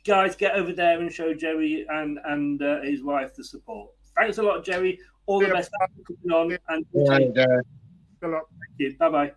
Guys, 0.06 0.36
get 0.36 0.56
over 0.56 0.74
there 0.74 1.00
and 1.00 1.12
show 1.12 1.34
Gerry 1.34 1.86
and 1.90 2.20
and 2.26 2.62
uh, 2.62 2.82
his 2.82 3.04
wife 3.04 3.34
the 3.36 3.44
support. 3.44 3.92
Thanks 4.18 4.38
a 4.38 4.44
lot, 4.44 4.66
Gerry. 4.66 5.00
All 5.28 5.40
the 5.40 5.48
Yeah. 5.48 5.54
best 5.54 5.72
for 6.06 6.14
coming 6.16 6.32
on, 6.32 6.58
and 6.70 6.86
And, 7.10 7.38
uh, 7.38 7.46
Good 8.20 8.32
luck. 8.32 8.50
Thank 8.50 8.80
you. 8.80 8.98
Bye 8.98 9.10
bye. 9.10 9.32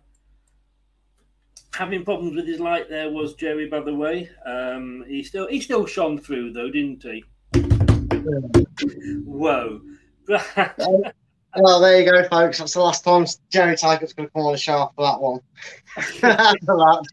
Having 1.73 2.03
problems 2.05 2.35
with 2.35 2.47
his 2.47 2.59
light 2.59 2.89
there 2.89 3.09
was 3.11 3.33
Gerry, 3.35 3.67
by 3.67 3.79
the 3.79 3.93
way. 3.95 4.29
Um, 4.45 5.05
he 5.07 5.23
still 5.23 5.47
he 5.47 5.61
still 5.61 5.85
shone 5.85 6.17
through 6.17 6.51
though, 6.53 6.69
didn't 6.69 7.01
he? 7.03 7.23
Whoa. 9.23 9.81
well, 11.57 11.79
there 11.79 11.99
you 12.01 12.11
go, 12.11 12.27
folks. 12.27 12.59
That's 12.59 12.73
the 12.73 12.81
last 12.81 13.03
time 13.03 13.25
Gerry 13.49 13.75
Taggart's 13.75 14.13
going 14.13 14.27
to 14.27 14.33
come 14.33 14.43
on 14.43 14.51
the 14.51 14.57
show 14.57 14.91
for 14.95 15.05
that 15.05 15.21
one. 15.21 15.39
That. 16.21 17.07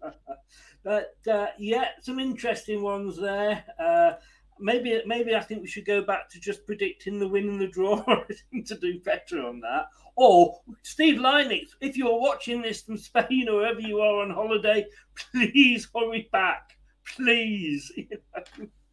but 0.84 1.16
uh, 1.30 1.46
yeah, 1.58 1.88
some 2.02 2.18
interesting 2.18 2.82
ones 2.82 3.16
there. 3.16 3.64
Uh, 3.78 4.12
maybe 4.60 5.00
maybe 5.06 5.34
I 5.34 5.40
think 5.40 5.62
we 5.62 5.68
should 5.68 5.86
go 5.86 6.02
back 6.02 6.28
to 6.30 6.40
just 6.40 6.66
predicting 6.66 7.18
the 7.18 7.28
win 7.28 7.48
and 7.48 7.60
the 7.60 7.68
draw. 7.68 8.02
To 8.66 8.78
do 8.78 9.00
better 9.00 9.44
on 9.44 9.60
that. 9.60 9.86
Or 10.16 10.60
Steve 10.82 11.20
Lynex, 11.20 11.70
if 11.80 11.96
you're 11.96 12.20
watching 12.20 12.62
this 12.62 12.82
from 12.82 12.96
Spain 12.96 13.48
or 13.48 13.56
wherever 13.56 13.80
you 13.80 14.00
are 14.00 14.22
on 14.22 14.30
holiday, 14.30 14.86
please 15.32 15.88
hurry 15.94 16.28
back, 16.32 16.76
please. 17.16 17.92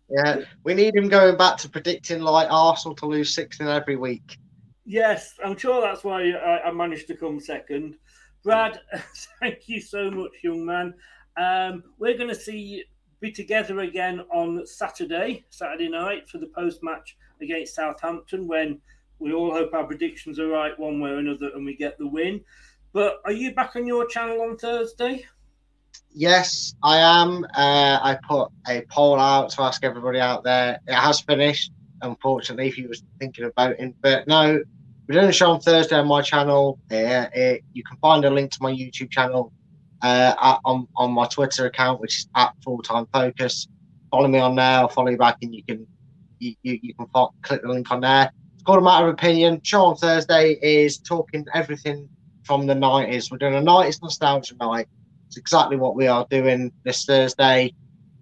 Yeah, 0.09 0.41
we 0.63 0.73
need 0.73 0.95
him 0.95 1.07
going 1.07 1.37
back 1.37 1.57
to 1.57 1.69
predicting 1.69 2.21
like 2.21 2.47
Arsenal 2.51 2.95
to 2.97 3.05
lose 3.05 3.33
six 3.33 3.59
in 3.59 3.67
every 3.67 3.95
week. 3.95 4.37
Yes, 4.85 5.35
I'm 5.43 5.57
sure 5.57 5.81
that's 5.81 6.03
why 6.03 6.31
I, 6.31 6.69
I 6.69 6.71
managed 6.71 7.07
to 7.07 7.15
come 7.15 7.39
second. 7.39 7.97
Brad, 8.43 8.79
thank 9.39 9.69
you 9.69 9.79
so 9.79 10.09
much, 10.09 10.31
young 10.43 10.65
man. 10.65 10.93
Um, 11.37 11.83
we're 11.97 12.17
going 12.17 12.29
to 12.29 12.35
see 12.35 12.83
be 13.21 13.31
together 13.31 13.81
again 13.81 14.21
on 14.33 14.65
Saturday, 14.65 15.45
Saturday 15.51 15.87
night 15.87 16.27
for 16.27 16.39
the 16.39 16.47
post 16.47 16.81
match 16.81 17.15
against 17.39 17.75
Southampton 17.75 18.47
when 18.47 18.81
we 19.19 19.31
all 19.31 19.51
hope 19.51 19.73
our 19.73 19.83
predictions 19.83 20.39
are 20.39 20.47
right 20.47 20.77
one 20.79 20.99
way 20.99 21.11
or 21.11 21.19
another 21.19 21.51
and 21.53 21.63
we 21.63 21.75
get 21.75 21.97
the 21.99 22.07
win. 22.07 22.41
But 22.93 23.21
are 23.23 23.31
you 23.31 23.53
back 23.53 23.75
on 23.75 23.85
your 23.85 24.07
channel 24.07 24.41
on 24.41 24.57
Thursday? 24.57 25.25
Yes, 26.13 26.73
I 26.83 26.97
am. 26.97 27.45
Uh, 27.55 27.99
I 28.01 28.17
put 28.27 28.49
a 28.67 28.81
poll 28.89 29.19
out 29.19 29.51
to 29.51 29.61
ask 29.61 29.83
everybody 29.83 30.19
out 30.19 30.43
there. 30.43 30.79
It 30.87 30.93
has 30.93 31.21
finished, 31.21 31.71
unfortunately, 32.01 32.67
if 32.67 32.77
you 32.77 32.87
was 32.87 33.03
thinking 33.19 33.45
of 33.45 33.53
voting. 33.57 33.93
But 34.01 34.27
no, 34.27 34.61
we're 35.07 35.15
doing 35.15 35.29
a 35.29 35.33
show 35.33 35.51
on 35.51 35.59
Thursday 35.59 35.95
on 35.95 36.07
my 36.07 36.21
channel. 36.21 36.79
Uh, 36.91 37.27
it, 37.33 37.63
you 37.73 37.83
can 37.83 37.97
find 37.97 38.25
a 38.25 38.29
link 38.29 38.51
to 38.51 38.57
my 38.61 38.71
YouTube 38.71 39.11
channel 39.11 39.51
uh, 40.01 40.57
on, 40.65 40.87
on 40.95 41.11
my 41.11 41.25
Twitter 41.27 41.65
account, 41.65 41.99
which 41.99 42.19
is 42.19 42.29
at 42.35 42.53
Full 42.63 42.81
Time 42.81 43.07
Focus. 43.13 43.67
Follow 44.09 44.27
me 44.27 44.39
on 44.39 44.55
there. 44.55 44.79
I'll 44.79 44.89
follow 44.89 45.09
you 45.09 45.17
back, 45.17 45.37
and 45.41 45.53
you 45.53 45.63
can 45.63 45.87
you, 46.39 46.55
you, 46.63 46.79
you 46.81 46.93
can 46.93 47.07
fo- 47.07 47.33
click 47.41 47.61
the 47.61 47.69
link 47.69 47.91
on 47.91 48.01
there. 48.01 48.31
It's 48.55 48.63
called 48.63 48.79
a 48.79 48.81
matter 48.81 49.07
of 49.07 49.13
opinion. 49.13 49.61
Show 49.63 49.85
on 49.85 49.95
Thursday 49.95 50.57
is 50.61 50.97
talking 50.97 51.45
everything 51.53 52.09
from 52.43 52.67
the 52.67 52.73
90s. 52.73 53.31
We're 53.31 53.37
doing 53.37 53.55
a 53.55 53.61
90s 53.61 54.01
nostalgia 54.01 54.55
night. 54.59 54.87
It's 55.27 55.37
exactly 55.37 55.77
what 55.77 55.95
we 55.95 56.07
are 56.07 56.25
doing 56.29 56.71
this 56.83 57.05
Thursday. 57.05 57.73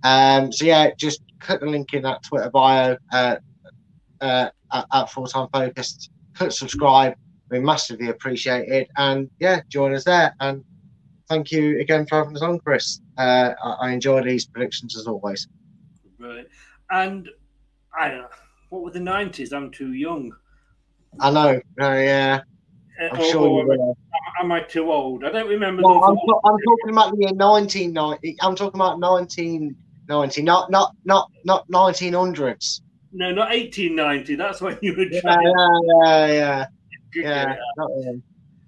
Um, 0.04 0.52
so 0.52 0.66
yeah, 0.66 0.92
just 0.98 1.22
click 1.40 1.62
the 1.62 1.66
link 1.66 1.94
in 1.94 2.04
that 2.04 2.24
Twitter 2.24 2.50
bio. 2.50 2.98
Uh, 3.12 3.38
uh, 4.22 4.50
at, 4.74 4.86
at 4.94 5.06
Full 5.12 5.28
Time 5.28 5.48
Focused. 5.54 6.12
Click 6.36 6.52
subscribe. 6.52 7.16
We 7.50 7.60
massively 7.60 8.10
appreciate 8.10 8.70
it. 8.70 8.88
And 8.98 9.30
yeah, 9.40 9.62
join 9.70 9.94
us 9.94 10.04
there. 10.04 10.36
And 10.40 10.64
thank 11.28 11.52
you 11.52 11.80
again 11.80 12.06
for 12.06 12.20
having 12.20 12.36
us 12.36 12.42
on, 12.44 12.60
Chris. 12.60 13.02
Uh, 13.18 13.54
I, 13.64 13.70
I 13.88 13.92
enjoy 13.92 14.22
these 14.24 14.46
predictions 14.46 14.96
as 14.98 15.08
always. 15.08 15.48
Right. 16.20 16.46
And 16.92 17.30
I 18.00 18.10
don't 18.10 18.18
know. 18.22 18.28
What 18.70 18.84
were 18.84 18.92
the 18.92 19.00
90s? 19.00 19.52
I'm 19.52 19.72
too 19.72 19.94
young. 19.94 20.32
I 21.20 21.32
know. 21.32 21.60
Uh, 21.82 21.94
yeah. 21.96 22.42
I'm 23.12 23.20
Uh, 23.20 23.24
sure 23.24 23.48
or- 23.48 23.62
you 23.64 23.68
will. 23.70 23.98
Am 24.42 24.52
I 24.52 24.62
too 24.62 24.92
old? 24.92 25.24
I 25.26 25.32
don't 25.32 25.48
remember. 25.50 25.82
No, 25.82 26.02
I'm, 26.04 26.16
ta- 26.16 26.42
I'm 26.46 26.58
talking 26.68 26.90
about 26.92 27.12
the 27.12 27.18
year 27.22 27.34
1990. 27.34 28.38
I'm 28.42 28.56
talking 28.56 28.80
about 28.80 29.00
1990, 29.00 30.42
not 30.44 30.70
not 30.72 30.94
not 31.04 31.30
not 31.44 31.68
1900s. 31.70 32.82
No, 33.12 33.32
not 33.32 33.50
1890. 33.50 34.36
That's 34.36 34.62
when 34.62 34.78
you 34.82 34.96
were 34.96 35.04
Yeah, 35.04 35.22
trying. 35.22 35.48
yeah, 35.48 35.78
yeah, 35.84 36.28
yeah. 36.28 36.66
Good 37.12 37.24
yeah. 37.24 37.46
get 37.46 37.52
it 37.54 37.60
out. 37.60 37.66
not 37.78 37.90
them. 38.04 38.24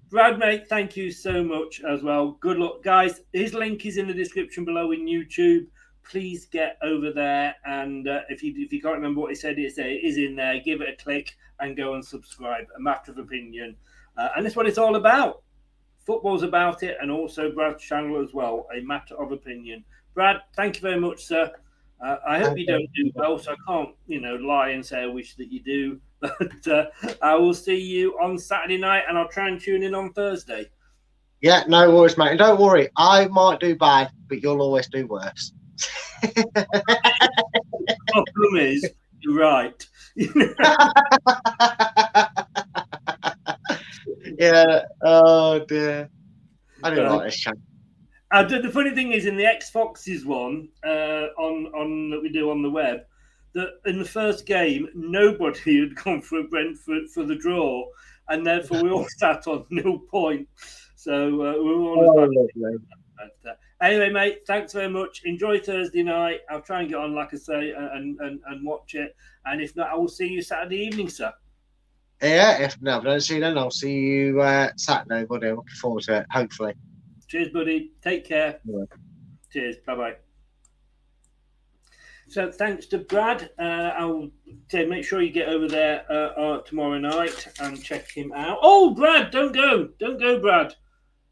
Brad, 0.10 0.40
mate, 0.40 0.68
thank 0.68 0.98
you 0.98 1.10
so 1.12 1.44
much 1.44 1.82
as 1.88 2.04
well. 2.04 2.32
Good 2.42 2.58
luck, 2.58 2.84
guys. 2.84 3.22
His 3.32 3.54
link 3.54 3.86
is 3.86 3.98
in 3.98 4.08
the 4.08 4.14
description 4.14 4.66
below 4.66 4.92
in 4.92 5.06
YouTube. 5.06 5.68
Please 6.04 6.46
get 6.48 6.78
over 6.82 7.12
there, 7.12 7.56
and 7.66 8.08
uh, 8.08 8.22
if 8.28 8.44
you 8.44 8.54
if 8.58 8.74
you 8.74 8.82
can't 8.82 8.96
remember 8.96 9.22
what 9.22 9.30
he 9.30 9.36
said, 9.36 9.58
it's, 9.58 9.78
it 9.78 10.04
is 10.04 10.18
in 10.18 10.36
there. 10.36 10.60
Give 10.60 10.82
it 10.82 10.90
a 10.90 11.02
click 11.02 11.38
and 11.60 11.78
go 11.78 11.94
and 11.94 12.04
subscribe. 12.04 12.66
A 12.76 12.82
matter 12.82 13.12
of 13.12 13.20
opinion, 13.20 13.78
uh, 14.18 14.30
and 14.36 14.44
that's 14.46 14.56
what 14.56 14.66
it's 14.68 14.80
all 14.80 14.96
about. 14.96 15.44
Football's 16.06 16.44
about 16.44 16.82
it, 16.84 16.98
and 17.00 17.12
also 17.12 17.52
Brad's 17.52 17.84
channel 17.84 18.22
as 18.22 18.34
well. 18.34 18.68
A 18.76 18.82
matter 18.82 19.16
of 19.22 19.32
opinion. 19.32 19.86
Brad, 20.16 20.38
thank 20.58 20.76
you 20.76 20.82
very 20.82 21.00
much, 21.00 21.24
sir. 21.24 21.52
Uh, 22.04 22.18
I 22.28 22.40
hope 22.40 22.58
you 22.58 22.66
don't 22.66 22.90
do 22.96 23.12
well, 23.14 23.38
so 23.38 23.52
I 23.52 23.56
can't, 23.68 23.90
you 24.08 24.20
know, 24.20 24.36
lie 24.36 24.70
and 24.70 24.84
say 24.84 25.04
I 25.04 25.08
wish 25.08 25.36
that 25.36 25.52
you 25.52 25.62
do. 25.62 26.00
But 26.40 26.68
uh, 26.68 26.86
I 27.22 27.36
will 27.36 27.54
see 27.54 27.80
you 27.80 28.18
on 28.22 28.38
Saturday 28.38 28.78
night, 28.78 29.04
and 29.10 29.18
I'll 29.18 29.28
try 29.28 29.48
and 29.48 29.60
tune 29.60 29.82
in 29.82 29.96
on 29.96 30.14
Thursday. 30.14 30.70
Yeah, 31.42 31.64
no 31.68 31.90
worries, 31.96 32.16
mate. 32.18 32.30
And 32.30 32.40
don't 32.40 32.62
worry, 32.62 32.90
I 32.96 33.26
might 33.28 33.60
do 33.60 33.76
bad, 33.76 34.12
but 34.28 34.44
you'll 34.44 34.62
always 34.62 34.88
do 34.88 35.08
worse. 35.08 35.52
Problem 38.12 38.56
is, 38.58 38.88
you're 39.22 39.40
right. 39.40 39.84
yeah. 44.38 44.84
Oh 45.04 45.66
dear. 45.68 46.10
I 46.84 46.90
don't 46.94 47.18
like 47.18 47.26
this 47.26 47.40
channel. 47.40 47.62
Uh, 48.32 48.44
the, 48.44 48.60
the 48.60 48.70
funny 48.70 48.92
thing 48.92 49.12
is, 49.12 49.26
in 49.26 49.36
the 49.36 49.46
X 49.46 49.70
Foxes 49.70 50.26
one 50.26 50.70
uh, 50.86 51.28
on 51.38 51.68
on 51.76 52.10
that 52.12 52.22
we 52.22 52.30
do 52.30 52.50
on 52.50 52.62
the 52.62 52.70
web, 52.70 53.02
that 53.54 53.80
in 53.86 54.00
the 54.00 54.06
first 54.06 54.46
game 54.46 54.88
nobody 54.96 55.80
had 55.82 55.96
gone 55.96 56.22
for 56.22 56.44
Brentford 56.44 57.10
for 57.14 57.26
the 57.26 57.36
draw, 57.36 57.86
and 58.30 58.46
therefore 58.46 58.84
we 58.84 58.90
all 58.90 59.08
sat 59.18 59.48
on 59.48 59.66
nil 59.70 60.00
point. 60.00 60.48
So 60.96 61.14
uh, 61.14 61.54
we 61.54 61.76
were 61.76 61.90
all 61.90 62.20
Oh, 62.20 62.24
as. 62.24 62.80
But, 63.18 63.52
uh, 63.52 63.54
anyway, 63.82 64.10
mate, 64.10 64.40
thanks 64.48 64.74
very 64.74 64.90
much. 64.90 65.22
Enjoy 65.26 65.60
Thursday 65.60 66.04
night. 66.04 66.40
I'll 66.50 66.62
try 66.62 66.82
and 66.82 66.90
get 66.90 66.98
on, 66.98 67.14
like 67.14 67.34
I 67.34 67.38
say, 67.38 67.72
and, 67.72 68.20
and, 68.20 68.40
and 68.48 68.66
watch 68.66 68.96
it. 68.96 69.16
And 69.46 69.62
if 69.62 69.76
not, 69.76 69.90
I 69.90 69.96
will 69.96 70.08
see 70.08 70.28
you 70.28 70.42
Saturday 70.42 70.78
evening, 70.78 71.10
sir. 71.10 71.32
Yeah, 72.22 72.62
if 72.62 72.82
no, 72.82 73.00
I 73.00 73.04
don't 73.04 73.20
see 73.22 73.36
you 73.36 73.42
then, 73.42 73.58
I'll 73.58 73.72
see 73.72 73.94
you 73.94 74.42
uh, 74.42 74.70
Saturday, 74.78 75.26
buddy. 75.26 75.48
I'm 75.48 75.56
looking 75.56 75.76
forward 75.76 76.04
to 76.04 76.18
it, 76.18 76.26
hopefully. 76.32 76.74
Cheers, 77.32 77.48
buddy. 77.54 77.94
Take 78.04 78.28
care. 78.28 78.60
Yeah. 78.66 78.84
Cheers. 79.54 79.78
Bye 79.88 79.96
bye. 79.96 80.16
So 82.28 82.52
thanks 82.52 82.88
to 82.88 82.98
Brad. 82.98 83.52
Uh, 83.58 83.94
I'll 83.98 84.30
say 84.68 84.86
make 84.86 85.06
sure 85.06 85.22
you 85.22 85.32
get 85.32 85.48
over 85.48 85.70
there 85.70 86.04
uh, 86.12 86.14
uh, 86.14 86.62
tomorrow 86.64 86.98
night 86.98 87.48
and 87.62 87.82
check 87.82 88.12
him 88.12 88.34
out. 88.34 88.58
Oh, 88.62 88.94
Brad, 88.94 89.32
don't 89.32 89.54
go. 89.54 89.88
Don't 89.98 90.20
go, 90.20 90.42
Brad. 90.42 90.76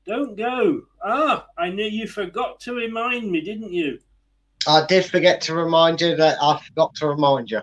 Don't 0.05 0.37
go. 0.37 0.83
Ah, 1.03 1.45
I 1.57 1.69
knew 1.69 1.83
you 1.83 2.07
forgot 2.07 2.61
to 2.61 2.73
remind 2.73 3.29
me, 3.29 3.41
didn't 3.41 3.73
you? 3.73 3.99
I 4.67 4.85
did 4.85 5.03
forget 5.03 5.41
to 5.41 5.53
remind 5.53 5.99
you 5.99 6.15
that 6.15 6.37
I 6.41 6.61
forgot 6.65 6.95
to 6.95 7.07
remind 7.07 7.51
you. 7.51 7.59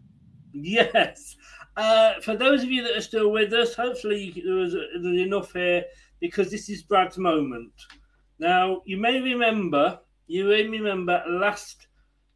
Yes. 0.53 1.37
Uh, 1.79 2.21
for 2.21 2.37
those 2.37 2.63
of 2.63 2.71
you 2.71 2.83
that 2.83 2.99
are 2.99 3.01
still 3.01 3.31
with 3.31 3.55
us, 3.55 3.75
hopefully 3.75 4.43
there 4.45 4.57
was 4.57 4.75
there's 4.75 5.21
enough 5.21 5.55
here 5.55 5.85
because 6.21 6.51
this 6.51 6.69
is 6.69 6.83
Brad's 6.83 7.17
moment. 7.17 7.73
Now, 8.39 8.83
you 8.85 8.97
may 8.97 9.21
remember, 9.21 10.01
you 10.27 10.45
may 10.45 10.67
remember 10.67 11.23
last 11.29 11.87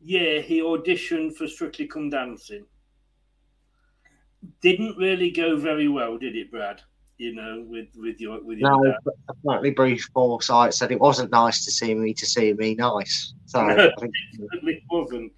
year 0.00 0.40
he 0.40 0.60
auditioned 0.60 1.36
for 1.36 1.46
Strictly 1.46 1.86
Come 1.86 2.10
Dancing. 2.10 2.64
Didn't 4.62 4.96
really 4.96 5.30
go 5.30 5.56
very 5.56 5.88
well, 5.88 6.16
did 6.16 6.36
it, 6.36 6.50
Brad? 6.50 6.80
You 7.18 7.34
know, 7.34 7.62
with 7.68 7.88
with 7.96 8.18
your 8.18 8.42
with 8.42 8.56
your 8.56 8.70
No, 8.70 8.94
apparently 9.28 9.72
Bruce 9.72 10.08
Forsyth 10.08 10.72
said 10.72 10.90
it 10.90 10.98
wasn't 10.98 11.30
nice 11.30 11.66
to 11.66 11.70
see 11.70 11.94
me 11.94 12.14
to 12.14 12.24
see 12.24 12.54
me 12.54 12.74
nice. 12.74 13.34
So 13.44 13.60
I 13.60 13.74
think 14.00 14.14
Certainly 14.50 14.82
wasn't. 14.90 15.32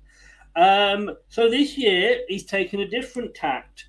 Um, 0.54 1.16
so 1.28 1.50
this 1.50 1.76
year 1.76 2.20
he's 2.28 2.44
taken 2.44 2.80
a 2.80 2.88
different 2.88 3.34
tact 3.34 3.86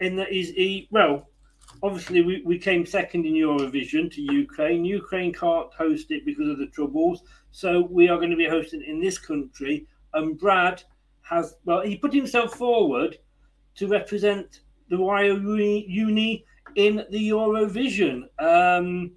in 0.00 0.16
that 0.16 0.32
he's 0.32 0.50
he 0.50 0.88
well, 0.90 1.28
obviously 1.82 2.22
we, 2.22 2.42
we 2.44 2.58
came 2.58 2.86
second 2.86 3.26
in 3.26 3.34
Eurovision 3.34 4.12
to 4.14 4.22
Ukraine. 4.22 4.84
Ukraine 4.84 5.32
can't 5.32 5.72
host 5.72 6.10
it 6.10 6.24
because 6.24 6.48
of 6.48 6.58
the 6.58 6.66
troubles, 6.66 7.22
so 7.52 7.82
we 7.90 8.08
are 8.08 8.16
going 8.16 8.30
to 8.30 8.36
be 8.36 8.48
hosting 8.48 8.82
in 8.82 9.00
this 9.00 9.18
country. 9.18 9.86
And 10.14 10.38
Brad 10.38 10.82
has 11.22 11.56
well, 11.64 11.82
he 11.82 11.96
put 11.96 12.12
himself 12.12 12.54
forward 12.54 13.18
to 13.76 13.88
represent 13.88 14.60
the 14.88 14.96
YO 14.96 15.36
Uni, 15.36 15.86
Uni 15.88 16.44
in 16.76 17.04
the 17.10 17.30
Eurovision. 17.30 18.24
Um, 18.38 19.12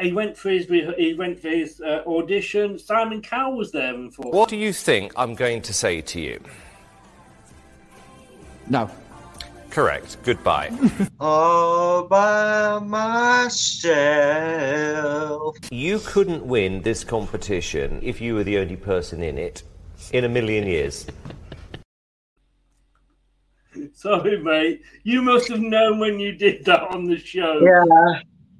he 0.00 0.12
went 0.12 0.36
for 0.36 0.50
his 0.50 0.66
he 0.66 1.14
went 1.14 1.40
for 1.40 1.48
his 1.48 1.80
uh, 1.80 2.02
audition. 2.06 2.78
Simon 2.78 3.20
Cowell 3.20 3.56
was 3.56 3.72
there, 3.72 3.94
unfortunately. 3.94 4.38
What 4.38 4.48
do 4.48 4.56
you 4.56 4.72
think 4.72 5.12
I'm 5.16 5.34
going 5.34 5.62
to 5.62 5.72
say 5.72 6.00
to 6.02 6.20
you? 6.20 6.40
No. 8.68 8.90
Correct. 9.70 10.16
Goodbye. 10.22 10.70
all 11.20 12.04
by 12.08 12.78
myself. 12.80 13.96
you 15.70 15.98
couldn't 16.00 16.44
win 16.46 16.82
this 16.82 17.04
competition 17.04 18.00
if 18.02 18.20
you 18.20 18.34
were 18.34 18.44
the 18.44 18.58
only 18.58 18.76
person 18.76 19.22
in 19.22 19.38
it 19.38 19.62
in 20.12 20.24
a 20.24 20.28
million 20.28 20.66
years. 20.66 21.06
Sorry, 23.94 24.42
mate. 24.42 24.82
You 25.04 25.22
must 25.22 25.48
have 25.50 25.60
known 25.60 25.98
when 25.98 26.18
you 26.18 26.32
did 26.32 26.64
that 26.64 26.82
on 26.82 27.04
the 27.04 27.18
show. 27.18 27.60
Yeah, 27.62 27.84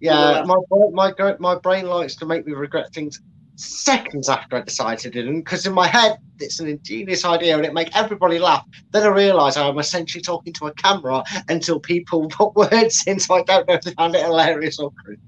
Yeah. 0.00 0.36
yeah. 0.38 0.44
My 0.44 0.56
my 0.92 1.12
my 1.40 1.54
brain 1.56 1.86
likes 1.86 2.14
to 2.16 2.26
make 2.26 2.46
me 2.46 2.52
regret 2.52 2.92
things 2.92 3.20
seconds 3.58 4.28
after 4.28 4.56
I 4.56 4.60
decided 4.60 5.14
them 5.14 5.40
because 5.40 5.66
in 5.66 5.72
my 5.72 5.88
head 5.88 6.18
it's 6.38 6.60
an 6.60 6.68
ingenious 6.68 7.24
idea 7.24 7.56
and 7.56 7.66
it 7.66 7.74
make 7.74 7.94
everybody 7.96 8.38
laugh. 8.38 8.64
Then 8.92 9.02
I 9.02 9.08
realise 9.08 9.56
I'm 9.56 9.78
essentially 9.78 10.22
talking 10.22 10.52
to 10.54 10.66
a 10.66 10.74
camera 10.74 11.24
until 11.48 11.80
people 11.80 12.28
put 12.30 12.54
words 12.54 13.04
in, 13.06 13.18
so 13.18 13.34
I 13.34 13.42
don't 13.42 13.66
know 13.66 13.74
if 13.74 13.82
they 13.82 13.92
found 13.92 14.14
it 14.14 14.24
hilarious 14.24 14.78
or 14.78 14.92
cringe. 15.04 15.20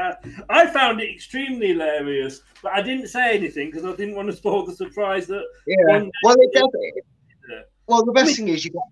Uh, 0.00 0.12
I 0.50 0.66
found 0.68 1.00
it 1.00 1.12
extremely 1.12 1.68
hilarious, 1.68 2.42
but 2.62 2.72
I 2.72 2.82
didn't 2.82 3.08
say 3.08 3.36
anything 3.36 3.70
because 3.70 3.84
I 3.84 3.96
didn't 3.96 4.14
want 4.14 4.30
to 4.30 4.36
spoil 4.36 4.64
the 4.64 4.74
surprise 4.74 5.26
that. 5.26 5.44
Yeah. 5.66 6.04
Well, 6.22 6.36
it 6.38 6.52
does. 6.52 6.68
Well, 7.88 8.04
the 8.04 8.12
best 8.12 8.36
thing 8.36 8.48
is 8.48 8.64
you 8.64 8.70
got. 8.70 8.84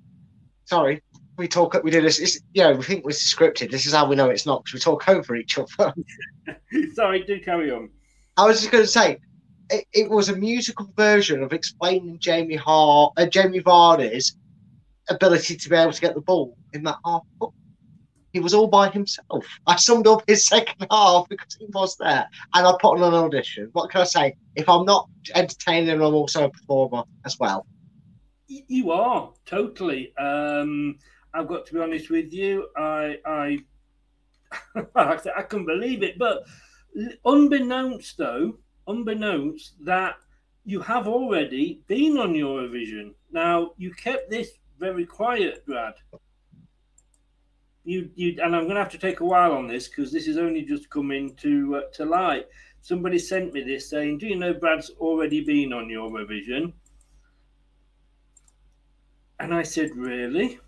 Sorry, 0.65 1.01
we 1.37 1.47
talk. 1.47 1.81
We 1.85 1.91
do 1.93 2.03
this. 2.03 2.19
It's, 2.19 2.41
you 2.53 2.63
know, 2.65 2.73
we 2.73 2.83
think 2.83 3.05
we're 3.05 3.13
scripted. 3.13 3.71
This 3.71 3.87
is 3.87 3.95
how 3.95 4.09
we 4.09 4.17
know 4.17 4.31
it's 4.31 4.47
not 4.47 4.65
because 4.65 4.75
we 4.75 4.81
talk 4.81 5.09
over 5.09 5.37
each 5.37 5.59
other. 5.59 5.95
Sorry, 6.95 7.23
do 7.23 7.41
carry 7.41 7.71
on. 7.71 7.91
I 8.37 8.47
was 8.47 8.61
just 8.61 8.73
going 8.73 8.85
to 8.85 8.89
say, 8.89 9.19
it, 9.71 9.87
it 9.93 10.11
was 10.11 10.29
a 10.29 10.37
musical 10.37 10.91
version 10.97 11.43
of 11.43 11.53
explaining 11.53 12.19
Jamie 12.19 12.57
Hart, 12.57 13.13
uh, 13.17 13.27
Jamie 13.27 13.61
Vardy's 13.61 14.37
ability 15.09 15.57
to 15.57 15.69
be 15.69 15.77
able 15.77 15.93
to 15.93 16.01
get 16.01 16.15
the 16.15 16.21
ball 16.21 16.57
in 16.73 16.83
that 16.85 16.97
half. 17.05 17.23
He 18.33 18.39
was 18.39 18.55
all 18.55 18.69
by 18.69 18.91
himself. 18.91 19.45
I 19.67 19.77
summed 19.77 20.07
up 20.07 20.23
his 20.27 20.47
second 20.47 20.87
half 20.91 21.29
because 21.29 21.57
he 21.59 21.67
was 21.67 21.97
there, 21.97 22.29
and 22.55 22.67
I 22.67 22.73
put 22.81 22.97
on 22.97 23.03
an 23.03 23.15
audition. 23.15 23.71
What 23.73 23.91
can 23.91 24.03
I 24.03 24.05
say? 24.05 24.37
If 24.55 24.69
I'm 24.69 24.85
not 24.85 25.09
entertaining, 25.35 25.91
I'm 25.91 26.15
also 26.15 26.45
a 26.45 26.51
performer 26.51 27.03
as 27.25 27.39
well. 27.39 27.67
You 28.47 28.91
are 28.91 29.33
totally. 29.47 30.13
Um, 30.17 30.99
I've 31.35 31.49
got 31.49 31.67
to 31.67 31.75
be 31.75 31.81
honest 31.81 32.11
with 32.11 32.33
you. 32.33 32.69
I, 32.77 33.19
I, 33.25 33.59
I, 34.97 35.43
couldn't 35.43 35.67
believe 35.67 36.03
it. 36.03 36.19
But 36.19 36.45
unbeknownst, 37.25 38.17
though, 38.19 38.59
unbeknownst 38.87 39.75
that 39.85 40.17
you 40.65 40.81
have 40.81 41.09
already 41.09 41.81
been 41.87 42.19
on 42.19 42.35
Eurovision. 42.35 43.15
Now 43.33 43.73
you 43.77 43.93
kept 43.93 44.31
this 44.31 44.51
very 44.79 45.07
quiet, 45.07 45.65
Brad. 45.67 45.95
You, 47.85 48.11
you, 48.15 48.37
and 48.43 48.55
I'm 48.55 48.65
going 48.65 48.75
to 48.75 48.83
have 48.83 48.93
to 48.93 48.99
take 48.99 49.21
a 49.21 49.25
while 49.25 49.53
on 49.53 49.67
this 49.67 49.89
because 49.89 50.13
this 50.13 50.29
is 50.29 50.37
only 50.37 50.63
just 50.63 50.91
coming 50.91 51.35
to 51.37 51.77
uh, 51.77 51.81
to 51.95 52.05
light. 52.05 52.47
Somebody 52.83 53.19
sent 53.19 53.53
me 53.53 53.63
this 53.63 53.89
saying, 53.89 54.19
"Do 54.19 54.27
you 54.27 54.37
know 54.37 54.53
Brad's 54.53 54.91
already 55.01 55.43
been 55.43 55.73
on 55.73 55.89
Eurovision?" 55.89 56.73
And 59.39 59.55
I 59.55 59.63
said, 59.63 59.97
Really? 59.97 60.61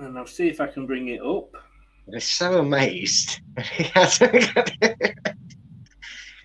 and 0.00 0.18
I'll 0.18 0.26
see 0.26 0.48
if 0.48 0.60
I 0.60 0.66
can 0.66 0.86
bring 0.86 1.08
it 1.08 1.20
up. 1.20 1.54
I'm 2.12 2.20
so 2.20 2.58
amazed. 2.58 3.40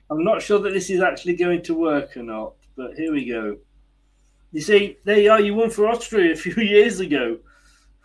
I'm 0.10 0.24
not 0.24 0.42
sure 0.42 0.60
that 0.60 0.74
this 0.74 0.90
is 0.90 1.02
actually 1.02 1.36
going 1.36 1.64
to 1.64 1.74
work 1.74 2.16
or 2.16 2.24
not, 2.24 2.54
but 2.78 2.94
here 2.96 3.12
we 3.12 3.26
go. 3.26 3.58
You 4.52 4.62
see, 4.62 4.98
there 5.04 5.20
you 5.20 5.32
are. 5.32 5.42
You 5.42 5.56
won 5.56 5.70
for 5.70 5.88
Austria 5.88 6.34
a 6.34 6.36
few 6.38 6.64
years 6.64 7.00
ago. 7.00 7.38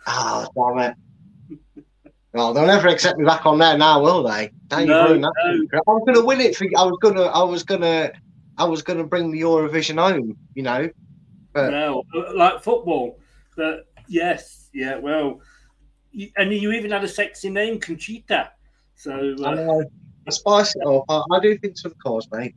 Oh, 0.07 0.47
damn 0.55 0.79
it. 0.79 0.95
Well, 2.33 2.53
they'll 2.53 2.65
never 2.65 2.87
accept 2.87 3.19
me 3.19 3.25
back 3.25 3.45
on 3.45 3.59
there 3.59 3.77
now, 3.77 4.01
will 4.01 4.23
they? 4.23 4.51
No, 4.71 5.15
no. 5.15 5.31
I 5.45 5.79
was 5.85 6.03
gonna 6.05 6.25
win 6.25 6.39
it 6.39 6.55
for 6.55 6.63
you. 6.63 6.71
I 6.77 6.83
was 6.83 6.97
gonna 7.01 7.23
I 7.23 7.43
was 7.43 7.63
gonna 7.63 8.11
I 8.57 8.63
was 8.63 8.81
gonna 8.81 9.03
bring 9.03 9.31
the 9.31 9.41
Eurovision 9.41 9.99
home, 9.99 10.37
you 10.55 10.63
know. 10.63 10.89
But 11.53 11.71
No, 11.71 12.03
like 12.33 12.63
football. 12.63 13.19
But 13.57 13.87
yes, 14.07 14.69
yeah, 14.73 14.97
well, 14.97 15.41
and 16.35 16.53
you 16.53 16.71
even 16.71 16.91
had 16.91 17.03
a 17.03 17.07
sexy 17.07 17.49
name, 17.49 17.79
Conchita. 17.79 18.51
So, 18.95 19.35
I 19.43 19.51
uh, 19.51 19.55
know 19.55 19.83
I 20.27 20.31
spice 20.31 20.75
it 20.75 20.85
up. 20.87 21.05
I, 21.09 21.23
I 21.31 21.39
do 21.39 21.57
things 21.57 21.81
for 21.81 21.89
the 21.89 21.95
cause, 21.95 22.27
mate. 22.31 22.55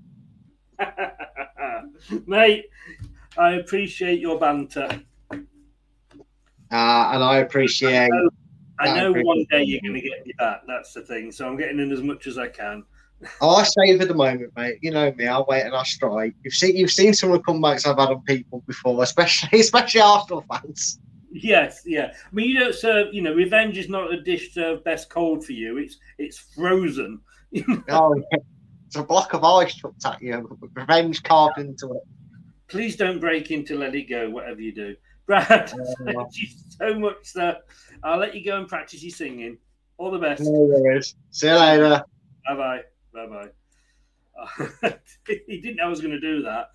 mate, 2.26 2.66
I 3.38 3.52
appreciate 3.52 4.20
your 4.20 4.38
banter. 4.38 5.00
Uh, 5.30 7.10
and 7.14 7.22
I 7.22 7.38
appreciate 7.38 8.10
I 8.80 8.88
I 8.88 8.96
know 8.96 9.10
appreciate 9.10 9.26
one 9.26 9.46
day 9.50 9.62
you're 9.62 9.80
going 9.80 9.94
to 9.94 10.00
get 10.00 10.26
me 10.26 10.32
back. 10.38 10.62
That's 10.66 10.92
the 10.92 11.02
thing. 11.02 11.30
So 11.30 11.46
I'm 11.46 11.56
getting 11.56 11.78
in 11.78 11.92
as 11.92 12.02
much 12.02 12.26
as 12.26 12.38
I 12.38 12.48
can. 12.48 12.84
I 13.40 13.46
I 13.46 13.62
savour 13.62 14.04
the 14.06 14.14
moment, 14.14 14.52
mate. 14.56 14.78
You 14.82 14.90
know 14.90 15.12
me. 15.12 15.26
I'll 15.26 15.46
wait 15.48 15.62
and 15.62 15.74
I 15.74 15.82
strike. 15.84 16.34
You've 16.42 16.54
seen 16.54 16.76
you've 16.76 16.90
seen 16.90 17.14
some 17.14 17.30
of 17.30 17.38
the 17.38 17.44
comebacks 17.44 17.86
I've 17.86 17.98
had 17.98 18.08
on 18.08 18.22
people 18.22 18.62
before, 18.66 19.02
especially 19.02 19.60
especially 19.60 20.00
Arsenal 20.00 20.44
fans. 20.50 20.98
Yes, 21.36 21.82
yeah. 21.84 22.12
I 22.14 22.34
mean, 22.34 22.48
you 22.48 22.60
don't 22.60 22.74
serve. 22.74 23.12
You 23.12 23.20
know, 23.20 23.34
revenge 23.34 23.76
is 23.76 23.88
not 23.88 24.12
a 24.12 24.22
dish 24.22 24.54
served 24.54 24.84
best 24.84 25.10
cold 25.10 25.44
for 25.44 25.52
you. 25.52 25.78
It's 25.78 25.98
it's 26.18 26.38
frozen. 26.38 27.20
Oh, 27.88 28.14
yeah. 28.16 28.38
it's 28.86 28.96
a 28.96 29.02
block 29.04 29.32
of 29.32 29.44
ice 29.44 29.74
chucked 29.76 30.04
at 30.06 30.20
you, 30.20 30.58
revenge 30.74 31.22
carved 31.22 31.58
into 31.58 31.92
it. 31.92 32.02
Please 32.66 32.96
don't 32.96 33.20
break 33.20 33.52
into 33.52 33.78
let 33.78 33.94
it 33.94 34.08
go. 34.08 34.28
Whatever 34.28 34.60
you 34.60 34.72
do, 34.72 34.96
Brad. 35.26 35.70
thank 36.04 36.28
you 36.32 36.48
so 36.68 36.98
much, 36.98 37.16
sir. 37.22 37.56
I'll 38.02 38.18
let 38.18 38.34
you 38.34 38.44
go 38.44 38.56
and 38.58 38.66
practice 38.66 39.02
your 39.04 39.12
singing. 39.12 39.58
All 39.98 40.10
the 40.10 40.18
best. 40.18 40.42
No 40.42 40.50
worries. 40.50 41.14
See 41.30 41.46
you 41.46 41.54
later. 41.54 42.04
Bye 42.48 42.56
bye. 42.56 42.80
Bye 43.12 43.26
bye. 43.26 44.94
he 45.46 45.60
didn't 45.60 45.76
know 45.76 45.84
I 45.84 45.88
was 45.88 46.00
going 46.00 46.12
to 46.12 46.20
do 46.20 46.42
that. 46.42 46.70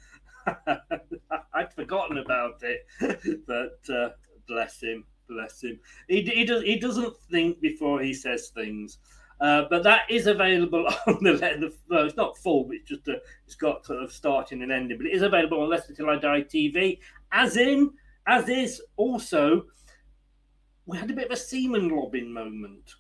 I'd 1.53 1.73
forgotten 1.73 2.17
about 2.19 2.61
it, 2.63 3.45
but 3.45 3.93
uh, 3.93 4.09
bless 4.49 4.81
him, 4.81 5.05
bless 5.29 5.63
him. 5.63 5.79
He, 6.07 6.21
he 6.23 6.43
does 6.43 6.63
he 6.63 6.77
doesn't 6.77 7.15
think 7.31 7.61
before 7.61 8.01
he 8.01 8.13
says 8.13 8.49
things. 8.49 8.97
Uh, 9.39 9.63
but 9.69 9.83
that 9.83 10.01
is 10.09 10.27
available 10.27 10.85
on 11.07 11.23
the 11.23 11.33
the 11.33 11.73
well, 11.89 12.05
it's 12.05 12.17
not 12.17 12.37
full, 12.37 12.65
but 12.65 12.75
it's 12.75 12.89
just 12.89 13.07
a, 13.07 13.21
it's 13.45 13.55
got 13.55 13.85
sort 13.85 14.03
of 14.03 14.11
starting 14.11 14.61
and 14.63 14.71
ending. 14.71 14.97
But 14.97 15.07
it 15.07 15.13
is 15.13 15.21
available 15.21 15.61
on 15.61 15.69
Leicester 15.69 15.93
Till 15.93 16.09
I 16.09 16.17
Die 16.17 16.41
TV, 16.41 16.99
as 17.31 17.55
in 17.55 17.91
as 18.27 18.49
is 18.49 18.81
also. 18.97 19.65
We 20.85 20.97
had 20.97 21.11
a 21.11 21.13
bit 21.13 21.27
of 21.27 21.31
a 21.31 21.37
semen 21.37 21.89
lobbing 21.89 22.33
moment. 22.33 22.95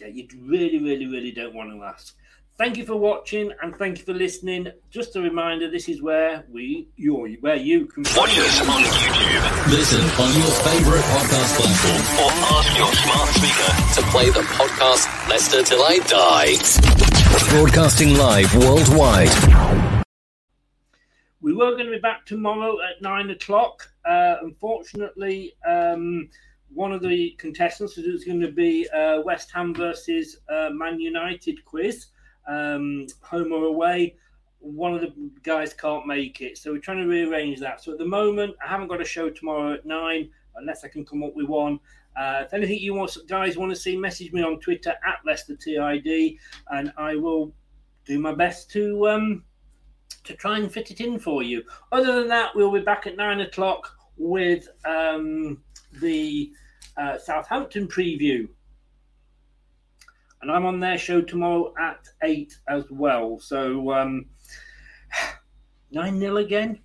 Yeah, 0.00 0.06
you 0.06 0.28
really, 0.40 0.78
really, 0.78 1.06
really 1.06 1.32
don't 1.32 1.52
want 1.52 1.72
to 1.72 1.82
ask. 1.82 2.14
Thank 2.58 2.76
you 2.76 2.84
for 2.84 2.96
watching 2.96 3.52
and 3.62 3.76
thank 3.76 3.98
you 4.00 4.04
for 4.04 4.12
listening. 4.12 4.66
Just 4.90 5.14
a 5.14 5.20
reminder, 5.20 5.70
this 5.70 5.88
is 5.88 6.02
where 6.02 6.44
we, 6.50 6.88
you, 6.96 7.36
where 7.40 7.54
you 7.54 7.86
can 7.86 8.02
Watch 8.16 8.36
us 8.36 8.60
on 8.62 8.82
YouTube. 8.82 9.70
Listen 9.70 10.00
on 10.00 10.34
your 10.36 10.50
favourite 10.66 11.04
podcast 11.04 11.54
platform 11.54 12.02
or 12.18 12.32
ask 12.58 12.76
your 12.76 12.92
smart 12.94 13.28
speaker 13.28 13.70
to 13.94 14.10
play 14.10 14.30
the 14.30 14.40
podcast 14.58 15.28
Leicester 15.28 15.62
Till 15.62 15.84
I 15.84 15.98
Die. 15.98 16.56
Broadcasting 17.50 18.16
live 18.16 18.52
worldwide. 18.56 20.04
We 21.40 21.54
were 21.54 21.76
going 21.76 21.86
to 21.86 21.92
be 21.92 22.00
back 22.00 22.26
tomorrow 22.26 22.78
at 22.82 23.00
nine 23.00 23.30
o'clock. 23.30 23.88
Uh, 24.04 24.38
unfortunately, 24.42 25.54
um, 25.64 26.28
one 26.74 26.90
of 26.90 27.02
the 27.02 27.36
contestants 27.38 27.96
is 27.98 28.24
going 28.24 28.40
to 28.40 28.50
be 28.50 28.88
uh, 28.90 29.20
West 29.20 29.52
Ham 29.54 29.72
versus 29.72 30.38
uh, 30.48 30.70
Man 30.72 30.98
United 30.98 31.64
quiz, 31.64 32.06
um, 32.48 33.06
home 33.20 33.52
or 33.52 33.64
away. 33.64 34.16
One 34.60 34.94
of 34.94 35.00
the 35.00 35.12
guys 35.44 35.72
can't 35.72 36.06
make 36.06 36.40
it, 36.40 36.58
so 36.58 36.72
we're 36.72 36.80
trying 36.80 36.98
to 36.98 37.06
rearrange 37.06 37.60
that. 37.60 37.82
So 37.82 37.92
at 37.92 37.98
the 37.98 38.04
moment, 38.04 38.56
I 38.64 38.68
haven't 38.68 38.88
got 38.88 39.00
a 39.00 39.04
show 39.04 39.30
tomorrow 39.30 39.74
at 39.74 39.86
nine, 39.86 40.30
unless 40.56 40.84
I 40.84 40.88
can 40.88 41.04
come 41.04 41.22
up 41.22 41.36
with 41.36 41.46
one. 41.46 41.78
Uh, 42.16 42.42
if 42.44 42.52
anything 42.52 42.78
you 42.80 42.94
want, 42.94 43.16
guys 43.28 43.56
want 43.56 43.70
to 43.70 43.76
see, 43.76 43.96
message 43.96 44.32
me 44.32 44.42
on 44.42 44.58
Twitter 44.58 44.94
at 45.06 45.20
Leicester 45.24 45.54
TID, 45.54 46.38
and 46.70 46.92
I 46.96 47.14
will 47.14 47.52
do 48.04 48.18
my 48.18 48.34
best 48.34 48.70
to 48.72 49.08
um, 49.08 49.44
to 50.24 50.34
try 50.34 50.58
and 50.58 50.72
fit 50.72 50.90
it 50.90 51.00
in 51.00 51.18
for 51.20 51.44
you. 51.44 51.62
Other 51.92 52.18
than 52.18 52.28
that, 52.28 52.56
we'll 52.56 52.72
be 52.72 52.80
back 52.80 53.06
at 53.06 53.16
nine 53.16 53.40
o'clock 53.40 53.94
with 54.16 54.68
um, 54.84 55.62
the 56.00 56.50
uh, 56.96 57.18
Southampton 57.18 57.86
preview. 57.86 58.48
And 60.40 60.50
I'm 60.50 60.66
on 60.66 60.80
their 60.80 60.98
show 60.98 61.20
tomorrow 61.20 61.74
at 61.80 62.06
eight 62.22 62.56
as 62.68 62.84
well. 62.90 63.38
So 63.38 63.92
um, 63.92 64.26
9 65.90 66.20
0 66.20 66.36
again? 66.36 66.80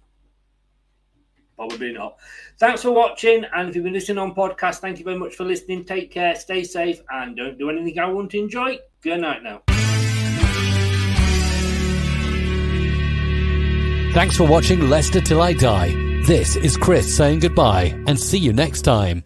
Probably 1.55 1.93
not. 1.93 2.17
Thanks 2.59 2.81
for 2.81 2.91
watching. 2.91 3.45
And 3.53 3.69
if 3.69 3.75
you've 3.75 3.83
been 3.83 3.93
listening 3.93 4.17
on 4.17 4.33
podcast, 4.33 4.77
thank 4.77 4.97
you 4.97 5.05
very 5.05 5.17
much 5.17 5.35
for 5.35 5.43
listening. 5.43 5.85
Take 5.85 6.11
care, 6.11 6.35
stay 6.35 6.63
safe, 6.63 7.01
and 7.09 7.37
don't 7.37 7.57
do 7.57 7.69
anything 7.69 7.99
I 7.99 8.07
won't 8.07 8.33
enjoy. 8.33 8.79
Good 9.01 9.21
night 9.21 9.43
now. 9.43 9.61
Thanks 14.13 14.37
for 14.37 14.47
watching 14.47 14.89
Leicester 14.89 15.21
Till 15.21 15.41
I 15.41 15.53
Die. 15.53 15.87
This 16.25 16.55
is 16.55 16.77
Chris 16.77 17.17
saying 17.17 17.39
goodbye 17.39 17.99
and 18.07 18.19
see 18.19 18.37
you 18.37 18.53
next 18.53 18.83
time. 18.83 19.23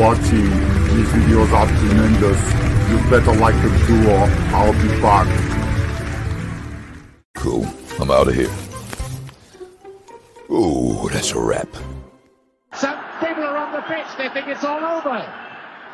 Watching. 0.00 0.48
These 0.96 1.08
videos 1.12 1.52
are 1.52 1.66
tremendous. 1.66 2.40
You 2.90 2.96
better 3.10 3.34
like 3.38 3.54
them 3.62 3.86
too 3.86 4.10
or 4.10 4.24
I'll 4.56 4.72
be 4.72 4.88
back. 5.02 5.28
Cool. 7.36 7.66
I'm 8.00 8.10
out 8.10 8.28
of 8.28 8.34
here. 8.34 8.50
Ooh, 10.50 11.08
that's 11.10 11.32
a 11.32 11.38
wrap. 11.38 11.68
Some 12.72 12.98
people 13.20 13.44
are 13.44 13.56
on 13.56 13.72
the 13.72 13.82
pitch, 13.82 14.06
they 14.16 14.28
think 14.30 14.48
it's 14.48 14.64
all 14.64 14.82
over. 14.82 15.18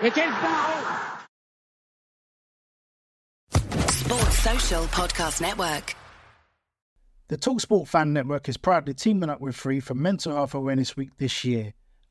It 0.02 0.12
is 0.12 0.16
now. 0.16 1.18
Sports 3.88 4.38
Social 4.38 4.84
Podcast 4.84 5.40
Network. 5.40 5.94
The 7.28 7.36
Talksport 7.36 7.88
Fan 7.88 8.12
Network 8.12 8.48
is 8.48 8.56
proudly 8.56 8.94
teaming 8.94 9.30
up 9.30 9.40
with 9.40 9.56
Free 9.56 9.80
for 9.80 9.94
Mental 9.94 10.32
Health 10.32 10.54
Awareness 10.54 10.96
Week 10.96 11.10
this 11.18 11.44
year. 11.44 11.74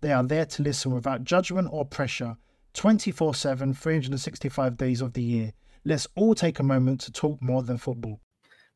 They 0.00 0.12
are 0.12 0.22
there 0.22 0.46
to 0.46 0.62
listen 0.62 0.92
without 0.92 1.24
judgment 1.24 1.68
or 1.70 1.84
pressure 1.84 2.36
24 2.74 3.34
7, 3.34 3.74
365 3.74 4.76
days 4.76 5.00
of 5.00 5.12
the 5.12 5.22
year. 5.22 5.52
Let's 5.84 6.08
all 6.14 6.34
take 6.34 6.58
a 6.58 6.62
moment 6.62 7.00
to 7.02 7.12
talk 7.12 7.40
more 7.42 7.62
than 7.62 7.78
football. 7.78 8.20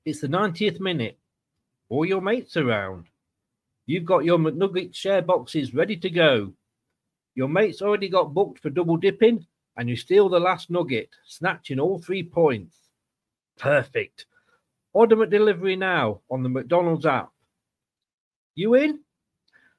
It's 0.05 0.21
the 0.21 0.29
90th 0.29 0.81
minute. 0.81 1.19
All 1.89 2.05
your 2.05 2.21
mates 2.21 2.57
around. 2.57 3.07
You've 3.87 4.05
got 4.05 4.25
your 4.25 4.39
McNugget 4.39 4.95
share 4.95 5.23
boxes 5.23 5.75
ready 5.75 5.97
to 5.99 6.11
go. 6.11 6.55
Your 7.35 7.49
mates 7.49 7.83
already 7.83 8.09
got 8.09 8.33
booked 8.33 8.61
for 8.61 8.71
double 8.71 8.97
dipping, 8.97 9.47
and 9.77 9.89
you 9.89 9.97
steal 9.97 10.29
the 10.29 10.41
last 10.41 10.71
nugget, 10.71 11.11
snatching 11.27 11.79
all 11.79 11.99
three 11.99 12.23
points. 12.23 12.77
Perfect. 13.59 14.27
Order 14.93 15.17
McDelivery 15.17 15.77
now 15.77 16.21
on 16.31 16.43
the 16.43 16.49
McDonald's 16.49 17.07
app. 17.07 17.31
You 18.55 18.75
in? 18.75 19.04